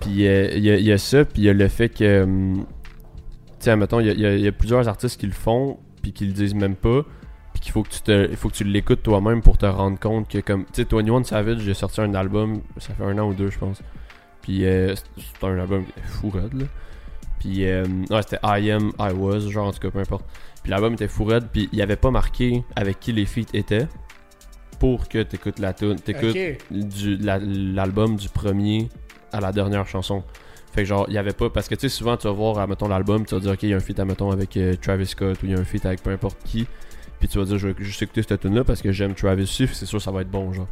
Puis 0.01 0.27
euh, 0.27 0.51
il 0.55 0.63
y, 0.63 0.69
a, 0.71 0.75
il 0.77 0.85
y 0.85 0.91
a 0.91 0.97
ça, 0.97 1.25
puis 1.25 1.41
il 1.41 1.45
y 1.45 1.49
a 1.49 1.53
le 1.53 1.67
fait 1.67 1.89
que. 1.89 2.23
hum, 2.23 2.65
Tu 3.59 3.63
sais, 3.65 3.75
mettons, 3.75 3.99
il 3.99 4.07
y 4.07 4.09
a, 4.09 4.13
il 4.13 4.19
y 4.19 4.25
a- 4.27 4.35
il 4.35 4.41
y 4.41 4.47
a 4.47 4.51
plusieurs 4.51 4.87
artistes 4.87 5.19
qui 5.19 5.25
le 5.25 5.31
font, 5.33 5.77
puis 6.03 6.13
qui 6.13 6.25
le 6.27 6.31
disent 6.33 6.53
même 6.53 6.75
pas. 6.75 7.01
Puis 7.53 7.61
qu'il 7.61 7.71
faut 7.71 7.81
que 7.81 7.89
tu 7.89 8.01
te, 8.01 8.29
il 8.29 8.35
faut 8.35 8.49
que 8.49 8.53
tu 8.53 8.63
l'écoutes 8.63 9.01
toi-même 9.01 9.41
pour 9.41 9.57
te 9.57 9.65
rendre 9.65 9.97
compte 9.99 10.27
que, 10.29 10.37
comme. 10.37 10.65
Tu 10.71 10.83
sais, 10.83 10.87
21 10.91 11.23
Savage, 11.23 11.57
j'ai 11.61 11.73
sorti 11.73 12.01
un 12.01 12.13
album, 12.13 12.61
ça 12.77 12.93
fait 12.93 13.03
un 13.03 13.17
an 13.17 13.27
ou 13.29 13.33
deux, 13.33 13.49
je 13.49 13.57
pense. 13.57 13.81
Puis 14.47 14.65
euh, 14.65 14.95
c'est 14.95 15.45
un 15.45 15.59
album 15.59 15.83
fou 16.05 16.29
raide, 16.29 16.53
là. 16.53 16.65
Puis, 17.39 17.65
euh, 17.67 17.83
ouais, 18.09 18.21
c'était 18.23 18.39
I 18.43 18.71
Am, 18.71 18.91
I 18.97 19.11
Was, 19.13 19.41
genre, 19.49 19.67
en 19.67 19.71
tout 19.73 19.79
cas, 19.79 19.91
peu 19.91 19.99
importe. 19.99 20.25
Puis 20.63 20.71
l'album 20.71 20.93
était 20.93 21.07
fou 21.09 21.25
raide, 21.25 21.47
puis 21.51 21.67
il 21.73 21.81
avait 21.81 21.95
pas 21.97 22.09
marqué 22.11 22.63
avec 22.75 22.99
qui 22.99 23.11
les 23.11 23.25
feats 23.25 23.41
étaient 23.53 23.87
pour 24.79 25.07
que 25.09 25.21
t'écoutes 25.21 25.59
la 25.59 25.73
tune. 25.73 25.97
T'écoutes 25.99 26.33
la- 26.71 27.39
l'album 27.39 28.15
du 28.15 28.29
premier 28.29 28.89
à 29.33 29.39
la 29.41 29.51
dernière 29.51 29.85
chanson. 29.87 30.23
Fait 30.71 30.83
que 30.83 30.87
genre, 30.87 31.05
il 31.09 31.13
y 31.13 31.17
avait 31.17 31.33
pas. 31.33 31.49
Parce 31.49 31.67
que 31.67 31.75
tu 31.75 31.81
sais, 31.81 31.89
souvent 31.89 32.15
tu 32.17 32.27
vas 32.27 32.33
voir, 32.33 32.65
mettons, 32.67 32.87
l'album, 32.87 33.25
tu 33.25 33.35
vas 33.35 33.41
dire, 33.41 33.51
ok, 33.51 33.63
il 33.63 33.69
y 33.69 33.73
a 33.73 33.77
un 33.77 33.81
feat, 33.81 33.99
mettons, 33.99 34.31
avec 34.31 34.55
euh, 34.57 34.75
Travis 34.81 35.07
Scott 35.07 35.37
ou 35.43 35.45
il 35.45 35.51
y 35.51 35.55
a 35.55 35.59
un 35.59 35.63
feat 35.65 35.85
avec 35.85 36.01
peu 36.01 36.09
importe 36.11 36.37
qui. 36.43 36.65
Puis 37.19 37.27
tu 37.27 37.37
vas 37.37 37.45
dire, 37.45 37.57
je 37.57 37.67
vais 37.67 37.83
juste 37.83 38.01
écouter 38.01 38.23
cette 38.23 38.39
tune 38.41 38.55
là 38.55 38.63
parce 38.63 38.81
que 38.81 38.91
j'aime 38.91 39.13
Travis 39.13 39.43
aussi, 39.43 39.67
c'est 39.67 39.85
sûr 39.85 40.01
ça 40.01 40.11
va 40.11 40.21
être 40.21 40.31
bon, 40.31 40.53
genre. 40.53 40.67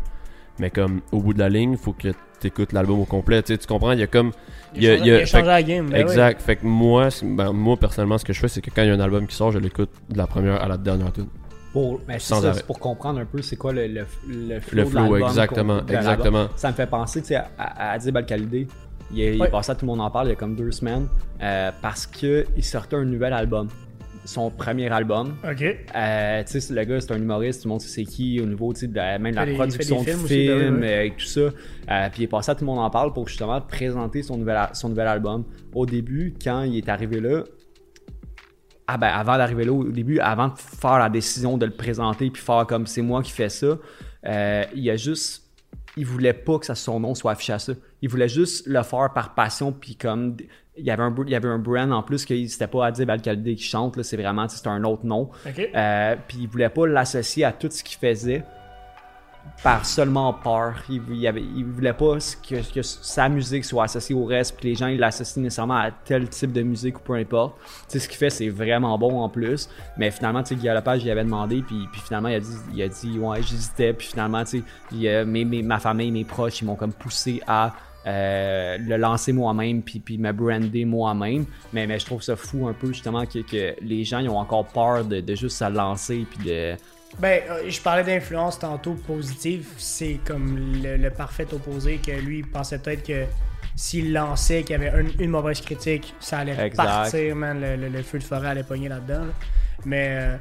Mais 0.59 0.69
comme, 0.69 1.01
au 1.11 1.19
bout 1.19 1.33
de 1.33 1.39
la 1.39 1.49
ligne, 1.49 1.75
faut 1.77 1.93
que 1.93 2.09
t'écoutes 2.39 2.71
l'album 2.73 2.99
au 2.99 3.05
complet. 3.05 3.41
Tu 3.43 3.53
sais, 3.53 3.57
tu 3.57 3.67
comprends, 3.67 3.91
il 3.91 3.99
y 3.99 4.03
a 4.03 4.07
comme. 4.07 4.31
Il 4.75 4.83
y 4.83 4.89
a, 4.89 4.93
a- 4.93 4.95
changé- 4.97 5.01
il 5.01 5.07
y 5.07 5.11
a- 5.11 5.17
il 5.17 5.21
a 5.21 5.25
changé 5.25 5.43
fait- 5.43 5.47
la 5.49 5.63
game. 5.63 5.89
ben 5.89 6.01
exact. 6.01 6.41
Fait 6.41 6.55
que 6.57 6.65
moi, 6.65 7.09
ben, 7.23 7.51
moi, 7.53 7.77
personnellement, 7.77 8.17
ce 8.17 8.25
que 8.25 8.33
je 8.33 8.39
fais, 8.39 8.47
c'est 8.47 8.61
que 8.61 8.69
quand 8.69 8.81
il 8.83 8.87
y 8.87 8.91
a 8.91 8.93
un 8.93 8.99
album 8.99 9.27
qui 9.27 9.35
sort, 9.35 9.51
je 9.51 9.59
l'écoute 9.59 9.89
de 10.09 10.17
la 10.17 10.27
première 10.27 10.61
à 10.61 10.67
la 10.67 10.77
dernière 10.77 11.11
tune. 11.13 11.27
Pour, 11.73 11.99
mais 12.07 12.19
c'est 12.19 12.33
Sans 12.33 12.41
ça, 12.41 12.53
pour 12.65 12.79
comprendre 12.79 13.19
un 13.19 13.25
peu 13.25 13.41
c'est 13.41 13.57
quoi 13.57 13.73
le, 13.73 13.87
le, 13.87 14.05
le 14.29 14.59
flow. 14.61 14.79
Le 14.83 14.85
flow, 14.85 15.17
exactement, 15.17 15.81
de 15.81 15.93
exactement. 15.93 16.47
Ça 16.55 16.69
me 16.69 16.73
fait 16.73 16.87
penser 16.87 17.21
tu 17.21 17.27
sais, 17.29 17.35
à, 17.35 17.47
à 17.57 17.91
Adib 17.91 18.15
Al-Khalidé. 18.15 18.67
Il, 19.11 19.19
est, 19.21 19.33
il 19.33 19.35
est 19.37 19.41
Ouais. 19.41 19.49
passé 19.49 19.71
à 19.71 19.75
tout 19.75 19.85
le 19.85 19.91
monde 19.91 19.99
en 20.01 20.09
parle 20.09 20.27
il 20.27 20.29
y 20.29 20.33
a 20.33 20.35
comme 20.35 20.55
deux 20.55 20.71
semaines 20.71 21.07
euh, 21.41 21.71
parce 21.81 22.07
qu'il 22.07 22.45
sortait 22.61 22.95
un 22.95 23.03
nouvel 23.03 23.33
album. 23.33 23.67
Son 24.26 24.49
premier 24.49 24.89
album. 24.91 25.36
Ok. 25.49 25.61
Euh, 25.95 26.43
tu 26.43 26.59
sais, 26.59 26.73
le 26.73 26.84
gars, 26.84 26.99
c'est 26.99 27.11
un 27.13 27.17
humoriste, 27.17 27.61
tout 27.61 27.67
le 27.67 27.73
monde 27.73 27.82
sait 27.82 27.88
c'est 27.88 28.03
qui 28.05 28.41
au 28.41 28.45
niveau 28.45 28.73
de 28.73 28.95
la- 28.95 29.19
même 29.19 29.32
de 29.34 29.36
la 29.38 29.45
production 29.53 30.01
de 30.01 30.09
films 30.09 30.26
ben 30.80 30.82
oui, 30.82 30.88
euh, 30.88 31.03
et 31.03 31.11
tout 31.11 31.26
ça. 31.26 31.39
Euh, 31.41 31.49
puis 32.11 32.21
il 32.21 32.23
est 32.23 32.28
passé 32.28 32.49
à 32.51 32.55
tout 32.55 32.61
le 32.61 32.65
monde 32.67 32.80
en 32.80 32.89
parle 32.89 33.13
pour 33.13 33.28
justement 33.28 33.61
présenter 33.61 34.23
son 34.23 34.38
nouvel, 34.38 34.55
a- 34.57 34.71
son 34.73 34.89
nouvel 34.89 35.07
album. 35.07 35.45
Au 35.73 35.86
début, 35.86 36.34
quand 36.43 36.63
il 36.63 36.76
est 36.78 36.89
arrivé 36.89 37.19
là, 37.21 37.43
ah 38.88 38.97
ben 38.97 39.07
avant 39.07 39.38
d'arriver 39.38 39.65
là, 39.65 39.71
au 39.73 39.84
début, 39.84 40.19
avant 40.19 40.49
de 40.49 40.53
faire 40.57 40.99
la 40.99 41.09
décision 41.09 41.57
de 41.57 41.65
le 41.65 41.71
présenter 41.71 42.30
puis 42.30 42.41
faire 42.41 42.65
comme 42.67 42.86
c'est 42.86 43.01
moi 43.01 43.21
qui 43.23 43.32
fais 43.32 43.49
ça, 43.49 43.78
euh, 44.28 44.63
il 44.76 44.89
a 44.89 44.95
juste 44.95 45.44
il 45.97 46.05
voulait 46.05 46.33
pas 46.33 46.59
que 46.59 46.65
ça, 46.65 46.75
son 46.75 46.99
nom 46.99 47.15
soit 47.15 47.31
affiché 47.31 47.53
à 47.53 47.59
ça. 47.59 47.73
Il 48.01 48.09
voulait 48.09 48.29
juste 48.29 48.67
le 48.67 48.83
faire 48.83 49.11
par 49.13 49.33
passion, 49.33 49.71
puis 49.71 49.95
comme 49.95 50.37
il 50.77 50.85
y 50.85 50.91
avait 50.91 51.03
un, 51.03 51.15
il 51.25 51.29
y 51.29 51.35
avait 51.35 51.47
un 51.47 51.59
brand 51.59 51.91
en 51.91 52.03
plus 52.03 52.25
que 52.25 52.47
c'était 52.47 52.67
pas 52.67 52.87
Adib 52.87 53.09
al 53.09 53.21
qui 53.21 53.57
chante, 53.57 53.95
là, 53.95 54.03
c'est 54.03 54.17
vraiment, 54.17 54.47
c'était 54.47 54.67
un 54.67 54.83
autre 54.83 55.05
nom. 55.05 55.29
Ok. 55.45 55.69
Euh, 55.73 56.15
puis 56.27 56.39
il 56.41 56.47
voulait 56.47 56.69
pas 56.69 56.85
l'associer 56.85 57.45
à 57.45 57.51
tout 57.51 57.69
ce 57.71 57.83
qu'il 57.83 57.97
faisait 57.97 58.43
par 59.63 59.85
seulement 59.85 60.33
peur. 60.33 60.83
Il, 60.89 61.65
voulait 61.65 61.93
pas 61.93 62.17
que, 62.47 62.81
sa 62.81 63.29
musique 63.29 63.65
soit 63.65 63.85
associée 63.85 64.15
au 64.15 64.25
reste, 64.25 64.57
puis 64.57 64.69
les 64.69 64.75
gens 64.75 64.87
ils 64.87 64.99
l'associent 64.99 65.41
nécessairement 65.41 65.77
à 65.77 65.91
tel 65.91 66.29
type 66.29 66.51
de 66.51 66.61
musique 66.61 66.99
ou 66.99 67.01
peu 67.01 67.15
importe. 67.15 67.55
Tu 67.89 67.93
sais, 67.93 67.99
ce 67.99 68.07
qu'il 68.07 68.17
fait, 68.17 68.29
c'est 68.29 68.49
vraiment 68.49 68.97
bon 68.97 69.19
en 69.19 69.29
plus. 69.29 69.69
Mais 69.97 70.11
finalement, 70.11 70.43
tu 70.43 70.49
sais, 70.49 70.55
Guy 70.55 70.67
Lepage, 70.67 71.03
il 71.03 71.09
avait 71.09 71.23
demandé, 71.23 71.63
puis, 71.65 71.87
finalement, 72.03 72.29
il 72.29 72.35
a 72.35 72.39
dit, 72.39 72.57
il 72.73 72.81
a 72.81 72.87
dit 72.87 73.17
ouais, 73.17 73.41
j'hésitais. 73.41 73.93
Puis 73.93 74.07
finalement, 74.07 74.43
tu 74.43 74.63
sais, 74.91 75.25
ma 75.25 75.79
famille, 75.79 76.11
mes 76.11 76.25
proches, 76.25 76.61
ils 76.61 76.65
m'ont 76.65 76.75
comme 76.75 76.93
poussé 76.93 77.41
à 77.47 77.73
euh, 78.07 78.77
le 78.77 78.97
lancer 78.97 79.33
moi-même, 79.33 79.81
puis, 79.81 79.99
puis 79.99 80.19
me 80.19 80.31
brander 80.31 80.85
moi-même. 80.85 81.45
Mais, 81.73 81.87
mais 81.87 81.97
je 81.97 82.05
trouve 82.05 82.21
ça 82.21 82.35
fou 82.35 82.67
un 82.67 82.73
peu, 82.73 82.87
justement, 82.87 83.25
que, 83.25 83.39
que 83.39 83.75
les 83.81 84.03
gens, 84.03 84.19
ils 84.19 84.29
ont 84.29 84.37
encore 84.37 84.65
peur 84.67 85.05
de, 85.05 85.21
de 85.21 85.35
juste 85.35 85.57
se 85.57 85.71
lancer, 85.71 86.27
puis 86.29 86.45
de 86.45 86.75
Ben, 87.20 87.41
euh, 87.49 87.70
je 87.70 87.80
parlais 87.82 88.03
d'influence 88.03 88.59
tantôt 88.59 88.93
positive. 88.93 89.68
C'est 89.78 90.20
comme 90.26 90.57
le, 90.84 90.97
le 90.97 91.09
parfait 91.09 91.47
opposé 91.53 91.97
que 91.97 92.11
lui 92.11 92.43
pensait 92.43 92.80
peut-être 92.80 93.03
que 93.05 93.24
s'il 93.76 94.11
lançait 94.13 94.63
qu'il 94.63 94.72
y 94.72 94.76
avait 94.76 94.89
un- 94.89 95.05
une 95.20 95.30
mauvaise 95.30 95.61
critique, 95.61 96.13
ça 96.20 96.39
allait 96.39 96.51
Exact. 96.53 96.76
partir, 96.84 97.36
man. 97.36 97.59
Le, 97.61 97.76
le- 97.78 97.89
le 97.89 98.01
feu 98.03 98.20
de 98.20 98.24
forêt 98.24 98.49
allait 98.49 98.63
pogner 98.63 98.89
là-dedans. 98.89 99.26
là. 99.26 99.34
Mais 99.86 100.07
euh, 100.11 100.38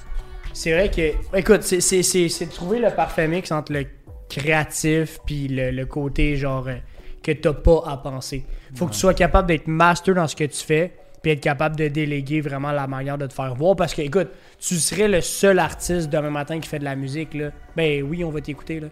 c'est 0.52 0.72
vrai 0.72 0.90
que. 0.90 1.36
Écoute, 1.36 1.62
c'est- 1.62 2.50
trouver 2.50 2.78
le 2.80 2.90
parfait 2.90 3.28
mix 3.28 3.52
entre 3.52 3.72
le 3.72 3.86
créatif 4.28 5.18
puis 5.26 5.48
le, 5.48 5.70
le 5.70 5.86
côté 5.86 6.36
genre 6.36 6.66
euh, 6.68 6.74
que 7.22 7.32
t'as 7.32 7.52
pas 7.52 7.82
à 7.86 7.96
penser. 7.96 8.44
Faut 8.74 8.86
que 8.86 8.92
tu 8.92 8.98
sois 8.98 9.14
capable 9.14 9.48
d'être 9.48 9.66
master 9.68 10.14
dans 10.14 10.26
ce 10.26 10.34
que 10.36 10.44
tu 10.44 10.64
fais 10.64 10.92
puis 11.24 11.32
être 11.32 11.40
capable 11.40 11.74
de 11.76 11.88
déléguer 11.88 12.42
vraiment 12.42 12.70
la 12.70 12.86
manière 12.86 13.16
de 13.16 13.26
te 13.26 13.32
faire 13.32 13.54
voir 13.54 13.76
parce 13.76 13.94
que 13.94 14.02
écoute, 14.02 14.28
tu 14.60 14.74
serais 14.76 15.08
le 15.08 15.22
seul 15.22 15.58
artiste 15.58 16.10
demain 16.10 16.28
matin 16.28 16.60
qui 16.60 16.68
fait 16.68 16.78
de 16.78 16.84
la 16.84 16.94
musique 16.96 17.32
là. 17.32 17.48
Ben 17.74 18.02
oui, 18.02 18.22
on 18.22 18.30
va 18.30 18.42
t'écouter 18.42 18.78
là. 18.78 18.88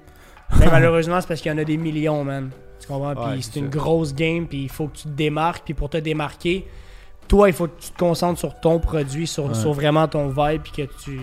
Mais 0.58 0.66
malheureusement, 0.70 1.20
c'est 1.20 1.28
parce 1.28 1.42
qu'il 1.42 1.52
y 1.52 1.54
en 1.54 1.58
a 1.58 1.64
des 1.64 1.76
millions, 1.76 2.24
man. 2.24 2.50
Tu 2.80 2.88
comprends? 2.88 3.14
Puis 3.14 3.24
Ouais, 3.24 3.36
c'est 3.42 3.52
c'est 3.52 3.60
une 3.60 3.68
grosse 3.68 4.14
game, 4.14 4.46
puis 4.46 4.62
il 4.62 4.70
faut 4.70 4.86
que 4.88 4.96
tu 4.96 5.02
te 5.04 5.08
démarques. 5.10 5.64
Puis 5.66 5.74
pour 5.74 5.90
te 5.90 5.98
démarquer, 5.98 6.66
toi, 7.28 7.48
il 7.50 7.52
faut 7.52 7.66
que 7.68 7.78
tu 7.80 7.90
te 7.90 7.98
concentres 7.98 8.40
sur 8.40 8.58
ton 8.60 8.78
produit, 8.80 9.26
sur, 9.26 9.44
Ouais. 9.46 9.54
sur 9.54 9.74
vraiment 9.74 10.08
ton 10.08 10.28
vibe, 10.28 10.62
puis 10.62 10.72
que 10.72 10.92
tu 11.04 11.18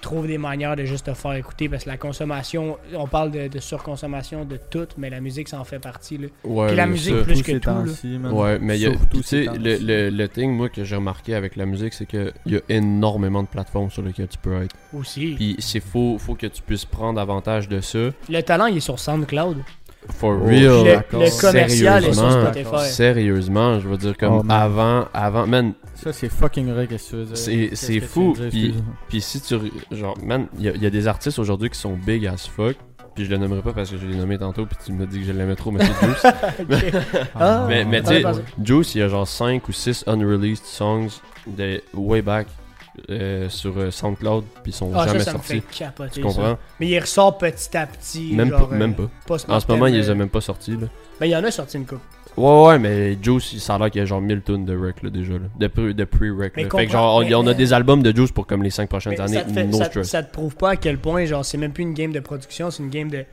trouves 0.00 0.26
des 0.26 0.38
manières 0.38 0.76
de 0.76 0.84
juste 0.84 1.06
te 1.06 1.14
faire 1.14 1.32
écouter. 1.34 1.68
Parce 1.68 1.84
que 1.84 1.88
la 1.90 1.96
consommation, 1.96 2.78
on 2.94 3.06
parle 3.06 3.30
de, 3.30 3.48
de 3.48 3.58
surconsommation 3.58 4.44
de 4.44 4.58
tout, 4.70 4.86
mais 4.98 5.10
la 5.10 5.20
musique, 5.20 5.48
ça 5.48 5.58
en 5.60 5.64
fait 5.64 5.78
partie. 5.78 6.18
Là. 6.18 6.28
Ouais, 6.44 6.66
Puis 6.68 6.76
la 6.76 6.86
mais 6.86 6.92
musique, 6.92 7.22
plus 7.22 7.42
que 7.42 7.52
tout, 7.58 7.68
là. 7.70 8.30
Ouais, 8.32 8.58
mais 8.58 8.78
il 8.78 8.82
y 8.82 8.86
a- 8.86 8.90
Surtout 8.92 9.18
tu 9.18 9.22
sais, 9.24 9.44
le, 9.44 9.78
le, 9.78 10.10
le 10.10 10.28
thing, 10.28 10.52
moi, 10.52 10.68
que 10.68 10.84
j'ai 10.84 10.96
remarqué 10.96 11.34
avec 11.34 11.56
la 11.56 11.66
musique, 11.66 11.92
c'est 11.94 12.06
qu'il 12.06 12.32
y 12.46 12.56
a 12.56 12.60
énormément 12.68 13.42
de 13.42 13.48
plateformes 13.48 13.90
sur 13.90 14.02
lesquelles 14.02 14.28
tu 14.28 14.38
peux 14.38 14.62
être. 14.62 14.74
Aussi. 14.92 15.34
Puis 15.36 15.56
c'est 15.58 15.80
faut, 15.80 16.18
faut 16.18 16.34
que 16.34 16.46
tu 16.46 16.62
puisses 16.62 16.84
prendre 16.84 17.20
avantage 17.20 17.68
de 17.68 17.80
ça. 17.80 17.98
Le 18.28 18.40
talent, 18.42 18.66
il 18.66 18.78
est 18.78 18.80
sur 18.80 18.98
SoundCloud. 18.98 19.58
For 20.12 20.38
Oh, 20.40 20.46
real. 20.46 20.62
Le, 20.84 20.94
le 20.94 21.40
commercial 21.40 21.56
est 22.04 22.12
sur 22.12 22.14
Sérieusement. 22.24 22.42
Spotify. 22.52 22.88
Sérieusement, 22.92 23.80
je 23.80 23.88
veux 23.88 23.96
dire, 23.96 24.16
comme 24.16 24.34
Oh, 24.38 24.44
avant, 24.48 25.06
avant, 25.14 25.46
man, 25.46 25.72
Ça, 25.94 26.12
c'est 26.12 26.28
fucking 26.28 26.68
vrai, 26.72 26.86
qu'est-ce 26.86 27.04
que 27.06 27.10
tu 27.10 27.16
veux 27.16 27.24
dire? 27.24 27.36
C'est- 27.76 28.00
fou, 28.00 28.34
puis- 29.08 29.20
si 29.20 29.40
tu. 29.40 29.54
re- 29.54 29.70
Genre, 29.92 30.16
man, 30.24 30.46
il 30.58 30.64
y, 30.64 30.68
a- 30.68 30.72
il 30.74 30.82
y 30.82 30.86
a 30.86 30.90
des 30.90 31.06
artistes 31.08 31.38
aujourd'hui 31.38 31.70
qui 31.70 31.78
sont 31.78 31.94
big 31.96 32.26
as 32.26 32.46
fuck. 32.48 32.76
Puis 33.14 33.24
je 33.24 33.30
le 33.30 33.38
nommerai 33.38 33.62
pas 33.62 33.72
parce 33.72 33.90
que 33.90 33.96
je 33.96 34.06
l'ai 34.06 34.14
nommé 34.16 34.36
tantôt. 34.36 34.66
Puis 34.66 34.76
tu 34.84 34.92
m'as 34.92 35.06
dit 35.06 35.20
que 35.20 35.24
je 35.26 35.32
l'aimais 35.32 35.56
trop, 35.56 35.70
mais 35.72 35.80
c'est 35.84 36.06
Juice. 36.06 36.92
Ah, 37.34 37.64
mais 37.66 37.84
mais 37.86 38.02
tu 38.02 38.08
sais. 38.08 38.22
Juice, 38.62 38.94
il 38.94 38.98
y 38.98 39.02
a 39.02 39.08
genre 39.08 39.26
5 39.26 39.66
ou 39.68 39.72
6 39.72 40.04
unreleased 40.06 40.64
songs 40.64 41.20
de 41.46 41.80
way 41.94 42.20
back 42.20 42.46
euh, 43.10 43.48
sur 43.48 43.76
euh, 43.78 43.90
SoundCloud. 43.90 44.44
Puis 44.62 44.72
ils 44.72 44.74
sont 44.74 44.90
Ah, 44.94 45.00
ça, 45.00 45.06
jamais 45.08 45.20
ça 45.20 45.32
me 45.34 45.38
fait 45.38 45.60
sortis. 45.60 45.78
capoter. 45.78 46.10
Tu 46.14 46.20
comprends? 46.22 46.42
ça. 46.54 46.58
Mais 46.80 46.88
il 46.88 46.98
ressort 46.98 47.38
petit 47.38 47.76
à 47.76 47.86
petit. 47.86 48.32
Même, 48.34 48.50
genre, 48.50 48.68
pas, 48.68 48.74
euh, 48.74 48.78
même 48.78 48.94
pas. 48.94 49.08
En 49.48 49.60
ce 49.60 49.66
moment, 49.68 49.86
il 49.86 49.94
les 49.94 50.10
euh, 50.10 50.14
même 50.14 50.28
pas 50.28 50.40
sortis. 50.40 50.72
Là. 50.72 50.86
Ben, 51.20 51.26
il 51.26 51.30
y 51.30 51.36
en 51.36 51.44
a 51.44 51.50
sorti 51.50 51.76
une 51.76 51.86
coupe. 51.86 52.00
Ouais, 52.36 52.66
ouais, 52.66 52.78
mais 52.78 53.16
Juice, 53.22 53.54
il- 53.54 53.60
ça 53.60 53.76
a 53.76 53.78
l'air 53.78 53.90
qu'il 53.90 53.98
y 54.00 54.02
a 54.02 54.04
genre 54.04 54.20
1000 54.20 54.42
tunes 54.42 54.66
de 54.66 54.76
rec 54.76 55.02
là, 55.02 55.08
déjà. 55.08 55.32
Là. 55.34 55.40
De, 55.58 55.68
pre- 55.68 55.92
de 55.94 56.04
pre-rec. 56.04 56.52
Mais. 56.56 56.64
Fait 56.68 56.86
que 56.86 56.92
genre, 56.92 57.16
on, 57.16 57.20
mais- 57.20 57.34
on 57.34 57.46
a 57.46 57.54
des 57.54 57.72
albums 57.72 58.02
de 58.02 58.14
Juice 58.14 58.30
pour 58.30 58.46
comme 58.46 58.62
les 58.62 58.68
5 58.70 58.88
prochaines 58.90 59.12
Mais 59.14 59.20
années. 59.20 59.34
ça, 59.38 59.44
te 59.44 59.52
fait- 59.52 59.64
no 59.64 59.78
ça- 59.78 59.84
stress. 59.86 60.08
ça 60.10 60.22
te 60.22 60.32
prouve 60.32 60.54
pas 60.54 60.70
à 60.72 60.76
quel 60.76 60.98
point, 60.98 61.24
genre, 61.24 61.44
c'est 61.44 61.56
même 61.56 61.72
plus 61.72 61.82
une 61.84 61.94
game 61.94 62.12
de 62.12 62.20
production, 62.20 62.70
c'est 62.70 62.82
une 62.82 62.90
game 62.90 63.10
de. 63.10 63.24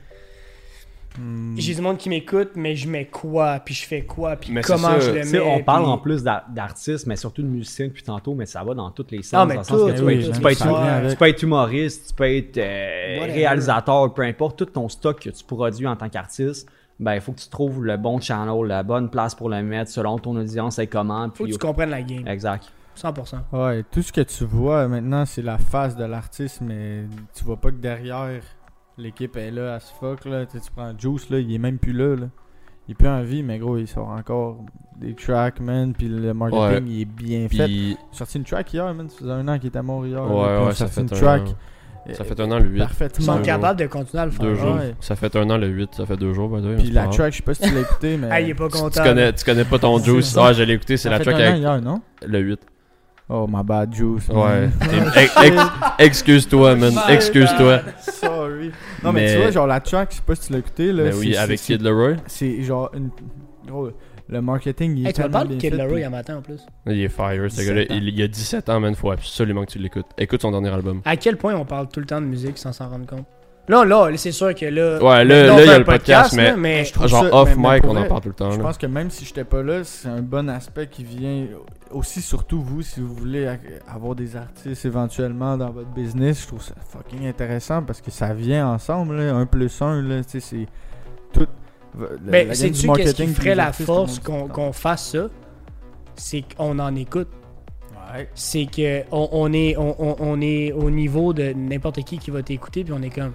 J'ai 1.56 1.74
du 1.74 1.80
monde 1.80 1.96
qui 1.96 2.08
m'écoute, 2.08 2.50
mais 2.56 2.74
je 2.74 2.88
mets 2.88 3.06
quoi, 3.06 3.60
puis 3.64 3.72
je 3.74 3.86
fais 3.86 4.02
quoi, 4.02 4.34
puis 4.36 4.50
Mais 4.52 4.62
comment 4.62 4.98
je 4.98 5.10
le 5.12 5.24
mets. 5.24 5.40
on 5.40 5.62
parle 5.62 5.84
en 5.84 5.98
plus 5.98 6.22
d'ar- 6.24 6.44
d'artistes, 6.50 7.06
mais 7.06 7.16
surtout 7.16 7.42
de 7.42 7.46
musiciens 7.46 7.86
depuis 7.86 8.02
tantôt, 8.02 8.34
mais 8.34 8.46
ça 8.46 8.64
va 8.64 8.74
dans 8.74 8.90
tous 8.90 9.06
les 9.10 9.22
sens. 9.22 9.34
Ah, 9.34 9.46
mais 9.46 9.54
dans 9.54 9.60
le 9.60 9.64
sens 9.64 9.80
tout, 9.80 9.86
que 9.86 9.92
tu, 9.92 10.02
oui, 10.02 10.16
peux, 10.26 10.32
tu 10.40 10.46
être, 10.48 10.66
vient 10.66 10.74
avec. 10.76 11.10
tu 11.10 11.16
peux 11.16 11.28
être 11.28 11.42
humoriste, 11.42 12.08
tu 12.08 12.14
peux 12.14 12.24
être 12.36 12.58
euh, 12.58 13.18
réalisateur, 13.32 14.12
peu 14.12 14.22
importe, 14.22 14.58
tout 14.58 14.64
ton 14.66 14.88
stock 14.88 15.20
que 15.20 15.30
tu 15.30 15.44
produis 15.44 15.86
en 15.86 15.96
tant 15.96 16.08
qu'artiste, 16.08 16.68
ben 16.98 17.14
il 17.14 17.20
faut 17.20 17.32
que 17.32 17.40
tu 17.40 17.48
trouves 17.48 17.84
le 17.84 17.96
bon 17.96 18.20
channel, 18.20 18.64
la 18.66 18.82
bonne 18.82 19.08
place 19.10 19.34
pour 19.34 19.48
le 19.48 19.62
mettre 19.62 19.90
selon 19.90 20.18
ton 20.18 20.36
audience 20.36 20.78
et 20.78 20.86
comment. 20.86 21.28
Faut 21.34 21.44
que 21.46 21.50
tu 21.52 21.58
comprennes 21.58 21.90
la 21.90 22.02
game. 22.02 22.26
Exact. 22.26 22.70
100%. 22.96 23.36
Ouais, 23.52 23.82
tout 23.90 24.02
ce 24.02 24.12
que 24.12 24.20
tu 24.20 24.44
vois 24.44 24.86
maintenant, 24.86 25.24
c'est 25.26 25.42
la 25.42 25.58
face 25.58 25.96
de 25.96 26.04
l'artiste, 26.04 26.60
mais 26.60 27.02
tu 27.36 27.42
vois 27.44 27.56
pas 27.56 27.70
que 27.70 27.76
derrière, 27.76 28.40
l'équipe 28.98 29.36
est 29.36 29.50
là 29.50 29.74
à 29.74 29.80
ce 29.80 29.92
fuck. 29.94 30.24
Là. 30.24 30.46
Tu, 30.46 30.58
sais, 30.58 30.64
tu 30.64 30.70
prends 30.74 30.92
Juice, 30.98 31.30
là, 31.30 31.38
il 31.38 31.52
est 31.52 31.58
même 31.58 31.78
plus 31.78 31.92
là. 31.92 32.16
là. 32.16 32.26
Il 32.86 32.92
est 32.92 32.94
plus 32.94 33.08
en 33.08 33.22
vie, 33.22 33.42
mais 33.42 33.58
gros, 33.58 33.78
il 33.78 33.88
sort 33.88 34.08
encore 34.08 34.58
des 35.00 35.14
tracks, 35.14 35.58
man. 35.60 35.94
Puis 35.96 36.06
le 36.08 36.34
marketing, 36.34 36.60
Ouais. 36.62 36.82
il 36.86 37.00
est 37.00 37.04
bien 37.06 37.48
fait. 37.48 37.66
Il 37.68 37.94
a 37.94 37.96
sorti 38.16 38.36
une 38.38 38.44
track 38.44 38.72
hier, 38.74 38.92
man. 38.94 39.08
Ça 39.08 39.18
faisait 39.18 39.30
un 39.30 39.48
an 39.48 39.58
qu'il 39.58 39.68
était 39.68 39.78
à 39.78 39.82
Montréal. 39.82 40.16
là, 40.20 40.26
ouais, 40.26 40.66
ouais, 40.66 40.72
ça 40.74 40.86
sorti 40.86 40.94
fait 40.94 41.00
une 41.00 41.06
un 41.06 41.20
track. 41.20 41.42
euh, 42.10 42.12
Ça 42.12 42.24
fait 42.24 42.38
un 42.40 42.50
an 42.52 42.58
le 42.58 42.66
8. 42.66 42.74
Ils 42.76 42.78
Parfaitement. 42.80 43.24
sont 43.24 43.36
Deux 43.36 43.42
capables 43.42 43.80
de 43.80 43.86
continuer 43.86 44.22
à 44.22 44.26
le 44.26 44.30
faire. 44.32 44.40
Deux 44.44 44.54
jours. 44.56 44.74
Ouais. 44.76 44.94
Ça 45.00 45.16
fait 45.16 45.34
un 45.34 45.48
an 45.48 45.56
le 45.56 45.68
8, 45.68 45.94
ça 45.94 46.04
fait 46.04 46.16
deux 46.18 46.34
jours, 46.34 46.50
mais 46.50 46.76
Puis 46.76 46.90
la 46.90 47.06
track, 47.08 47.32
je 47.32 47.38
sais 47.38 47.42
pas 47.42 47.54
si 47.54 47.62
tu 47.62 47.74
l'as 47.74 47.80
écouté, 47.80 48.16
mais. 48.20 48.28
Ah, 48.30 48.40
il 48.42 48.50
est 48.50 48.54
pas 48.54 48.68
Tu, 48.68 48.76
content. 48.76 48.90
tu 48.90 49.00
connais, 49.02 49.32
tu 49.32 49.44
connais 49.46 49.64
pas 49.64 49.78
ton 49.78 49.98
Juice? 50.04 50.36
Ah, 50.38 50.52
je 50.52 50.62
l'ai 50.62 50.74
écouté, 50.74 50.98
c'est 50.98 51.08
la 51.08 51.16
fait 51.18 51.24
track 51.24 51.36
un 51.36 51.38
an 51.38 51.48
avec 51.48 51.58
hier, 51.60 51.80
non? 51.80 52.02
le 52.26 52.38
8. 52.40 52.60
Oh, 53.28 53.46
my 53.48 53.62
bad, 53.64 53.94
Juice. 53.94 54.28
Ouais. 54.28 54.68
ex- 55.16 55.34
ex- 55.42 55.62
Excuse-toi, 55.98 56.76
man. 56.76 56.92
Excuse-toi. 57.08 57.80
Sorry. 58.00 58.70
Non, 59.02 59.12
mais, 59.12 59.24
Mais- 59.24 59.32
tu 59.34 59.38
vois, 59.40 59.50
genre 59.50 59.66
la 59.66 59.80
track, 59.80 60.10
je 60.10 60.16
sais 60.16 60.22
pas 60.26 60.34
si 60.34 60.46
tu 60.48 60.52
l'as 60.52 60.58
écouté. 60.58 60.92
Là, 60.92 61.04
Mais 61.04 61.12
c'est- 61.12 61.18
oui, 61.18 61.36
avec 61.36 61.60
Kid 61.60 61.80
Leroy. 61.82 62.16
C'est 62.26 62.62
genre 62.62 62.90
une. 62.94 63.08
Gros, 63.66 63.90
le 64.28 64.40
marketing, 64.42 64.96
il 64.98 65.04
est 65.04 65.08
Hey, 65.08 65.12
tu 65.14 65.20
me 65.20 65.24
tellement 65.24 65.32
parles 65.32 65.48
de 65.48 65.54
bien 65.54 65.58
Kid 65.58 65.70
fait, 65.70 65.76
Leroy 65.82 65.94
puis- 65.96 66.04
un 66.04 66.10
matin 66.10 66.36
en 66.36 66.42
plus. 66.42 66.60
Il 66.86 67.00
est 67.00 67.08
fire, 67.08 67.50
ce 67.50 67.56
17 67.56 67.66
gars-là. 67.66 67.82
ans. 67.82 67.98
Il, 67.98 68.08
il 68.10 68.22
a 68.22 68.28
17 68.28 68.68
ans, 68.68 68.80
man. 68.80 68.94
Faut 68.94 69.10
absolument 69.10 69.64
que 69.64 69.70
tu 69.72 69.78
l'écoutes. 69.78 70.06
Écoute 70.18 70.42
son 70.42 70.50
dernier 70.50 70.68
album. 70.70 71.00
À 71.06 71.16
quel 71.16 71.38
point 71.38 71.54
on 71.54 71.64
parle 71.64 71.88
tout 71.88 72.00
le 72.00 72.06
temps 72.06 72.20
de 72.20 72.26
musique 72.26 72.58
sans 72.58 72.72
s'en 72.72 72.90
rendre 72.90 73.06
compte? 73.06 73.24
Là, 73.66 73.84
là, 73.84 74.10
c'est 74.16 74.32
sûr 74.32 74.54
que 74.54 74.66
là. 74.66 75.02
Ouais, 75.02 75.24
là, 75.24 75.58
il 75.62 75.66
y 75.66 75.68
a 75.70 75.78
le 75.78 75.84
podcast, 75.84 76.34
mais- 76.34 76.50
là, 76.50 76.56
mais 76.56 76.84
Je 76.84 76.92
trouve 76.92 77.06
Genre 77.08 77.24
ça- 77.24 77.34
off 77.34 77.48
mais- 77.56 77.62
mais 77.68 77.74
mic, 77.76 77.84
on 77.86 77.96
en 77.96 78.04
parle 78.06 78.20
tout 78.20 78.28
le 78.28 78.34
temps. 78.34 78.50
Je 78.50 78.58
là. 78.58 78.62
pense 78.62 78.76
que 78.76 78.86
même 78.86 79.10
si 79.10 79.24
j'étais 79.24 79.44
pas 79.44 79.62
là, 79.62 79.82
c'est 79.84 80.08
un 80.08 80.20
bon 80.20 80.50
aspect 80.50 80.86
qui 80.86 81.02
vient 81.02 81.46
aussi, 81.90 82.20
surtout 82.20 82.60
vous, 82.60 82.82
si 82.82 83.00
vous 83.00 83.14
voulez 83.14 83.46
a- 83.46 83.56
avoir 83.88 84.14
des 84.14 84.36
artistes 84.36 84.84
éventuellement 84.84 85.56
dans 85.56 85.70
votre 85.70 85.88
business. 85.88 86.42
Je 86.42 86.46
trouve 86.48 86.62
ça 86.62 86.74
fucking 86.90 87.26
intéressant 87.26 87.82
parce 87.82 88.02
que 88.02 88.10
ça 88.10 88.34
vient 88.34 88.68
ensemble, 88.68 89.16
là, 89.16 89.34
un 89.34 89.46
plus 89.46 89.80
un, 89.80 90.02
là, 90.02 90.22
tu 90.24 90.32
sais, 90.32 90.40
c'est 90.40 90.66
tout. 91.32 91.46
la 91.98 92.06
Ben, 92.30 92.52
sais-tu 92.54 92.70
qu'est-ce 92.72 92.80
qui 92.82 92.86
marketing 92.88 93.34
ferait 93.34 93.54
la 93.54 93.72
force 93.72 94.18
qu'on 94.18 94.72
fasse 94.72 95.12
ça? 95.12 95.28
C'est 96.16 96.44
qu'on 96.56 96.78
en 96.80 96.94
écoute. 96.96 97.28
Ouais. 98.14 98.28
C'est 98.34 98.66
que 98.66 99.02
on, 99.10 99.28
on 99.32 99.52
est, 99.52 99.76
on, 99.78 99.96
on- 99.98 100.16
on 100.20 100.40
est 100.42 100.70
au 100.72 100.90
niveau 100.90 101.32
de 101.32 101.52
n'importe 101.56 102.02
qui 102.04 102.18
qui 102.18 102.30
va 102.30 102.42
t'écouter, 102.42 102.84
puis 102.84 102.92
on 102.92 103.00
est 103.02 103.08
comme. 103.10 103.32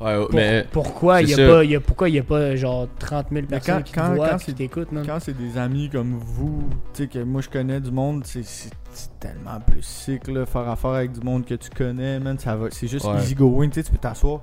Ouais, 0.00 0.16
ouais, 0.16 0.24
pour- 0.26 0.34
mais 0.34 0.66
pourquoi 0.70 1.22
il 1.22 1.30
y 1.30 1.32
a 1.32 1.36
ça. 1.36 1.46
pas, 1.48 1.64
il 1.64 1.70
y 1.70 1.76
a, 1.76 1.80
pourquoi 1.80 2.08
il 2.08 2.14
y 2.14 2.18
a 2.18 2.22
pas 2.22 2.54
genre 2.54 2.86
30 3.00 3.26
000 3.32 3.46
personnes 3.46 3.76
quand- 3.78 3.82
qui 3.82 3.92
quand- 3.92 4.10
te 4.10 4.14
voient, 4.14 4.28
quand 4.30 4.36
qui 4.38 4.44
c'est- 4.44 4.52
t'écoutent, 4.52 4.92
man? 4.92 5.04
Quand 5.04 5.18
c'est 5.20 5.36
des 5.36 5.58
amis 5.58 5.90
comme 5.90 6.14
vous, 6.18 6.62
tu 6.94 7.02
sais, 7.02 7.08
que 7.08 7.18
moi 7.18 7.40
je 7.40 7.48
connais 7.48 7.80
du 7.80 7.90
monde, 7.90 8.22
c'est 8.24 8.44
c'est- 8.44 8.70
c'est 8.92 9.18
tellement 9.18 9.58
plus 9.60 9.82
sick, 9.82 10.28
là, 10.28 10.46
faire 10.46 10.68
affaire 10.68 10.90
avec 10.92 11.12
du 11.12 11.20
monde 11.20 11.44
que 11.44 11.54
tu 11.54 11.68
connais, 11.70 12.20
man, 12.20 12.38
ça 12.38 12.54
va, 12.56 12.68
c'est 12.70 12.86
juste 12.88 13.06
Ouais. 13.06 13.16
easy 13.18 13.34
going, 13.34 13.68
tu 13.68 13.74
sais, 13.74 13.82
tu 13.82 13.90
peux 13.92 13.98
t'asseoir 13.98 14.40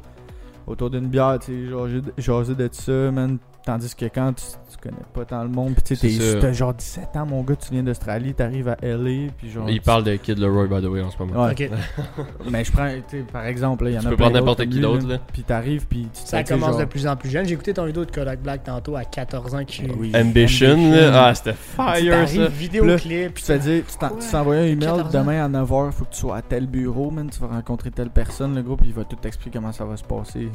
autour 0.67 0.89
d'une 0.89 1.07
bière, 1.07 1.37
tu 1.39 1.51
sais, 1.65 1.69
jaser 1.69 2.01
de- 2.01 2.13
jaser 2.17 2.55
de 2.55 2.69
ça, 2.71 3.11
man, 3.11 3.37
tandis 3.65 3.95
que 3.95 4.05
quand 4.05 4.33
tu, 4.33 4.43
tu 4.71 4.77
connais 4.81 5.01
pas 5.13 5.25
tant 5.25 5.41
le 5.43 5.49
monde, 5.49 5.73
pis 5.75 5.81
tu 5.83 5.95
sais, 5.95 6.53
genre 6.53 6.73
17 6.73 7.15
ans, 7.15 7.25
mon 7.25 7.41
gars, 7.41 7.55
tu 7.55 7.71
viens 7.71 7.83
d'Australie, 7.83 8.33
t'arrives 8.33 8.67
à 8.69 8.77
LA, 8.81 9.29
puis 9.37 9.49
genre... 9.51 9.69
il 9.69 9.75
tu- 9.75 9.81
parle 9.81 10.03
de 10.03 10.15
Kid 10.17 10.37
Leroy, 10.37 10.67
by 10.67 10.81
the 10.85 10.89
way, 10.89 11.01
en 11.01 11.09
ce 11.09 11.17
moment. 11.17 11.45
Ouais. 11.45 11.51
Ok. 11.51 11.69
Mais 12.51 12.63
je 12.63 12.71
prends, 12.71 12.87
tu 13.09 13.17
sais, 13.17 13.23
par 13.31 13.45
exemple, 13.45 13.85
là, 13.85 13.89
il 13.89 13.93
y 13.93 13.97
en 13.97 14.01
Tu 14.01 14.07
a 14.07 14.09
peux 14.11 14.17
prendre 14.17 14.33
n'importe 14.35 14.65
qui 14.69 14.79
d'autre, 14.79 15.07
là. 15.07 15.17
Puis 15.33 15.43
t'arrives, 15.43 15.87
puis 15.87 16.07
tu 16.13 16.21
Ça 16.25 16.43
commence 16.43 16.71
genre- 16.71 16.79
de 16.79 16.85
plus 16.85 17.07
en 17.07 17.15
plus 17.15 17.29
jeune. 17.29 17.45
J'ai 17.47 17.53
écouté 17.53 17.73
ton 17.73 17.85
vidéo 17.85 18.05
de 18.05 18.11
Kodak 18.11 18.41
Black 18.41 18.63
tantôt 18.63 18.95
à 18.95 19.03
14 19.03 19.55
ans 19.55 19.65
qui 19.65 19.83
Ah 19.89 19.93
oui, 19.97 20.11
Ambition, 20.15 20.71
Ambition. 20.73 20.91
là. 20.91 21.25
Ah, 21.27 21.33
c'était 21.35 21.53
fire, 21.53 21.85
ça. 21.95 22.09
t'arrives, 22.11 22.47
vidéoclip. 22.57 23.33
Puis 23.33 23.43
tu 23.43 23.51
te 23.51 23.57
dis, 23.57 23.83
tu 23.87 24.29
t'envoies 24.31 24.55
un 24.55 24.63
email 24.63 24.79
14 24.87 25.15
ans? 25.15 25.19
demain 25.19 25.43
à 25.45 25.49
9h, 25.49 25.91
faut 25.91 26.05
que 26.05 26.13
tu 26.13 26.19
sois 26.19 26.37
à 26.37 26.41
tel 26.41 26.67
bureau, 26.67 27.09
man, 27.11 27.29
tu 27.29 27.39
vas 27.39 27.47
rencontrer 27.47 27.91
telle 27.91 28.09
personne, 28.09 28.53
le 28.53 28.61
groupe, 28.61 28.81
il 28.85 28.93
va 28.93 29.03
tout 29.03 29.15
t'expliquer 29.15 29.57
comment 29.57 29.71
ça 29.71 29.85
va 29.85 29.97
se 29.97 30.03
passer. 30.03 30.49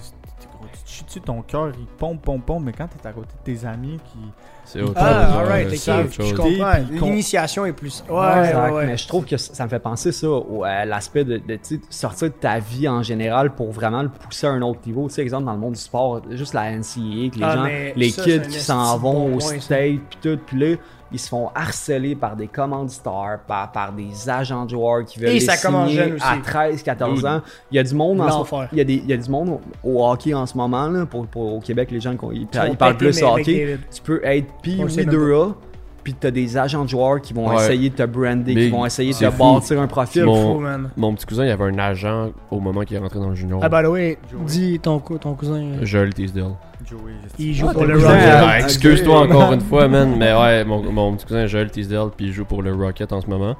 Tu 0.72 0.82
te 0.84 0.88
chies 0.90 1.04
dessus, 1.04 1.20
ton 1.20 1.42
cœur, 1.42 1.70
il 1.78 1.86
pompe, 1.86 2.22
pompe, 2.22 2.44
pompe, 2.46 2.62
mais 2.64 2.72
quand 2.72 2.86
t'es 2.88 3.06
à 3.08 3.12
côté 3.12 3.28
de 3.44 3.52
tes 3.58 3.66
amis 3.66 3.98
qui. 4.12 4.18
C'est 4.64 4.82
autre 4.82 4.92
Ah, 4.96 5.26
chose. 5.26 5.36
alright, 5.40 5.66
ouais, 5.66 5.72
ok, 5.72 5.78
c'est 5.78 5.92
autre 5.92 6.28
je 6.28 6.34
comprends. 6.34 7.06
L'initiation 7.06 7.66
est 7.66 7.72
plus. 7.72 8.04
Ouais, 8.08 8.38
Exact, 8.38 8.62
ouais, 8.66 8.70
ouais. 8.76 8.86
Mais 8.86 8.96
je 8.96 9.08
trouve 9.08 9.24
que 9.24 9.36
ça 9.36 9.64
me 9.64 9.68
fait 9.68 9.80
penser 9.80 10.12
ça 10.12 10.28
au- 10.28 10.62
à 10.64 10.84
l'aspect 10.84 11.24
de, 11.24 11.38
de, 11.38 11.58
sortir 11.88 12.28
de 12.28 12.34
ta 12.34 12.58
vie 12.60 12.86
en 12.88 13.02
général 13.02 13.52
pour 13.54 13.72
vraiment 13.72 14.02
le 14.02 14.08
pousser 14.10 14.46
à 14.46 14.50
un 14.50 14.62
autre 14.62 14.80
niveau. 14.86 15.08
Tu 15.08 15.14
sais, 15.14 15.22
exemple, 15.22 15.46
dans 15.46 15.54
le 15.54 15.58
monde 15.58 15.72
du 15.74 15.80
sport, 15.80 16.20
juste 16.30 16.54
la 16.54 16.70
NCAA, 16.70 17.30
que 17.30 17.38
les 17.38 17.42
Ah, 17.42 17.56
gens, 17.56 17.68
les 17.96 18.10
ça, 18.10 18.22
kids 18.22 18.42
qui 18.42 18.60
s'en 18.60 18.96
vont 18.98 19.28
bon 19.30 19.36
au 19.36 19.40
state, 19.40 19.98
puis 20.08 20.18
tout, 20.22 20.38
puis 20.46 20.58
là, 20.58 20.76
ils 21.12 21.18
se 21.18 21.28
font 21.28 21.50
harceler 21.54 22.14
par 22.14 22.36
des 22.36 22.46
commanditaires, 22.46 23.40
par, 23.46 23.70
par 23.72 23.92
des 23.92 24.28
agents 24.28 24.64
de 24.64 24.70
joueurs 24.70 25.04
qui 25.04 25.18
veulent 25.18 25.30
Et 25.30 25.34
les 25.34 25.40
ça 25.40 25.56
commence 25.56 25.88
signer 25.90 26.02
jeune 26.04 26.12
aussi. 26.14 26.24
à 26.26 26.36
13, 26.42 26.82
14 26.82 27.14
Dude. 27.16 27.26
ans. 27.26 27.40
Il 27.70 27.76
y 27.76 27.78
a 27.78 27.82
du 27.82 27.94
monde 27.94 28.20
en 28.20 28.24
ce- 28.30 28.36
L'enfer. 28.38 28.68
il 28.72 28.78
y 28.78 28.80
a 28.80 28.84
des, 28.84 28.94
il 28.94 29.06
y 29.06 29.12
a 29.12 29.16
du 29.16 29.30
monde 29.30 29.58
au, 29.82 29.90
au 29.90 30.06
hockey 30.10 30.32
en 30.34 30.46
ce 30.46 30.56
moment, 30.56 30.88
là, 30.88 31.06
pour, 31.06 31.26
pour- 31.26 31.54
au 31.56 31.60
Québec, 31.60 31.90
les 31.90 32.00
gens, 32.00 32.14
ils, 32.32 32.42
Ils 32.42 32.76
parlent 32.76 32.96
plus 32.96 33.08
pétés, 33.08 33.20
mais 33.24 33.40
hockey. 33.40 33.78
Tu 33.94 34.02
peux 34.02 34.20
être 34.24 34.46
On 34.78 34.82
le 34.84 34.88
sait 34.88 35.04
Pee-Wee 35.04 35.06
même 35.06 35.08
Dura, 35.28 35.54
puis 36.02 36.14
t'as 36.14 36.30
des 36.30 36.56
agents 36.56 36.84
de 36.84 36.88
joueurs 36.88 37.20
qui 37.20 37.32
vont 37.32 37.48
Ouais. 37.48 37.56
essayer 37.56 37.90
de 37.90 37.94
te 37.94 38.02
brander, 38.04 38.54
Mais 38.54 38.64
qui 38.66 38.70
vont 38.70 38.84
essayer 38.86 39.12
de 39.12 39.18
te 39.18 39.38
bâtir 39.38 39.80
un 39.80 39.86
profil. 39.86 40.24
Mon- 40.24 40.54
Fou, 40.54 40.60
man. 40.60 40.90
Mon 40.96 41.14
petit 41.14 41.26
cousin, 41.26 41.44
il 41.44 41.50
avait 41.50 41.64
un 41.64 41.78
agent 41.78 42.30
au 42.50 42.60
moment 42.60 42.82
qu'il 42.82 42.96
est 42.96 43.00
rentré 43.00 43.18
dans 43.18 43.30
le 43.30 43.34
junior. 43.34 43.60
Ah, 43.62 43.68
by 43.68 43.82
the 43.86 43.90
way, 43.90 44.18
dis 44.46 44.78
ton, 44.80 44.98
ton 45.00 45.34
cousin. 45.34 45.54
euh, 45.60 45.78
Joel 45.84 46.12
Teasdale. 46.14 46.52
Joey. 46.88 47.12
Il 47.38 47.54
joue 47.54 47.66
Ah, 47.70 47.72
pour 47.74 47.84
le 47.84 47.94
Rocket. 47.94 48.10
Ah. 48.24 48.60
Excuse-toi 48.60 49.20
encore 49.20 49.52
une 49.52 49.60
fois, 49.60 49.86
man. 49.88 50.14
Mais 50.18 50.32
ouais, 50.34 50.64
mon, 50.64 50.82
mon 50.92 51.14
petit 51.16 51.26
cousin 51.26 51.46
Joel 51.46 51.70
Teasdale, 51.70 52.08
puis 52.16 52.26
il 52.26 52.32
joue 52.32 52.44
pour 52.44 52.62
le 52.62 52.72
Rocket 52.74 53.12
en 53.12 53.20
ce 53.20 53.26
moment. 53.26 53.54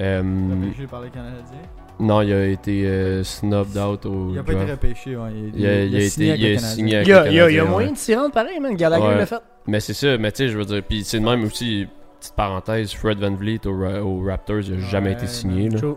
Euh, 0.00 0.22
Repêché 0.22 0.86
par 0.86 1.00
les 1.02 1.10
Canadiens. 1.10 1.42
Non, 2.00 2.22
il 2.22 2.32
a 2.32 2.46
été 2.46 2.86
euh, 2.86 3.22
snubbed 3.22 3.76
out 3.76 4.06
au 4.06 4.30
Il 4.32 4.38
a 4.38 4.42
pas 4.42 4.52
draft. 4.52 4.64
été 4.64 4.72
repêché, 4.72 5.16
ouais. 5.16 5.30
Il, 5.54 5.60
Il 5.60 5.66
a, 5.66 5.84
il 5.84 5.96
a 5.96 6.00
signé 6.08 6.26
été, 6.28 6.30
avec 6.32 6.40
il 6.40 6.46
les 6.46 6.52
a 6.52 6.54
Canadiens. 6.60 6.74
signé 6.76 6.96
avec 6.96 7.06
Il 7.06 7.10
y 7.10 7.14
a, 7.14 7.24
le 7.24 7.50
il 7.52 7.54
y 7.56 7.58
a- 7.60 7.64
moyen 7.64 7.88
ouais. 7.88 7.92
de 7.94 7.98
s'y 7.98 8.14
rendre 8.14 8.32
pareil, 8.32 8.58
man. 8.60 8.74
Gallagher 8.74 9.06
Ouais. 9.06 9.16
l'a 9.18 9.26
fait. 9.26 9.40
Mais 9.66 9.80
c'est 9.80 9.92
ça, 9.94 10.18
mais 10.18 10.32
tu 10.32 10.38
sais, 10.38 10.48
je 10.48 10.58
veux 10.58 10.64
dire, 10.64 10.82
puis 10.88 11.04
c'est 11.04 11.20
de 11.20 11.24
même 11.24 11.44
aussi, 11.44 11.86
petite 12.18 12.34
parenthèse, 12.34 12.92
Fred 12.92 13.18
Van 13.18 13.34
Vliet 13.34 13.66
au, 13.66 13.70
au 13.84 14.24
Raptors, 14.26 14.60
il 14.60 14.74
a 14.74 14.78
jamais 14.80 15.10
Ouais, 15.10 15.12
été 15.16 15.26
signé. 15.26 15.64
man. 15.64 15.72
Là. 15.74 15.78
True. 15.78 15.88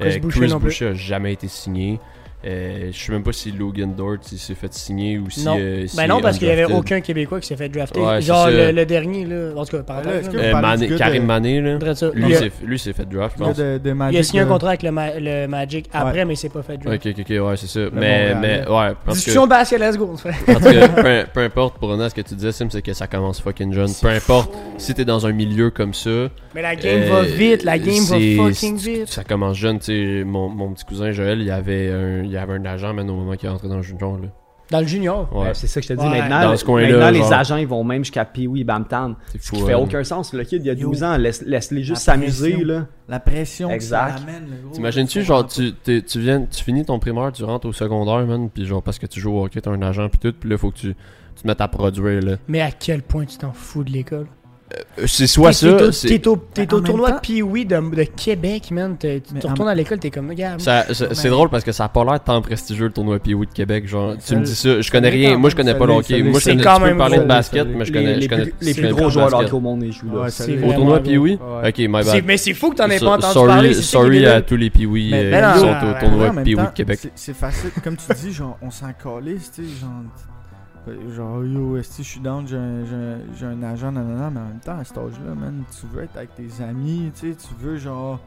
Euh, 0.00 0.10
Chris 0.10 0.20
Boucher 0.20 0.40
Chris 0.40 0.48
non 0.50 0.58
plus. 0.58 0.66
Boucher 0.68 0.86
a 0.88 0.94
jamais 0.94 1.32
été 1.34 1.48
signé. 1.48 2.00
Euh, 2.44 2.88
je 2.92 2.98
sais 2.98 3.12
même 3.12 3.22
pas 3.22 3.32
si 3.32 3.52
Logan 3.52 3.94
Dort 3.96 4.16
s'est 4.22 4.54
fait 4.54 4.72
signer 4.74 5.18
ou 5.18 5.30
si. 5.30 5.44
Non. 5.44 5.56
euh, 5.58 5.86
si 5.86 5.96
Ben 5.96 6.06
non, 6.08 6.20
parce 6.20 6.38
qu'il 6.38 6.48
y 6.48 6.50
avait 6.50 6.62
undrafted. 6.64 6.80
aucun 6.94 7.00
Québécois 7.00 7.40
qui 7.40 7.46
s'est 7.46 7.56
fait 7.56 7.68
drafter. 7.68 8.00
Ouais, 8.00 8.20
Genre 8.20 8.48
le, 8.48 8.72
le 8.72 8.84
dernier, 8.86 9.24
là. 9.24 9.52
En 9.56 9.64
tout 9.64 9.76
cas, 9.76 10.00
là, 10.02 10.02
que- 10.20 10.36
là. 10.36 10.42
Euh, 10.42 10.60
Mané- 10.60 10.96
Karim 10.96 11.22
de- 11.22 11.26
Mané, 11.26 11.60
là. 11.60 11.78
Lui, 12.14 12.34
s'est- 12.34 12.52
lui 12.64 12.78
s'est 12.78 12.92
fait 12.92 13.08
draft, 13.08 13.36
je 13.38 13.42
Le 13.44 13.48
pense. 13.48 13.56
de, 13.56 13.78
de 13.78 13.94
Il 14.10 14.18
a 14.18 14.22
signé 14.22 14.40
un 14.40 14.44
là. 14.46 14.50
contrat 14.52 14.68
avec 14.70 14.82
le, 14.82 14.90
Ma- 14.90 15.18
le 15.18 15.46
Magic 15.46 15.88
après, 15.92 16.24
mais 16.24 16.34
il 16.34 16.36
s'est 16.36 16.48
pas 16.48 16.62
fait 16.62 16.78
draft. 16.78 17.06
Ok, 17.06 17.12
ok, 17.16 17.24
ok, 17.30 17.46
ouais, 17.48 17.56
c'est 17.56 17.66
ça. 17.68 17.80
Mais, 17.92 18.34
Montréal, 18.34 18.38
mais, 18.40 18.58
ouais, 18.60 18.94
parce 19.04 19.04
que. 19.06 19.12
Discussion 19.12 19.44
de 19.44 19.48
basket, 19.50 19.80
let's 19.80 19.96
go. 19.96 20.16
peu, 20.46 21.24
peu 21.32 21.40
importe, 21.40 21.78
pour 21.78 21.92
à 21.92 22.08
ce 22.10 22.14
que 22.14 22.20
tu 22.22 22.34
disais, 22.34 22.52
Sim, 22.52 22.68
c'est 22.70 22.82
que 22.82 22.92
ça 22.92 23.06
commence 23.06 23.40
fucking 23.40 23.72
jeune. 23.72 23.90
Peu 24.00 24.08
importe 24.08 24.52
si 24.78 24.94
t'es 24.94 25.04
dans 25.04 25.26
un 25.26 25.32
milieu 25.32 25.70
comme 25.70 25.94
ça. 25.94 26.10
Mais 26.54 26.62
la 26.62 26.74
game 26.76 27.02
euh, 27.02 27.08
va 27.10 27.22
vite, 27.22 27.62
la 27.64 27.78
game 27.78 28.02
va 28.04 28.16
fucking 28.16 28.78
c'est- 28.78 28.90
vite. 28.90 29.08
Ça 29.08 29.24
commence 29.24 29.56
jeune, 29.56 29.78
tu 29.78 29.84
sais. 30.18 30.24
Mon, 30.24 30.48
mon 30.48 30.72
petit 30.72 30.84
cousin 30.84 31.12
Joël, 31.12 31.40
il 31.40 31.50
avait 31.50 31.90
un, 31.90 32.22
il 32.32 32.36
avait 32.38 32.54
un 32.54 32.64
agent, 32.64 32.92
même 32.94 33.08
au 33.10 33.14
moment 33.16 33.34
qu'il 33.36 33.48
est 33.48 33.52
rentré 33.52 33.68
dans 33.68 33.76
le 33.76 33.82
junior, 33.82 34.18
là. 34.18 34.28
Dans 34.70 34.80
le 34.80 34.86
junior? 34.86 35.28
Ouais. 35.36 35.46
Ben, 35.48 35.54
c'est 35.54 35.66
ça 35.66 35.80
que 35.82 35.86
je 35.86 35.92
te 35.92 35.98
dis 36.00 36.06
Ouais. 36.06 36.18
maintenant. 36.20 36.42
Dans 36.48 36.56
ce 36.56 36.64
coin-là, 36.64 36.88
maintenant, 36.88 37.10
les 37.10 37.18
genre. 37.18 37.32
agents, 37.34 37.56
ils 37.56 37.66
vont 37.66 37.84
même 37.84 38.04
jusqu'à 38.04 38.24
Pee-Wee 38.24 38.64
Bamtan. 38.64 39.16
C'est 39.30 39.42
Ce 39.42 39.48
fou. 39.48 39.56
qui 39.56 39.62
fait 39.66 39.74
hein. 39.74 39.78
aucun 39.78 40.02
sens. 40.02 40.32
Le 40.32 40.44
kid, 40.44 40.62
il 40.64 40.66
y 40.68 40.70
a 40.70 40.72
Yo. 40.72 40.88
12 40.88 41.02
ans, 41.02 41.18
laisse- 41.18 41.42
laisse-les 41.44 41.82
juste 41.82 42.00
s'amuser. 42.02 42.56
La 43.06 43.20
pression 43.20 43.68
que 43.68 43.74
Exact. 43.74 44.18
ça 44.18 44.22
amène. 44.22 44.48
T'imagines-tu, 44.72 45.22
genre, 45.24 45.46
tu, 45.46 45.72
t'es- 45.74 46.00
tu 46.00 46.20
viens, 46.20 46.42
tu 46.46 46.64
finis 46.64 46.86
ton 46.86 46.98
primaire, 46.98 47.32
tu 47.32 47.44
rentres 47.44 47.66
au 47.66 47.72
secondaire, 47.72 48.24
man, 48.26 48.48
pis 48.48 48.64
genre, 48.64 48.82
parce 48.82 48.98
que 48.98 49.06
tu 49.06 49.20
joues 49.20 49.34
au 49.36 49.44
hockey, 49.44 49.60
t'as 49.60 49.70
un 49.72 49.82
agent, 49.82 50.08
pis 50.08 50.18
tout, 50.18 50.32
pis 50.32 50.48
là, 50.48 50.56
faut 50.56 50.70
que 50.70 50.78
tu, 50.78 50.94
tu 51.36 51.42
te 51.42 51.46
mettes 51.46 51.60
à 51.60 51.68
produire, 51.68 52.22
là. 52.22 52.36
Mais 52.48 52.62
à 52.62 52.70
quel 52.70 53.02
point 53.02 53.26
tu 53.26 53.36
t'en 53.36 53.52
fous 53.52 53.84
de 53.84 53.90
l'école? 53.90 54.26
Euh, 54.98 55.04
C'est 55.06 55.26
soit 55.26 55.50
T'es- 55.50 55.92
ça, 55.92 56.08
T'es 56.08 56.28
au, 56.28 56.32
au- 56.32 56.36
t'es 56.36 56.62
Mais 56.62 56.74
au 56.74 56.78
en 56.78 56.82
tournoi 56.82 57.10
de 57.12 57.20
Pee-Wee 57.20 57.66
de, 57.66 57.94
de 57.94 58.02
Québec, 58.04 58.70
man. 58.70 58.96
T'es- 58.98 59.20
Tu 59.40 59.46
retournes 59.46 59.68
à 59.68 59.74
l'école, 59.74 59.98
t'es 59.98 60.10
comme, 60.10 60.28
regarde. 60.30 60.60
C'est 60.60 61.24
Mais- 61.24 61.30
drôle 61.30 61.48
parce 61.50 61.64
que 61.64 61.72
ça 61.72 61.84
a 61.84 61.88
pas 61.88 62.04
l'air 62.04 62.20
tant 62.22 62.40
prestigieux 62.40 62.86
le 62.86 62.92
tournoi 62.92 63.18
Pee 63.18 63.34
de 63.34 63.44
Québec. 63.46 63.86
Genre, 63.86 64.14
tu 64.24 64.36
me 64.36 64.44
dis 64.44 64.54
ça, 64.54 64.80
je 64.80 64.90
connais 64.90 65.08
rien. 65.10 65.36
Moi, 65.36 65.50
je 65.50 65.56
connais 65.56 65.74
pas 65.74 65.86
le 65.86 65.92
hockey. 65.94 66.22
Moi, 66.22 66.40
je 66.40 66.44
connais, 66.50 66.62
peux 66.62 66.84
même 66.84 66.98
parler 66.98 67.18
de 67.18 67.24
basket, 67.24 67.66
mais 67.68 67.84
je 67.84 67.92
connais, 67.92 68.16
les 68.16 68.28
plus- 68.74 68.88
gros 68.92 69.10
joueurs 69.10 69.26
de 69.26 69.32
basket. 69.32 69.46
hockey 69.48 69.56
au 69.56 69.60
monde, 69.60 69.82
ils 69.82 69.92
jouent 69.92 70.14
là. 70.14 70.26
Au 70.28 70.72
tournoi 70.72 70.98
gros. 70.98 71.04
Pee 71.08 71.18
Ouais. 71.18 71.38
C'est- 71.62 71.68
Ok, 71.68 71.78
my 71.78 72.04
bad. 72.04 72.24
Mais 72.26 72.36
c'est 72.36 72.54
fou 72.54 72.70
que 72.70 72.76
t'en 72.76 72.88
aies 72.90 72.98
pas 72.98 73.16
entendu 73.16 73.46
parler. 73.46 73.74
sorry 73.74 74.26
à 74.26 74.40
tous 74.42 74.56
les 74.56 74.70
Pee 74.70 74.86
Mais- 74.86 75.24
euh, 75.24 75.30
mais 75.30 75.52
qui 75.54 75.60
sont 75.60 75.66
au 75.68 76.00
tournoi 76.00 76.28
en 76.28 76.32
même 76.32 76.44
Pee 76.44 76.54
temps, 76.54 76.64
de 76.64 76.68
Québec. 76.70 76.98
c'est- 77.02 77.12
C'est 77.14 77.36
facile, 77.36 77.70
comme 77.82 77.96
tu 77.96 78.04
dis, 78.14 78.32
genre, 78.32 78.56
on 78.62 78.70
s'en 78.70 78.86
calisse, 78.92 79.50
tu 79.54 79.62
sais, 79.62 79.68
genre. 79.80 79.90
Genre, 81.14 81.44
yo, 81.44 81.76
esti, 81.76 82.02
je 82.02 82.08
suis 82.08 82.20
down, 82.20 82.46
j'ai 82.46 82.56
un, 82.56 82.84
j'ai 83.38 83.46
un- 83.46 83.62
agent, 83.62 83.92
nanana, 83.92 84.30
mais 84.30 84.40
en 84.40 84.44
même 84.46 84.58
temps, 84.64 84.78
à 84.78 84.84
cet 84.84 84.98
âge-là, 84.98 85.34
man, 85.34 85.62
tu 85.78 85.86
veux 85.86 86.02
être 86.02 86.16
avec 86.16 86.34
tes 86.34 86.48
amis, 86.62 87.10
tu 87.14 87.32
sais, 87.32 87.36
tu 87.36 87.54
veux, 87.58 87.76
genre. 87.76 88.18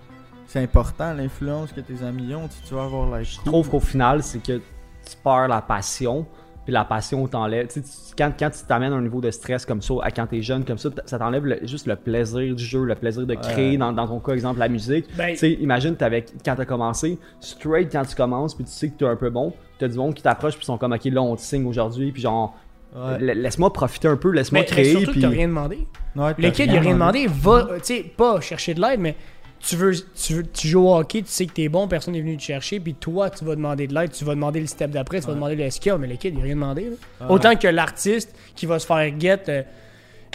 C'est 0.47 0.62
important 0.62 1.12
l'influence 1.14 1.72
que 1.72 1.82
tes 1.82 2.03
amis 2.03 2.34
ont, 2.36 2.47
tu 2.47 2.74
veux 2.74 2.80
avoir 2.80 3.10
la 3.10 3.24
Je 3.24 3.38
trouve 3.43 3.68
qu'au 3.70 3.80
final, 3.80 4.22
c'est 4.24 4.39
que 4.39 4.58
tu 4.60 5.18
perds 5.24 5.47
la 5.47 5.62
passion, 5.62 6.26
puis 6.64 6.72
la 6.72 6.86
passion 6.86 7.28
t'enlève. 7.28 7.68
Tu 7.68 7.82
quand, 8.18 8.32
quand 8.39 8.51
tu 8.51 8.64
t'amènes 8.66 8.93
à 8.93 8.95
un 8.95 9.01
niveau 9.01 9.22
de 9.22 9.32
stress 9.32 9.66
comme 9.66 9.82
ça, 9.82 9.95
à 10.03 10.12
quand 10.12 10.28
t'es 10.28 10.41
jeune 10.43 10.64
comme 10.64 10.78
ça, 10.78 10.89
ça 11.06 11.18
t'enlève 11.20 11.60
juste 11.66 11.88
le 11.88 11.95
plaisir 11.95 12.56
du 12.56 12.64
jeu, 12.64 12.86
le 12.86 12.93
plaisir 12.95 13.26
de 13.26 13.34
créer, 13.36 13.78
dans, 13.78 13.91
dans 13.91 14.08
ton 14.08 14.20
cas, 14.20 14.34
exemple, 14.34 14.60
la 14.60 14.70
musique. 14.70 15.08
Ben, 15.18 15.32
Tu 15.34 15.38
sais, 15.39 15.51
imagine, 15.53 15.95
t'avais, 15.95 16.24
quand 16.45 16.56
t'as 16.56 16.66
commencé, 16.66 17.18
straight 17.39 17.91
quand 17.91 18.06
tu 18.06 18.16
commences, 18.16 18.53
puis 18.56 18.64
tu 18.66 18.72
sais 18.72 18.89
que 18.89 18.97
t'es 18.99 19.06
un 19.08 19.16
peu 19.16 19.30
bon, 19.32 19.51
t'as 19.80 19.88
du 19.88 19.97
monde 19.97 20.13
qui 20.13 20.21
t'approche, 20.23 20.53
puis 20.53 20.63
ils 20.63 20.65
sont 20.67 20.78
comme, 20.78 20.93
ok, 20.93 21.05
là, 21.05 21.21
on 21.21 21.36
te 21.36 21.41
signe 21.41 21.65
aujourd'hui, 21.65 22.11
puis 22.11 22.21
genre, 22.21 22.55
Ouais. 22.95 23.36
laisse-moi 23.36 23.73
profiter 23.73 24.07
un 24.07 24.15
peu, 24.15 24.32
laisse-moi 24.32 24.63
créer, 24.63 24.91
surtout 24.91 25.07
que 25.07 25.11
puis. 25.11 25.21
t'as 25.21 25.28
rien 25.28 25.47
demandé. 25.49 25.80
Ouais, 26.15 26.34
Le 26.38 26.49
kid, 26.51 26.71
il 26.71 26.78
a 26.78 26.80
rien 26.80 26.93
demandé. 26.93 27.28
Va, 27.28 27.67
tu 27.80 27.80
sais, 27.84 28.03
pas 28.15 28.39
chercher 28.39 28.73
de 28.73 28.80
l'aide, 28.80 29.01
mais 29.01 29.15
tu 29.59 29.76
veux, 29.76 29.91
tu 30.15 30.34
veux, 30.36 30.43
tu 30.43 30.69
joues 30.69 30.88
au 30.88 30.95
hockey, 30.95 31.21
tu 31.23 31.28
sais 31.28 31.45
que 31.45 31.51
t'es 31.51 31.67
bon, 31.67 31.89
personne 31.89 32.13
n'est 32.13 32.21
venu 32.21 32.38
te 32.38 32.43
chercher, 32.43 32.80
puis 32.80 32.93
toi, 32.93 33.30
tu 33.30 33.43
vas 33.43 33.55
demander 33.55 33.88
de 33.88 33.93
l'aide, 33.93 34.11
tu 34.11 34.23
vas 34.23 34.34
demander 34.36 34.61
le 34.61 34.67
step 34.67 34.91
d'après, 34.91 35.19
tu 35.19 35.28
vas 35.28 35.34
demander 35.34 35.55
le 35.55 35.69
skill, 35.71 35.95
mais 35.99 36.07
le 36.07 36.15
kid, 36.15 36.36
il 36.36 36.39
a 36.39 36.43
rien 36.43 36.55
demandé. 36.55 36.89
Autant 37.28 37.55
que 37.57 37.67
l'artiste 37.67 38.34
qui 38.55 38.65
va 38.65 38.80
se 38.80 38.86
faire 38.86 39.11
get, 39.19 39.41
euh, 39.49 39.63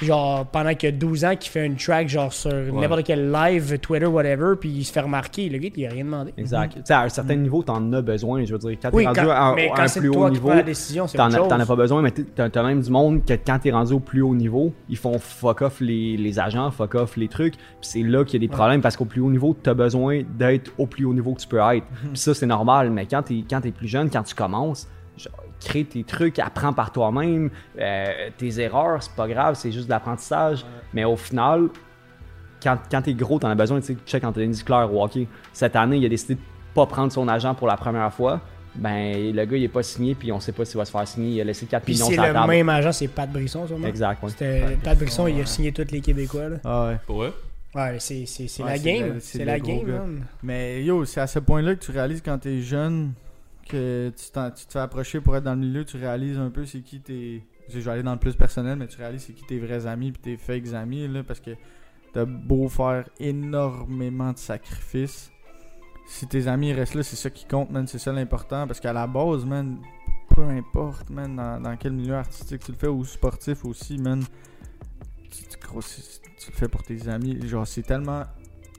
genre, 0.02 0.46
pendant 0.46 0.74
que 0.74 0.90
12 0.90 1.24
ans, 1.24 1.36
qui 1.36 1.48
fait 1.48 1.66
une 1.66 1.76
track, 1.76 2.08
genre, 2.08 2.32
sur 2.32 2.50
n'importe 2.52 3.04
quel 3.04 3.30
live, 3.30 3.78
Twitter, 3.78 4.06
whatever, 4.06 4.54
puis 4.58 4.70
il 4.70 4.84
se 4.84 4.92
fait 4.92 5.00
remarquer. 5.00 5.48
Le 5.48 5.58
gars, 5.58 5.68
il 5.74 5.86
a 5.86 5.90
rien 5.90 6.04
demandé. 6.04 6.32
Exact. 6.36 6.74
Tu 6.74 6.80
sais, 6.84 6.92
à 6.92 7.02
un 7.02 7.08
certain 7.08 7.36
niveau, 7.36 7.62
t'en 7.62 7.92
as 7.92 8.02
besoin, 8.02 8.44
je 8.44 8.52
veux 8.52 8.58
dire. 8.58 8.78
Quand 8.82 8.90
Oui, 8.92 9.02
t'es 9.02 9.08
rendu 9.08 9.20
quand, 9.20 9.30
à, 9.30 9.52
mais 9.54 9.70
à 9.70 9.74
quand 9.74 9.82
un 9.82 10.00
plus 10.00 10.08
haut 10.08 10.12
toi 10.14 10.30
niveau, 10.30 10.48
prends 10.48 10.56
la 10.56 10.62
décision, 10.62 11.06
c'est 11.06 11.18
T'en 11.18 11.30
as, 11.30 11.62
as 11.62 11.66
pas 11.66 11.76
besoin, 11.76 12.02
mais 12.02 12.10
t'as 12.12 12.62
même 12.62 12.80
du 12.80 12.90
monde 12.90 13.24
que 13.24 13.34
quand 13.34 13.58
t'es 13.58 13.70
rendu 13.70 13.92
au 13.92 14.00
plus 14.00 14.22
haut 14.22 14.34
niveau, 14.34 14.72
ils 14.88 14.96
font 14.96 15.18
fuck 15.18 15.62
off 15.62 15.80
les, 15.80 16.16
les 16.16 16.38
agents, 16.38 16.70
fuck 16.70 16.94
off 16.94 17.16
les 17.16 17.28
trucs. 17.28 17.56
Puis 17.56 17.64
c'est 17.82 18.02
là 18.02 18.24
qu'il 18.24 18.40
y 18.40 18.44
a 18.44 18.46
des 18.46 18.52
problèmes 18.52 18.80
parce 18.80 18.96
qu'au 18.96 19.04
plus 19.04 19.20
haut 19.20 19.30
niveau, 19.30 19.56
t'as 19.60 19.74
besoin 19.74 20.22
d'être 20.38 20.72
au 20.78 20.86
plus 20.86 21.04
haut 21.04 21.14
niveau 21.14 21.34
que 21.34 21.40
tu 21.40 21.48
peux 21.48 21.58
être. 21.58 21.86
Puis 21.86 22.18
ça, 22.18 22.34
c'est 22.34 22.46
normal, 22.46 22.90
mais 22.90 23.06
quand 23.06 23.22
t'es, 23.22 23.44
quand 23.48 23.60
t'es 23.60 23.70
plus 23.70 23.88
jeune, 23.88 24.10
quand 24.10 24.22
tu 24.22 24.34
commences, 24.34 24.88
genre, 25.16 25.34
crée 25.60 25.84
tes 25.84 26.02
trucs, 26.04 26.38
apprends 26.38 26.72
par 26.72 26.90
toi-même. 26.92 27.50
euh, 27.78 28.06
tes 28.38 28.58
erreurs, 28.60 29.02
c'est 29.02 29.12
pas 29.14 29.28
grave, 29.28 29.54
c'est 29.54 29.70
juste 29.72 29.86
de 29.86 29.90
l'apprentissage. 29.90 30.64
Mais 30.94 31.04
au 31.04 31.16
final, 31.16 31.68
quand, 32.62 32.76
quand 32.90 33.02
t'es 33.02 33.14
gros, 33.14 33.38
t'en 33.38 33.48
as 33.50 33.54
besoin, 33.54 33.80
tu 33.80 33.86
sais, 33.88 33.96
check 34.06 34.24
Anthony 34.24 34.56
Claire 34.64 34.92
au 34.92 35.02
hockey. 35.02 35.26
Cette 35.52 35.76
année, 35.76 35.96
il 35.98 36.04
a 36.04 36.08
décidé 36.08 36.34
de 36.34 36.40
pas 36.74 36.86
prendre 36.86 37.12
son 37.12 37.26
agent 37.28 37.54
pour 37.54 37.66
la 37.66 37.76
première 37.76 38.12
fois. 38.12 38.40
Ben, 38.76 39.34
le 39.34 39.44
gars, 39.46 39.56
il 39.56 39.64
est 39.64 39.68
pas 39.68 39.82
signé, 39.82 40.14
puis 40.14 40.30
on 40.30 40.38
sait 40.38 40.52
pas 40.52 40.64
s'il 40.64 40.76
va 40.76 40.84
se 40.84 40.92
faire 40.92 41.06
signer. 41.08 41.30
Il 41.36 41.40
a 41.40 41.44
laissé 41.44 41.66
4 41.66 41.82
Puis 41.84 41.94
millions 41.94 42.06
c'est 42.06 42.12
sur 42.14 42.22
la 42.22 42.28
le 42.28 42.34
table. 42.34 42.48
même 42.48 42.68
agent, 42.68 42.92
c'est 42.92 43.08
Pat 43.08 43.28
Brisson, 43.30 43.66
sûrement. 43.66 43.86
Exact, 43.88 44.22
ouais. 44.22 44.30
C'était 44.30 44.78
Pat 44.82 44.96
Brisson, 44.96 45.26
il 45.26 45.40
a 45.40 45.46
signé 45.46 45.72
tous 45.72 45.90
les 45.90 46.00
Québécois. 46.00 46.48
Là. 46.50 46.56
Ah 46.64 46.86
ouais. 46.88 46.96
Pour 47.06 47.24
eux? 47.24 47.34
Ouais, 47.74 47.96
c'est 47.98 48.26
c'est- 48.26 48.46
c'est 48.48 48.62
Ouais, 48.62 48.70
la 48.70 48.76
c'est 48.78 48.82
game. 48.98 49.06
le- 49.14 49.20
c'est 49.20 49.38
C'est 49.38 49.38
le 49.40 49.44
la 49.46 49.58
game, 49.60 49.84
gars. 49.86 49.92
man. 49.92 50.24
Mais 50.42 50.82
yo, 50.84 51.04
c'est 51.04 51.20
à 51.20 51.26
ce 51.26 51.38
point-là 51.40 51.74
que 51.74 51.84
tu 51.84 51.90
réalises 51.92 52.22
quand 52.24 52.38
t'es 52.38 52.60
jeune 52.60 53.12
que 53.70 54.12
tu, 54.16 54.24
tu 54.24 54.66
te 54.66 54.72
fais 54.72 54.78
approcher 54.78 55.20
pour 55.20 55.36
être 55.36 55.44
dans 55.44 55.54
le 55.54 55.60
milieu, 55.60 55.84
tu 55.84 55.96
réalises 55.96 56.38
un 56.38 56.50
peu 56.50 56.64
c'est 56.64 56.80
qui 56.80 57.00
tes. 57.00 57.44
Je 57.68 57.78
vais 57.78 57.90
aller 57.90 58.02
dans 58.02 58.12
le 58.12 58.18
plus 58.18 58.34
personnel, 58.34 58.76
mais 58.78 58.88
tu 58.88 58.98
réalises 58.98 59.24
c'est 59.26 59.32
qui 59.32 59.44
tes 59.44 59.58
vrais 59.58 59.86
amis 59.86 60.12
puis 60.12 60.20
tes 60.20 60.36
fakes 60.36 60.74
amis 60.74 61.06
là, 61.06 61.22
parce 61.22 61.40
que 61.40 61.52
t'as 62.12 62.24
beau 62.24 62.68
faire 62.68 63.08
énormément 63.18 64.32
de 64.32 64.38
sacrifices. 64.38 65.30
Si 66.06 66.26
tes 66.26 66.48
amis 66.48 66.72
restent 66.72 66.94
là, 66.94 67.02
c'est 67.04 67.16
ça 67.16 67.30
qui 67.30 67.46
compte, 67.46 67.70
man, 67.70 67.86
c'est 67.86 67.98
ça 67.98 68.12
l'important. 68.12 68.66
Parce 68.66 68.80
qu'à 68.80 68.92
la 68.92 69.06
base, 69.06 69.44
man, 69.44 69.78
peu 70.34 70.42
importe, 70.42 71.08
man, 71.10 71.36
dans, 71.36 71.60
dans 71.60 71.76
quel 71.76 71.92
milieu 71.92 72.14
artistique 72.14 72.64
tu 72.64 72.72
le 72.72 72.78
fais 72.78 72.88
ou 72.88 73.04
sportif 73.04 73.64
aussi, 73.64 73.96
man, 73.98 74.24
tu, 75.30 75.44
tu, 75.44 75.56
le 76.50 76.56
fais 76.56 76.68
pour 76.68 76.82
tes 76.82 77.08
amis. 77.08 77.38
Genre, 77.46 77.66
c'est 77.66 77.82
tellement. 77.82 78.24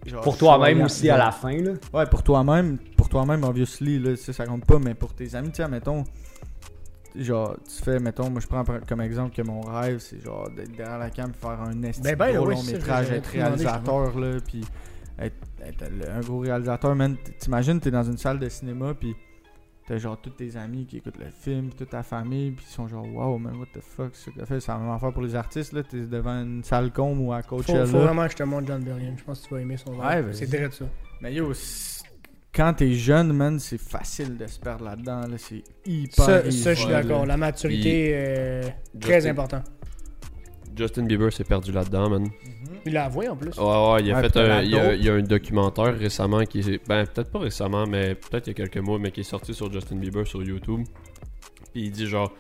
genre, 0.05 0.23
Pour 0.23 0.37
toi-même 0.37 0.81
aussi 0.81 1.09
à 1.09 1.17
la 1.17 1.31
fin, 1.31 1.55
là. 1.57 1.71
Ouais, 1.93 2.05
pour 2.05 2.23
toi-même, 2.23 2.77
toi-même, 3.11 3.43
obviously, 3.43 3.99
là, 3.99 4.15
ça, 4.15 4.31
ça 4.33 4.45
compte 4.45 4.65
pas, 4.65 4.79
mais 4.79 4.93
pour 4.95 5.13
tes 5.13 5.35
amis, 5.35 5.51
sais, 5.53 5.67
mettons, 5.67 6.03
genre, 7.15 7.57
tu 7.67 7.83
fais, 7.83 7.99
mettons, 7.99 8.29
moi 8.29 8.39
je 8.39 8.47
prends 8.47 8.63
comme 8.87 9.01
exemple 9.01 9.35
que 9.35 9.41
mon 9.41 9.59
rêve, 9.61 9.99
c'est 9.99 10.21
genre 10.23 10.49
d'être 10.49 10.71
derrière 10.75 10.97
la 10.97 11.09
cam, 11.09 11.33
faire 11.33 11.61
un 11.61 11.83
esti 11.83 12.01
Ben, 12.01 12.15
ben, 12.15 12.35
gros 12.35 12.47
oui, 12.47 12.55
long 12.55 12.61
ça, 12.61 12.71
métrage, 12.71 13.11
être 13.11 13.27
réalisateur, 13.27 14.17
là, 14.17 14.37
puis 14.47 14.61
être, 15.19 15.35
un 16.09 16.21
gros 16.21 16.39
réalisateur, 16.39 16.95
man, 16.95 17.17
t'imagines, 17.37 17.79
t'es 17.81 17.91
dans 17.91 18.03
une 18.03 18.17
salle 18.17 18.39
de 18.39 18.47
cinéma, 18.49 18.93
puis 18.93 19.13
t'as 19.87 19.97
genre 19.97 20.15
tous 20.21 20.29
tes 20.29 20.55
amis 20.55 20.85
qui 20.85 20.97
écoutent 20.97 21.19
le 21.19 21.29
film, 21.31 21.67
puis 21.67 21.75
toute 21.79 21.89
ta 21.89 22.01
famille, 22.03 22.51
puis 22.51 22.65
ils 22.69 22.73
sont 22.73 22.87
genre, 22.87 23.05
wow, 23.13 23.37
man, 23.37 23.57
what 23.57 23.65
the 23.73 23.81
fuck, 23.81 24.11
c'est 24.13 24.31
ce 24.31 24.35
que 24.39 24.45
fait, 24.45 24.59
c'est 24.61 24.71
la 24.71 24.77
même 24.77 24.89
affaire 24.91 25.11
pour 25.11 25.21
les 25.23 25.35
artistes, 25.35 25.73
là, 25.73 25.83
t'es 25.83 25.97
devant 26.05 26.41
une 26.41 26.63
salle 26.63 26.91
com 26.93 27.19
ou 27.19 27.33
à 27.33 27.41
Faut, 27.41 27.57
Coachella. 27.57 27.85
faut 27.87 27.99
vraiment 27.99 28.23
que 28.25 28.31
je 28.31 28.37
te 28.37 28.43
montre 28.43 28.67
John 28.67 28.81
Berrien. 28.83 29.13
Je 29.17 29.23
pense 29.25 29.41
que 29.41 29.47
tu 29.49 29.53
vas 29.55 29.59
aimer 29.61 29.75
son 29.75 29.91
Ouais, 29.99 30.07
rêve. 30.07 30.25
vas-y. 30.27 30.35
C'est 30.35 30.45
direct 30.49 30.73
ça. 30.75 30.85
Mais 31.19 31.33
yo, 31.33 31.51
quand 32.53 32.73
t'es 32.73 32.93
jeune, 32.93 33.31
man, 33.33 33.59
c'est 33.59 33.77
facile 33.79 34.37
de 34.37 34.47
se 34.47 34.59
perdre 34.59 34.85
là-dedans. 34.85 35.21
Là. 35.21 35.37
C'est 35.37 35.63
hyper. 35.85 36.25
Ça, 36.51 36.73
je 36.73 36.79
suis 36.79 36.87
d'accord. 36.89 37.25
La 37.25 37.37
maturité 37.37 38.09
est 38.11 38.75
très 38.99 39.15
Justin- 39.15 39.29
important. 39.31 39.63
Justin 40.75 41.03
Bieber 41.03 41.31
s'est 41.33 41.43
perdu 41.43 41.71
là-dedans, 41.71 42.09
man. 42.09 42.29
Il 42.85 42.93
l'a 42.93 43.05
avoué 43.05 43.27
en 43.27 43.35
plus. 43.35 43.57
Ouais, 43.57 43.63
ouais, 43.65 44.03
il 44.03 44.11
a 44.11 44.15
Ouais, 44.15 44.21
fait 44.23 44.29
puis 44.29 44.39
un, 44.39 44.61
il, 44.61 44.69
y 44.71 44.79
a, 44.79 44.93
il 44.93 45.09
a 45.09 45.13
un 45.13 45.21
documentaire 45.21 45.97
récemment 45.97 46.43
qui 46.45 46.59
est. 46.59 46.87
Ben, 46.87 47.05
peut-être 47.05 47.29
pas 47.31 47.39
récemment, 47.39 47.85
mais 47.85 48.15
peut-être 48.15 48.47
il 48.47 48.49
y 48.51 48.51
a 48.51 48.53
quelques 48.53 48.77
mois, 48.77 48.97
mais 48.97 49.11
qui 49.11 49.19
est 49.19 49.23
sorti 49.23 49.53
sur 49.53 49.71
Justin 49.71 49.97
Bieber 49.97 50.25
sur 50.25 50.41
YouTube. 50.41 50.85
Puis 51.73 51.83
il 51.83 51.91
dit 51.91 52.07
genre. 52.07 52.31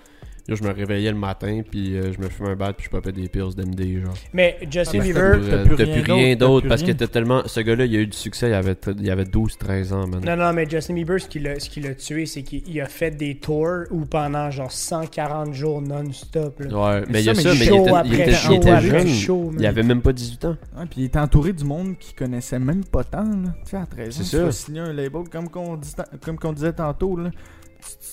Je 0.49 0.63
me 0.63 0.71
réveillais 0.71 1.11
le 1.11 1.17
matin, 1.17 1.61
puis 1.69 1.95
euh, 1.95 2.11
je 2.11 2.19
me 2.19 2.27
fumais 2.27 2.49
un 2.49 2.55
bat, 2.55 2.73
puis 2.73 2.85
je 2.85 2.89
popais 2.89 3.11
des 3.11 3.29
pills 3.29 3.55
d'MD, 3.55 4.03
genre. 4.03 4.13
Mais 4.33 4.57
Justin 4.69 4.99
Ah, 4.99 5.03
mais 5.03 5.13
Bieber. 5.13 5.39
T'as 5.49 5.63
plus 5.63 5.75
rien 5.75 6.01
plus 6.01 6.11
rien 6.13 6.35
d'autre, 6.35 6.67
parce 6.67 6.83
que 6.83 6.91
t'as 6.91 7.07
tellement. 7.07 7.43
Ce 7.45 7.59
gars-là, 7.59 7.85
il 7.85 7.95
a 7.95 7.99
eu 7.99 8.07
du 8.07 8.17
succès, 8.17 8.49
il 8.49 8.53
avait, 8.53 8.75
il 8.99 9.09
avait 9.11 9.23
12-13 9.23 9.93
ans, 9.93 10.07
man. 10.07 10.21
Non, 10.25 10.35
non, 10.35 10.51
mais 10.53 10.67
Justin 10.69 10.95
Bieber, 10.95 11.19
ce 11.21 11.27
qui 11.27 11.39
l'a, 11.39 11.59
ce 11.59 11.69
qui 11.69 11.79
l'a 11.81 11.93
tué, 11.95 12.25
c'est 12.25 12.43
qu'il 12.43 12.63
il 12.67 12.81
a 12.81 12.87
fait 12.87 13.11
des 13.11 13.35
tours 13.35 13.83
où 13.91 14.05
pendant 14.05 14.49
genre 14.51 14.71
140 14.71 15.53
jours 15.53 15.81
non-stop. 15.81 16.59
là. 16.61 16.65
Ouais, 16.99 17.05
mais 17.09 17.21
il 17.21 17.25
y 17.25 17.29
a 17.29 17.35
ça, 17.35 17.41
ça, 17.41 17.49
mais 17.53 17.65
il 17.65 17.73
était, 17.73 17.89
il 17.89 17.95
après 17.95 18.21
était, 18.21 18.31
show 18.33 18.51
il 18.51 18.55
était 18.57 18.81
jeune. 18.81 19.07
show. 19.07 19.51
Il 19.59 19.65
avait 19.65 19.83
même 19.83 20.01
pas 20.01 20.13
18 20.13 20.45
ans. 20.45 20.57
Ouais, 20.77 20.85
puis 20.89 21.01
il 21.01 21.03
était 21.05 21.19
entouré 21.19 21.53
du 21.53 21.63
monde 21.63 21.95
qui 21.99 22.13
connaissait 22.13 22.59
même 22.59 22.83
pas 22.83 23.03
tant, 23.03 23.23
là. 23.23 23.53
Tu 23.63 23.71
sais, 23.71 23.77
à 23.77 23.85
13 23.85 24.19
ans, 24.19 24.23
C'est 24.23 24.51
signer 24.51 24.79
un 24.81 24.93
label, 24.93 25.23
comme 25.31 25.49
qu'on, 25.49 25.77
dit- 25.77 25.93
comme 26.23 26.37
qu'on 26.37 26.53
disait 26.53 26.73
tantôt, 26.73 27.15
là. 27.15 27.29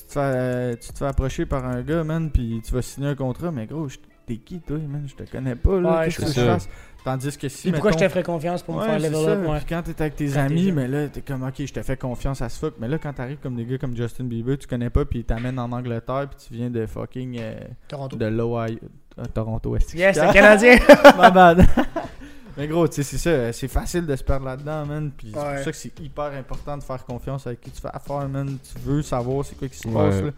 Te 0.08 0.12
fais, 0.14 0.76
tu 0.76 0.92
te 0.92 0.98
fais 0.98 1.04
approcher 1.06 1.44
par 1.46 1.64
un 1.66 1.82
gars, 1.82 2.02
man, 2.02 2.30
puis 2.30 2.60
tu 2.64 2.72
vas 2.72 2.82
signer 2.82 3.08
un 3.08 3.14
contrat, 3.14 3.50
mais 3.52 3.66
gros, 3.66 3.88
je- 3.88 3.98
t'es 4.26 4.36
qui, 4.36 4.58
toi, 4.60 4.78
man? 4.78 5.04
Je 5.06 5.14
te 5.14 5.30
connais 5.30 5.54
pas, 5.54 5.80
là. 5.80 5.98
Ouais, 5.98 6.04
Qu'est-ce 6.06 6.18
que 6.20 6.26
je 6.26 6.32
ça. 6.32 6.46
fasse? 6.46 6.68
Tandis 7.04 7.38
que 7.38 7.48
si, 7.48 7.62
Puis 7.62 7.72
pourquoi 7.72 7.92
je 7.92 7.98
te 7.98 8.08
ferais 8.08 8.22
confiance 8.22 8.62
pour 8.62 8.74
me 8.74 8.80
Ouais, 8.80 8.86
faire 8.86 8.98
level 8.98 9.24
ça. 9.24 9.30
up? 9.32 9.48
Ouais. 9.48 9.56
Puis 9.58 9.66
quand 9.68 9.82
t'es 9.82 10.00
avec 10.02 10.16
tes 10.16 10.26
Quand 10.28 10.40
amis, 10.40 10.72
mais 10.72 10.88
là, 10.88 11.08
t'es 11.08 11.20
comme, 11.22 11.42
ok, 11.42 11.54
je 11.64 11.72
te 11.72 11.80
fais 11.82 11.96
confiance 11.96 12.42
à 12.42 12.48
ce 12.48 12.58
fuck. 12.58 12.74
Mais 12.80 12.88
là, 12.88 12.98
quand 12.98 13.12
t'arrives 13.12 13.38
comme 13.38 13.54
des 13.54 13.64
gars 13.64 13.78
comme 13.78 13.96
Justin 13.96 14.24
Bieber, 14.24 14.58
tu 14.58 14.66
connais 14.66 14.90
pas, 14.90 15.04
puis 15.04 15.20
ils 15.20 15.24
t'amènent 15.24 15.58
en 15.58 15.70
Angleterre, 15.72 16.26
puis 16.28 16.46
tu 16.48 16.54
viens 16.54 16.68
de 16.70 16.84
fucking. 16.86 17.38
euh, 17.40 17.54
Toronto. 17.86 18.16
de 18.16 18.26
l'Ohio. 18.26 18.78
euh, 19.18 19.24
Toronto, 19.32 19.76
est 19.76 19.94
Yes, 19.94 20.16
c'est 20.18 20.32
Canadien. 20.32 20.76
Ma 21.16 21.30
bad. 21.30 21.64
Mais 22.58 22.66
gros, 22.66 22.86
tu 22.88 22.96
sais, 22.96 23.02
c'est 23.04 23.18
ça. 23.18 23.30
euh, 23.30 23.52
C'est 23.52 23.68
facile 23.68 24.04
de 24.04 24.14
se 24.16 24.22
perdre 24.24 24.44
là-dedans, 24.46 24.84
man. 24.84 25.10
Puis 25.16 25.30
c'est 25.32 25.38
Ouais. 25.38 25.54
pour 25.54 25.64
ça 25.64 25.70
que 25.70 25.76
c'est 25.76 26.00
hyper 26.00 26.24
important 26.32 26.76
de 26.76 26.82
faire 26.82 27.04
confiance 27.04 27.46
avec 27.46 27.60
qui 27.60 27.70
tu 27.70 27.80
fais 27.80 27.88
affaire, 27.92 28.28
man. 28.28 28.58
Tu 28.62 28.78
veux 28.80 29.00
savoir 29.02 29.44
c'est 29.44 29.56
quoi 29.56 29.68
qui 29.68 29.78
se 29.78 29.86
Ouais. 29.88 29.94
passe, 29.94 30.20
là. 30.22 30.30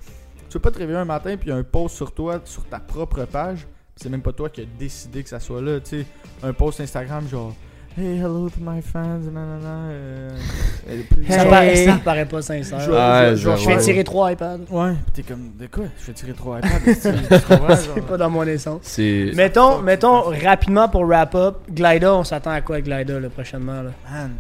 Tu 0.48 0.54
veux 0.54 0.60
pas 0.60 0.70
te 0.70 0.78
réveiller 0.78 0.98
un 0.98 1.04
matin, 1.04 1.36
puis 1.36 1.48
il 1.48 1.50
y 1.50 1.52
a 1.52 1.56
un 1.56 1.62
post 1.62 1.96
sur 1.96 2.12
toi, 2.12 2.40
sur 2.44 2.64
ta 2.66 2.78
propre 2.78 3.24
page. 3.24 3.66
C'est 3.96 4.08
même 4.08 4.22
pas 4.22 4.32
toi 4.32 4.48
qui 4.50 4.60
as 4.62 4.64
décidé 4.78 5.22
que 5.22 5.28
ça 5.28 5.40
soit 5.40 5.60
là, 5.62 5.80
tu 5.80 6.00
sais. 6.02 6.06
Un 6.42 6.52
post 6.52 6.80
Instagram, 6.80 7.26
genre. 7.28 7.54
Hey, 7.98 8.18
hello 8.18 8.48
to 8.48 8.60
my 8.60 8.80
fans, 8.80 9.26
nanana. 9.26 9.90
euh, 9.90 10.30
Ça, 11.28 11.44
paraît, 11.44 11.74
ça 11.76 11.98
paraît 12.04 12.24
pas 12.24 12.40
sincère. 12.40 12.78
Je- 12.80 13.48
vais 13.48 13.66
ouais. 13.74 13.78
tirer 13.80 14.04
trois 14.04 14.30
iPads. 14.32 14.58
Ouais, 14.70 14.92
pis 15.06 15.12
t'es 15.12 15.22
comme, 15.22 15.50
de 15.58 15.66
quoi? 15.66 15.84
Je 16.00 16.06
vais 16.06 16.12
tirer 16.12 16.32
trois 16.32 16.58
iPads. 16.58 16.94
C'est 16.94 18.06
pas 18.06 18.16
dans 18.16 18.30
mon 18.30 18.44
essence. 18.44 18.98
Mettons, 19.34 19.80
mettons 19.82 20.22
rapidement 20.22 20.88
pour 20.88 21.04
wrap 21.04 21.34
up, 21.34 21.56
Glida, 21.68 22.14
on 22.14 22.22
s'attend 22.24 22.52
à 22.52 22.60
quoi 22.60 22.76
avec 22.76 22.86
Glida 22.86 23.18
là, 23.18 23.28
prochainement? 23.28 23.82
Là? 23.82 23.90
Man, 24.10 24.30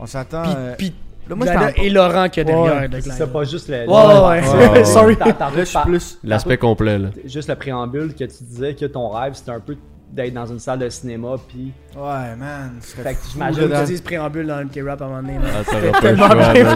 on 0.00 0.06
s'attend. 0.06 0.42
Puis, 0.76 0.92
euh, 1.30 1.34
moi, 1.36 1.46
Glida 1.46 1.70
et 1.76 1.90
Laurent 1.90 2.28
qu'il 2.28 2.42
y 2.46 2.50
a 2.50 2.52
derrière 2.52 2.80
Ouais, 2.82 2.88
de 2.88 2.98
Glida. 2.98 3.14
C'est 3.14 3.32
pas 3.32 3.44
juste 3.44 3.68
le. 3.68 3.88
Ouais, 3.88 4.40
ouais, 4.68 4.70
Ouais. 4.72 4.84
Sorry. 4.84 5.16
T'as- 5.16 5.32
t'as- 5.32 5.50
Là, 5.50 5.52
je 5.60 5.64
suis 5.64 5.72
par- 5.74 5.84
plus. 5.86 6.18
L'aspect 6.24 6.58
complet, 6.58 6.98
là. 6.98 7.08
Juste 7.24 7.48
le 7.48 7.54
préambule 7.54 8.14
que 8.14 8.24
tu 8.24 8.42
disais 8.42 8.74
que 8.74 8.84
ton 8.86 9.08
rêve 9.10 9.34
c'était 9.34 9.52
un 9.52 9.60
peu 9.60 9.76
d'être 10.14 10.32
dans 10.34 10.46
une 10.46 10.58
salle 10.60 10.78
de 10.78 10.88
cinéma 10.88 11.34
puis 11.48 11.72
Ouais, 11.96 12.36
man. 12.38 12.76
Fait 12.80 13.14
que 13.14 13.18
j'imagine 13.32 13.66
dans- 13.68 13.80
te 13.82 13.86
dis 13.86 13.96
ce 13.96 14.02
préambule 14.02 14.46
dans 14.46 14.60
MK 14.64 14.80
Rap 14.86 15.02
à 15.02 15.04
un 15.04 15.08
moment 15.08 15.22
donné. 15.22 15.38
là. 15.38 15.44
Ah, 15.58 16.00
pas 16.00 16.10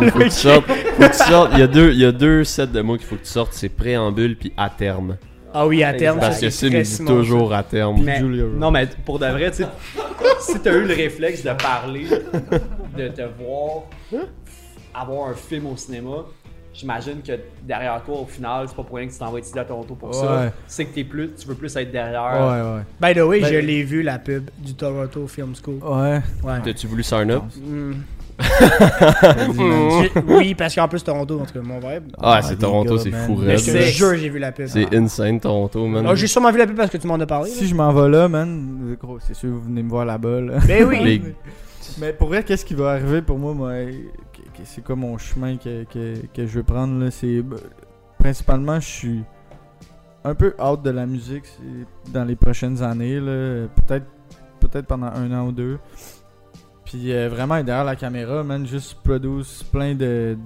le. 0.01 0.11
Faut 0.11 0.19
que 0.19 0.25
tu 0.25 0.31
sortes. 0.31 0.67
Faut 0.67 1.03
que 1.03 1.07
tu 1.09 1.31
sortes. 1.31 1.51
Il 1.55 1.59
y 1.61 1.63
a 1.63 1.67
deux, 1.69 1.93
il 1.93 1.99
y 2.01 2.05
a 2.05 2.13
deux 2.13 2.45
sets 2.45 2.67
de 2.67 2.81
mots 2.81 2.97
qu'il 2.97 3.07
faut 3.07 3.15
que 3.17 3.23
tu 3.23 3.29
sortes. 3.31 3.53
C'est 3.53 3.69
préambule 3.69 4.37
puis 4.37 4.53
à 4.57 4.69
terme. 4.71 5.17
Ah 5.55 5.67
oui, 5.67 5.83
à 5.83 5.95
terme, 5.95 6.19
Parce 6.21 6.35
ça, 6.37 6.41
que 6.47 6.51
c'est 6.51 6.85
Sim, 6.85 6.99
dit 7.01 7.07
toujours 7.07 7.55
à 7.55 7.63
terme. 7.63 8.03
mais, 8.05 8.19
Julia 8.19 8.43
Roberts. 8.45 8.59
non 8.61 8.71
mais 8.71 8.87
pour 9.07 9.19
de 9.19 9.27
vrai 9.27 9.51
tu 9.51 9.63
sais 9.63 9.67
si 10.41 10.61
t'as 10.61 10.75
eu 10.75 10.85
le 10.85 10.95
réflexe 10.95 11.43
de 11.43 11.53
parler 11.55 12.05
de 12.97 13.09
te 13.09 13.23
voir 13.41 13.85
avoir 14.95 15.29
un 15.31 15.35
film 15.35 15.67
au 15.67 15.77
cinéma 15.77 16.27
J'imagine 16.79 17.21
que 17.27 17.33
derrière 17.67 18.01
toi, 18.05 18.21
au 18.21 18.25
final, 18.27 18.67
c'est 18.69 18.77
pas 18.77 18.85
pour 18.85 18.97
rien 18.97 19.09
que 19.09 19.13
tu 19.13 19.19
t'en 19.19 19.33
vas 19.33 19.39
étudier 19.41 19.61
à 19.61 19.65
Toronto 19.65 19.97
pour 19.97 20.11
Ouais. 20.11 20.15
ça. 20.15 20.53
C'est 20.69 20.85
que 20.85 20.95
t'es 20.95 21.03
plus, 21.03 21.31
tu 21.37 21.49
veux 21.49 21.57
plus 21.57 21.75
être 21.77 21.91
derrière. 21.91 22.23
Ouais, 22.23 22.83
ça. 23.01 23.09
By 23.09 23.19
the 23.19 23.25
way, 23.25 23.41
Ben- 23.41 23.53
je 23.53 23.59
l'ai 23.59 23.83
vu 23.83 24.03
la 24.03 24.21
pub 24.21 24.49
du 24.59 24.75
Toronto 24.75 25.27
Film 25.27 25.55
School. 25.61 25.81
ouais. 25.83 25.91
Ouais. 25.91 26.21
Ouais. 26.45 26.61
T'as-tu 26.65 26.87
voulu 26.87 27.03
sign 27.03 27.33
up? 27.33 27.43
J'ai- 28.39 30.13
oui, 30.29 30.55
parce 30.55 30.75
qu'en 30.75 30.87
plus, 30.89 31.03
Toronto, 31.03 31.41
en 31.41 31.45
tout 31.45 31.53
cas, 31.55 31.61
mon 31.61 31.79
vibe. 31.81 32.05
Ah, 32.21 32.35
Ah, 32.37 32.43
c'est 32.43 32.57
Toronto, 32.57 32.97
c'est 32.99 33.11
fou 33.11 33.39
Mais 33.43 33.57
je 33.59 33.73
te 33.73 33.79
jure, 33.83 34.15
j'ai 34.17 34.29
vu 34.29 34.39
la 34.39 34.53
pub. 34.53 34.67
C'est 34.69 34.95
insane, 34.95 35.41
Toronto, 35.41 35.87
man. 35.87 36.07
Ah, 36.09 36.15
j'ai 36.15 36.27
sûrement 36.27 36.53
vu 36.53 36.59
la 36.59 36.67
pub 36.67 36.77
parce 36.77 36.91
que 36.91 36.97
tu 36.99 37.07
m'en 37.07 37.15
as 37.19 37.27
parlé. 37.27 37.51
là. 37.51 37.57
Si 37.57 37.67
je 37.67 37.75
m'en 37.75 37.93
vais 37.93 38.09
là, 38.09 38.29
man, 38.29 38.97
gros, 39.01 39.19
c'est 39.21 39.35
sûr, 39.35 39.51
vous 39.51 39.63
venez 39.63 39.83
me 39.83 39.89
voir 39.91 40.05
là-bas, 40.05 40.41
là. 40.41 40.55
Ben 40.67 40.85
oui. 40.85 40.99
Les- 41.03 41.23
Mais 42.01 42.13
pour 42.13 42.29
vrai, 42.29 42.45
qu'est-ce 42.45 42.65
qui 42.65 42.75
va 42.75 42.91
arriver 42.93 43.23
pour 43.23 43.39
moi, 43.39 43.55
moi 43.55 43.73
c'est 44.65 44.83
quoi 44.83 44.97
mon 44.97 45.19
chemin 45.19 45.57
que, 45.57 45.85
je 46.37 46.45
veux 46.47 46.63
prendre, 46.63 47.03
là, 47.03 47.11
bah, 47.43 47.57
Principalement, 48.19 48.81
je 48.81 48.87
suis 48.87 49.25
un 50.25 50.35
peu 50.35 50.55
out 50.61 50.83
de 50.83 50.91
la 50.91 51.07
musique 51.07 51.45
dans 52.13 52.25
les 52.25 52.37
prochaines 52.37 52.83
années. 52.83 53.21
Peut-être 53.87 54.07
peut-être 54.59 54.87
pendant 54.87 55.07
un 55.07 55.33
an 55.33 55.47
ou 55.49 55.53
deux. 55.53 55.79
Puis 56.85 57.13
euh, 57.13 57.29
vraiment 57.29 57.63
derrière 57.63 57.85
la 57.85 57.97
caméra, 57.97 58.43
man, 58.43 58.67
juste 58.67 58.95
produce 59.03 59.63
plein 59.63 59.95
de 59.95 60.37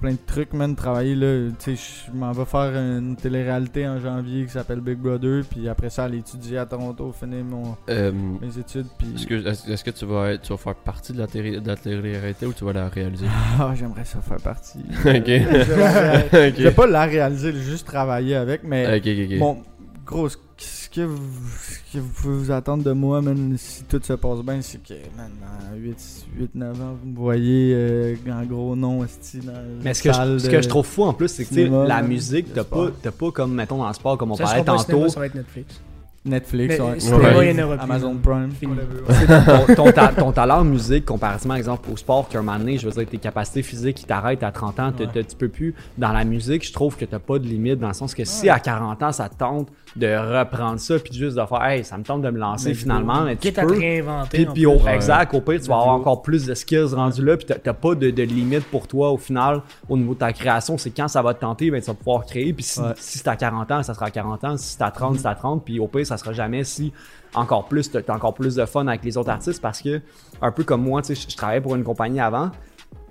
plein 0.00 0.12
de 0.12 0.18
trucs, 0.26 0.52
man, 0.52 0.74
travailler 0.76 1.14
là, 1.14 1.50
tu 1.58 1.76
sais, 1.76 1.82
je 2.12 2.16
m'en 2.16 2.32
vais 2.32 2.44
faire 2.44 2.74
une 2.76 3.16
télé-réalité 3.16 3.88
en 3.88 3.98
janvier 3.98 4.44
qui 4.44 4.50
s'appelle 4.50 4.80
Big 4.80 4.98
Brother, 4.98 5.42
puis 5.48 5.68
après 5.68 5.88
ça 5.90 6.04
aller 6.04 6.18
étudier 6.18 6.58
à 6.58 6.66
Toronto, 6.66 7.12
finir 7.18 7.44
mon 7.44 7.76
Euh, 7.88 8.12
mes 8.12 8.58
études, 8.58 8.86
puis 8.98 9.08
Est-ce 9.14 9.26
que, 9.26 9.46
est-ce 9.48 9.70
est-ce 9.70 9.84
que 9.84 9.90
tu, 9.90 10.04
vas 10.04 10.32
être, 10.32 10.42
tu 10.42 10.52
vas 10.52 10.58
faire 10.58 10.74
partie 10.74 11.12
de 11.12 11.18
la, 11.18 11.26
télé- 11.26 11.60
de 11.60 11.66
la 11.66 11.76
télé-réalité 11.76 12.46
ou 12.46 12.52
tu 12.52 12.64
vas 12.64 12.72
la 12.74 12.88
réaliser? 12.88 13.26
ah, 13.58 13.72
j'aimerais 13.74 14.04
ça 14.04 14.20
faire 14.20 14.36
partie. 14.38 14.78
ok. 15.00 15.26
Je 15.26 16.62
vais 16.62 16.70
pas 16.72 16.86
la 16.86 17.04
réaliser, 17.06 17.52
juste 17.54 17.86
travailler 17.86 18.36
avec, 18.36 18.62
mais 18.64 18.86
Ok, 18.96 19.06
ok, 19.06 19.32
ok. 19.32 19.38
bon, 19.38 19.62
gros, 20.06 20.28
ce 20.28 20.36
que 20.88 21.00
vous, 21.02 21.18
ce 21.18 21.92
que 21.92 21.98
vous 21.98 22.08
pouvez 22.08 22.36
vous 22.38 22.50
attendre 22.50 22.82
de 22.84 22.92
moi, 22.92 23.20
man, 23.20 23.54
si 23.58 23.82
tout 23.84 24.00
se 24.02 24.12
passe 24.14 24.38
bien, 24.40 24.62
c'est 24.62 24.82
que, 24.82 24.94
man, 25.16 25.30
dans 25.40 25.76
8-9 25.76 26.70
ans, 26.80 26.96
vous 27.02 27.10
me 27.10 27.16
voyez 27.16 27.72
euh, 27.74 28.14
en 28.30 28.44
gros 28.44 28.74
nom, 28.76 29.04
esti, 29.04 29.40
dans 29.40 29.52
Mais 29.82 29.92
ce 29.94 30.02
que, 30.02 30.12
je, 30.12 30.38
ce 30.38 30.46
de- 30.46 30.50
que 30.52 30.62
je 30.62 30.68
trouve 30.68 30.86
fou 30.86 31.02
en 31.04 31.12
plus, 31.12 31.28
c'est 31.28 31.44
que 31.44 31.50
cinéma, 31.54 31.84
la 31.86 32.00
musique, 32.02 32.54
t'as 32.54 32.64
pas, 32.64 32.88
t'as 33.02 33.10
pas 33.10 33.30
comme, 33.32 33.52
mettons, 33.54 33.78
dans 33.78 33.88
le 33.88 33.94
sport, 33.94 34.16
comme 34.16 34.30
on 34.32 34.36
Ça 34.36 34.44
parlait 34.44 34.62
sera 34.62 34.64
pas 34.76 34.78
tantôt. 34.78 34.92
cinéma, 34.92 35.08
ça 35.10 35.20
va 35.20 35.26
être 35.26 35.34
Netflix. 35.34 35.80
Netflix, 36.26 36.78
Mais 36.78 36.84
ouais. 37.14 37.54
Ouais. 37.64 37.78
Amazon 37.80 38.16
Prime. 38.16 38.50
Ton, 39.66 39.74
ton 39.74 39.92
ta- 39.92 40.08
ton 40.08 40.32
talent 40.32 40.58
en 40.60 40.64
musique, 40.64 41.04
comparativement, 41.04 41.54
exemple, 41.54 41.88
au 41.92 41.96
sport, 41.96 42.28
qu'un 42.28 42.42
moment 42.42 42.58
donné, 42.58 42.78
je 42.78 42.86
veux 42.88 42.92
dire, 42.92 43.06
tes 43.08 43.18
capacités 43.18 43.62
physiques 43.62 43.96
qui 43.96 44.04
t'arrêtent 44.04 44.42
à 44.42 44.50
30 44.50 44.80
ans, 44.80 44.92
Ouais. 44.98 45.24
tu 45.24 45.36
peux 45.36 45.48
plus. 45.48 45.74
Dans 45.98 46.12
la 46.12 46.24
musique, 46.24 46.66
je 46.66 46.72
trouve 46.72 46.96
que 46.96 47.04
t'as 47.04 47.18
pas 47.18 47.38
de 47.38 47.44
limite, 47.46 47.78
dans 47.78 47.88
le 47.88 47.94
sens 47.94 48.14
que 48.14 48.24
si 48.24 48.48
à 48.48 48.58
40 48.58 49.02
ans, 49.02 49.12
ça 49.12 49.28
te 49.28 49.36
tente 49.36 49.68
de 49.94 50.06
reprendre 50.38 50.78
ça, 50.78 50.98
puis 50.98 51.12
juste 51.14 51.36
de 51.38 51.46
faire, 51.46 51.64
hey, 51.64 51.82
ça 51.84 51.96
me 51.96 52.02
tente 52.04 52.20
de 52.22 52.30
me 52.30 52.38
lancer 52.38 52.74
finalement, 52.74 53.22
mais 53.22 53.36
tu 53.36 53.50
peux. 53.52 53.66
réinventer. 53.78 54.44
Puis, 54.44 54.46
puis 54.54 54.66
au, 54.66 54.76
Ouais. 54.82 54.94
exact, 54.94 55.32
au 55.34 55.40
pire, 55.40 55.60
tu 55.60 55.68
vas 55.68 55.76
avoir 55.76 55.94
encore 55.94 56.22
plus 56.22 56.44
de 56.46 56.54
skills 56.54 56.94
rendus 56.94 57.24
là, 57.24 57.36
puis 57.36 57.46
t'as- 57.46 57.72
pas 57.72 57.94
de, 57.94 58.10
de 58.10 58.22
limite 58.22 58.64
pour 58.64 58.86
toi 58.88 59.10
au 59.10 59.16
final 59.18 59.60
au 59.88 59.96
niveau 59.96 60.14
de 60.14 60.18
ta 60.18 60.32
création. 60.32 60.76
C'est 60.78 60.90
quand 60.90 61.08
ça 61.08 61.20
va 61.22 61.34
te 61.34 61.40
tenter, 61.40 61.70
ben, 61.70 61.80
tu 61.80 61.86
vas 61.86 61.94
pouvoir 61.94 62.24
créer. 62.26 62.52
Puis 62.52 62.64
si, 62.64 62.80
Ouais. 62.80 62.92
si 62.96 63.18
c'est 63.18 63.28
à 63.28 63.36
40 63.36 63.70
ans, 63.70 63.82
ça 63.82 63.92
sera 63.94 64.06
à 64.06 64.10
40 64.10 64.44
ans. 64.44 64.56
Si 64.56 64.74
c'est 64.76 64.82
à 64.82 64.90
30, 64.90 65.18
c'est 65.18 65.26
à 65.26 65.34
30. 65.34 65.64
Puis 65.64 65.78
au 65.80 65.86
pire, 65.88 66.06
ça 66.06 66.15
sera 66.16 66.32
jamais 66.32 66.64
si 66.64 66.92
encore 67.34 67.66
plus, 67.66 67.90
t'as 67.90 68.14
encore 68.14 68.34
plus 68.34 68.54
de 68.54 68.64
fun 68.64 68.86
avec 68.86 69.04
les 69.04 69.16
autres 69.16 69.30
artistes 69.30 69.60
parce 69.60 69.82
que, 69.82 70.00
un 70.40 70.52
peu 70.52 70.64
comme 70.64 70.82
moi, 70.82 71.02
tu 71.02 71.14
sais, 71.14 71.28
je 71.28 71.36
travaillais 71.36 71.60
pour 71.60 71.74
une 71.74 71.84
compagnie 71.84 72.20
avant. 72.20 72.50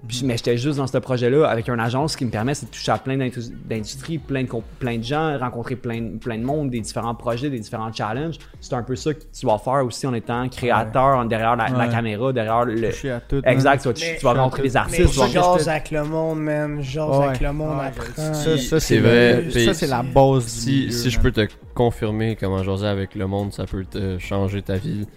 Puis, 0.07 0.21
mais 0.23 0.37
j'étais 0.37 0.55
juste 0.57 0.77
dans 0.77 0.85
ce 0.85 0.97
projet-là 0.99 1.47
avec 1.47 1.67
une 1.67 1.79
agence 1.79 2.15
qui 2.15 2.25
me 2.25 2.29
permet 2.29 2.53
de 2.53 2.65
toucher 2.71 2.91
à 2.91 2.97
plein 2.99 3.17
d'indu- 3.17 3.39
d'industries, 3.65 4.19
plein 4.19 4.43
de, 4.43 4.47
comp- 4.47 4.63
plein 4.77 4.97
de 4.99 5.03
gens, 5.03 5.35
rencontrer 5.39 5.75
plein, 5.75 5.99
de- 5.99 6.17
plein 6.19 6.37
de 6.37 6.43
monde, 6.43 6.69
des 6.69 6.79
différents 6.79 7.15
projets, 7.15 7.49
des 7.49 7.57
différents 7.59 7.91
challenges. 7.91 8.35
C'est 8.61 8.73
un 8.75 8.83
peu 8.83 8.95
ça 8.95 9.13
que 9.15 9.21
tu 9.37 9.45
vas 9.47 9.57
faire 9.57 9.83
aussi 9.83 10.05
en 10.05 10.13
étant 10.13 10.47
créateur 10.47 11.17
en 11.17 11.25
derrière 11.25 11.55
la, 11.55 11.69
la 11.69 11.87
Ouais. 11.87 11.89
caméra, 11.89 12.31
derrière 12.31 12.65
le. 12.65 12.89
Toucher 12.91 13.11
à 13.11 13.19
tout. 13.19 13.41
Exact, 13.45 13.81
tu 13.81 13.87
Mais- 14.03 14.17
tu 14.17 14.23
vas 14.25 14.33
rencontrer 14.33 14.61
des 14.63 14.69
Mais 14.69 14.75
artistes. 14.77 15.11
tu 15.11 15.17
vas- 15.37 15.71
avec 15.71 15.89
le 15.91 16.03
monde, 16.03 16.39
man. 16.39 16.81
Jase 16.81 17.09
Ouais. 17.17 17.25
avec 17.25 17.41
le 17.41 17.53
monde, 17.53 17.79
Ouais, 17.79 17.85
apprends. 17.87 18.33
Ça, 18.33 18.57
ça, 18.59 18.79
C'est 18.79 18.99
vrai, 18.99 19.45
Ça, 19.49 19.73
c'est 19.73 19.87
la 19.87 20.03
base 20.03 20.43
du 20.45 20.49
Si, 20.51 20.69
milieu, 20.71 20.91
si 20.91 21.09
je 21.09 21.19
peux 21.19 21.31
te 21.31 21.47
confirmer 21.73 22.35
comment 22.39 22.61
jaser 22.63 22.85
avec 22.87 23.15
le 23.15 23.25
monde, 23.25 23.53
ça 23.53 23.65
peut 23.65 23.83
te 23.85 24.19
changer 24.19 24.61
ta 24.61 24.75
vie. 24.75 25.07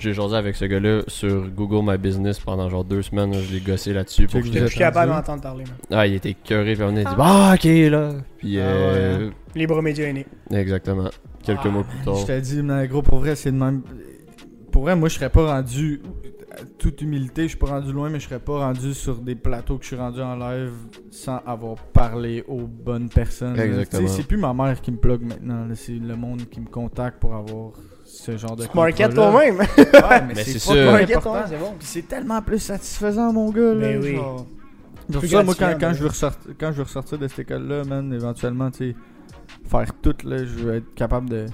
J'ai 0.00 0.14
jasé 0.14 0.34
avec 0.34 0.56
ce 0.56 0.64
gars-là 0.64 1.02
sur 1.08 1.48
Google 1.50 1.88
My 1.88 1.98
Business 1.98 2.40
pendant 2.40 2.68
genre 2.70 2.84
deux 2.84 3.02
semaines. 3.02 3.34
Je 3.34 3.52
l'ai 3.52 3.60
gossé 3.60 3.92
là-dessus. 3.92 4.26
Pour 4.26 4.40
que 4.40 4.46
Je 4.46 4.52
j'étais- 4.52 4.66
suis 4.68 4.78
capable 4.78 5.12
d'entendre 5.12 5.42
parler, 5.42 5.64
man. 5.64 5.74
Ah, 5.92 6.06
il 6.06 6.14
était 6.14 6.32
cœuré. 6.34 6.74
Puis 6.74 6.82
on 6.82 6.96
a 6.96 7.04
dit 7.04 7.16
Ah, 7.18 7.52
ok, 7.54 7.64
là. 7.90 8.12
Puis, 8.38 8.58
Ah 8.58 8.62
euh, 8.62 9.30
Libre 9.54 9.82
média 9.82 10.06
aîné. 10.08 10.26
exactement. 10.50 11.10
Quelques 11.44 11.60
Ah, 11.64 11.68
mois 11.68 11.84
plus 11.84 12.04
tard. 12.04 12.16
Je 12.16 12.26
t'ai 12.26 12.40
dit, 12.40 12.62
mais 12.62 12.88
gros, 12.88 13.02
pour 13.02 13.18
vrai, 13.18 13.36
c'est 13.36 13.52
de 13.52 13.56
même. 13.56 13.82
Pour 14.72 14.82
vrai, 14.82 14.96
moi, 14.96 15.08
je 15.08 15.14
serais 15.16 15.30
pas 15.30 15.54
rendu. 15.54 16.00
Toute 16.78 17.00
humilité, 17.00 17.42
je 17.44 17.48
suis 17.48 17.56
pas 17.58 17.68
rendu 17.68 17.92
loin, 17.92 18.10
mais 18.10 18.18
je 18.20 18.26
serais 18.26 18.40
pas 18.40 18.58
rendu 18.66 18.92
sur 18.92 19.16
des 19.16 19.34
plateaux 19.34 19.76
que 19.78 19.82
je 19.84 19.88
suis 19.88 19.96
rendu 19.96 20.20
en 20.20 20.36
live 20.36 20.72
sans 21.10 21.38
avoir 21.46 21.76
parlé 21.76 22.44
aux 22.48 22.66
bonnes 22.66 23.08
personnes. 23.08 23.58
Exactement. 23.58 24.08
C'est 24.08 24.26
plus 24.26 24.36
ma 24.36 24.52
mère 24.52 24.80
qui 24.80 24.90
me 24.90 24.96
plug 24.96 25.22
maintenant, 25.22 25.66
c'est 25.74 25.92
le 25.92 26.16
monde 26.16 26.42
qui 26.50 26.60
me 26.60 26.66
contacte 26.66 27.18
pour 27.20 27.34
avoir 27.34 27.72
ce 28.10 28.36
genre 28.36 28.56
de 28.56 28.64
Market 28.74 29.14
contrat-là. 29.14 29.30
toi-même. 29.30 29.58
Ouais, 29.58 29.66
mais 30.28 30.34
Mais 30.34 30.44
c'est. 30.44 30.84
Market 30.84 31.20
toi-même, 31.22 31.44
c'est 31.48 31.56
bon. 31.58 31.74
C'est 31.80 32.08
tellement 32.08 32.42
plus 32.42 32.58
satisfaisant, 32.58 33.32
mon 33.32 33.50
gars. 33.50 33.74
Là, 33.74 33.74
Ben 33.92 34.00
oui. 34.02 34.14
genre. 34.16 34.46
C'est 35.12 35.18
pour 35.18 35.28
ça, 35.28 35.42
moi, 35.42 35.54
quand, 35.58 35.74
quand 35.80 35.92
je 35.92 35.98
veux 36.02 36.08
ressortir, 36.08 36.50
quand 36.58 36.70
je 36.72 36.76
veux 36.76 36.82
ressortir 36.84 37.18
de 37.18 37.26
cette 37.28 37.40
école-là, 37.40 37.82
man, 37.84 38.12
éventuellement, 38.12 38.70
tu 38.70 38.90
sais, 38.90 38.96
faire 39.68 39.92
tout, 40.00 40.14
là. 40.24 40.38
Je 40.38 40.44
veux 40.44 40.74
être 40.76 40.94
capable 40.94 41.28
de 41.28 41.46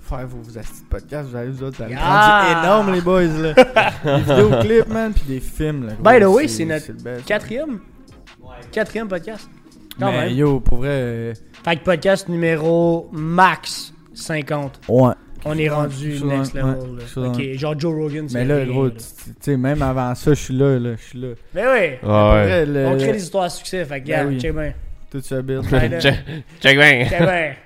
faire 0.00 0.26
vos, 0.26 0.38
vos 0.40 0.58
astis 0.58 0.82
de 0.82 0.88
podcast. 0.88 1.28
Vous 1.30 1.36
allez, 1.36 1.50
vous 1.50 1.62
autres, 1.62 1.84
vous 1.84 1.92
Ah! 1.96 2.42
rendu 2.54 2.60
énorme, 2.66 2.92
les 2.94 3.00
boys, 3.00 3.24
là. 3.26 3.52
des 4.04 4.22
vidéoclips, 4.22 4.88
man, 4.88 5.12
puis 5.12 5.24
des 5.28 5.40
films, 5.40 5.86
là. 5.86 5.92
By 6.12 6.20
the 6.24 6.28
way, 6.28 6.48
c'est 6.48 6.64
notre 6.64 6.88
le 6.88 6.94
best. 6.94 7.24
Quatrième? 7.26 7.78
Quatrième 8.72 9.06
podcast. 9.08 9.48
Quand 9.98 10.10
Mais 10.10 10.26
même. 10.28 10.36
yo, 10.36 10.58
pour 10.60 10.78
vrai. 10.78 10.88
euh, 10.90 11.34
Fait 11.64 11.76
que 11.76 11.84
podcast 11.84 12.28
numéro 12.28 13.08
max 13.12 13.92
50. 14.14 14.80
Ouais. 14.88 15.12
On 15.48 15.58
est 15.58 15.68
rendu 15.68 16.20
next 16.24 16.54
level. 16.54 16.76
ok, 17.16 17.42
genre 17.58 17.78
Joe 17.78 17.94
Rogan. 17.94 18.22
Mais 18.24 18.28
c'est 18.28 18.44
là, 18.44 18.64
gros, 18.64 18.84
là. 18.86 18.90
tu 18.90 18.96
tu 18.98 19.32
sais, 19.40 19.56
même 19.56 19.82
avant 19.82 20.14
ça, 20.14 20.30
je 20.34 20.40
suis 20.40 20.54
là, 20.54 20.78
là. 20.78 20.90
Je 20.96 21.02
suis 21.02 21.18
là. 21.20 21.28
Mais 21.54 21.62
oui, 21.62 21.96
Ah 22.02 22.06
Pour 22.06 22.10
ouais. 22.32 22.44
vrai, 22.44 22.66
le- 22.66 22.86
on 22.86 22.96
crée 22.96 23.12
des 23.12 23.22
histoires 23.22 23.44
à 23.44 23.50
succès. 23.50 23.84
Fait 23.84 24.00
que, 24.00 24.08
Ben 24.08 24.38
check 24.40 24.52
bien. 24.54 24.72
Tout 25.10 25.20
ça, 25.22 25.36
là. 25.36 25.42
check, 26.60 26.76
bien. 26.76 27.06
Check 27.08 27.20
bien. 27.20 27.54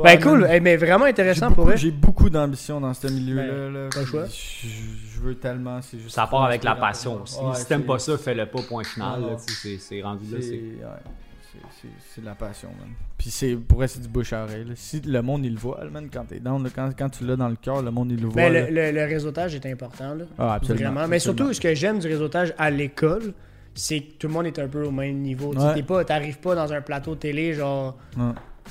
Ben 0.00 0.20
cool. 0.20 0.46
Eh, 0.48 0.60
mais 0.60 0.76
vraiment 0.76 1.06
intéressant 1.06 1.48
beaucoup- 1.48 1.62
pour 1.62 1.70
eux. 1.70 1.76
J'ai 1.76 1.90
beaucoup 1.90 2.30
d'ambition 2.30 2.80
dans 2.80 2.94
ce 2.94 3.08
milieu-là. 3.08 3.42
Ben, 3.42 3.72
là, 3.72 3.88
pas 3.92 4.00
le 4.00 4.06
choix. 4.06 4.24
Je, 4.26 4.68
je 5.16 5.20
veux 5.20 5.34
tellement. 5.34 5.80
c'est 5.82 5.98
juste 5.98 6.14
Ça 6.14 6.28
part 6.28 6.44
avec 6.44 6.62
la 6.62 6.76
passion 6.76 7.20
aussi. 7.22 7.36
Ouais, 7.40 7.54
si 7.56 7.66
t'aimes 7.66 7.82
pas 7.82 7.98
ça, 7.98 8.16
fais-le 8.16 8.46
pas, 8.46 8.60
point 8.62 8.84
final. 8.84 9.22
C'est 9.38 9.76
c'est 9.78 10.00
rendu 10.00 10.24
là. 10.32 10.38
C'est 12.12 12.20
de 12.20 12.26
la 12.26 12.34
passion, 12.34 12.68
man. 12.78 12.88
Puis 13.16 13.30
c'est 13.30 13.54
pour 13.56 13.78
vrai, 13.78 13.88
c'est 13.88 14.00
du 14.00 14.08
bouche 14.08 14.32
à 14.32 14.44
oreille. 14.44 14.64
là. 14.64 14.72
Si 14.76 15.00
le 15.00 15.22
monde 15.22 15.44
il 15.44 15.54
le 15.54 15.58
voit, 15.58 15.82
là, 15.82 15.90
man, 15.90 16.08
quand 16.12 16.24
t'es 16.26 16.40
down, 16.40 16.62
là, 16.62 16.70
quand, 16.74 16.90
quand 16.96 17.08
tu 17.08 17.24
l'as 17.24 17.36
dans 17.36 17.48
le 17.48 17.56
cœur, 17.56 17.82
le 17.82 17.90
monde 17.90 18.12
il 18.12 18.20
le 18.20 18.26
voit. 18.28 18.34
Ben, 18.42 18.52
là. 18.52 18.70
le, 18.70 18.90
le- 18.92 19.04
réseautage 19.06 19.54
est 19.54 19.66
important. 19.66 20.14
Là. 20.14 20.24
Ah, 20.38 20.54
absolument. 20.54 20.90
Vraiment. 20.92 21.08
Mais 21.08 21.16
absolument. 21.16 21.38
surtout, 21.38 21.52
ce 21.54 21.60
que 21.60 21.74
j'aime 21.74 21.98
du 21.98 22.06
réseautage 22.06 22.54
à 22.58 22.70
l'école, 22.70 23.32
c'est 23.74 24.00
que 24.00 24.12
tout 24.18 24.26
le 24.28 24.32
monde 24.34 24.46
est 24.46 24.58
un 24.58 24.68
peu 24.68 24.84
au 24.84 24.90
même 24.90 25.16
niveau. 25.18 25.54
Tu 25.54 25.60
sais, 25.60 25.66
Ouais. 25.66 25.74
t'es 25.74 25.82
pas- 25.82 26.04
T'arrives 26.04 26.38
pas 26.38 26.54
dans 26.54 26.72
un 26.72 26.80
plateau 26.82 27.14
télé, 27.14 27.54
genre. 27.54 27.96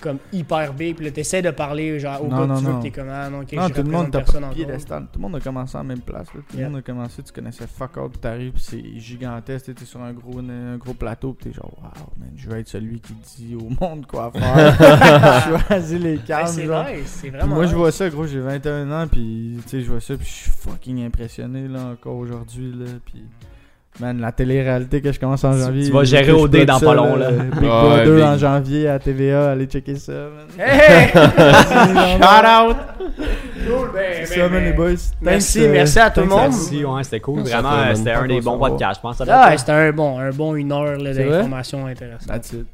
Comme 0.01 0.17
hyper 0.33 0.73
big, 0.73 0.95
puis 0.95 1.05
là, 1.05 1.11
t'essaies 1.11 1.41
de 1.41 1.51
parler, 1.51 1.99
genre, 1.99 2.23
au 2.23 2.27
Non, 2.27 2.37
gars 2.37 2.43
que 2.43 2.47
non, 2.49 2.57
tu 2.59 2.63
veux, 2.65 2.71
non. 2.71 2.77
que 2.79 2.83
t'es 2.83 2.91
comme, 2.91 3.09
ah 3.09 3.29
non, 3.29 3.39
ok, 3.41 3.53
Non, 3.53 3.67
je 3.67 3.73
tout 3.73 3.83
le 3.83 3.89
monde 3.91 4.11
personne 4.11 4.41
pas 4.43 4.49
piédestal. 4.49 5.03
Tout 5.11 5.19
le 5.19 5.21
monde 5.21 5.35
a 5.35 5.39
commencé 5.39 5.77
en 5.77 5.83
même 5.83 6.01
place. 6.01 6.27
là. 6.33 6.41
Tout 6.41 6.53
le 6.53 6.59
Yeah. 6.59 6.69
monde 6.69 6.77
a 6.79 6.81
commencé, 6.81 7.23
tu 7.23 7.31
connaissais 7.33 7.65
fuck 7.67 7.91
puis 7.93 8.19
t'arrives, 8.19 8.53
c'est 8.57 8.83
gigantesque. 8.97 9.73
T'es 9.75 9.85
sur 9.85 10.01
un 10.01 10.13
gros, 10.13 10.39
un 10.39 10.77
gros 10.77 10.93
plateau, 10.93 11.33
puis 11.33 11.49
t'es 11.49 11.55
genre, 11.55 11.71
wow, 11.81 12.13
man, 12.19 12.29
je 12.35 12.49
veux 12.49 12.57
être 12.57 12.67
celui 12.67 12.99
qui 12.99 13.13
dit 13.13 13.55
au 13.55 13.69
monde 13.83 14.05
quoi 14.05 14.31
faire. 14.35 15.61
Choisis 15.67 15.99
les 15.99 16.17
calmes. 16.19 16.47
c'est 16.47 16.65
nice, 16.67 17.19
c'est 17.21 17.45
moi, 17.45 17.65
je 17.65 17.75
vois 17.75 17.91
ça, 17.91 18.09
gros, 18.09 18.25
j'ai 18.27 18.39
21 18.39 18.91
ans, 18.91 19.07
puis 19.07 19.57
tu 19.63 19.69
sais, 19.69 19.81
je 19.81 19.89
vois 19.91 20.01
ça, 20.01 20.15
puis 20.15 20.25
je 20.27 20.31
suis 20.31 20.51
fucking 20.51 21.05
impressionné, 21.05 21.67
là, 21.67 21.79
encore 21.93 22.17
aujourd'hui, 22.17 22.71
là, 22.73 22.85
puis... 23.05 23.23
Man, 23.99 24.21
la 24.21 24.31
télé-réalité 24.31 25.01
que 25.01 25.11
je 25.11 25.19
commence 25.19 25.43
en 25.43 25.53
janvier... 25.53 25.85
tu 25.85 25.91
vas 25.91 26.03
gérer 26.03 26.31
pas 26.31 26.47
de 26.47 26.63
dans 26.65 26.79
pas 26.79 26.93
long, 26.93 27.15
là. 27.15 27.31
Big 27.31 27.69
Ah 27.71 27.81
Brother 27.81 28.27
en 28.27 28.37
janvier 28.37 28.87
à 28.87 28.99
TVA, 28.99 29.51
allez 29.51 29.65
checker 29.65 29.95
ça, 29.95 30.11
man. 30.13 30.45
Hey! 30.59 31.09
Shout 31.09 31.17
out! 32.69 32.77
Cool, 33.67 33.89
ben, 33.93 34.25
C'est 34.25 34.35
ben, 34.35 34.43
ça, 34.43 34.49
man, 34.49 34.51
ben. 34.51 34.65
les 34.65 34.73
boys. 34.73 34.91
Merci, 35.21 35.59
Thanks, 35.59 35.67
euh, 35.67 35.71
merci 35.73 35.99
à 35.99 36.09
tout 36.11 36.19
le 36.19 36.27
monde. 36.27 36.39
Merci, 36.41 36.85
ouais, 36.85 37.03
c'était 37.03 37.19
cool. 37.19 37.41
Vraiment, 37.41 37.95
c'était 37.95 38.11
un 38.11 38.27
des 38.27 38.41
bons 38.41 38.59
podcasts, 38.59 38.97
je 38.97 39.01
pense. 39.01 39.21
Ah, 39.27 39.57
c'était 39.57 39.71
un 39.71 39.91
bon, 39.91 40.19
un 40.19 40.29
bon 40.29 40.53
une 40.55 40.71
heure 40.71 40.97
d'informations 40.97 41.87
intéressantes. 41.87 42.27
That's 42.27 42.53
it. 42.53 42.67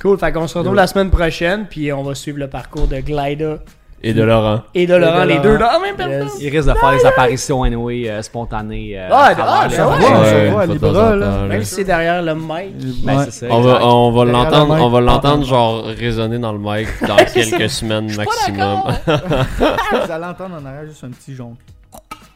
Cool, 0.00 0.16
fait 0.16 0.30
qu'on 0.30 0.46
se 0.46 0.56
retrouve 0.56 0.76
la 0.76 0.86
semaine 0.86 1.10
prochaine, 1.10 1.66
puis 1.68 1.92
on 1.92 2.04
va 2.04 2.14
suivre 2.14 2.38
le 2.38 2.46
parcours 2.46 2.86
de 2.86 3.00
Glida 3.00 3.58
Et 4.02 4.14
de 4.14 4.22
Laurent. 4.22 4.62
et 4.74 4.86
de 4.86 4.94
Laurent, 4.94 5.22
de 5.22 5.26
les 5.28 5.34
Laurent. 5.34 5.42
deux 5.48 5.58
dans 5.58 5.66
la 5.72 5.78
même 5.80 5.96
Yes. 5.98 6.20
personne. 6.22 6.40
Il 6.40 6.48
risque 6.56 6.68
de 6.68 6.74
faire 6.74 6.92
des 6.92 7.04
apparitions 7.06 7.62
anyway 7.64 8.08
euh, 8.08 8.22
spontanées. 8.22 8.92
euh, 8.96 9.08
Ah, 9.10 9.32
ah, 9.36 9.66
les- 9.68 9.74
ça 9.74 9.86
va. 9.86 9.96
Ouais, 9.98 10.66
on 10.68 10.72
Libra, 10.72 10.92
temps 10.92 10.98
en 10.98 11.14
là. 11.16 11.42
Même 11.48 11.64
si 11.64 11.74
c'est 11.74 11.84
derrière 11.84 12.22
le 12.22 12.34
mic. 12.34 13.04
Ben, 13.04 13.18
Ouais. 13.18 13.30
ça, 13.30 13.46
On 13.50 13.60
va, 13.60 13.84
on 13.84 14.10
va 14.12 14.24
l'entendre, 14.24 14.76
on 14.80 14.88
va 14.88 15.00
l'entendre 15.00 15.44
genre 15.44 15.84
résonner 15.84 16.38
dans 16.38 16.52
le 16.52 16.58
mic 16.60 16.86
dans 17.08 17.16
quelques 17.34 17.68
semaines 17.70 18.14
maximum. 18.14 18.82
Vous 19.06 20.12
allez 20.12 20.24
entendre 20.26 20.56
en 20.62 20.64
arrière 20.64 20.86
juste 20.86 21.02
un 21.02 21.10
petit 21.10 21.34
jonc. 21.34 21.54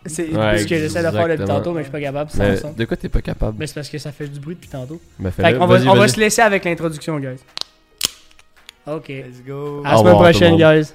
C'est 0.04 0.36
Ouais, 0.36 0.58
ce 0.58 0.66
que 0.66 0.74
j'essaie 0.76 1.00
de 1.04 1.10
faire 1.12 1.28
depuis 1.28 1.44
tantôt, 1.44 1.70
mais 1.70 1.78
je 1.78 1.84
suis 1.84 1.92
pas 1.92 2.00
capable. 2.00 2.28
Mais 2.36 2.56
son. 2.56 2.72
de 2.72 2.84
quoi 2.86 2.96
t'es 2.96 3.08
pas 3.08 3.20
capable? 3.20 3.54
Mais 3.56 3.68
c'est 3.68 3.74
parce 3.74 3.88
que 3.88 3.98
ça 3.98 4.10
fait 4.10 4.26
du 4.26 4.40
bruit 4.40 4.56
depuis 4.56 4.68
tantôt. 4.68 5.00
Mais 5.20 5.30
Fait 5.30 5.42
fais-le. 5.44 5.58
qu'on 5.60 5.66
va, 5.66 5.78
on 5.92 5.94
va 5.94 6.08
se 6.08 6.18
laisser 6.18 6.42
avec 6.42 6.64
l'introduction, 6.64 7.20
guys. 7.20 7.38
Ok. 8.84 9.08
Let's 9.08 9.44
go. 9.46 9.82
À 9.84 9.92
la 9.92 9.98
semaine 9.98 10.14
prochaine, 10.14 10.50
monde. 10.52 10.60
guys. 10.60 10.92